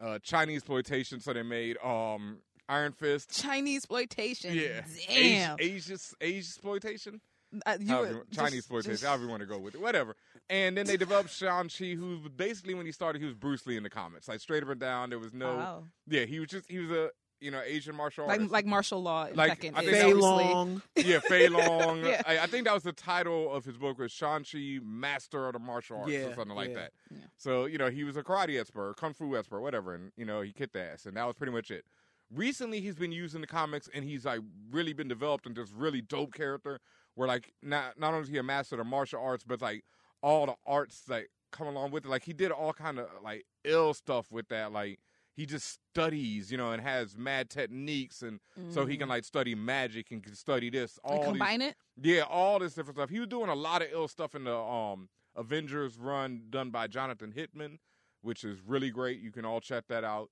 uh, 0.01 0.19
Chinese 0.19 0.57
exploitation, 0.57 1.19
so 1.19 1.31
they 1.33 1.43
made 1.43 1.77
um, 1.83 2.39
Iron 2.67 2.91
Fist. 2.91 3.39
Chinese 3.41 3.79
exploitation. 3.79 4.53
Yeah, 4.55 4.81
Damn. 5.07 5.57
Asia, 5.59 5.97
Asia 6.21 6.47
exploitation. 6.49 7.21
Uh, 7.65 7.77
you 7.79 7.87
However 7.87 8.25
Chinese 8.31 8.59
exploitation, 8.59 9.07
however 9.07 9.23
you 9.23 9.29
want 9.29 9.41
to 9.41 9.47
go 9.47 9.57
with 9.57 9.73
it, 9.73 9.81
whatever. 9.81 10.15
And 10.51 10.77
then 10.77 10.85
they 10.85 10.97
developed 10.97 11.31
Shang-Chi, 11.31 11.95
who 11.95 12.29
basically 12.29 12.75
when 12.75 12.85
he 12.85 12.91
started, 12.91 13.19
he 13.21 13.25
was 13.25 13.33
Bruce 13.33 13.65
Lee 13.65 13.75
in 13.77 13.81
the 13.83 13.89
comics, 13.89 14.27
like 14.27 14.39
straight 14.39 14.61
up 14.61 14.69
and 14.69 14.79
down. 14.79 15.09
There 15.09 15.17
was 15.19 15.33
no, 15.33 15.49
Oh. 15.49 15.83
yeah, 16.07 16.25
he 16.25 16.39
was 16.39 16.49
just 16.49 16.69
he 16.69 16.77
was 16.77 16.91
a 16.91 17.09
you 17.41 17.51
know 17.51 17.61
Asian 17.61 17.95
martial 17.95 18.27
like 18.27 18.41
like 18.51 18.65
martial 18.65 19.01
law 19.01 19.27
Like, 19.33 19.49
second. 19.51 19.75
I 19.75 19.79
think 19.81 19.91
that 19.91 20.01
Fei 20.01 20.13
was- 20.13 20.13
Bruce 20.13 20.23
Lee. 20.37 20.53
Long. 20.53 20.81
yeah, 20.95 21.19
Fei 21.19 21.47
Long. 21.49 21.99
Yeah. 22.05 22.21
I, 22.25 22.39
I 22.39 22.47
think 22.47 22.65
that 22.65 22.73
was 22.73 22.83
the 22.83 22.91
title 22.93 23.53
of 23.53 23.65
his 23.65 23.77
book 23.77 23.97
was 23.99 24.11
Shang-Chi, 24.11 24.79
Master 24.83 25.47
of 25.47 25.53
the 25.53 25.59
Martial 25.59 25.97
Arts, 25.99 26.11
Yeah, 26.11 26.25
or 26.27 26.35
something 26.35 26.55
like 26.55 26.69
yeah. 26.69 26.75
that. 26.75 26.91
So 27.37 27.65
you 27.65 27.77
know 27.77 27.89
he 27.89 28.03
was 28.03 28.17
a 28.17 28.23
karate 28.23 28.59
expert, 28.59 28.95
kung 28.97 29.13
fu 29.13 29.37
expert, 29.37 29.61
whatever, 29.61 29.93
and 29.95 30.11
you 30.17 30.25
know 30.25 30.41
he 30.41 30.51
kicked 30.51 30.75
ass, 30.75 31.05
and 31.05 31.15
that 31.17 31.25
was 31.25 31.35
pretty 31.35 31.53
much 31.53 31.71
it. 31.71 31.85
Recently, 32.31 32.79
he's 32.79 32.95
been 32.95 33.11
used 33.11 33.33
in 33.33 33.41
the 33.41 33.47
comics, 33.47 33.89
and 33.93 34.05
he's 34.05 34.25
like 34.25 34.41
really 34.69 34.93
been 34.93 35.07
developed 35.07 35.47
into 35.47 35.61
this 35.61 35.71
really 35.71 36.01
dope 36.01 36.33
character. 36.33 36.79
Where 37.15 37.27
like 37.27 37.53
not 37.63 37.99
not 37.99 38.09
only 38.13 38.23
is 38.23 38.29
he 38.29 38.37
a 38.37 38.43
master 38.43 38.75
of 38.75 38.79
the 38.79 38.83
martial 38.83 39.21
arts, 39.21 39.43
but 39.43 39.61
like 39.61 39.83
all 40.21 40.45
the 40.45 40.55
arts 40.65 41.03
like 41.09 41.29
come 41.51 41.67
along 41.67 41.91
with 41.91 42.05
it. 42.05 42.09
Like 42.09 42.23
he 42.23 42.33
did 42.33 42.51
all 42.51 42.71
kind 42.71 42.99
of 42.99 43.07
like 43.23 43.45
ill 43.63 43.93
stuff 43.95 44.31
with 44.31 44.47
that. 44.49 44.71
Like 44.71 44.99
he 45.39 45.45
just 45.45 45.79
studies, 45.93 46.51
you 46.51 46.57
know, 46.57 46.71
and 46.73 46.81
has 46.81 47.15
mad 47.17 47.49
techniques, 47.49 48.21
and 48.23 48.41
so 48.71 48.85
he 48.85 48.97
can 48.97 49.07
like 49.07 49.23
study 49.23 49.55
magic 49.55 50.11
and 50.11 50.21
can 50.21 50.35
study 50.35 50.69
this. 50.69 50.99
All 51.01 51.19
these- 51.19 51.25
combine 51.27 51.61
it. 51.61 51.75
yeah, 52.01 52.23
all 52.23 52.59
this 52.59 52.73
different 52.73 52.97
stuff. 52.97 53.09
He 53.09 53.19
was 53.19 53.29
doing 53.29 53.47
a 53.49 53.55
lot 53.55 53.81
of 53.81 53.87
ill 53.93 54.09
stuff 54.09 54.35
in 54.35 54.43
the 54.43 54.53
um 54.57 55.07
Avengers 55.37 55.97
run 55.97 56.41
done 56.49 56.71
by 56.71 56.87
Jonathan 56.87 57.31
Hickman, 57.31 57.79
which 58.21 58.43
is 58.43 58.59
really 58.67 58.89
great. 58.89 59.21
You 59.21 59.31
can 59.31 59.45
all 59.45 59.61
check 59.61 59.85
that 59.87 60.03
out. 60.03 60.29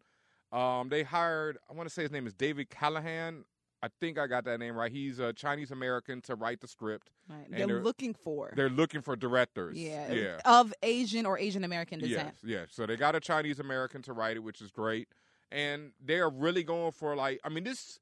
Um, 0.51 0.89
they 0.89 1.03
hired, 1.03 1.57
I 1.69 1.73
want 1.73 1.87
to 1.87 1.93
say 1.93 2.01
his 2.01 2.11
name 2.11 2.27
is 2.27 2.33
David 2.33 2.69
Callaham. 2.69 3.45
I 3.87 3.89
think 4.01 4.19
I 4.19 4.27
got 4.27 4.43
that 4.43 4.59
name 4.59 4.75
right. 4.75 4.91
He's 4.91 5.19
a 5.19 5.31
Chinese 5.31 5.71
American 5.71 6.19
to 6.23 6.35
write 6.35 6.59
the 6.59 6.67
script. 6.67 7.09
Right. 7.29 7.45
They're, 7.49 7.67
they're- 7.67 7.81
looking 7.81 8.13
for. 8.13 8.51
They're 8.53 8.69
looking 8.69 9.01
for 9.01 9.15
directors. 9.15 9.77
yeah, 9.77 10.11
yeah. 10.11 10.37
of 10.43 10.73
Asian 10.83 11.25
or 11.25 11.39
Asian 11.39 11.63
American 11.63 11.99
descent. 11.99 12.35
Yes, 12.43 12.43
yes. 12.43 12.67
So 12.71 12.85
they 12.85 12.97
got 12.97 13.15
a 13.15 13.21
Chinese 13.21 13.59
American 13.59 14.01
to 14.03 14.13
write 14.13 14.35
it, 14.35 14.41
which 14.41 14.61
is 14.61 14.71
great. 14.71 15.07
And 15.51 15.91
they're 16.03 16.29
really 16.29 16.63
going 16.63 16.91
for 16.91 17.15
like 17.15 17.39
I 17.45 17.49
mean 17.49 17.63
this 17.63 17.99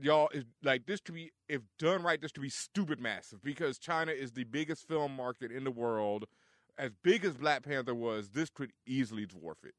y'all 0.00 0.30
is 0.32 0.44
like 0.62 0.86
this 0.86 1.00
to 1.02 1.12
be 1.12 1.30
if 1.48 1.60
done 1.78 2.02
right, 2.02 2.20
this 2.20 2.32
to 2.32 2.40
be 2.40 2.48
stupid 2.48 2.98
massive 2.98 3.42
because 3.42 3.78
China 3.78 4.12
is 4.12 4.32
the 4.32 4.44
biggest 4.44 4.88
film 4.88 5.14
market 5.14 5.52
in 5.52 5.64
the 5.64 5.70
world. 5.70 6.24
As 6.78 6.92
big 7.02 7.24
as 7.24 7.34
Black 7.34 7.62
Panther 7.62 7.94
was, 7.94 8.30
this 8.30 8.50
could 8.50 8.72
easily 8.86 9.26
dwarf 9.26 9.64
it. 9.64 9.74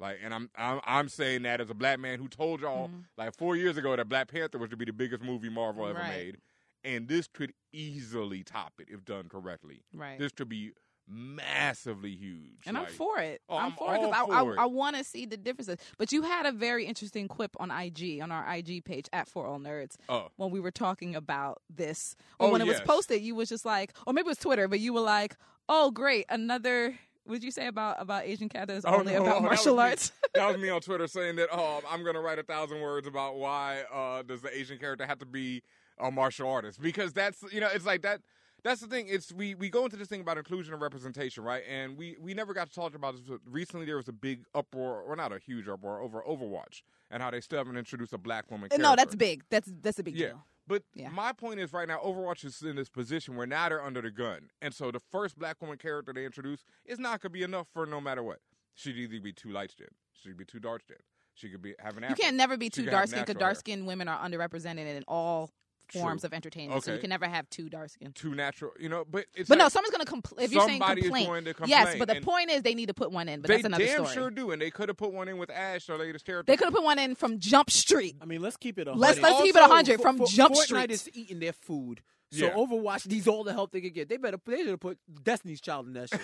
Like, 0.00 0.18
and 0.24 0.32
I'm 0.34 0.50
I'm 0.56 0.80
I'm 0.84 1.08
saying 1.08 1.42
that 1.42 1.60
as 1.60 1.70
a 1.70 1.74
black 1.74 2.00
man 2.00 2.18
who 2.18 2.26
told 2.26 2.60
y'all 2.62 2.88
Mhm. 2.88 3.04
like 3.18 3.36
four 3.36 3.54
years 3.54 3.76
ago 3.76 3.94
that 3.94 4.08
Black 4.08 4.28
Panther 4.28 4.58
was 4.58 4.70
to 4.70 4.76
be 4.76 4.86
the 4.86 4.92
biggest 4.92 5.22
movie 5.22 5.50
Marvel 5.50 5.86
ever 5.86 5.98
Right. 5.98 6.08
made, 6.08 6.38
and 6.84 7.06
this 7.06 7.28
could 7.28 7.52
easily 7.72 8.42
top 8.42 8.72
it 8.80 8.88
if 8.90 9.04
done 9.04 9.28
correctly. 9.28 9.82
Right. 9.94 10.18
This 10.18 10.32
could 10.32 10.48
be 10.48 10.72
massively 11.06 12.14
huge. 12.14 12.62
And 12.66 12.78
I'm 12.78 12.86
for 12.86 13.18
it. 13.18 13.42
Oh, 13.48 13.56
I'm, 13.56 13.66
I'm 13.66 13.72
for 13.72 13.94
it 13.94 13.98
because 14.00 14.14
I. 14.14 14.24
I, 14.32 14.62
I 14.62 14.66
want 14.66 14.96
to 14.96 15.04
see 15.04 15.26
the 15.26 15.36
differences. 15.36 15.76
But 15.98 16.12
you 16.12 16.22
had 16.22 16.46
a 16.46 16.52
very 16.52 16.86
interesting 16.86 17.28
quip 17.28 17.56
on 17.58 17.70
IG, 17.70 18.20
on 18.22 18.30
our 18.32 18.48
IG 18.54 18.84
page 18.84 19.06
at 19.12 19.28
For 19.28 19.46
All 19.46 19.58
Nerds, 19.58 19.96
Oh. 20.08 20.28
when 20.36 20.50
we 20.50 20.60
were 20.60 20.70
talking 20.70 21.14
about 21.16 21.60
this. 21.68 22.14
Or 22.38 22.48
Oh, 22.48 22.52
when 22.52 22.60
it 22.60 22.66
was 22.66 22.80
posted, 22.80 23.22
you 23.22 23.34
was 23.34 23.48
just 23.48 23.64
like, 23.64 23.92
or 24.06 24.12
maybe 24.12 24.26
it 24.26 24.28
was 24.28 24.38
Twitter, 24.38 24.68
but 24.68 24.80
you 24.80 24.92
were 24.92 25.00
like, 25.00 25.36
oh, 25.68 25.90
great, 25.90 26.26
another. 26.28 26.98
What 27.30 27.36
did 27.36 27.44
you 27.44 27.52
say 27.52 27.68
about 27.68 27.96
about 28.00 28.24
Asian 28.24 28.48
characters 28.48 28.84
Oh, 28.84 28.96
only 28.98 29.12
no, 29.12 29.22
about 29.22 29.34
that 29.34 29.42
martial 29.42 29.76
was 29.76 29.84
me. 29.84 29.90
arts? 29.90 30.12
that 30.34 30.48
was 30.48 30.58
me 30.60 30.68
on 30.68 30.80
Twitter 30.80 31.06
saying 31.06 31.36
that 31.36 31.48
oh, 31.52 31.80
I'm 31.88 32.04
gonna 32.04 32.20
write 32.20 32.40
a 32.40 32.42
thousand 32.42 32.80
words 32.80 33.06
about 33.06 33.36
why 33.36 33.82
uh, 33.92 34.22
does 34.22 34.42
the 34.42 34.52
Asian 34.52 34.78
character 34.78 35.06
have 35.06 35.20
to 35.20 35.26
be 35.26 35.62
a 36.00 36.10
martial 36.10 36.50
artist 36.50 36.80
because 36.82 37.12
that's 37.12 37.44
you 37.52 37.60
know 37.60 37.68
it's 37.72 37.86
like 37.86 38.02
that. 38.02 38.20
That's 38.62 38.80
the 38.82 38.88
thing. 38.88 39.06
It's 39.08 39.32
we, 39.32 39.54
we 39.54 39.70
go 39.70 39.84
into 39.84 39.96
this 39.96 40.08
thing 40.08 40.20
about 40.20 40.36
inclusion 40.36 40.74
and 40.74 40.82
representation, 40.82 41.44
right? 41.44 41.62
And 41.66 41.96
we, 41.96 42.16
we 42.20 42.34
never 42.34 42.52
got 42.52 42.68
to 42.68 42.74
talk 42.74 42.94
about 42.94 43.14
this. 43.14 43.22
But 43.26 43.40
recently, 43.46 43.86
there 43.86 43.96
was 43.96 44.08
a 44.08 44.12
big 44.12 44.44
uproar, 44.54 45.00
or 45.00 45.16
not 45.16 45.32
a 45.32 45.38
huge 45.38 45.66
uproar, 45.66 46.02
over 46.02 46.20
Overwatch 46.28 46.82
and 47.10 47.22
how 47.22 47.30
they 47.30 47.40
still 47.40 47.56
haven't 47.56 47.78
introduced 47.78 48.12
a 48.12 48.18
black 48.18 48.50
woman. 48.50 48.68
no, 48.76 48.94
that's 48.96 49.14
big. 49.14 49.44
That's 49.50 49.70
that's 49.80 49.98
a 49.98 50.02
big 50.02 50.14
Yeah. 50.14 50.26
deal. 50.26 50.44
But 50.70 50.84
Yeah. 50.94 51.08
my 51.08 51.32
point 51.32 51.58
is, 51.58 51.72
right 51.72 51.88
now, 51.88 51.98
Overwatch 51.98 52.44
is 52.44 52.62
in 52.62 52.76
this 52.76 52.88
position 52.88 53.34
where 53.34 53.44
now 53.46 53.68
they're 53.68 53.82
under 53.82 54.00
the 54.00 54.10
gun, 54.12 54.50
and 54.62 54.72
so 54.72 54.92
the 54.92 55.00
first 55.00 55.36
black 55.36 55.60
woman 55.60 55.76
character 55.76 56.12
they 56.12 56.24
introduce 56.24 56.64
is 56.84 57.00
not 57.00 57.20
gonna 57.20 57.30
be 57.32 57.42
enough 57.42 57.66
for 57.72 57.86
no 57.86 58.00
matter 58.00 58.22
what. 58.22 58.38
She'd 58.76 58.96
either 58.96 59.20
be 59.20 59.32
too 59.32 59.50
light 59.50 59.72
skinned, 59.72 59.90
she'd 60.12 60.36
be 60.36 60.44
too 60.44 60.60
dark 60.60 60.82
skinned, 60.82 61.02
she 61.34 61.48
could 61.50 61.60
be 61.60 61.74
have 61.80 61.96
an. 61.96 62.04
You 62.08 62.14
can't 62.14 62.36
never 62.36 62.56
be 62.56 62.70
too 62.70 62.86
dark 62.86 63.08
skinned 63.08 63.26
because 63.26 63.40
dark 63.40 63.56
skinned 63.56 63.84
women 63.84 64.06
are 64.06 64.24
underrepresented 64.24 64.86
in 64.96 65.02
all 65.08 65.50
forms 65.92 66.22
True. 66.22 66.28
of 66.28 66.34
entertainment. 66.34 66.82
So 66.84 66.92
you 66.94 66.98
can 67.00 67.10
never 67.10 67.26
have 67.26 67.48
two 67.50 67.68
dark 67.68 67.90
skin. 67.90 68.12
too 68.12 68.34
natural, 68.34 68.72
you 68.78 68.88
know. 68.88 69.04
But 69.10 69.26
it's 69.34 69.48
But 69.48 69.58
no, 69.58 69.68
someone's 69.68 69.92
gonna 69.92 70.04
complain. 70.04 70.44
If 70.44 70.52
you're 70.52 70.66
saying 70.66 70.80
Somebody 70.80 71.00
is 71.02 71.06
complain, 71.08 71.26
going 71.26 71.44
to 71.44 71.54
yes. 71.66 71.96
But 71.98 72.08
the 72.08 72.16
and 72.16 72.24
point 72.24 72.50
is, 72.50 72.62
they 72.62 72.74
need 72.74 72.86
to 72.86 72.94
put 72.94 73.10
one 73.12 73.28
in. 73.28 73.40
But 73.40 73.48
that's 73.48 73.64
another 73.64 73.84
damn 73.84 74.04
story. 74.06 74.14
sure 74.14 74.30
do, 74.30 74.50
and 74.50 74.60
they 74.62 74.70
could 74.70 74.88
have 74.88 74.96
put 74.96 75.12
one 75.12 75.28
in 75.28 75.38
with 75.38 75.50
Ashe, 75.50 75.86
their 75.86 75.98
latest 75.98 76.24
character. 76.24 76.50
They 76.50 76.56
could 76.56 76.66
have 76.66 76.74
put 76.74 76.84
one 76.84 76.98
in 76.98 77.14
from 77.14 77.38
Jump 77.38 77.70
Street. 77.70 78.16
I 78.20 78.24
mean, 78.24 78.40
let's 78.42 78.56
keep 78.56 78.78
it. 78.78 78.86
Let's- 78.86 79.18
100. 79.18 79.22
let's 79.22 79.42
keep 79.42 79.56
it 79.56 79.60
Also, 79.62 79.70
100 79.70 80.00
from 80.00 80.18
for- 80.18 80.26
Jump 80.26 80.54
Fortnite 80.54 80.62
Street. 80.64 80.90
is 80.90 81.10
eating 81.14 81.40
their 81.40 81.52
food. 81.52 82.02
So 82.32 82.46
Yeah. 82.46 82.52
Overwatch 82.52 83.08
needs 83.08 83.26
all 83.26 83.42
the 83.44 83.52
help 83.52 83.72
they 83.72 83.80
can 83.80 83.92
get. 83.92 84.08
They 84.08 84.16
better 84.16 84.38
they 84.46 84.58
should 84.58 84.68
have 84.68 84.80
put 84.80 84.98
Destiny's 85.22 85.60
Child 85.60 85.88
in 85.88 85.92
that 85.94 86.08
shit. 86.10 86.20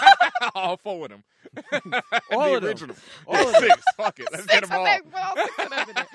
all 0.54 0.76
four 0.76 1.06
of 1.06 1.10
them. 1.10 1.24
All 2.32 2.60
the 2.60 2.70
of 2.70 2.78
them. 2.80 2.94
All 3.26 3.34
Yeah, 3.34 3.46
of 3.46 3.52
them. 3.54 3.62
six. 3.62 3.82
Fuck 3.96 4.18
it. 4.20 4.28
Let's 4.30 4.46
get 4.46 4.68
them 4.68 4.78
all. 5.14 5.34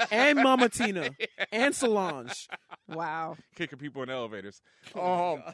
and 0.12 0.39
Mama 0.44 0.70
Tina 0.70 1.10
and 1.52 1.74
Solange. 1.76 2.48
Wow, 2.88 3.38
Kicking 3.56 3.80
people 3.80 4.04
in 4.04 4.10
elevators. 4.10 4.62
Oh 4.96 5.36
um, 5.36 5.54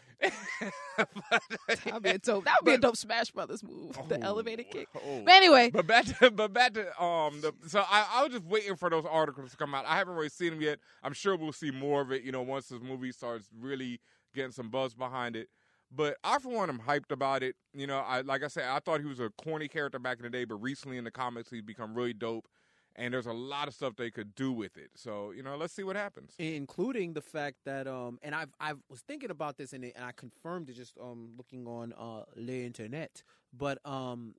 that'd 1.86 2.04
be 2.04 2.10
a 2.10 2.18
dope. 2.18 2.46
That 2.46 2.56
would 2.62 2.66
be 2.66 2.74
a 2.74 2.78
dope 2.78 2.98
Smash 2.98 3.32
Brothers 3.32 3.64
move. 3.64 3.98
the 4.10 4.18
Oh, 4.18 4.22
elevator 4.24 4.64
kick. 4.64 4.88
oh. 4.96 5.22
But 5.24 5.34
anyway, 5.36 5.70
But 5.72 5.88
back 5.88 6.06
to 6.06 6.32
but 6.32 6.52
back 6.54 6.74
to 6.74 7.02
um 7.02 7.40
the 7.42 7.54
so 7.68 7.80
I, 7.82 8.06
I 8.16 8.24
was 8.24 8.32
just 8.34 8.46
waiting 8.46 8.76
for 8.76 8.90
those 8.90 9.06
articles 9.10 9.52
to 9.52 9.58
come 9.58 9.74
out. 9.76 9.86
I 9.86 9.98
haven't 9.98 10.16
really 10.16 10.30
seen 10.30 10.52
them 10.52 10.62
yet. 10.62 10.80
I'm 11.04 11.14
sure 11.14 11.36
we'll 11.38 11.54
see 11.54 11.72
more 11.72 12.02
of 12.02 12.12
it, 12.12 12.24
you 12.24 12.32
know, 12.32 12.42
once 12.42 12.68
this 12.68 12.82
movie 12.82 13.12
starts 13.12 13.48
really 13.60 13.79
getting 14.34 14.52
some 14.52 14.70
buzz 14.70 14.94
behind 14.94 15.36
it. 15.36 15.50
But 15.92 16.18
I 16.24 16.38
for 16.38 16.50
one 16.50 16.70
am 16.70 16.80
hyped 16.80 17.12
about 17.12 17.42
it. 17.42 17.56
You 17.74 17.88
know, 17.88 17.98
I 17.98 18.22
like 18.22 18.44
I 18.44 18.48
said, 18.48 18.66
I 18.66 18.80
thought 18.80 19.00
he 19.02 19.08
was 19.08 19.20
a 19.20 19.30
corny 19.44 19.68
character 19.68 19.98
back 20.00 20.18
in 20.18 20.24
the 20.24 20.30
day, 20.30 20.46
but 20.46 20.56
recently 20.56 20.98
in 20.98 21.04
the 21.04 21.12
comics 21.12 21.50
he's 21.50 21.62
become 21.64 21.96
really 21.96 22.14
dope. 22.14 22.48
And 22.96 23.14
there's 23.14 23.28
a 23.28 23.34
lot 23.34 23.68
of 23.68 23.74
stuff 23.74 23.96
they 23.96 24.12
could 24.12 24.36
do 24.36 24.52
with 24.52 24.76
it. 24.78 24.90
So, 24.96 25.32
you 25.32 25.42
know, 25.42 25.56
let's 25.56 25.74
see 25.74 25.84
what 25.84 25.96
happens. 25.96 26.34
including 26.38 27.14
the 27.14 27.22
fact 27.22 27.58
that 27.66 27.88
um 27.88 28.20
and 28.22 28.36
I've 28.36 28.54
I 28.60 28.74
was 28.90 29.02
thinking 29.02 29.32
about 29.32 29.58
this 29.58 29.74
and, 29.74 29.84
it, 29.84 29.94
and 29.96 30.06
I 30.06 30.12
confirmed 30.12 30.70
it 30.70 30.74
just 30.74 30.98
um 31.02 31.30
looking 31.38 31.66
on 31.66 31.94
uh 31.94 32.26
the 32.36 32.66
internet, 32.66 33.24
but 33.52 33.80
um 33.86 34.36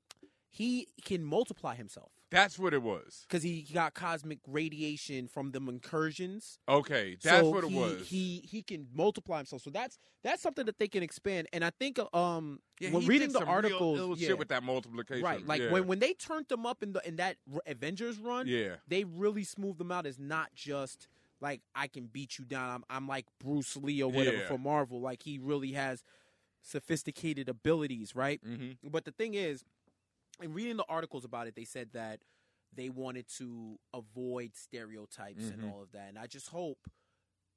he 0.50 0.88
can 1.04 1.24
multiply 1.24 1.74
himself 1.74 2.12
That's 2.30 2.58
what 2.58 2.72
it 2.72 2.82
was. 2.82 3.24
because 3.28 3.42
he 3.42 3.62
got 3.72 3.94
cosmic 3.94 4.38
radiation 4.46 5.26
from 5.26 5.50
them 5.50 5.68
incursions. 5.68 6.58
Okay, 6.68 7.16
that's 7.22 7.40
so 7.40 7.50
what 7.50 7.64
it 7.64 7.70
he, 7.70 7.76
was. 7.76 8.08
He 8.08 8.44
he 8.48 8.62
can 8.62 8.86
multiply 8.94 9.38
himself, 9.38 9.62
so 9.62 9.70
that's 9.70 9.98
that's 10.22 10.42
something 10.42 10.66
that 10.66 10.78
they 10.78 10.88
can 10.88 11.02
expand. 11.02 11.48
And 11.52 11.64
I 11.64 11.70
think 11.70 11.98
um 12.14 12.60
yeah, 12.78 12.90
when 12.90 13.06
reading 13.06 13.32
the 13.32 13.44
articles, 13.44 14.20
yeah, 14.20 14.28
shit 14.28 14.38
with 14.38 14.48
that 14.48 14.62
multiplication. 14.62 15.24
right, 15.24 15.44
like 15.46 15.60
yeah. 15.60 15.72
when 15.72 15.86
when 15.86 15.98
they 15.98 16.12
turned 16.14 16.46
them 16.48 16.66
up 16.66 16.82
in 16.82 16.92
the 16.92 17.06
in 17.06 17.16
that 17.16 17.36
Avengers 17.66 18.18
run, 18.18 18.46
yeah. 18.46 18.76
they 18.86 19.04
really 19.04 19.44
smoothed 19.44 19.78
them 19.78 19.90
out 19.90 20.06
as 20.06 20.18
not 20.18 20.54
just 20.54 21.08
like 21.40 21.62
I 21.74 21.88
can 21.88 22.06
beat 22.06 22.38
you 22.38 22.44
down. 22.44 22.70
I'm 22.70 22.84
I'm 22.88 23.08
like 23.08 23.26
Bruce 23.42 23.76
Lee 23.76 24.02
or 24.02 24.10
whatever 24.10 24.38
Yeah. 24.38 24.46
for 24.46 24.58
Marvel. 24.58 25.00
Like 25.00 25.22
he 25.22 25.38
really 25.38 25.72
has 25.72 26.04
sophisticated 26.62 27.48
abilities, 27.48 28.14
right? 28.14 28.40
Mm-hmm. 28.46 28.88
But 28.88 29.04
the 29.04 29.12
thing 29.12 29.34
is, 29.34 29.64
in 30.40 30.52
reading 30.52 30.76
the 30.76 30.84
articles 30.88 31.24
about 31.24 31.46
it, 31.46 31.54
they 31.54 31.64
said 31.64 31.90
that 31.92 32.20
they 32.72 32.88
wanted 32.88 33.26
to 33.38 33.78
avoid 33.92 34.54
stereotypes 34.54 35.48
and 35.48 35.62
Mhm. 35.62 35.72
all 35.72 35.82
of 35.82 35.90
that. 35.92 36.08
And 36.08 36.18
I 36.18 36.26
just 36.26 36.48
hope 36.48 36.78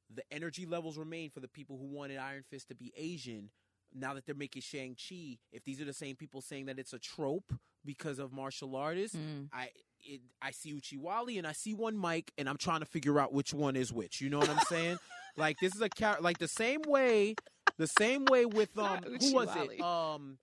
the 0.10 0.24
energy 0.32 0.66
levels 0.66 0.98
remain 0.98 1.30
for 1.30 1.40
the 1.40 1.48
people 1.48 1.78
who 1.78 1.86
wanted 1.86 2.18
Iron 2.18 2.44
Fist 2.44 2.68
to 2.70 2.76
be 2.76 2.92
Asian. 2.96 3.52
Now 3.94 4.14
that 4.16 4.26
they're 4.26 4.34
making 4.36 4.64
Shang 4.64 4.96
Chi, 4.96 5.38
if 5.52 5.64
these 5.66 5.80
are 5.80 5.86
the 5.86 5.94
same 5.94 6.16
people 6.16 6.42
saying 6.42 6.66
that 6.66 6.80
it's 6.80 6.94
a 6.94 7.00
trope 7.00 7.54
because 7.86 8.18
of 8.18 8.32
martial 8.34 8.76
artists, 8.76 9.16
Mm. 9.18 9.50
I 9.54 9.72
it, 10.06 10.22
I 10.42 10.52
see 10.52 10.74
Uchiwali 10.74 11.38
and 11.38 11.48
I 11.48 11.54
see 11.54 11.74
one 11.74 11.96
Mike, 11.96 12.34
and 12.38 12.50
I'm 12.50 12.58
trying 12.58 12.82
to 12.82 12.86
figure 12.86 13.20
out 13.22 13.32
which 13.32 13.54
one 13.54 13.76
is 13.78 13.94
which. 13.94 14.20
You 14.20 14.30
know 14.30 14.40
what 14.40 14.50
I'm 14.50 14.66
saying? 14.66 14.98
like 15.38 15.58
this 15.60 15.74
is 15.76 15.82
a 15.82 15.88
char- 15.90 16.20
like 16.20 16.40
the 16.40 16.48
same 16.48 16.82
way, 16.82 17.36
the 17.78 17.88
same 17.88 18.26
way 18.26 18.46
with 18.46 18.76
um 18.78 19.02
who 19.04 19.32
was 19.34 19.56
it? 19.56 19.80
Um, 19.80 20.40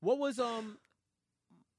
what 0.00 0.18
was 0.18 0.38
um? 0.38 0.78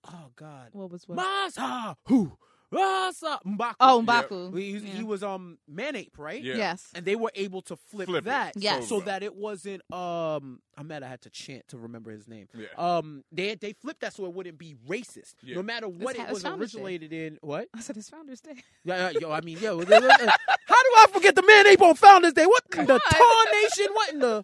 Oh 0.08 0.32
God, 0.36 0.70
what 0.74 0.90
was 0.92 1.08
what? 1.08 1.18
Masa 1.20 1.96
who 2.08 2.32
Masa 2.74 3.38
Mbaku. 3.46 3.76
oh, 3.82 4.02
Mbaku. 4.06 4.58
he, 4.58 4.80
he 4.80 4.98
Yeah. 5.00 5.04
was 5.04 5.24
um 5.24 5.58
Manape, 5.70 6.18
right? 6.18 6.42
Yeah. 6.42 6.56
Yes. 6.56 6.88
And 6.96 7.06
they 7.06 7.18
were 7.18 7.32
able 7.36 7.62
to 7.64 7.76
flip, 7.76 8.08
Flip 8.08 8.24
it. 8.24 8.26
that, 8.30 8.54
Yes. 8.56 8.88
so 8.88 9.02
that 9.02 9.24
it 9.24 9.36
wasn't 9.36 9.82
um. 9.94 10.62
I'm 10.78 10.88
mad 10.88 11.04
I 11.04 11.08
had 11.10 11.22
to 11.24 11.30
chant 11.30 11.68
to 11.68 11.78
remember 11.78 12.12
his 12.12 12.28
name. 12.30 12.48
Yeah. 12.56 12.68
Um, 12.78 13.24
they 13.32 13.56
they 13.56 13.74
flipped 13.74 14.00
that 14.02 14.14
so 14.14 14.26
it 14.26 14.34
wouldn't 14.34 14.58
be 14.58 14.76
racist, 14.88 15.36
Yeah. 15.44 15.56
no 15.56 15.64
matter 15.64 15.88
what 15.90 16.16
ha- 16.16 16.24
it 16.24 16.32
was 16.34 16.44
Founders 16.44 16.72
Day. 16.72 16.80
originated 16.82 17.12
in. 17.14 17.38
What? 17.42 17.68
I 17.76 17.82
said 17.82 17.98
it's 17.98 18.10
Founders 18.10 18.40
Day. 18.40 18.56
Yeah, 18.86 19.10
yeah, 19.12 19.20
yo, 19.20 19.32
I 19.32 19.42
mean, 19.42 19.58
yo, 19.60 19.78
how 19.80 19.86
do 19.86 19.90
I 20.98 21.06
forget 21.12 21.36
the 21.36 21.44
man 21.46 21.68
ape 21.68 21.82
on 21.82 21.94
Founders 21.96 22.34
Day? 22.34 22.46
What 22.46 22.64
in 22.78 22.86
the 22.88 22.94
on. 22.94 23.00
Tar 23.00 23.46
Nation? 23.62 23.88
What 23.94 24.14
in 24.14 24.20
the 24.20 24.44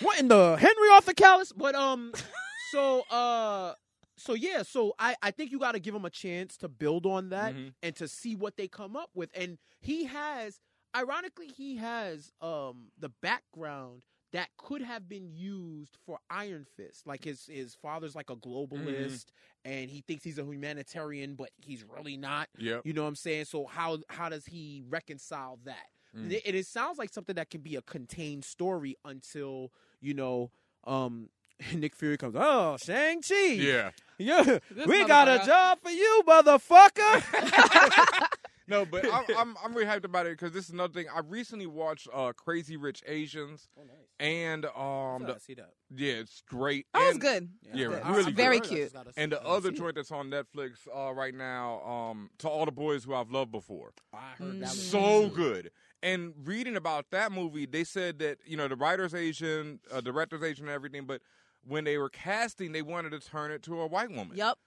what 0.00 0.18
in 0.18 0.28
the 0.28 0.56
Henry 0.58 0.88
Arthur 0.94 1.12
Callis? 1.12 1.52
But 1.52 1.74
um, 1.74 2.12
so 2.72 3.02
uh, 3.10 3.74
so 4.20 4.34
yeah, 4.34 4.62
so 4.62 4.94
I 4.98 5.16
I 5.22 5.30
think 5.30 5.50
you 5.50 5.58
got 5.58 5.72
to 5.72 5.80
give 5.80 5.94
him 5.94 6.04
a 6.04 6.10
chance 6.10 6.56
to 6.58 6.68
build 6.68 7.06
on 7.06 7.30
that 7.30 7.54
Mhm. 7.54 7.72
and 7.82 7.96
to 7.96 8.06
see 8.08 8.34
what 8.36 8.56
they 8.56 8.68
come 8.68 8.96
up 8.96 9.10
with. 9.14 9.30
And 9.34 9.58
he 9.80 10.04
has, 10.04 10.60
ironically, 10.96 11.46
he 11.48 11.76
has 11.76 12.32
um 12.40 12.88
the 12.98 13.08
background 13.20 14.04
that 14.32 14.48
could 14.58 14.80
have 14.82 15.08
been 15.08 15.28
used 15.32 15.96
for 16.06 16.18
Iron 16.30 16.64
Fist. 16.76 17.06
Like 17.06 17.24
his 17.24 17.46
his 17.46 17.74
father's 17.74 18.14
like 18.14 18.30
a 18.30 18.36
globalist, 18.36 19.26
and 19.64 19.90
he 19.90 20.02
thinks 20.02 20.22
he's 20.22 20.38
a 20.38 20.44
humanitarian, 20.44 21.34
but 21.34 21.50
he's 21.56 21.84
really 21.84 22.16
not. 22.16 22.48
Yep. 22.58 22.82
You 22.84 22.92
know 22.92 23.02
what 23.02 23.08
I'm 23.08 23.16
saying? 23.16 23.46
So 23.46 23.66
how 23.66 23.98
how 24.08 24.28
does 24.28 24.46
he 24.46 24.82
reconcile 24.88 25.58
that? 25.64 25.86
Mm. 26.16 26.22
And 26.22 26.32
It, 26.32 26.54
it 26.54 26.66
sounds 26.66 26.98
like 26.98 27.10
something 27.12 27.34
that 27.36 27.50
can 27.50 27.60
be 27.60 27.76
a 27.76 27.82
contained 27.82 28.44
story 28.44 28.96
until 29.04 29.72
you 30.00 30.14
know. 30.14 30.50
um 30.84 31.28
Nick 31.74 31.94
Fury 31.94 32.16
comes. 32.16 32.34
Oh, 32.38 32.78
Shang 32.78 33.20
Chi. 33.20 33.34
Yeah. 33.34 33.90
Yeah. 34.20 34.58
We 34.86 35.04
got 35.06 35.28
a 35.28 35.44
job 35.44 35.78
for 35.82 35.90
you, 35.90 36.22
motherfucker. 36.26 38.26
No, 38.68 38.84
but 38.84 39.04
I'm, 39.12 39.24
I'm 39.36 39.56
I'm 39.64 39.74
really 39.74 39.88
hyped 39.88 40.04
about 40.04 40.26
it 40.26 40.38
because 40.38 40.52
this 40.52 40.66
is 40.66 40.70
another 40.70 40.92
thing. 40.92 41.06
I 41.12 41.22
recently 41.26 41.66
watched 41.66 42.06
uh, 42.14 42.32
Crazy 42.36 42.76
Rich 42.76 43.02
Asians, 43.04 43.68
oh, 43.76 43.82
nice. 43.82 43.96
and 44.20 44.64
um, 44.66 45.24
the, 45.26 45.34
I 45.34 45.38
see 45.38 45.54
that. 45.54 45.70
yeah, 45.92 46.12
it's 46.12 46.40
great. 46.48 46.86
That 46.94 47.00
was 47.00 47.10
And- 47.14 47.20
good. 47.20 47.48
Yeah, 47.74 47.86
Good. 47.88 48.06
really 48.06 48.32
very 48.32 48.60
good. 48.60 48.68
cute. 48.68 48.92
And 49.16 49.32
the 49.32 49.44
other 49.44 49.72
joint 49.72 49.96
that's 49.96 50.12
on 50.12 50.30
Netflix 50.30 50.86
uh, 50.94 51.12
right 51.12 51.34
now, 51.34 51.80
um, 51.82 52.30
to 52.38 52.48
all 52.48 52.64
the 52.64 52.70
boys 52.70 53.02
who 53.02 53.12
I've 53.12 53.32
loved 53.32 53.50
before, 53.50 53.92
I 54.14 54.34
heard 54.38 54.60
that 54.60 54.70
was 54.70 54.80
so 54.88 55.28
good. 55.30 55.72
And 56.00 56.32
reading 56.44 56.76
about 56.76 57.06
that 57.10 57.32
movie, 57.32 57.66
they 57.66 57.82
said 57.82 58.20
that 58.20 58.38
you 58.46 58.56
know 58.56 58.68
the 58.68 58.76
writer's 58.76 59.16
Asian, 59.16 59.80
uh, 59.92 60.00
director's 60.00 60.44
Asian, 60.44 60.66
and 60.66 60.74
everything, 60.74 61.06
but 61.06 61.22
when 61.66 61.84
they 61.84 61.98
were 61.98 62.08
casting, 62.08 62.72
they 62.72 62.82
wanted 62.82 63.10
to 63.10 63.20
turn 63.20 63.50
it 63.50 63.62
to 63.64 63.80
a 63.80 63.86
white 63.86 64.10
woman. 64.10 64.36
Yep. 64.36 64.58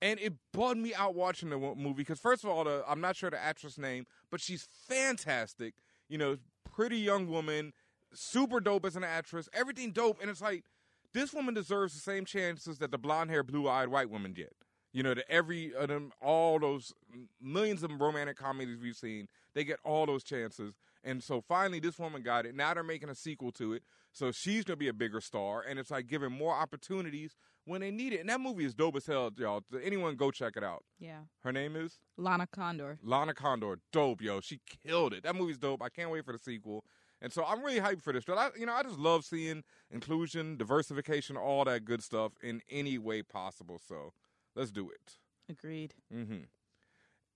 And 0.00 0.18
it 0.18 0.34
bugged 0.52 0.78
me 0.78 0.94
out 0.94 1.14
watching 1.14 1.50
the 1.50 1.58
movie 1.58 1.94
because 1.94 2.18
first 2.18 2.42
of 2.42 2.50
all, 2.50 2.64
the, 2.64 2.84
I'm 2.88 3.00
not 3.00 3.14
sure 3.14 3.30
the 3.30 3.40
actress 3.40 3.78
name, 3.78 4.06
but 4.30 4.40
she's 4.40 4.66
fantastic. 4.88 5.74
You 6.08 6.18
know, 6.18 6.38
pretty 6.64 6.98
young 6.98 7.28
woman, 7.28 7.72
super 8.12 8.58
dope 8.58 8.84
as 8.84 8.96
an 8.96 9.04
actress, 9.04 9.48
everything 9.52 9.92
dope. 9.92 10.20
And 10.20 10.28
it's 10.28 10.42
like 10.42 10.64
this 11.12 11.32
woman 11.32 11.54
deserves 11.54 11.94
the 11.94 12.00
same 12.00 12.24
chances 12.24 12.78
that 12.78 12.90
the 12.90 12.98
blonde 12.98 13.30
hair, 13.30 13.42
blue 13.42 13.68
eyed 13.68 13.88
white 13.88 14.10
woman 14.10 14.32
get. 14.32 14.52
You 14.92 15.02
know, 15.02 15.14
that 15.14 15.30
every 15.30 15.72
of 15.74 15.88
them, 15.88 16.12
all 16.20 16.58
those 16.58 16.92
millions 17.40 17.82
of 17.82 17.98
romantic 17.98 18.36
comedies 18.36 18.78
we've 18.82 18.96
seen, 18.96 19.28
they 19.54 19.64
get 19.64 19.78
all 19.84 20.04
those 20.04 20.22
chances. 20.22 20.74
And 21.04 21.22
so 21.22 21.40
finally, 21.40 21.80
this 21.80 21.98
woman 21.98 22.22
got 22.22 22.46
it. 22.46 22.54
Now 22.54 22.74
they're 22.74 22.82
making 22.82 23.08
a 23.08 23.14
sequel 23.14 23.52
to 23.52 23.72
it. 23.72 23.82
So 24.12 24.30
she's 24.30 24.64
going 24.64 24.76
to 24.76 24.80
be 24.80 24.88
a 24.88 24.92
bigger 24.92 25.20
star. 25.20 25.62
And 25.62 25.78
it's 25.78 25.90
like 25.90 26.06
giving 26.06 26.32
more 26.32 26.54
opportunities 26.54 27.36
when 27.64 27.80
they 27.80 27.90
need 27.90 28.12
it. 28.12 28.20
And 28.20 28.28
that 28.28 28.40
movie 28.40 28.64
is 28.64 28.74
dope 28.74 28.96
as 28.96 29.06
hell, 29.06 29.30
y'all. 29.36 29.62
Anyone 29.82 30.16
go 30.16 30.30
check 30.30 30.56
it 30.56 30.62
out. 30.62 30.84
Yeah. 30.98 31.20
Her 31.42 31.52
name 31.52 31.76
is 31.76 31.98
Lana 32.16 32.46
Condor. 32.46 32.98
Lana 33.02 33.34
Condor. 33.34 33.78
Dope, 33.92 34.20
yo. 34.20 34.40
She 34.40 34.60
killed 34.84 35.12
it. 35.12 35.24
That 35.24 35.34
movie's 35.34 35.58
dope. 35.58 35.82
I 35.82 35.88
can't 35.88 36.10
wait 36.10 36.24
for 36.24 36.32
the 36.32 36.38
sequel. 36.38 36.84
And 37.20 37.32
so 37.32 37.44
I'm 37.44 37.62
really 37.62 37.80
hyped 37.80 38.02
for 38.02 38.12
this. 38.12 38.24
But 38.24 38.38
I, 38.38 38.50
you 38.58 38.66
know, 38.66 38.74
I 38.74 38.82
just 38.82 38.98
love 38.98 39.24
seeing 39.24 39.62
inclusion, 39.90 40.56
diversification, 40.56 41.36
all 41.36 41.64
that 41.64 41.84
good 41.84 42.02
stuff 42.02 42.32
in 42.42 42.62
any 42.70 42.98
way 42.98 43.22
possible. 43.22 43.80
So 43.88 44.12
let's 44.54 44.70
do 44.70 44.90
it. 44.90 45.18
Agreed. 45.48 45.94
Mm-hmm. 46.14 46.44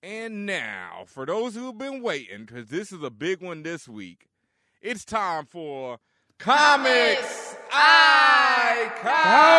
And 0.03 0.47
now, 0.47 1.05
for 1.07 1.26
those 1.26 1.55
who've 1.55 1.76
been 1.76 2.03
waiting, 2.03 2.44
because 2.44 2.68
this 2.68 2.92
is 2.92 3.03
a 3.03 3.11
big 3.11 3.40
one 3.42 3.62
this 3.62 3.88
week, 3.88 4.28
it's 4.80 5.05
time 5.05 5.47
for 5.47 5.99
Comics 6.38 7.57
I 7.72 8.91
copped. 9.00 9.57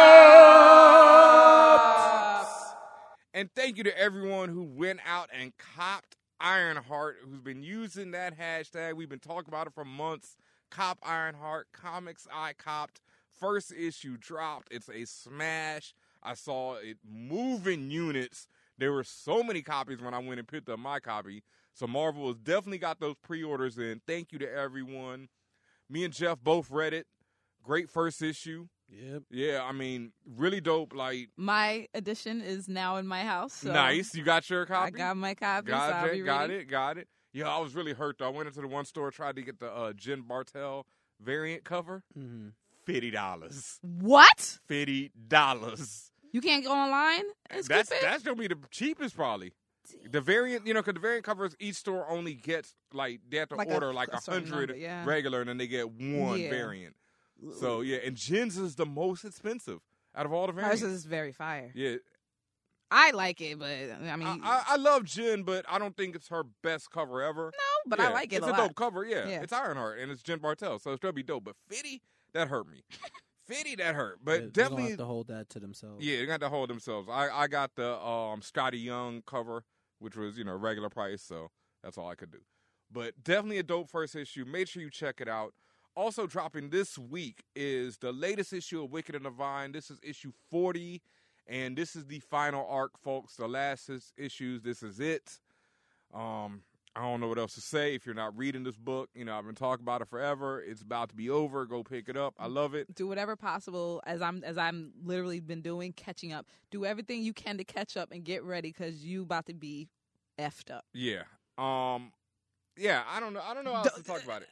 And 3.34 3.50
thank 3.56 3.78
you 3.78 3.84
to 3.84 3.98
everyone 4.00 4.50
who 4.50 4.64
went 4.64 5.00
out 5.06 5.30
and 5.38 5.54
copped 5.58 6.16
Ironheart, 6.40 7.18
who's 7.24 7.42
been 7.42 7.64
using 7.64 8.12
that 8.12 8.38
hashtag. 8.38 8.94
We've 8.96 9.10
been 9.10 9.20
talking 9.20 9.50
about 9.50 9.68
it 9.68 9.74
for 9.74 9.84
months. 9.86 10.38
Cop 10.70 11.00
Ironheart, 11.04 11.68
Comics 11.74 12.28
I 12.32 12.54
copped. 12.54 13.02
First 13.40 13.74
issue 13.74 14.18
dropped. 14.18 14.68
It's 14.72 14.90
a 14.90 15.06
smash. 15.06 15.94
I 16.24 16.36
saw 16.36 16.76
it 16.76 16.98
moving 17.08 17.92
units. 17.92 18.48
There 18.78 18.92
were 18.92 19.04
so 19.04 19.44
many 19.44 19.62
copies 19.62 20.02
when 20.02 20.14
I 20.14 20.20
went 20.20 20.40
and 20.40 20.48
picked 20.48 20.70
up 20.70 20.80
my 20.80 21.00
copy. 21.00 21.44
So 21.74 21.88
Marvel 21.88 22.28
has 22.28 22.38
definitely 22.38 22.78
got 22.80 23.00
those 23.00 23.16
pre-orders 23.24 23.78
in. 23.78 24.02
Thank 24.08 24.32
you 24.32 24.40
to 24.40 24.52
everyone. 24.52 25.30
Me 25.90 26.04
and 26.04 26.14
Jeff 26.14 26.40
both 26.44 26.70
read 26.72 26.94
it. 26.94 27.08
Great 27.64 27.90
first 27.90 28.22
issue. 28.22 28.68
Yep. 28.90 29.24
Yeah, 29.30 29.64
I 29.64 29.74
mean, 29.74 30.14
really 30.26 30.62
dope. 30.62 30.94
Like 30.96 31.30
My 31.36 31.88
edition 31.94 32.42
is 32.42 32.70
now 32.70 32.96
in 32.98 33.08
my 33.08 33.24
house. 33.24 33.54
So 33.54 33.74
nice. 33.74 34.16
You 34.16 34.24
got 34.24 34.50
your 34.50 34.66
copy. 34.66 34.96
I 34.96 34.98
got 34.98 35.18
my 35.18 35.34
copy. 35.34 35.68
so 35.68 35.78
Got 35.78 35.94
I'll 35.94 36.12
be 36.12 36.20
it. 36.20 36.24
Got 36.26 36.40
ready. 36.42 36.54
it. 36.56 36.66
Got 36.66 36.98
it. 36.98 37.08
Yeah, 37.34 37.50
I 37.50 37.60
was 37.60 37.76
really 37.76 37.94
hurt 37.94 38.18
though. 38.20 38.28
I 38.28 38.30
went 38.30 38.48
into 38.48 38.62
the 38.62 38.68
one 38.68 38.86
store, 38.86 39.12
tried 39.12 39.36
to 39.36 39.42
get 39.42 39.60
the 39.60 39.70
uh, 39.72 39.94
Jen 39.94 40.22
Bartel 40.22 40.86
variant 41.22 41.64
cover. 41.66 42.04
Mm-hmm. 42.18 42.50
Fifty 42.86 43.12
dollars. 43.12 43.80
What? 43.82 44.60
Fifty 44.68 45.12
dollars. 45.28 46.12
You 46.38 46.42
can't 46.42 46.64
go 46.64 46.72
online 46.72 47.24
and 47.50 47.66
skip 47.66 47.78
That's 47.78 47.92
it? 47.92 47.98
that's 48.04 48.22
gonna 48.22 48.36
be 48.38 48.48
the 48.48 48.60
cheapest 48.70 49.16
probably. 49.16 49.54
The 50.12 50.22
variant, 50.22 50.68
you 50.68 50.74
know, 50.76 50.82
because 50.82 50.94
the 50.94 51.00
variant 51.00 51.26
covers 51.26 51.56
each 51.60 51.78
store 51.78 52.08
only 52.08 52.36
gets 52.36 52.76
like 52.94 53.22
they 53.28 53.38
have 53.38 53.50
to 53.50 53.56
Like 53.56 53.70
a- 53.70 53.74
order 53.74 53.92
like 53.92 54.10
a 54.14 54.18
a 54.18 54.32
hundred 54.32 54.76
yeah. 54.78 55.04
regular, 55.04 55.40
and 55.40 55.50
then 55.50 55.58
they 55.58 55.66
get 55.66 55.90
one 55.90 56.40
Yeah. 56.40 56.50
variant. 56.52 56.96
So 57.60 57.82
yeah, 57.82 57.98
and 58.06 58.16
Jen's 58.16 58.56
is 58.58 58.76
the 58.76 58.86
most 58.86 59.26
expensive 59.26 59.80
out 60.14 60.26
of 60.28 60.32
all 60.34 60.46
the 60.46 60.54
Hers 60.54 60.62
variants. 60.82 60.84
is 60.84 61.06
very 61.06 61.32
fire. 61.32 61.72
yeah, 61.74 61.96
I 62.92 63.12
like 63.12 63.42
it, 63.42 63.58
but 63.58 63.70
I 63.70 64.16
mean, 64.16 64.28
I, 64.28 64.38
I, 64.44 64.64
I 64.70 64.76
love 64.76 65.06
Jen, 65.06 65.42
but 65.44 65.66
I 65.68 65.80
don't 65.80 65.98
think 65.98 66.16
it's 66.16 66.28
her 66.28 66.44
best 66.62 66.92
cover 66.92 67.22
ever. 67.24 67.46
no, 67.46 67.90
but 67.90 68.00
I 68.00 68.12
like 68.12 68.32
it 68.34 68.38
It's 68.38 68.46
a 68.46 68.50
a, 68.50 68.52
lot. 68.52 68.58
dope 68.60 68.76
cover, 68.76 69.04
yeah. 69.06 69.28
Yeah. 69.28 69.42
It's 69.42 69.54
Ironheart 69.54 70.00
and 70.00 70.12
it's 70.12 70.22
Jen 70.22 70.40
Bartel, 70.40 70.80
so 70.80 70.92
it's 70.92 71.00
gonna 71.00 71.14
be 71.14 71.24
dope. 71.24 71.46
But 71.46 71.56
Fitty, 71.68 72.02
that 72.34 72.50
hurt 72.50 72.68
me. 72.68 72.84
Fitty, 73.48 73.76
that 73.76 73.96
hurt. 73.96 74.20
But 74.24 74.32
They- 74.32 74.40
they 74.46 74.50
definitely, 74.52 74.90
have 74.90 74.98
to 75.00 75.06
hold 75.06 75.28
that 75.28 75.50
to 75.52 75.60
themselves. 75.60 76.06
yeah, 76.06 76.18
they 76.18 76.26
got 76.26 76.40
to 76.42 76.50
hold 76.50 76.70
themselves. 76.70 77.08
I, 77.10 77.30
I 77.30 77.48
got 77.48 77.76
the 77.76 77.94
um 78.00 78.42
Skottie 78.42 78.84
Young 78.84 79.22
cover, 79.24 79.64
which 80.00 80.16
was 80.16 80.38
you 80.38 80.44
know 80.44 80.56
regular 80.56 80.90
price, 80.90 81.22
so 81.22 81.50
that's 81.84 81.98
all 81.98 82.10
I 82.10 82.16
could 82.16 82.32
do. 82.32 82.40
But 82.92 83.24
definitely 83.24 83.58
a 83.60 83.64
dope 83.64 83.90
first 83.90 84.16
issue. 84.16 84.46
Make 84.46 84.68
sure 84.68 84.82
you 84.82 84.90
check 84.90 85.20
it 85.22 85.28
out. 85.28 85.54
Also 85.96 86.28
dropping 86.28 86.70
this 86.70 86.98
week 86.98 87.44
is 87.56 87.98
the 87.98 88.12
latest 88.12 88.54
issue 88.54 88.84
of 88.84 88.92
Wicked 88.92 89.16
and 89.16 89.24
Divine. 89.24 89.72
This 89.72 89.90
is 89.90 90.00
issue 90.04 90.32
forty, 90.52 91.02
and 91.48 91.78
this 91.78 91.96
is 91.96 92.06
the 92.06 92.20
final 92.20 92.68
arc, 92.70 92.98
folks. 93.00 93.36
The 93.36 93.48
last 93.48 93.90
is- 93.90 94.14
issues. 94.18 94.62
This 94.62 94.84
is 94.84 95.00
it. 95.00 95.40
Um, 96.14 96.62
I 96.98 97.02
don't 97.02 97.20
know 97.20 97.28
what 97.28 97.38
else 97.38 97.54
to 97.54 97.62
say. 97.62 97.94
If 97.94 98.08
you're 98.08 98.16
not 98.16 98.36
reading 98.36 98.64
this 98.64 98.76
book, 98.76 99.10
you 99.14 99.24
know 99.24 99.38
I've 99.38 99.46
been 99.46 99.54
talking 99.54 99.84
about 99.84 100.02
it 100.02 100.08
forever. 100.08 100.60
It's 100.62 100.82
about 100.82 101.10
to 101.10 101.16
be 101.16 101.30
over. 101.30 101.66
Go 101.68 101.84
pick 101.84 102.10
it 102.10 102.18
up. 102.18 102.34
I 102.40 102.48
love 102.48 102.74
it. 102.74 102.94
do 102.96 103.08
whatever 103.08 103.36
possible 103.36 104.02
as 104.08 104.20
I'm 104.22 104.44
as 104.44 104.58
I'm 104.58 104.94
literally 105.04 105.40
been 105.40 105.62
doing, 105.62 105.94
catching 105.94 106.34
up. 106.34 106.48
Do 106.72 106.86
everything 106.86 107.22
you 107.22 107.34
can 107.34 107.58
to 107.60 107.64
catch 107.64 107.98
up 107.98 108.12
and 108.12 108.24
get 108.24 108.44
ready 108.44 108.70
because 108.70 109.06
you 109.06 109.22
about 109.22 109.46
to 109.46 109.54
be 109.54 109.90
effed 110.40 110.72
up. 110.74 110.86
Yeah. 110.94 111.24
Um. 111.60 112.12
Yeah. 112.76 113.04
I 113.08 113.20
don't 113.20 113.34
know. 113.34 113.42
I 113.48 113.54
don't 113.54 113.64
know 113.64 113.74
how 113.74 113.84
else 113.84 113.94
to 113.94 114.04
talk 114.04 114.24
about 114.24 114.42
it. 114.42 114.50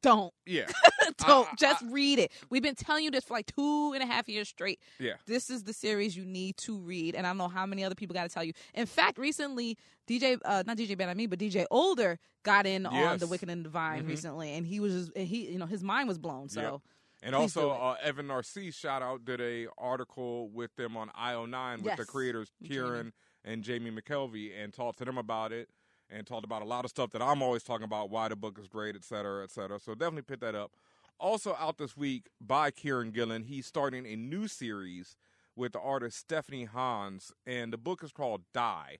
Don't 0.00 0.32
Yeah. 0.44 0.66
don't 1.18 1.48
I- 1.52 1.54
just 1.58 1.82
I- 1.84 1.90
read 1.90 2.18
it. 2.18 2.32
We've 2.50 2.62
been 2.62 2.74
telling 2.74 3.04
you 3.04 3.10
this 3.10 3.24
for 3.24 3.34
like 3.34 3.46
two 3.46 3.92
and 3.94 4.02
a 4.02 4.06
half 4.06 4.28
years 4.28 4.48
straight. 4.48 4.80
Yeah. 4.98 5.14
This 5.26 5.50
is 5.50 5.64
the 5.64 5.72
series 5.72 6.16
you 6.16 6.24
need 6.24 6.56
to 6.58 6.78
read, 6.78 7.14
and 7.14 7.26
I 7.26 7.30
don't 7.30 7.38
know 7.38 7.48
how 7.48 7.66
many 7.66 7.84
other 7.84 7.94
people 7.94 8.14
got 8.14 8.24
to 8.24 8.28
tell 8.28 8.44
you. 8.44 8.52
In 8.74 8.86
fact, 8.86 9.18
recently 9.18 9.76
DJ, 10.08 10.38
uh, 10.44 10.62
not 10.66 10.76
DJ 10.76 10.96
Ben, 10.96 11.08
I 11.08 11.14
mean, 11.14 11.28
but 11.28 11.38
DJ 11.38 11.64
Older 11.70 12.18
got 12.42 12.66
in 12.66 12.86
on 12.86 13.18
the 13.18 13.26
Wicked 13.26 13.48
and 13.50 13.64
Divine 13.64 14.04
Mhm. 14.04 14.08
recently, 14.08 14.52
and 14.54 14.66
he 14.66 14.78
was 14.80 14.92
just, 14.92 15.12
and 15.16 15.26
he, 15.26 15.50
you 15.50 15.58
know, 15.58 15.66
his 15.66 15.82
mind 15.82 16.08
was 16.08 16.18
blown. 16.18 16.48
So. 16.48 16.60
Yep. 16.60 16.80
And 17.22 17.34
Please 17.34 17.56
also, 17.56 17.70
uh, 17.70 17.96
Evan 18.02 18.26
Narcisse, 18.26 18.74
shout 18.74 19.00
out, 19.02 19.24
did 19.24 19.40
a 19.40 19.66
article 19.78 20.50
with 20.50 20.76
them 20.76 20.96
on 20.98 21.08
IO9 21.18 21.76
with 21.82 21.96
the 21.96 22.02
Yes. 22.02 22.10
creators 22.10 22.50
Jamie. 22.62 22.76
Kieron 22.76 23.12
and 23.42 23.64
Jamie 23.64 23.90
McKelvie 23.90 24.52
and 24.56 24.72
talked 24.72 24.98
to 24.98 25.04
them 25.06 25.16
about 25.16 25.50
it 25.50 25.70
and 26.10 26.26
talked 26.26 26.44
about 26.44 26.62
a 26.62 26.66
lot 26.66 26.84
of 26.84 26.90
stuff 26.90 27.10
that 27.10 27.22
I'm 27.22 27.42
always 27.42 27.62
talking 27.62 27.84
about, 27.84 28.10
why 28.10 28.28
the 28.28 28.36
book 28.36 28.58
is 28.58 28.68
great, 28.68 28.94
et 28.94 29.04
cetera, 29.04 29.42
et 29.42 29.50
cetera. 29.50 29.78
So 29.78 29.94
definitely 29.94 30.22
pick 30.22 30.40
that 30.40 30.54
up. 30.54 30.72
Also 31.18 31.56
out 31.58 31.78
this 31.78 31.96
week 31.96 32.28
by 32.40 32.70
Kieron 32.70 33.12
Gillen, 33.12 33.44
he's 33.44 33.66
starting 33.66 34.06
a 34.06 34.16
new 34.16 34.48
series 34.48 35.16
with 35.54 35.72
the 35.72 35.80
artist 35.80 36.18
Stephanie 36.18 36.64
Hans, 36.64 37.32
and 37.46 37.72
the 37.72 37.78
book 37.78 38.04
is 38.04 38.12
called 38.12 38.42
Die. 38.52 38.98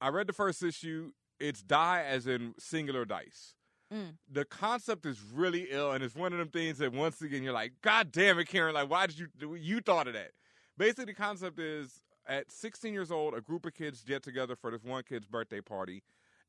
I 0.00 0.08
read 0.08 0.26
the 0.26 0.32
first 0.32 0.62
issue. 0.62 1.12
It's 1.38 1.62
die 1.62 2.02
as 2.02 2.26
in 2.26 2.54
singular 2.58 3.04
dice 3.04 3.54
mm. 3.92 4.14
the 4.30 4.44
concept 4.44 5.06
is 5.06 5.20
really 5.32 5.68
ill, 5.70 5.92
and 5.92 6.02
it's 6.02 6.14
one 6.14 6.32
of 6.32 6.38
them 6.38 6.48
things 6.48 6.78
that 6.78 6.92
once 6.92 7.20
again 7.22 7.42
you're 7.42 7.52
like, 7.52 7.72
God 7.82 8.12
damn 8.12 8.38
it, 8.38 8.48
Kieron! 8.48 8.74
Like, 8.74 8.90
why 8.90 9.06
did 9.06 9.18
you 9.18 9.54
you 9.54 9.80
thought 9.80 10.06
of 10.06 10.14
that? 10.14 10.32
Basically, 10.76 11.06
the 11.06 11.14
concept 11.14 11.58
is 11.58 12.02
at 12.28 12.50
16 12.50 12.92
years 12.92 13.10
old, 13.10 13.34
a 13.34 13.40
group 13.40 13.64
of 13.66 13.74
kids 13.74 14.02
get 14.02 14.22
together 14.22 14.54
for 14.56 14.70
this 14.70 14.84
one 14.84 15.02
kid's 15.02 15.26
birthday 15.26 15.60
party, 15.60 16.02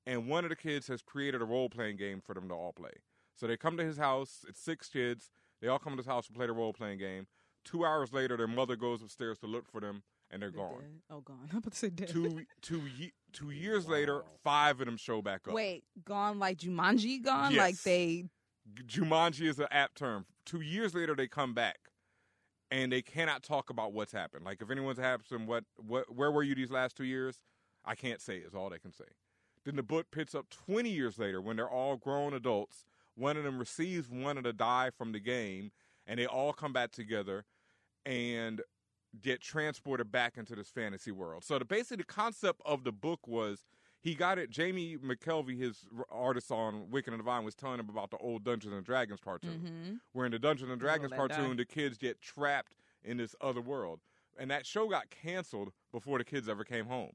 and 0.06 0.28
one 0.28 0.44
of 0.44 0.50
the 0.50 0.56
kids 0.56 0.88
has 0.88 1.02
created 1.02 1.42
a 1.42 1.46
role 1.46 1.70
playing 1.70 1.98
game 1.98 2.22
for 2.26 2.34
them 2.34 2.48
to 2.50 2.54
all 2.54 2.74
play. 2.74 2.92
So 3.36 3.48
they 3.48 3.58
come 3.58 3.78
to 3.78 3.84
his 3.86 3.98
house. 3.98 4.46
It's 4.48 4.60
six 4.62 4.90
kids. 4.90 5.32
They 5.62 5.68
all 5.68 5.80
come 5.80 5.94
to 5.94 5.98
his 5.98 6.06
house 6.06 6.28
to 6.28 6.34
play 6.34 6.48
the 6.48 6.54
role 6.54 6.74
playing 6.74 7.00
game. 7.00 7.28
Two 7.66 7.86
hours 7.86 8.12
later, 8.14 8.36
their 8.38 8.48
mother 8.48 8.76
goes 8.76 9.02
upstairs 9.02 9.38
to 9.40 9.48
look 9.48 9.68
for 9.70 9.80
them, 9.82 10.04
and 10.32 10.42
they're 10.42 10.50
gone. 10.52 10.80
Dead. 10.80 10.90
Oh, 11.10 11.22
gone. 11.22 11.40
I'm 11.52 11.58
about 11.58 11.72
to 11.74 11.78
say 11.78 11.90
dead. 11.90 12.10
Two 12.10 12.46
two 12.62 12.82
ye- 12.98 13.14
two 13.34 13.52
years 13.52 13.88
later, 13.88 14.24
five 14.44 14.80
of 14.80 14.86
them 14.86 14.98
show 14.98 15.22
back 15.22 15.48
up. 15.48 15.54
Wait, 15.54 15.84
gone 16.06 16.40
like 16.40 16.58
Jumanji? 16.60 17.24
Gone 17.24 17.52
Yes. 17.54 17.60
like 17.60 17.82
they? 17.84 18.26
Jumanji 18.86 19.48
is 19.48 19.60
an 19.60 19.68
apt 19.72 19.98
term. 19.98 20.26
Two 20.46 20.62
years 20.62 20.94
later, 20.94 21.16
they 21.16 21.28
come 21.28 21.54
back, 21.54 21.78
and 22.72 22.92
they 22.92 23.02
cannot 23.02 23.44
talk 23.44 23.70
about 23.70 23.94
what's 23.94 24.12
happened. 24.12 24.46
Like 24.46 24.62
if 24.62 24.70
anyone's 24.70 25.00
happened, 25.00 25.48
what, 25.48 25.64
what, 25.78 26.14
where 26.14 26.32
were 26.32 26.44
you 26.44 26.56
these 26.56 26.72
last 26.72 26.96
two 26.96 27.06
years? 27.06 27.40
I 27.86 27.96
can't 27.96 28.22
say. 28.22 28.38
Is 28.38 28.54
all 28.54 28.70
they 28.70 28.80
can 28.80 28.94
say. 28.94 29.06
Then 29.66 29.76
the 29.76 29.84
book 29.84 30.08
picks 30.12 30.36
up 30.36 30.48
20 30.68 30.90
years 30.90 31.18
later 31.18 31.42
when 31.42 31.56
they're 31.56 31.70
all 31.70 31.98
grown 31.98 32.34
adults. 32.34 32.86
One 33.16 33.38
of 33.38 33.44
them 33.44 33.60
receives 33.60 34.10
one 34.10 34.38
of 34.38 34.44
the 34.44 34.54
die 34.54 34.92
from 34.98 35.12
the 35.12 35.20
game, 35.20 35.72
and 36.08 36.20
they 36.20 36.26
all 36.26 36.54
come 36.54 36.72
back 36.72 36.92
together 36.92 37.46
and 38.06 38.62
get 39.22 39.42
transported 39.42 40.12
back 40.12 40.38
into 40.38 40.56
this 40.56 40.70
fantasy 40.70 41.12
world. 41.12 41.44
So 41.44 41.60
the 41.60 41.66
basically 41.66 41.98
the 41.98 42.04
concept 42.06 42.62
of 42.66 42.84
the 42.84 42.92
book 42.92 43.28
was 43.28 43.66
he 44.02 44.16
got 44.16 44.38
it. 44.40 44.50
Jamie 44.50 44.98
McKelvie, 44.98 45.58
his 45.58 45.86
artist 46.10 46.52
on 46.52 46.90
Wicked 46.90 47.12
and 47.14 47.20
Divine, 47.20 47.44
was 47.44 47.56
telling 47.56 47.80
him 47.80 47.90
about 47.90 48.12
the 48.12 48.18
old 48.18 48.44
Dungeons 48.44 48.74
and 48.74 48.86
Dragons 48.86 49.20
cartoon, 49.20 49.60
Mm-hmm. 49.64 49.94
where 50.14 50.26
in 50.26 50.32
the 50.32 50.40
Dungeons 50.40 50.72
and 50.72 50.80
Dragons 50.80 51.12
let 51.12 51.18
die. 51.30 51.36
cartoon, 51.36 51.58
the 51.58 51.66
kids 51.66 51.98
get 51.98 52.22
trapped 52.22 52.76
in 53.04 53.18
this 53.18 53.36
other 53.42 53.62
world, 53.62 54.00
and 54.38 54.50
that 54.52 54.66
show 54.66 54.88
got 54.88 55.10
canceled 55.10 55.72
before 55.92 56.18
the 56.18 56.24
kids 56.24 56.48
ever 56.50 56.64
came 56.64 56.86
home. 56.86 57.12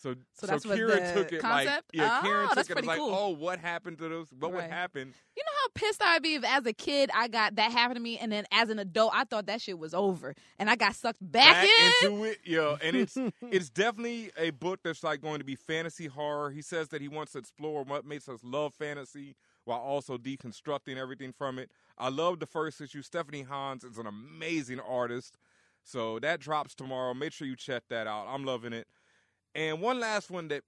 So, 0.00 0.14
So 0.34 0.46
that's 0.46 0.64
what 0.64 0.78
Kieron 0.78 1.12
the 1.12 1.20
took 1.20 1.32
it 1.32 1.42
like, 1.42 1.68
yeah, 1.92 2.20
Oh, 2.22 2.26
Kieron 2.26 2.48
took 2.50 2.58
it 2.58 2.60
as 2.60 2.66
pretty 2.68 2.86
like, 2.86 2.98
cool. 2.98 3.12
oh, 3.12 3.30
what 3.30 3.58
happened 3.58 3.98
to 3.98 4.08
those? 4.08 4.28
What 4.38 4.52
would 4.52 4.64
happen? 4.64 5.12
You 5.36 5.42
know 5.44 5.52
how 5.62 5.68
pissed 5.74 6.00
I'd 6.00 6.22
be 6.22 6.34
if, 6.34 6.44
as 6.44 6.66
a 6.66 6.72
kid, 6.72 7.10
I 7.12 7.26
got 7.26 7.56
that 7.56 7.72
happened 7.72 7.96
to 7.96 8.02
me, 8.02 8.16
and 8.16 8.30
then 8.30 8.44
as 8.52 8.70
an 8.70 8.78
adult, 8.78 9.12
I 9.14 9.24
thought 9.24 9.46
that 9.46 9.60
shit 9.60 9.76
was 9.78 9.94
over, 9.94 10.34
and 10.58 10.70
I 10.70 10.76
got 10.76 10.94
sucked 10.94 11.18
back, 11.20 11.64
in. 11.64 11.92
into 12.10 12.24
it, 12.24 12.38
yo. 12.44 12.76
And 12.80 12.96
it's 12.96 13.16
it's 13.42 13.70
definitely 13.70 14.30
a 14.36 14.50
book 14.50 14.80
that's 14.84 15.02
like 15.02 15.20
going 15.20 15.38
to 15.40 15.44
be 15.44 15.56
fantasy 15.56 16.06
horror. 16.06 16.50
He 16.50 16.62
says 16.62 16.88
that 16.90 17.00
he 17.02 17.08
wants 17.08 17.32
to 17.32 17.38
explore 17.38 17.82
what 17.82 18.04
makes 18.04 18.28
us 18.28 18.40
love 18.44 18.74
fantasy 18.74 19.34
while 19.64 19.80
also 19.80 20.16
deconstructing 20.16 20.96
everything 20.96 21.32
from 21.32 21.58
it. 21.58 21.70
I 21.98 22.08
love 22.08 22.38
the 22.38 22.46
first 22.46 22.80
issue. 22.80 23.02
Stephanie 23.02 23.42
Hans 23.42 23.82
is 23.84 23.98
an 23.98 24.06
amazing 24.06 24.80
artist. 24.80 25.36
So 25.84 26.18
that 26.20 26.40
drops 26.40 26.74
tomorrow. 26.74 27.14
Make 27.14 27.32
sure 27.32 27.46
you 27.46 27.56
check 27.56 27.84
that 27.88 28.06
out. 28.06 28.26
I'm 28.28 28.44
loving 28.44 28.72
it. 28.72 28.86
And 29.58 29.80
one 29.80 29.98
last 29.98 30.30
one 30.30 30.46
that 30.48 30.62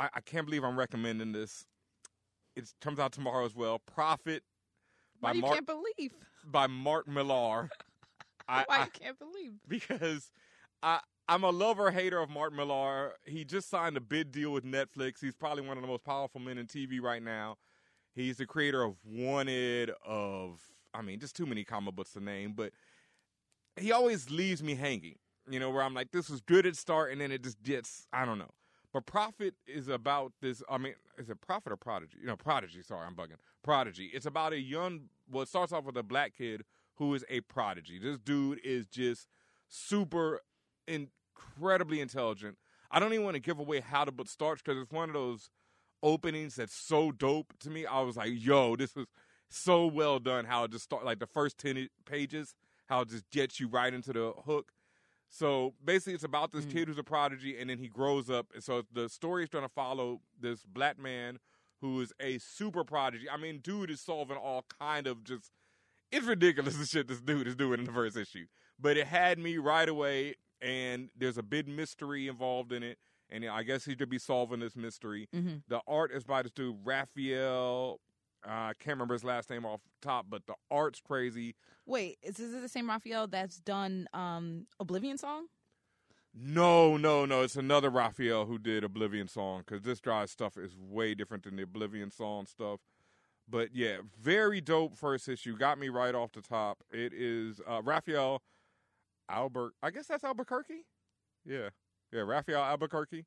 I, 0.00 0.08
I 0.14 0.20
can't 0.20 0.44
believe 0.44 0.64
I'm 0.64 0.76
recommending 0.76 1.30
this. 1.30 1.64
It 2.56 2.68
comes 2.80 2.98
out 2.98 3.12
tomorrow 3.12 3.46
as 3.46 3.54
well. 3.54 3.78
Prophet 3.78 4.42
by 5.20 5.32
Mark 5.32 5.54
can't 5.54 5.66
believe? 5.66 6.12
by 6.44 6.66
Mark 6.66 7.06
Millar. 7.06 7.70
I, 8.48 8.64
Why 8.66 8.78
I- 8.78 8.84
you 8.84 8.90
can't 8.90 9.18
believe? 9.18 9.52
because 9.68 10.32
I 10.82 10.98
I'm 11.28 11.44
a 11.44 11.50
lover 11.50 11.92
hater 11.92 12.18
of 12.18 12.30
Mark 12.30 12.52
Millar. 12.52 13.12
He 13.24 13.44
just 13.44 13.70
signed 13.70 13.96
a 13.96 14.00
bid 14.00 14.32
deal 14.32 14.50
with 14.50 14.64
Netflix. 14.64 15.20
He's 15.20 15.36
probably 15.36 15.62
one 15.62 15.76
of 15.78 15.82
the 15.82 15.88
most 15.88 16.02
powerful 16.02 16.40
men 16.40 16.58
in 16.58 16.66
TV 16.66 17.00
right 17.00 17.22
now. 17.22 17.56
He's 18.12 18.38
the 18.38 18.44
creator 18.46 18.82
of 18.82 18.96
Wanted, 19.04 19.92
of 20.04 20.60
I 20.92 21.00
mean, 21.00 21.20
just 21.20 21.36
too 21.36 21.46
many 21.46 21.62
comic 21.62 21.94
books 21.94 22.12
to 22.14 22.20
name, 22.20 22.54
but 22.56 22.72
he 23.76 23.92
always 23.92 24.30
leaves 24.30 24.64
me 24.64 24.74
hanging. 24.74 25.14
You 25.50 25.58
know, 25.58 25.70
where 25.70 25.82
I'm 25.82 25.94
like, 25.94 26.12
this 26.12 26.30
was 26.30 26.40
good 26.40 26.66
at 26.66 26.76
start, 26.76 27.10
and 27.10 27.20
then 27.20 27.32
it 27.32 27.42
just 27.42 27.62
gets 27.62 28.06
I 28.12 28.24
don't 28.24 28.38
know. 28.38 28.50
But 28.92 29.06
Prophet 29.06 29.54
is 29.66 29.88
about 29.88 30.32
this. 30.40 30.62
I 30.68 30.78
mean, 30.78 30.94
is 31.18 31.30
it 31.30 31.40
Prophet 31.40 31.72
or 31.72 31.76
Prodigy? 31.76 32.18
You 32.20 32.26
know, 32.26 32.36
Prodigy. 32.36 32.82
Sorry, 32.82 33.06
I'm 33.06 33.14
bugging. 33.14 33.38
Prodigy. 33.62 34.10
It's 34.12 34.26
about 34.26 34.52
a 34.52 34.60
young. 34.60 35.08
Well, 35.30 35.42
it 35.42 35.48
starts 35.48 35.72
off 35.72 35.84
with 35.84 35.96
a 35.96 36.02
black 36.02 36.36
kid 36.36 36.64
who 36.96 37.14
is 37.14 37.24
a 37.28 37.40
prodigy. 37.42 37.98
This 37.98 38.18
dude 38.18 38.60
is 38.62 38.86
just 38.86 39.26
super 39.68 40.40
incredibly 40.86 42.00
intelligent. 42.00 42.58
I 42.90 43.00
don't 43.00 43.12
even 43.12 43.24
want 43.24 43.34
to 43.34 43.40
give 43.40 43.58
away 43.58 43.80
how 43.80 44.04
the 44.04 44.12
book 44.12 44.28
starts 44.28 44.60
because 44.62 44.80
it's 44.80 44.92
one 44.92 45.08
of 45.08 45.14
those 45.14 45.48
openings 46.02 46.56
that's 46.56 46.74
so 46.74 47.10
dope 47.10 47.54
to 47.60 47.70
me. 47.70 47.86
I 47.86 48.00
was 48.00 48.16
like, 48.16 48.32
yo, 48.34 48.76
this 48.76 48.94
was 48.94 49.06
so 49.48 49.86
well 49.86 50.18
done. 50.18 50.44
How 50.44 50.64
it 50.64 50.72
just 50.72 50.84
start 50.84 51.04
like 51.04 51.18
the 51.18 51.26
first 51.26 51.56
ten 51.56 51.88
pages, 52.04 52.54
how 52.86 53.00
it 53.00 53.08
just 53.08 53.30
gets 53.30 53.58
you 53.58 53.68
right 53.68 53.92
into 53.92 54.12
the 54.12 54.32
hook. 54.44 54.72
So 55.34 55.72
basically, 55.82 56.12
it's 56.12 56.24
about 56.24 56.52
this 56.52 56.66
kid 56.66 56.88
who's 56.88 56.98
a 56.98 57.02
prodigy, 57.02 57.56
and 57.58 57.70
then 57.70 57.78
he 57.78 57.88
grows 57.88 58.28
up. 58.28 58.48
And 58.52 58.62
so 58.62 58.82
the 58.92 59.08
story 59.08 59.44
is 59.44 59.48
trying 59.48 59.62
to 59.62 59.70
follow 59.70 60.20
this 60.38 60.66
black 60.66 60.98
man 60.98 61.38
who 61.80 62.02
is 62.02 62.12
a 62.20 62.36
super 62.36 62.84
prodigy. 62.84 63.30
I 63.30 63.38
mean, 63.38 63.60
dude 63.60 63.90
is 63.90 64.02
solving 64.02 64.36
all 64.36 64.66
kind 64.78 65.06
of 65.06 65.24
just 65.24 65.50
it's 66.10 66.26
ridiculous 66.26 66.76
the 66.78 66.84
shit 66.84 67.08
this 67.08 67.22
dude 67.22 67.46
is 67.46 67.56
doing 67.56 67.80
in 67.80 67.86
the 67.86 67.92
first 67.92 68.14
issue. 68.14 68.44
But 68.78 68.98
it 68.98 69.06
had 69.06 69.38
me 69.38 69.56
right 69.56 69.88
away, 69.88 70.34
and 70.60 71.08
there's 71.16 71.38
a 71.38 71.42
big 71.42 71.66
mystery 71.66 72.28
involved 72.28 72.70
in 72.70 72.82
it. 72.82 72.98
And 73.30 73.46
I 73.46 73.62
guess 73.62 73.86
he 73.86 73.96
should 73.96 74.10
be 74.10 74.18
solving 74.18 74.60
this 74.60 74.76
mystery. 74.76 75.30
Mm-hmm. 75.34 75.56
The 75.68 75.80
art 75.86 76.12
is 76.12 76.24
by 76.24 76.42
this 76.42 76.52
dude 76.52 76.76
Raphael. 76.84 78.00
Uh, 78.46 78.50
I 78.50 78.72
can't 78.78 78.96
remember 78.96 79.14
his 79.14 79.24
last 79.24 79.50
name 79.50 79.64
off 79.64 79.80
top, 80.00 80.26
but 80.28 80.46
the 80.46 80.54
art's 80.70 81.00
crazy. 81.00 81.54
Wait, 81.86 82.18
is 82.22 82.36
this 82.36 82.50
the 82.60 82.68
same 82.68 82.88
Raphael 82.88 83.26
that's 83.26 83.58
done 83.58 84.08
um 84.12 84.66
Oblivion 84.80 85.18
song? 85.18 85.46
No, 86.34 86.96
no, 86.96 87.26
no. 87.26 87.42
It's 87.42 87.56
another 87.56 87.90
Raphael 87.90 88.46
who 88.46 88.58
did 88.58 88.84
Oblivion 88.84 89.28
song 89.28 89.62
because 89.66 89.82
this 89.82 90.00
dry 90.00 90.24
stuff 90.26 90.56
is 90.56 90.76
way 90.76 91.14
different 91.14 91.44
than 91.44 91.56
the 91.56 91.62
Oblivion 91.62 92.10
song 92.10 92.46
stuff. 92.46 92.80
But 93.48 93.74
yeah, 93.74 93.98
very 94.20 94.60
dope 94.60 94.96
first 94.96 95.28
issue. 95.28 95.56
Got 95.56 95.78
me 95.78 95.88
right 95.88 96.14
off 96.14 96.32
the 96.32 96.40
top. 96.40 96.78
It 96.90 97.12
is 97.12 97.60
uh, 97.68 97.82
Raphael 97.82 98.42
Albert. 99.28 99.74
I 99.82 99.90
guess 99.90 100.06
that's 100.06 100.24
Albuquerque. 100.24 100.86
Yeah, 101.44 101.70
yeah. 102.12 102.20
Rafael 102.20 102.62
Albuquerque. 102.62 103.26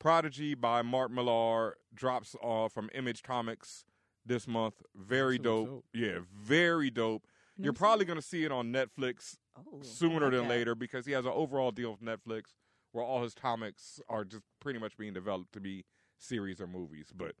Prodigy 0.00 0.54
by 0.54 0.80
Mark 0.80 1.10
Millar 1.10 1.76
drops 1.94 2.34
uh, 2.42 2.68
from 2.68 2.88
Image 2.94 3.22
Comics 3.22 3.84
this 4.30 4.46
month. 4.46 4.74
Very 4.94 5.38
dope. 5.38 5.66
dope. 5.68 5.84
Yeah, 5.92 6.18
very 6.40 6.88
dope. 6.88 7.26
You're 7.58 7.74
probably 7.74 8.06
going 8.06 8.18
to 8.18 8.24
see 8.24 8.44
it 8.44 8.52
on 8.52 8.72
Netflix 8.72 9.36
Oh, 9.58 9.82
sooner 9.82 10.30
than 10.30 10.48
later 10.48 10.74
because 10.74 11.04
he 11.04 11.12
has 11.12 11.26
an 11.26 11.32
overall 11.34 11.72
deal 11.72 11.90
with 11.90 12.00
Netflix 12.00 12.54
where 12.92 13.04
all 13.04 13.22
his 13.22 13.34
comics 13.34 14.00
are 14.08 14.24
just 14.24 14.42
pretty 14.60 14.78
much 14.78 14.96
being 14.96 15.12
developed 15.12 15.52
to 15.52 15.60
be 15.60 15.84
series 16.16 16.60
or 16.60 16.66
movies. 16.66 17.08
But 17.14 17.34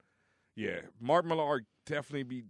yeah, 0.56 0.80
Mark 1.00 1.24
Millar 1.24 1.62
definitely 1.86 2.24
be 2.24 2.42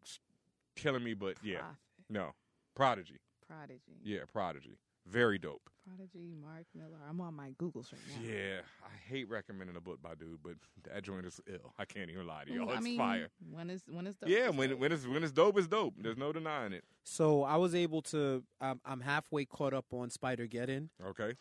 killing 0.74 1.04
me. 1.04 1.14
But 1.14 1.36
yeah, 1.44 1.58
Prophet. 1.58 1.76
no, 2.08 2.30
Prodigy. 2.74 3.20
Prodigy. 3.46 4.00
Yeah, 4.02 4.20
Prodigy. 4.32 4.78
Very 5.06 5.38
dope. 5.38 5.70
Prodigy, 5.96 6.34
Mark 6.40 6.66
Millar. 6.74 6.98
I'm 7.08 7.20
on 7.20 7.34
my 7.34 7.50
Googles 7.60 7.92
right 7.92 8.00
now. 8.08 8.28
Yeah, 8.32 8.60
I 8.84 9.08
hate 9.08 9.28
recommending 9.28 9.76
a 9.76 9.80
book 9.80 10.00
by 10.02 10.14
dude, 10.14 10.38
but 10.42 10.54
that 10.84 11.02
joint 11.02 11.26
is 11.26 11.40
ill. 11.48 11.72
I 11.78 11.84
can't 11.84 12.10
even 12.10 12.26
lie 12.26 12.44
to 12.44 12.50
Mm, 12.50 12.54
y'all. 12.56 12.70
I 12.70 12.74
It's 12.74 12.82
mean, 12.82 12.98
fire. 12.98 13.28
When 13.50 13.70
is 13.70 13.82
when 13.90 14.06
is 14.06 14.16
the 14.16 14.28
Yeah, 14.28 14.48
when 14.50 14.78
when 14.78 14.92
it's 14.92 15.06
when 15.06 15.22
it's 15.22 15.32
dope, 15.32 15.58
it's 15.58 15.66
dope. 15.66 15.94
There's 15.98 16.16
no 16.16 16.32
denying 16.32 16.72
it. 16.72 16.84
So 17.04 17.42
I 17.42 17.56
was 17.56 17.74
able 17.74 18.02
to. 18.02 18.42
I'm, 18.60 18.80
I'm 18.84 19.00
halfway 19.00 19.44
caught 19.44 19.74
up 19.74 19.86
on 19.92 20.10
Spider 20.10 20.46
Geddon. 20.46 20.88
Okay. 21.04 21.34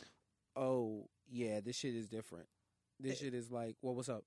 Oh 0.56 1.08
yeah, 1.30 1.60
this 1.60 1.76
shit 1.76 1.96
is 1.96 2.08
different. 2.10 2.48
This 3.00 3.20
shit 3.20 3.34
is 3.34 3.52
like, 3.52 3.76
well, 3.82 3.96
what's 3.96 4.10
up? 4.10 4.24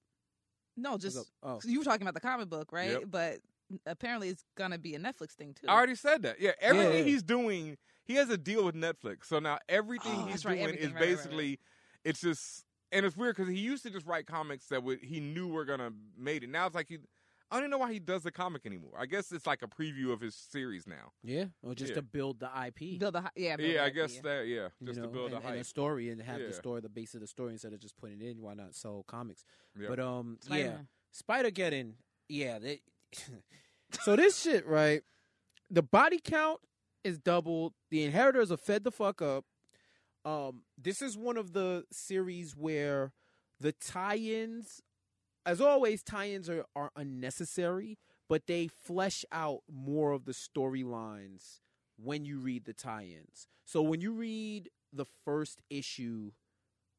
no 0.74 0.96
just 0.96 1.18
up? 1.18 1.26
Oh, 1.42 1.60
you 1.64 1.78
were 1.78 1.84
talking 1.84 2.02
about 2.02 2.14
the 2.14 2.20
comic 2.20 2.48
book, 2.48 2.72
right? 2.72 2.92
Yep. 2.92 3.02
But 3.10 3.38
apparently 3.86 4.28
it's 4.28 4.44
gonna 4.56 4.78
be 4.78 4.94
a 4.94 4.98
Netflix 4.98 5.32
thing 5.32 5.54
too. 5.54 5.66
I 5.68 5.72
already 5.74 5.94
said 5.94 6.22
that. 6.22 6.40
Yeah, 6.40 6.52
everything 6.60 6.98
yeah. 6.98 7.04
he's 7.04 7.22
doing, 7.22 7.76
he 8.04 8.14
has 8.14 8.30
a 8.30 8.38
deal 8.38 8.64
with 8.64 8.74
Netflix. 8.74 9.24
So 9.26 9.38
now 9.38 9.58
everything 9.68 10.12
Oh, 10.14 10.22
he's 10.24 10.42
that's 10.42 10.44
right, 10.44 10.52
doing 10.54 10.64
everything, 10.64 10.88
is 10.88 10.92
right, 10.94 11.00
right, 11.00 11.08
right, 11.08 11.16
basically, 11.16 11.58
it's 12.04 12.20
just, 12.20 12.64
and 12.90 13.06
it's 13.06 13.16
weird 13.16 13.36
because 13.36 13.50
he 13.52 13.58
used 13.58 13.82
to 13.84 13.90
just 13.90 14.06
write 14.06 14.26
comics 14.26 14.66
that 14.66 14.82
would, 14.82 15.00
he 15.00 15.20
knew 15.20 15.48
were 15.48 15.64
gonna 15.64 15.90
made 16.16 16.44
it. 16.44 16.50
Now 16.50 16.66
it's 16.66 16.74
like 16.74 16.88
he, 16.88 16.98
I 17.50 17.56
don't 17.56 17.64
even 17.64 17.70
know 17.72 17.78
why 17.78 17.92
he 17.92 17.98
does 17.98 18.22
the 18.22 18.30
comic 18.32 18.64
anymore. 18.64 18.92
I 18.98 19.04
guess 19.04 19.30
it's 19.30 19.46
like 19.46 19.60
a 19.62 19.66
preview 19.68 20.10
of 20.10 20.22
his 20.22 20.34
series 20.34 20.86
now. 20.86 21.12
yeah, 21.22 21.44
or 21.62 21.74
just 21.74 21.90
Yeah. 21.90 21.96
to 21.96 22.02
build 22.02 22.40
the 22.40 22.48
IP. 22.66 22.98
Build 22.98 23.14
a 23.14 23.20
hi- 23.20 23.30
yeah, 23.36 23.56
build 23.56 23.68
yeah, 23.70 23.80
a 23.80 23.84
I 23.84 23.86
IP, 23.88 23.94
guess 23.94 24.14
yeah. 24.16 24.20
that. 24.22 24.46
Yeah, 24.46 24.68
you 24.80 24.86
just 24.86 24.98
know, 24.98 25.04
to 25.06 25.12
build 25.12 25.32
and, 25.32 25.44
a 25.44 25.46
and 25.48 25.56
hype. 25.58 25.66
story 25.66 26.08
and 26.08 26.22
have 26.22 26.40
Yeah. 26.40 26.46
the 26.46 26.52
story, 26.54 26.80
the 26.80 26.88
base 26.88 27.14
of 27.14 27.20
the 27.20 27.26
story 27.26 27.52
instead 27.52 27.74
of 27.74 27.78
just 27.80 27.94
putting 27.98 28.22
it 28.22 28.30
in. 28.30 28.40
Why 28.40 28.54
not 28.54 28.74
sell 28.74 29.04
comics? 29.06 29.44
Yep. 29.78 29.88
But 29.90 30.00
um, 30.00 30.38
yeah, 30.44 30.46
Spider-Man. 30.48 30.88
Spider 31.12 31.50
Geddon, 31.50 31.92
yeah. 32.30 32.58
They, 32.58 32.80
so 34.00 34.16
this 34.16 34.40
shit, 34.40 34.66
right? 34.66 35.02
The 35.70 35.82
body 35.82 36.20
count 36.22 36.60
is 37.04 37.18
doubled. 37.18 37.74
The 37.90 38.04
inheritors 38.04 38.52
are 38.52 38.56
fed 38.56 38.84
the 38.84 38.90
fuck 38.90 39.22
up. 39.22 39.44
Um, 40.24 40.62
this 40.80 41.02
is 41.02 41.16
one 41.16 41.36
of 41.36 41.52
the 41.52 41.84
series 41.90 42.56
where 42.56 43.12
the 43.60 43.72
tie-ins, 43.72 44.80
as 45.44 45.60
always, 45.60 46.02
tie-ins 46.02 46.48
are, 46.48 46.64
are 46.76 46.90
unnecessary, 46.94 47.98
but 48.28 48.46
they 48.46 48.68
flesh 48.68 49.24
out 49.32 49.62
more 49.70 50.12
of 50.12 50.24
the 50.24 50.32
storylines 50.32 51.60
when 51.96 52.24
you 52.24 52.38
read 52.38 52.64
the 52.64 52.72
tie-ins. 52.72 53.48
So 53.64 53.82
when 53.82 54.00
you 54.00 54.12
read 54.12 54.70
the 54.92 55.06
first 55.24 55.62
issue, 55.70 56.32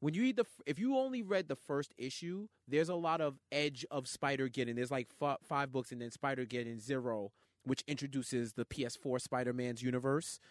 when 0.03 0.13
you 0.13 0.23
read 0.23 0.35
the 0.35 0.43
if 0.65 0.79
you 0.79 0.97
only 0.97 1.21
read 1.21 1.47
the 1.47 1.55
first 1.55 1.93
issue, 1.97 2.49
there's 2.67 2.89
a 2.89 2.95
lot 2.95 3.21
of 3.21 3.39
edge 3.53 3.85
of 3.89 4.05
Spider 4.05 4.49
Geddon. 4.49 4.75
There's 4.75 4.91
like 4.91 5.07
f- 5.21 5.37
five 5.47 5.71
books, 5.71 5.93
and 5.93 6.01
then 6.01 6.11
Spider 6.11 6.45
Geddon 6.45 6.81
Zero, 6.81 7.31
which 7.63 7.85
introduces 7.87 8.51
the 8.51 8.65
PS4 8.65 9.21
Spider-Man's 9.21 9.81
universe. 9.81 10.41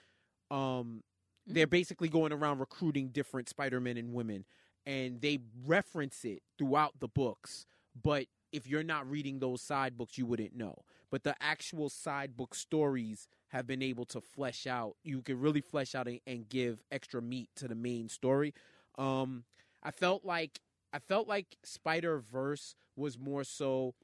Um, 0.50 1.02
they're 1.46 1.66
basically 1.66 2.08
going 2.08 2.32
around 2.32 2.60
recruiting 2.60 3.08
different 3.08 3.50
Spider-Men 3.50 3.98
and 3.98 4.14
women, 4.14 4.46
and 4.86 5.20
they 5.20 5.40
reference 5.66 6.24
it 6.24 6.42
throughout 6.56 6.98
the 7.00 7.08
books. 7.08 7.66
But 8.02 8.28
if 8.52 8.66
you're 8.66 8.82
not 8.82 9.10
reading 9.10 9.38
those 9.38 9.60
side 9.60 9.98
books, 9.98 10.16
you 10.16 10.24
wouldn't 10.24 10.56
know. 10.56 10.76
But 11.10 11.24
the 11.24 11.34
actual 11.42 11.90
side 11.90 12.38
book 12.38 12.54
stories 12.54 13.28
have 13.48 13.66
been 13.66 13.82
able 13.82 14.06
to 14.06 14.22
flesh 14.22 14.66
out. 14.66 14.96
You 15.04 15.20
can 15.20 15.38
really 15.38 15.60
flesh 15.60 15.94
out 15.94 16.08
and, 16.08 16.20
and 16.26 16.48
give 16.48 16.82
extra 16.90 17.20
meat 17.20 17.50
to 17.56 17.68
the 17.68 17.74
main 17.74 18.08
story. 18.08 18.54
Um, 18.98 19.44
I 19.82 19.90
felt 19.90 20.24
like 20.24 20.60
I 20.92 20.98
felt 20.98 21.26
like 21.28 21.56
Spider 21.64 22.18
Verse 22.18 22.74
was 22.96 23.18
more 23.18 23.44
so 23.44 23.94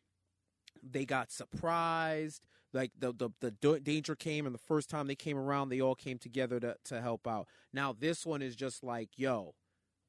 they 0.83 1.05
got 1.05 1.31
surprised. 1.31 2.43
Like 2.73 2.93
the, 2.99 3.13
the 3.13 3.31
the 3.41 3.81
danger 3.81 4.15
came, 4.15 4.45
and 4.45 4.55
the 4.55 4.59
first 4.59 4.91
time 4.91 5.07
they 5.07 5.15
came 5.15 5.39
around, 5.39 5.69
they 5.69 5.81
all 5.81 5.95
came 5.95 6.19
together 6.19 6.61
to 6.61 6.77
to 6.85 7.01
help 7.01 7.27
out. 7.27 7.49
Now 7.73 7.95
this 7.99 8.27
one 8.27 8.43
is 8.43 8.55
just 8.57 8.85
like, 8.85 9.11
yo, 9.17 9.55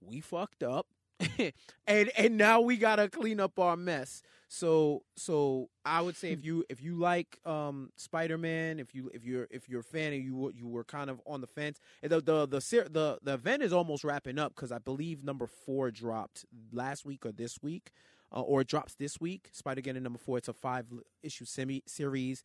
we 0.01 0.19
fucked 0.19 0.63
up, 0.63 0.87
and 1.87 2.11
and 2.17 2.37
now 2.37 2.61
we 2.61 2.77
gotta 2.77 3.09
clean 3.09 3.39
up 3.39 3.59
our 3.59 3.75
mess. 3.75 4.21
So 4.47 5.03
so 5.15 5.69
I 5.85 6.01
would 6.01 6.15
say 6.15 6.31
if 6.31 6.43
you 6.43 6.63
if 6.69 6.81
you 6.81 6.95
like 6.95 7.39
um 7.45 7.91
Spider 7.97 8.37
Man, 8.37 8.79
if 8.79 8.95
you 8.95 9.11
if 9.13 9.25
you're 9.25 9.47
if 9.51 9.69
you're 9.69 9.81
a 9.81 9.83
fan 9.83 10.13
and 10.13 10.23
you 10.23 10.35
were- 10.35 10.51
you 10.51 10.67
were 10.67 10.83
kind 10.83 11.09
of 11.09 11.21
on 11.27 11.41
the 11.41 11.47
fence, 11.47 11.79
the 12.01 12.09
the 12.21 12.47
the 12.47 12.59
the, 12.89 13.19
the 13.21 13.33
event 13.33 13.63
is 13.63 13.73
almost 13.73 14.03
wrapping 14.03 14.39
up 14.39 14.55
because 14.55 14.71
I 14.71 14.79
believe 14.79 15.23
number 15.23 15.45
four 15.47 15.91
dropped 15.91 16.45
last 16.71 17.05
week 17.05 17.25
or 17.25 17.31
this 17.31 17.61
week, 17.61 17.91
uh, 18.35 18.41
or 18.41 18.61
it 18.61 18.67
drops 18.67 18.95
this 18.95 19.19
week. 19.19 19.49
Spider 19.51 19.81
Geddon 19.81 20.01
number 20.01 20.19
four. 20.19 20.37
It's 20.37 20.47
a 20.47 20.53
five 20.53 20.85
issue 21.21 21.45
semi 21.45 21.83
series. 21.85 22.43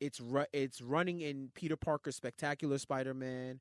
It's 0.00 0.20
ru- 0.20 0.46
it's 0.52 0.80
running 0.82 1.20
in 1.20 1.50
Peter 1.54 1.76
Parker's 1.76 2.16
Spectacular 2.16 2.78
Spider 2.78 3.14
Man, 3.14 3.60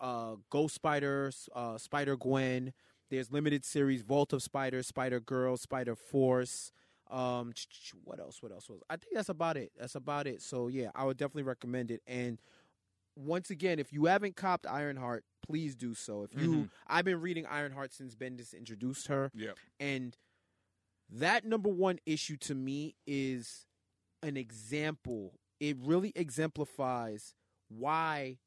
uh, 0.00 0.36
Ghost 0.50 0.74
Spider, 0.74 1.32
uh, 1.54 1.78
Spider 1.78 2.16
Gwen. 2.16 2.72
There's 3.10 3.30
limited 3.30 3.64
series 3.64 4.02
Vault 4.02 4.32
of 4.32 4.42
Spider, 4.42 4.82
Spider 4.82 5.20
Girl, 5.20 5.56
Spider 5.56 5.94
Force. 5.94 6.72
Um, 7.10 7.52
what 8.04 8.18
else? 8.18 8.42
What 8.42 8.50
else 8.50 8.68
was? 8.68 8.80
I 8.88 8.96
think 8.96 9.14
that's 9.14 9.28
about 9.28 9.56
it. 9.56 9.72
That's 9.78 9.94
about 9.94 10.26
it. 10.26 10.40
So 10.42 10.68
yeah, 10.68 10.90
I 10.94 11.04
would 11.04 11.16
definitely 11.16 11.42
recommend 11.42 11.90
it. 11.90 12.02
And 12.06 12.40
once 13.16 13.50
again, 13.50 13.78
if 13.78 13.92
you 13.92 14.06
haven't 14.06 14.36
copped 14.36 14.66
Ironheart, 14.66 15.24
please 15.46 15.76
do 15.76 15.94
so. 15.94 16.22
If 16.24 16.34
you, 16.34 16.50
Mhm. 16.64 16.70
I've 16.86 17.04
been 17.04 17.20
reading 17.20 17.46
Ironheart 17.46 17.92
since 17.92 18.14
Bendis 18.16 18.54
introduced 18.56 19.06
her, 19.08 19.30
Yep. 19.34 19.56
and 19.78 20.16
that 21.10 21.44
number 21.44 21.68
one 21.68 22.00
issue 22.06 22.36
to 22.38 22.54
me 22.54 22.96
is 23.06 23.66
an 24.22 24.36
example. 24.36 25.38
It 25.60 25.76
really 25.78 26.12
exemplifies 26.16 27.34
why 27.68 28.38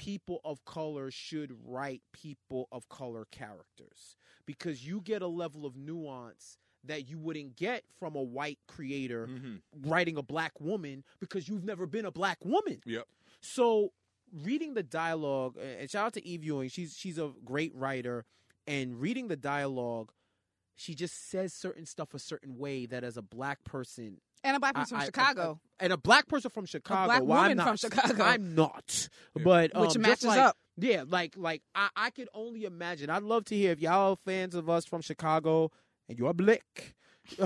people 0.00 0.40
of 0.46 0.64
color 0.64 1.10
should 1.10 1.52
write 1.66 2.00
people 2.12 2.68
of 2.72 2.88
color 2.88 3.26
characters 3.30 4.16
because 4.46 4.86
you 4.86 5.02
get 5.02 5.20
a 5.20 5.26
level 5.26 5.66
of 5.66 5.76
nuance 5.76 6.56
that 6.84 7.06
you 7.06 7.18
wouldn't 7.18 7.54
get 7.56 7.84
from 7.98 8.16
a 8.16 8.22
white 8.22 8.58
creator 8.66 9.26
Mm-hmm. 9.26 9.90
writing 9.90 10.16
a 10.16 10.22
black 10.22 10.58
woman 10.58 11.04
because 11.20 11.48
you've 11.48 11.64
never 11.64 11.86
been 11.86 12.06
a 12.06 12.10
black 12.10 12.38
woman. 12.42 12.80
Yep. 12.86 13.06
So 13.42 13.92
reading 14.32 14.72
the 14.72 14.82
dialogue, 14.82 15.56
and 15.58 15.90
shout 15.90 16.06
out 16.06 16.12
to 16.14 16.26
Eve 16.26 16.44
Ewing, 16.44 16.70
she's 16.70 16.96
she's 16.96 17.18
a 17.18 17.32
great 17.44 17.74
writer, 17.74 18.24
and 18.66 18.98
reading 18.98 19.28
the 19.28 19.36
dialogue, 19.36 20.12
she 20.76 20.94
just 20.94 21.28
says 21.30 21.52
certain 21.52 21.84
stuff 21.84 22.14
a 22.14 22.18
certain 22.18 22.56
way 22.56 22.86
that 22.86 23.04
as 23.04 23.18
a 23.18 23.22
black 23.22 23.64
person. 23.64 24.22
And 24.42 24.56
a 24.56 24.60
black 24.60 24.74
person 24.74 24.96
I- 24.96 25.00
from 25.00 25.06
Chicago. 25.06 25.60
I- 25.80 25.84
and 25.84 25.92
a 25.92 25.96
black 25.96 26.28
person 26.28 26.50
from 26.50 26.66
Chicago. 26.66 27.06
black 27.06 27.22
well, 27.22 27.38
I'm 27.38 27.42
woman 27.44 27.56
not, 27.58 27.66
from 27.68 27.76
Chicago. 27.76 28.22
I'm 28.24 28.54
not, 28.54 29.08
but 29.34 29.74
um, 29.74 29.82
Which 29.82 29.90
just 29.94 29.98
matches 29.98 30.24
like- 30.24 30.38
up. 30.40 30.56
Yeah, 30.76 31.04
like 31.06 31.34
like 31.36 31.62
I, 31.74 31.88
I 31.94 32.10
could 32.10 32.28
only 32.32 32.64
imagine. 32.64 33.10
I'd 33.10 33.22
love 33.22 33.44
to 33.46 33.54
hear 33.56 33.72
if 33.72 33.80
y'all 33.80 34.12
are 34.12 34.16
fans 34.24 34.54
of 34.54 34.70
us 34.70 34.86
from 34.86 35.02
Chicago 35.02 35.70
and 36.08 36.18
you're 36.18 36.32
black. 36.32 36.94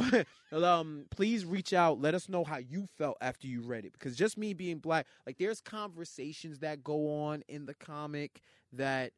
um, 0.52 1.06
please 1.10 1.44
reach 1.44 1.72
out. 1.72 2.00
Let 2.00 2.14
us 2.14 2.28
know 2.28 2.44
how 2.44 2.58
you 2.58 2.86
felt 2.96 3.16
after 3.20 3.46
you 3.46 3.60
read 3.62 3.84
it. 3.84 3.92
Because 3.92 4.16
just 4.16 4.38
me 4.38 4.54
being 4.54 4.78
black, 4.78 5.06
like 5.26 5.38
there's 5.38 5.60
conversations 5.60 6.60
that 6.60 6.82
go 6.84 7.22
on 7.24 7.42
in 7.48 7.66
the 7.66 7.74
comic 7.74 8.40
that 8.72 9.12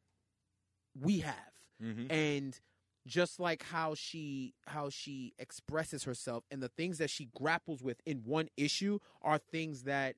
we 0.98 1.18
have, 1.20 1.34
Mm-hmm. 1.82 2.10
and 2.10 2.58
just 3.06 3.38
like 3.38 3.62
how 3.62 3.94
she 3.94 4.52
how 4.66 4.90
she 4.90 5.32
expresses 5.38 6.04
herself 6.04 6.44
and 6.50 6.62
the 6.62 6.68
things 6.68 6.98
that 6.98 7.08
she 7.08 7.28
grapples 7.36 7.82
with 7.82 8.00
in 8.04 8.18
one 8.24 8.48
issue 8.56 8.98
are 9.22 9.38
things 9.38 9.84
that 9.84 10.16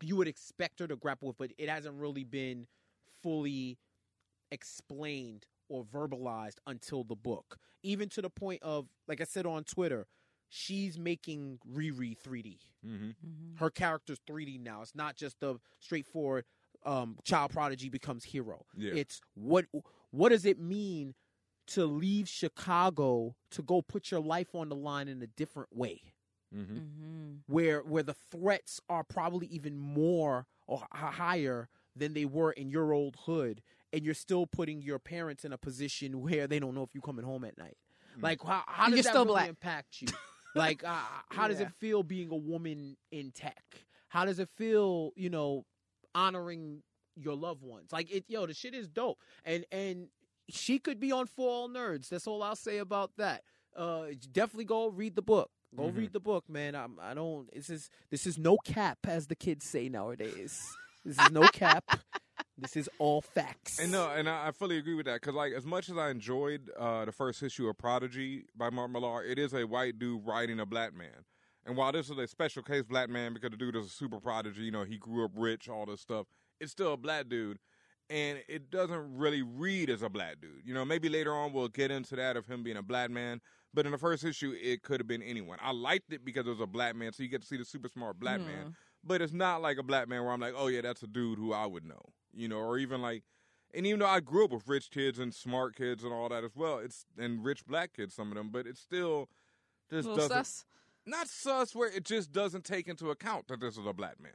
you 0.00 0.16
would 0.16 0.28
expect 0.28 0.78
her 0.80 0.86
to 0.86 0.96
grapple 0.96 1.28
with, 1.28 1.38
but 1.38 1.50
it 1.58 1.68
hasn't 1.68 1.96
really 1.96 2.24
been 2.24 2.66
fully 3.22 3.78
explained 4.50 5.46
or 5.68 5.84
verbalized 5.84 6.58
until 6.66 7.04
the 7.04 7.16
book. 7.16 7.58
Even 7.82 8.08
to 8.10 8.22
the 8.22 8.30
point 8.30 8.62
of, 8.62 8.86
like 9.06 9.20
I 9.20 9.24
said 9.24 9.46
on 9.46 9.64
Twitter, 9.64 10.06
she's 10.48 10.98
making 10.98 11.58
Riri 11.70 12.16
3D. 12.16 12.58
Mm-hmm. 12.86 13.56
Her 13.56 13.70
character's 13.70 14.20
3D 14.28 14.60
now. 14.60 14.82
It's 14.82 14.94
not 14.94 15.16
just 15.16 15.40
the 15.40 15.58
straightforward 15.80 16.44
um, 16.86 17.16
child 17.24 17.50
prodigy 17.52 17.88
becomes 17.88 18.24
hero. 18.24 18.64
Yeah. 18.76 18.92
It's 18.94 19.20
what 19.34 19.66
what 20.10 20.30
does 20.30 20.44
it 20.44 20.58
mean 20.58 21.14
to 21.68 21.86
leave 21.86 22.28
Chicago 22.28 23.34
to 23.50 23.62
go 23.62 23.82
put 23.82 24.10
your 24.10 24.20
life 24.20 24.54
on 24.54 24.68
the 24.68 24.76
line 24.76 25.08
in 25.08 25.22
a 25.22 25.26
different 25.26 25.74
way? 25.74 26.02
Mm-hmm. 26.54 26.76
Mm-hmm. 26.76 27.32
where 27.46 27.80
where 27.80 28.02
the 28.02 28.14
threats 28.14 28.80
are 28.88 29.04
probably 29.04 29.46
even 29.48 29.76
more 29.76 30.46
or 30.66 30.82
higher 30.92 31.68
than 31.94 32.14
they 32.14 32.24
were 32.24 32.52
in 32.52 32.70
your 32.70 32.94
old 32.94 33.16
hood 33.26 33.60
and 33.92 34.02
you're 34.02 34.14
still 34.14 34.46
putting 34.46 34.80
your 34.80 34.98
parents 34.98 35.44
in 35.44 35.52
a 35.52 35.58
position 35.58 36.20
where 36.22 36.46
they 36.46 36.58
don't 36.58 36.74
know 36.74 36.82
if 36.82 36.94
you're 36.94 37.02
coming 37.02 37.26
home 37.26 37.44
at 37.44 37.58
night 37.58 37.76
like 38.22 38.42
how, 38.42 38.62
how 38.66 38.86
does 38.86 38.94
you're 38.94 39.02
that 39.02 39.10
still 39.10 39.24
really 39.26 39.34
black. 39.34 39.48
impact 39.50 40.00
you 40.00 40.08
like 40.54 40.82
uh, 40.84 40.96
how 41.28 41.48
does 41.48 41.60
it 41.60 41.70
feel 41.78 42.02
being 42.02 42.30
a 42.30 42.36
woman 42.36 42.96
in 43.12 43.30
tech 43.30 43.62
how 44.08 44.24
does 44.24 44.38
it 44.38 44.48
feel 44.56 45.12
you 45.16 45.28
know 45.28 45.66
honoring 46.14 46.82
your 47.14 47.34
loved 47.34 47.62
ones 47.62 47.92
like 47.92 48.10
it 48.10 48.24
yo 48.28 48.46
the 48.46 48.54
shit 48.54 48.74
is 48.74 48.88
dope 48.88 49.18
and 49.44 49.66
and 49.70 50.08
she 50.48 50.78
could 50.78 50.98
be 51.00 51.12
on 51.12 51.26
for 51.26 51.48
all 51.48 51.68
nerds. 51.68 52.08
That's 52.08 52.26
all 52.26 52.42
i'll 52.42 52.56
say 52.56 52.78
about 52.78 53.12
that. 53.18 53.42
Uh 53.76 54.06
definitely 54.32 54.64
go 54.64 54.88
read 54.88 55.14
the 55.16 55.22
book. 55.22 55.50
Go 55.76 55.84
Mhm. 55.84 55.96
read 55.96 56.12
the 56.12 56.20
book 56.20 56.48
man. 56.48 56.74
I'm, 56.74 56.98
i 57.00 57.14
don't 57.14 57.52
this 57.54 57.68
is 57.70 57.90
this 58.10 58.26
is 58.26 58.38
no 58.38 58.56
cap 58.64 58.98
as 59.06 59.26
the 59.26 59.36
kids 59.36 59.64
say 59.66 59.88
nowadays. 59.88 60.62
This 61.04 61.16
is 61.18 61.30
no 61.30 61.42
cap. 61.48 61.84
This 62.58 62.76
is 62.76 62.90
all 62.98 63.22
facts. 63.22 63.78
And 63.78 63.90
no, 63.92 64.10
and 64.10 64.28
I, 64.28 64.48
I 64.48 64.50
fully 64.50 64.76
agree 64.76 64.94
with 64.94 65.06
that 65.06 65.20
because, 65.22 65.34
like, 65.34 65.52
as 65.52 65.64
much 65.64 65.88
as 65.88 65.96
I 65.96 66.10
enjoyed 66.10 66.68
uh, 66.76 67.04
the 67.06 67.12
first 67.12 67.42
issue 67.42 67.66
of 67.68 67.78
Prodigy 67.78 68.44
by 68.54 68.68
Mark 68.68 68.90
Millar, 68.90 69.24
it 69.24 69.38
is 69.38 69.54
a 69.54 69.64
white 69.64 69.98
dude 69.98 70.26
writing 70.26 70.58
a 70.60 70.66
black 70.66 70.92
man. 70.94 71.24
And 71.64 71.76
while 71.76 71.92
this 71.92 72.10
is 72.10 72.18
a 72.18 72.26
special 72.26 72.62
case 72.62 72.82
black 72.82 73.08
man 73.08 73.32
because 73.32 73.52
the 73.52 73.56
dude 73.56 73.76
is 73.76 73.86
a 73.86 73.90
super 73.90 74.20
prodigy, 74.20 74.62
you 74.62 74.70
know, 74.72 74.84
he 74.84 74.98
grew 74.98 75.24
up 75.24 75.30
rich, 75.34 75.68
all 75.68 75.86
this 75.86 76.00
stuff, 76.00 76.26
it's 76.60 76.72
still 76.72 76.92
a 76.94 76.96
black 76.98 77.28
dude. 77.28 77.58
And 78.10 78.38
it 78.48 78.70
doesn't 78.70 79.16
really 79.16 79.42
read 79.42 79.90
as 79.90 80.02
a 80.02 80.08
black 80.08 80.40
dude. 80.40 80.62
You 80.64 80.72
know, 80.72 80.84
maybe 80.84 81.08
later 81.08 81.34
on 81.34 81.52
we'll 81.52 81.68
get 81.68 81.90
into 81.90 82.16
that 82.16 82.36
of 82.36 82.46
him 82.46 82.62
being 82.62 82.78
a 82.78 82.82
black 82.82 83.10
man. 83.10 83.40
But 83.74 83.84
in 83.84 83.92
the 83.92 83.98
first 83.98 84.24
issue, 84.24 84.54
it 84.60 84.82
could 84.82 84.98
have 84.98 85.06
been 85.06 85.22
anyone. 85.22 85.58
I 85.60 85.72
liked 85.72 86.12
it 86.12 86.24
because 86.24 86.46
it 86.46 86.50
was 86.50 86.60
a 86.60 86.66
black 86.66 86.96
man, 86.96 87.12
so 87.12 87.22
you 87.22 87.28
get 87.28 87.42
to 87.42 87.46
see 87.46 87.58
the 87.58 87.66
super 87.66 87.88
smart 87.88 88.18
black 88.18 88.40
man. 88.40 88.64
Hmm. 88.64 88.70
But 89.04 89.20
it's 89.20 89.32
not 89.32 89.62
like 89.62 89.78
a 89.78 89.82
black 89.82 90.08
man 90.08 90.24
where 90.24 90.32
I'm 90.32 90.40
like, 90.40 90.54
oh 90.56 90.68
yeah, 90.68 90.80
that's 90.80 91.02
a 91.02 91.06
dude 91.06 91.38
who 91.38 91.52
I 91.52 91.66
would 91.66 91.84
know, 91.84 92.00
you 92.32 92.48
know, 92.48 92.56
or 92.56 92.78
even 92.78 93.02
like, 93.02 93.24
and 93.74 93.86
even 93.86 94.00
though 94.00 94.06
I 94.06 94.20
grew 94.20 94.46
up 94.46 94.52
with 94.52 94.66
rich 94.66 94.90
kids 94.90 95.18
and 95.18 95.34
smart 95.34 95.76
kids 95.76 96.02
and 96.02 96.12
all 96.12 96.28
that 96.30 96.44
as 96.44 96.56
well, 96.56 96.78
it's 96.78 97.04
and 97.18 97.44
rich 97.44 97.66
black 97.66 97.92
kids, 97.94 98.14
some 98.14 98.32
of 98.32 98.36
them, 98.36 98.48
but 98.50 98.66
it's 98.66 98.80
still 98.80 99.28
just 99.90 100.08
doesn't 100.08 100.30
sus. 100.30 100.64
not 101.06 101.28
sus 101.28 101.74
where 101.74 101.90
it 101.90 102.04
just 102.04 102.32
doesn't 102.32 102.64
take 102.64 102.88
into 102.88 103.10
account 103.10 103.48
that 103.48 103.60
this 103.60 103.76
is 103.76 103.86
a 103.86 103.92
black 103.92 104.16
man. 104.20 104.32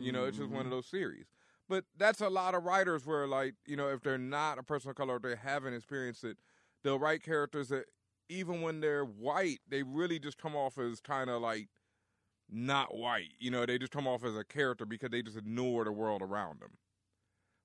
You 0.00 0.12
know, 0.12 0.24
it's 0.24 0.38
just 0.38 0.48
one 0.48 0.62
of 0.62 0.68
mm. 0.68 0.76
those 0.76 0.86
series. 0.86 1.26
But 1.70 1.84
that's 1.96 2.20
a 2.20 2.28
lot 2.28 2.56
of 2.56 2.64
writers 2.64 3.06
where, 3.06 3.28
like, 3.28 3.54
you 3.64 3.76
know, 3.76 3.88
if 3.88 4.02
they're 4.02 4.18
not 4.18 4.58
a 4.58 4.62
person 4.64 4.90
of 4.90 4.96
color, 4.96 5.20
they 5.20 5.36
haven't 5.36 5.72
experienced 5.72 6.24
it, 6.24 6.36
they'll 6.82 6.98
write 6.98 7.22
characters 7.22 7.68
that 7.68 7.84
even 8.28 8.60
when 8.60 8.80
they're 8.80 9.04
white, 9.04 9.60
they 9.68 9.84
really 9.84 10.18
just 10.18 10.36
come 10.36 10.56
off 10.56 10.78
as 10.78 11.00
kind 11.00 11.30
of 11.30 11.40
like 11.40 11.68
not 12.50 12.96
white. 12.96 13.34
You 13.38 13.52
know, 13.52 13.64
they 13.66 13.78
just 13.78 13.92
come 13.92 14.08
off 14.08 14.24
as 14.24 14.36
a 14.36 14.42
character 14.42 14.84
because 14.84 15.10
they 15.10 15.22
just 15.22 15.38
ignore 15.38 15.84
the 15.84 15.92
world 15.92 16.22
around 16.22 16.60
them. 16.60 16.72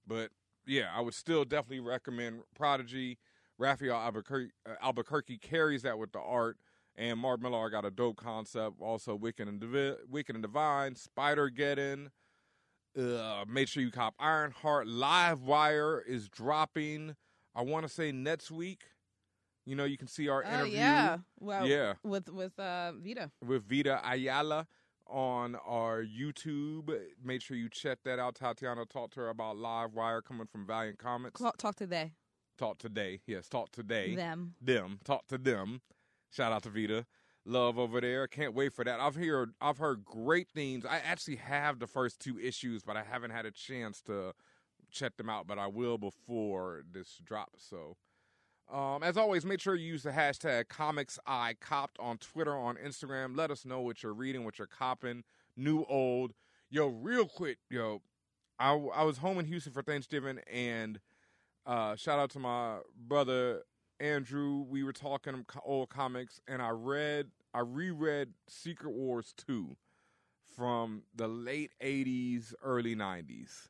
But 0.06 0.30
yeah, 0.68 0.90
I 0.96 1.02
would 1.02 1.16
still 1.16 1.44
definitely 1.44 1.80
recommend 1.80 2.42
Prodigy. 2.56 3.18
Rafael 3.58 3.96
Albuquerque, 3.96 4.52
uh, 4.70 4.76
Albuquerque 4.84 5.40
carries 5.40 5.82
that 5.82 5.98
with 5.98 6.12
the 6.12 6.20
art, 6.20 6.58
and 6.96 7.18
Mark 7.18 7.42
Millar 7.42 7.72
got 7.72 7.86
a 7.86 7.92
dope 7.92 8.18
concept. 8.18 8.76
Also, 8.80 9.16
Wicked 9.16 9.48
and 9.48 9.60
Divi- 9.60 9.96
Wicked 10.08 10.36
and 10.36 10.44
Divine, 10.44 10.96
Spider 10.96 11.50
Geddon. 11.50 12.10
Uh, 12.98 13.44
make 13.48 13.68
sure 13.68 13.84
you 13.84 13.92
cop 13.92 14.16
Ironheart. 14.20 14.88
Live 14.88 15.42
Wire 15.42 16.02
is 16.08 16.30
dropping. 16.30 17.16
I 17.54 17.62
want 17.62 17.86
to 17.86 17.90
say 17.94 18.12
next 18.12 18.52
week. 18.52 18.84
You 19.66 19.76
know, 19.76 19.84
you 19.86 19.98
can 19.98 20.08
see 20.08 20.30
our 20.30 20.44
Oh 20.46 20.50
interview. 20.50 20.74
yeah, 20.78 21.18
well, 21.40 21.66
Yeah. 21.68 21.94
with 22.04 22.30
with 22.30 22.58
uh, 22.60 22.94
Vita. 23.04 23.32
with 23.46 23.68
Vita 23.68 24.00
Ayala 24.08 24.68
on 25.08 25.56
our 25.56 26.04
YouTube. 26.04 26.96
Make 27.24 27.42
sure 27.42 27.58
you 27.58 27.68
check 27.70 28.00
that 28.06 28.20
out. 28.20 28.36
Tatiana 28.36 28.86
talked 28.86 29.14
to 29.16 29.22
her 29.22 29.30
about 29.30 29.58
Live 29.58 29.94
Wire 29.94 30.22
coming 30.22 30.46
from 30.48 30.66
Valiant 30.68 31.00
Comics. 31.00 31.42
Talk, 31.42 31.58
talk 31.58 31.76
today. 31.76 32.14
Talk 32.58 32.78
today. 32.78 33.22
Yes, 33.28 33.50
talk 33.50 33.72
today. 33.72 34.16
Them. 34.16 34.54
Them. 34.62 35.00
Talk 35.04 35.28
to 35.28 35.38
them. 35.38 35.82
Shout 36.32 36.52
out 36.54 36.64
to 36.64 36.70
Vita. 36.70 37.06
Love 37.46 37.78
over 37.78 38.02
there. 38.02 38.28
Can't 38.28 38.56
wait 38.56 38.74
for 38.74 38.84
that. 38.84 39.00
I've 39.00 39.16
heard 39.16 39.54
I've 39.62 39.78
heard 39.78 40.04
great 40.04 40.50
things. 40.50 40.86
I 40.86 40.98
actually 40.98 41.36
have 41.38 41.80
the 41.80 41.88
first 41.88 42.20
two 42.20 42.40
issues, 42.40 42.84
but 42.84 42.98
I 42.98 43.04
haven't 43.04 43.32
had 43.32 43.46
a 43.46 43.52
chance 43.52 44.02
to 44.04 44.34
check 44.92 45.18
them 45.18 45.30
out, 45.30 45.46
but 45.46 45.60
I 45.60 45.68
will 45.68 45.98
before 45.98 46.84
this 46.92 47.20
drops. 47.24 47.64
So 47.70 47.98
um, 48.72 49.04
as 49.04 49.16
always, 49.16 49.46
make 49.46 49.60
sure 49.60 49.76
you 49.76 49.86
use 49.86 50.04
the 50.04 50.12
hashtag 50.12 50.66
ComicsICopped 50.66 52.00
on 52.00 52.18
Twitter, 52.18 52.56
on 52.58 52.78
Instagram. 52.78 53.38
Let 53.38 53.52
us 53.52 53.64
know 53.64 53.82
what 53.82 54.02
you're 54.02 54.14
reading, 54.14 54.44
what 54.44 54.58
you're 54.58 54.68
copping, 54.68 55.24
new, 55.56 55.86
old. 55.88 56.34
Yo, 56.72 56.88
real 56.88 57.28
quick, 57.28 57.60
yo, 57.70 58.02
I, 58.58 58.74
I 58.74 59.04
was 59.04 59.20
home 59.20 59.38
in 59.38 59.46
Houston 59.46 59.72
for 59.72 59.84
Thanksgiving, 59.84 60.40
and 60.52 61.00
uh, 61.66 61.96
shout 61.96 62.18
out 62.18 62.32
to 62.32 62.40
my 62.40 62.78
brother 62.98 63.62
Andrew. 64.00 64.66
We 64.68 64.84
were 64.84 64.94
talking 64.94 65.46
old 65.64 65.90
comics, 65.90 66.42
and 66.48 66.62
I 66.62 66.70
read, 66.70 67.28
I 67.56 67.62
reread 67.62 68.34
Secret 68.50 68.92
Wars 68.92 69.34
2 69.48 69.78
from 70.58 71.04
the 71.16 71.30
late 71.30 71.72
80s, 71.82 72.54
early 72.62 72.98
90s. 72.98 73.70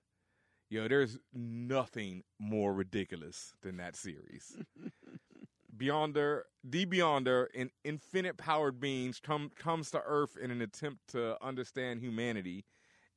Yo, 0.71 0.87
there's 0.87 1.19
nothing 1.31 2.23
more 2.39 2.73
ridiculous 2.73 3.53
than 3.61 3.77
that 3.77 3.95
series. 3.95 4.57
Beyonder, 5.77 6.41
the 6.63 6.87
Beyonder, 6.87 7.45
an 7.53 7.69
infinite 7.83 8.37
powered 8.37 8.79
beings 8.79 9.19
come 9.19 9.51
comes 9.55 9.91
to 9.91 10.01
Earth 10.03 10.35
in 10.35 10.49
an 10.49 10.63
attempt 10.63 11.07
to 11.09 11.37
understand 11.45 12.01
humanity, 12.01 12.65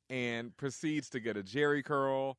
and 0.07 0.55
proceeds 0.55 1.09
to 1.09 1.19
get 1.19 1.35
a 1.35 1.41
Jheri 1.41 1.83
curl, 1.83 2.37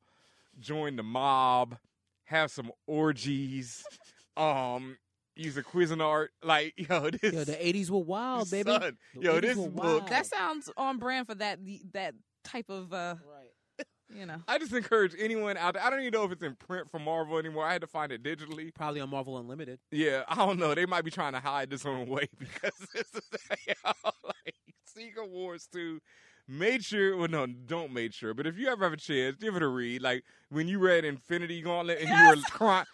join 0.57 0.95
the 0.95 1.03
mob, 1.03 1.77
have 2.23 2.49
some 2.49 2.71
orgies, 2.87 3.83
um, 4.37 4.95
use 5.35 5.57
a 5.57 5.63
Cuisinart. 5.63 6.27
Like 6.43 6.73
yo, 6.89 7.09
this 7.09 7.33
Yo, 7.33 7.43
the 7.43 7.53
80s 7.53 7.89
were 7.89 7.99
wild, 7.99 8.49
baby. 8.51 8.71
Son, 8.71 8.97
The 9.15 9.21
yo, 9.21 9.39
this 9.39 9.55
book- 9.57 9.75
wild. 9.75 10.07
That 10.09 10.25
sounds 10.25 10.69
on 10.77 10.97
brand 10.97 11.27
for 11.27 11.35
that 11.35 11.59
that 11.93 12.15
type 12.43 12.69
of 12.69 12.91
uh, 12.93 13.15
right. 13.29 13.85
you 14.13 14.25
know. 14.25 14.37
I 14.47 14.57
just 14.57 14.73
encourage 14.73 15.13
anyone 15.19 15.57
out 15.57 15.75
there. 15.75 15.83
I 15.83 15.89
don't 15.89 15.99
even 16.01 16.11
know 16.11 16.23
if 16.25 16.31
it's 16.31 16.43
in 16.43 16.55
print 16.55 16.89
for 16.89 16.99
Marvel 16.99 17.37
anymore. 17.37 17.65
I 17.65 17.73
had 17.73 17.81
to 17.81 17.87
find 17.87 18.11
it 18.11 18.23
digitally. 18.23 18.73
Probably 18.73 18.99
on 19.01 19.09
Marvel 19.09 19.37
Unlimited. 19.37 19.79
Yeah, 19.91 20.23
I 20.27 20.35
don't 20.35 20.59
know. 20.59 20.73
They 20.75 20.85
might 20.85 21.05
be 21.05 21.11
trying 21.11 21.33
to 21.33 21.39
hide 21.39 21.69
this 21.69 21.83
one 21.85 22.01
away 22.07 22.27
because 22.39 22.73
this 22.93 23.05
is 23.13 23.21
like 23.67 24.55
Secret 24.85 25.29
Wars 25.29 25.67
2. 25.71 25.99
Made 26.47 26.83
sure, 26.83 27.15
well, 27.15 27.29
no, 27.29 27.45
don't 27.45 27.93
make 27.93 28.11
sure. 28.13 28.33
But 28.33 28.45
if 28.47 28.57
you 28.57 28.67
ever 28.67 28.83
have 28.83 28.91
a 28.93 28.97
chance, 28.97 29.37
give 29.37 29.55
it 29.55 29.61
a 29.61 29.67
read. 29.67 30.01
Like 30.01 30.23
when 30.49 30.67
you 30.67 30.79
read 30.79 31.05
Infinity 31.05 31.61
Gauntlet 31.61 31.99
and 32.01 32.09
you 32.09 32.27
were 32.29 32.41
crying. 32.49 32.85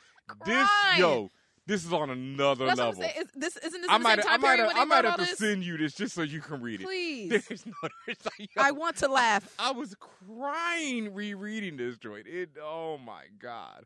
This, 0.46 0.68
yo, 0.98 1.32
this 1.68 1.86
is 1.86 1.94
on 1.94 2.10
another 2.10 2.66
That's 2.66 2.80
level. 2.80 3.00
what 3.02 3.10
I'm 3.10 3.14
saying. 3.14 3.26
Is, 3.26 3.32
this 3.36 3.58
isn't 3.58 3.82
this 3.82 3.90
I 3.92 3.98
the 3.98 4.04
might, 4.04 4.20
same 4.20 4.28
I 4.28 4.32
time 4.32 4.42
might, 4.42 4.56
period 4.56 4.72
have, 4.74 4.82
I 4.82 4.86
might 4.86 5.06
have 5.06 5.16
to 5.18 5.26
this? 5.26 5.38
send 5.38 5.64
you 5.64 5.78
this 5.78 5.94
just 5.94 6.16
so 6.16 6.22
you 6.24 6.42
can 6.42 6.62
read 6.62 6.82
it. 6.82 6.86
Please, 6.86 7.30
There's 7.48 7.66
no, 7.66 7.74
there's 8.06 8.18
like, 8.26 8.50
yo, 8.56 8.62
I 8.64 8.72
want 8.72 8.96
to 8.98 9.08
laugh. 9.08 9.54
I 9.60 9.72
was 9.72 9.96
crying 10.00 11.14
rereading 11.14 11.78
this 11.78 11.98
joint. 11.98 12.26
It. 12.28 12.52
Oh 12.62 12.98
my 12.98 13.26
god. 13.40 13.84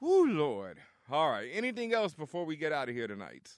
Whoo 0.00 0.30
Lord. 0.32 0.78
All 1.10 1.30
right. 1.30 1.48
Anything 1.52 1.94
else 1.94 2.14
before 2.14 2.44
we 2.44 2.56
get 2.56 2.72
out 2.72 2.88
of 2.88 2.94
here 2.94 3.06
tonight? 3.06 3.48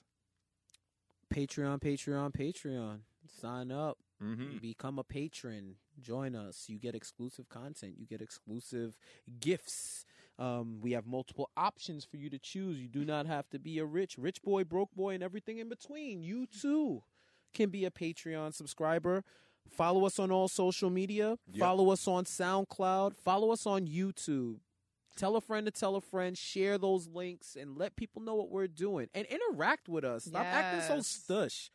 Patreon, 1.33 1.81
Patreon, 1.81 2.33
Patreon. 2.33 2.99
Sign 3.39 3.71
up. 3.71 3.97
Mm-hmm. 4.23 4.57
Become 4.57 4.99
a 4.99 5.03
patron. 5.03 5.75
Join 5.99 6.35
us. 6.35 6.65
You 6.67 6.77
get 6.77 6.93
exclusive 6.95 7.49
content. 7.49 7.95
You 7.97 8.05
get 8.05 8.21
exclusive 8.21 8.95
gifts. 9.39 10.05
Um, 10.41 10.79
we 10.81 10.93
have 10.93 11.05
multiple 11.05 11.51
options 11.55 12.03
for 12.03 12.17
you 12.17 12.27
to 12.31 12.39
choose. 12.39 12.79
You 12.79 12.87
do 12.87 13.05
not 13.05 13.27
have 13.27 13.47
to 13.51 13.59
be 13.59 13.77
a 13.77 13.85
rich, 13.85 14.17
rich 14.17 14.41
boy, 14.41 14.63
broke 14.63 14.89
boy, 14.95 15.13
and 15.13 15.21
everything 15.21 15.59
in 15.59 15.69
between. 15.69 16.23
You 16.23 16.47
too 16.47 17.03
can 17.53 17.69
be 17.69 17.85
a 17.85 17.91
Patreon 17.91 18.55
subscriber. 18.55 19.23
Follow 19.69 20.03
us 20.03 20.17
on 20.17 20.31
all 20.31 20.47
social 20.47 20.89
media. 20.89 21.37
Yep. 21.51 21.59
Follow 21.59 21.91
us 21.91 22.07
on 22.07 22.25
SoundCloud. 22.25 23.17
Follow 23.23 23.51
us 23.51 23.67
on 23.67 23.85
YouTube. 23.85 24.55
Tell 25.15 25.35
a 25.35 25.41
friend 25.41 25.67
to 25.67 25.71
tell 25.71 25.95
a 25.95 26.01
friend. 26.01 26.35
Share 26.35 26.79
those 26.79 27.07
links 27.07 27.55
and 27.55 27.77
let 27.77 27.95
people 27.95 28.23
know 28.23 28.33
what 28.33 28.49
we're 28.49 28.67
doing 28.67 29.09
and 29.13 29.27
interact 29.27 29.87
with 29.87 30.03
us. 30.03 30.23
Stop 30.23 30.43
acting 30.43 30.81
so 30.81 31.03
stush. 31.03 31.69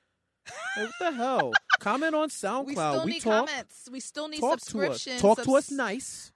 What 0.76 0.90
the 0.98 1.12
hell? 1.12 1.52
Comment 1.78 2.16
on 2.16 2.30
SoundCloud. 2.30 2.66
We 2.66 2.74
still 2.74 3.05
we 3.05 3.12
need 3.12 3.22
talk, 3.22 3.48
comments. 3.48 3.88
We 3.93 4.01
still 4.01 4.26
need 4.26 4.40
talk 4.40 4.51
to 4.51 4.56
us. 4.56 4.62
subscriptions. 4.64 5.20
Talk 5.20 5.43
to 5.44 5.55
us 5.55 5.70
nice. 5.70 6.32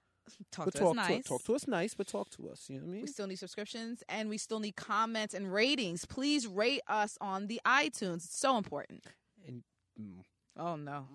Talk 0.51 0.65
but 0.65 0.73
to 0.73 0.79
talk 0.79 0.89
us 0.91 0.95
nice. 0.95 1.23
To, 1.23 1.29
talk 1.29 1.43
to 1.43 1.55
us 1.55 1.67
nice, 1.67 1.93
but 1.93 2.07
talk 2.07 2.29
to 2.31 2.49
us. 2.49 2.69
You 2.69 2.77
know 2.77 2.85
what 2.85 2.89
I 2.89 2.93
mean? 2.93 3.01
We 3.01 3.07
still 3.07 3.27
need 3.27 3.39
subscriptions 3.39 4.03
and 4.09 4.29
we 4.29 4.37
still 4.37 4.59
need 4.59 4.75
comments 4.75 5.33
and 5.33 5.51
ratings. 5.51 6.05
Please 6.05 6.47
rate 6.47 6.81
us 6.87 7.17
on 7.21 7.47
the 7.47 7.59
iTunes. 7.65 8.25
It's 8.25 8.37
so 8.37 8.57
important. 8.57 9.05
And, 9.47 9.63
mm, 9.99 10.23
Oh 10.57 10.75
no. 10.75 11.07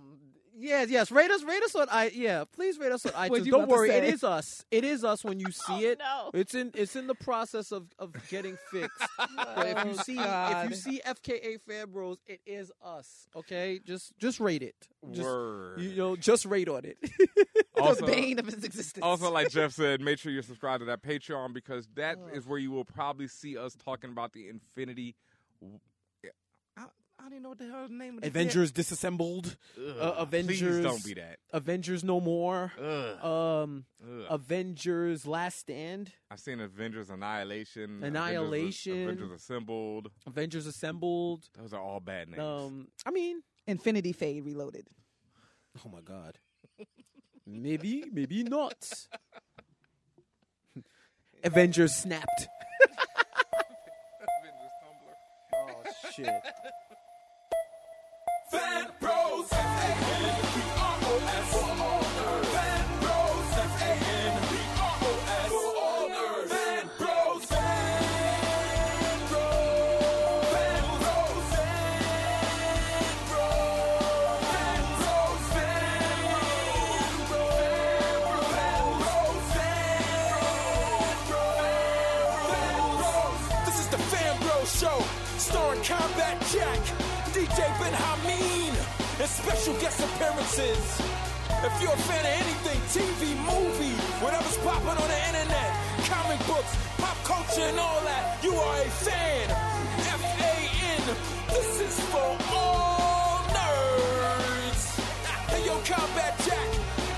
Yes, 0.58 0.88
yes. 0.90 1.10
Rate 1.10 1.30
us, 1.30 1.42
rate 1.42 1.62
us 1.62 1.74
on 1.74 1.86
i. 1.90 2.10
Yeah, 2.14 2.44
please 2.50 2.78
rate 2.78 2.92
us 2.92 3.04
on 3.04 3.12
What'd 3.28 3.46
iTunes. 3.46 3.50
Don't 3.50 3.68
worry, 3.68 3.90
it 3.90 4.02
say? 4.04 4.08
is 4.08 4.24
us. 4.24 4.64
It 4.70 4.84
is 4.84 5.04
us 5.04 5.22
when 5.22 5.38
you 5.38 5.46
oh, 5.68 5.76
see 5.78 5.86
it. 5.86 5.98
no. 5.98 6.30
It's 6.32 6.54
in 6.54 6.70
it's 6.74 6.96
in 6.96 7.06
the 7.06 7.14
process 7.14 7.72
of, 7.72 7.86
of 7.98 8.14
getting 8.28 8.56
fixed. 8.70 8.98
but 9.18 9.66
if 9.66 9.84
you 9.84 9.90
Oh, 9.90 10.02
see 10.02 10.16
if 10.18 10.70
you 10.70 10.76
see 10.76 11.00
FKA 11.06 11.60
Fan 11.60 11.90
Bros, 11.90 12.18
it 12.26 12.40
is 12.46 12.72
us. 12.82 13.28
Okay, 13.36 13.80
just 13.84 14.16
just 14.18 14.40
rate 14.40 14.62
it. 14.62 14.74
Just, 15.10 15.26
Word. 15.26 15.80
You 15.80 15.94
know, 15.94 16.16
just 16.16 16.46
rate 16.46 16.68
on 16.68 16.84
it. 16.84 16.96
Also- 17.78 18.06
the 18.06 18.12
bane 18.12 18.38
of 18.38 18.46
his 18.46 18.64
existence. 18.64 19.02
Also, 19.04 19.30
like 19.30 19.50
Jeff 19.50 19.72
said, 19.72 20.00
make 20.00 20.18
sure 20.18 20.32
you're 20.32 20.42
subscribed 20.42 20.80
to 20.80 20.86
that 20.86 21.02
Patreon 21.02 21.52
because 21.52 21.86
that 21.94 22.16
is 22.32 22.46
where 22.46 22.58
you 22.58 22.70
will 22.70 22.84
probably 22.86 23.28
see 23.28 23.58
us 23.58 23.74
talking 23.74 24.10
about 24.10 24.32
the 24.32 24.48
Infinity. 24.48 25.14
I, 27.26 27.28
I 27.28 27.30
don't 27.30 27.32
even 27.38 27.42
know 27.42 27.48
what 27.50 27.58
the 27.58 27.66
hell 27.66 27.88
the 27.88 27.94
name 27.94 28.14
of 28.16 28.20
the 28.22 28.28
Avengers 28.28 28.70
disassembled. 28.70 29.56
Ugh, 29.76 29.96
uh, 30.00 30.14
Avengers. 30.18 30.60
Please 30.60 30.82
don't 30.82 31.04
be 31.04 31.14
that. 31.14 31.38
Avengers 31.52 32.04
no 32.04 32.20
more. 32.20 32.72
Ugh. 32.80 33.24
Um, 33.24 33.84
Ugh. 34.02 34.26
Avengers 34.30 35.26
Last 35.26 35.58
Stand. 35.58 36.12
I've 36.30 36.38
seen 36.40 36.60
Avengers 36.60 37.10
Annihilation, 37.10 38.02
Annihilation. 38.04 38.92
Avengers, 38.92 39.16
Avengers 39.22 39.42
Assembled. 39.42 40.10
Avengers 40.26 40.66
Assembled. 40.66 41.48
Those 41.58 41.72
are 41.72 41.80
all 41.80 42.00
bad 42.00 42.28
names. 42.28 42.40
Um, 42.42 42.88
I 43.04 43.10
mean, 43.10 43.42
Infinity 43.66 44.12
Fade 44.12 44.44
Reloaded. 44.44 44.86
oh 45.84 45.88
my 45.90 46.00
god. 46.00 46.38
maybe, 47.46 48.04
maybe 48.12 48.44
not. 48.44 48.88
Avengers 51.42 51.94
snapped. 51.94 52.48
Avengers 54.20 54.72
Tumblr. 54.82 55.14
Oh 55.54 55.82
shit. 56.14 56.42
Fan 58.48 58.86
Bros. 59.00 59.50
Special 89.36 89.74
guest 89.74 90.00
appearances. 90.00 90.80
If 91.68 91.74
you're 91.82 91.92
a 91.92 92.04
fan 92.08 92.24
of 92.24 92.34
anything, 92.40 92.80
TV, 92.94 93.36
movie, 93.44 93.96
whatever's 94.24 94.56
popping 94.58 94.96
on 94.96 95.08
the 95.08 95.20
internet, 95.28 95.70
comic 96.08 96.40
books, 96.46 96.72
pop 96.96 97.16
culture, 97.24 97.68
and 97.68 97.78
all 97.78 98.00
that, 98.08 98.42
you 98.42 98.52
are 98.54 98.80
a 98.80 98.90
fan. 99.04 99.50
F-A-N. 100.20 101.02
This 101.52 101.80
is 101.86 102.00
for 102.12 102.30
all 102.52 103.44
nerds. 103.52 104.82
Hey, 105.52 105.66
yo, 105.66 105.74
Combat 105.84 106.34
Jack, 106.44 106.68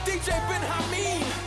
DJ 0.05 0.29
Ben 0.49 0.63
Hameen. 0.63 1.39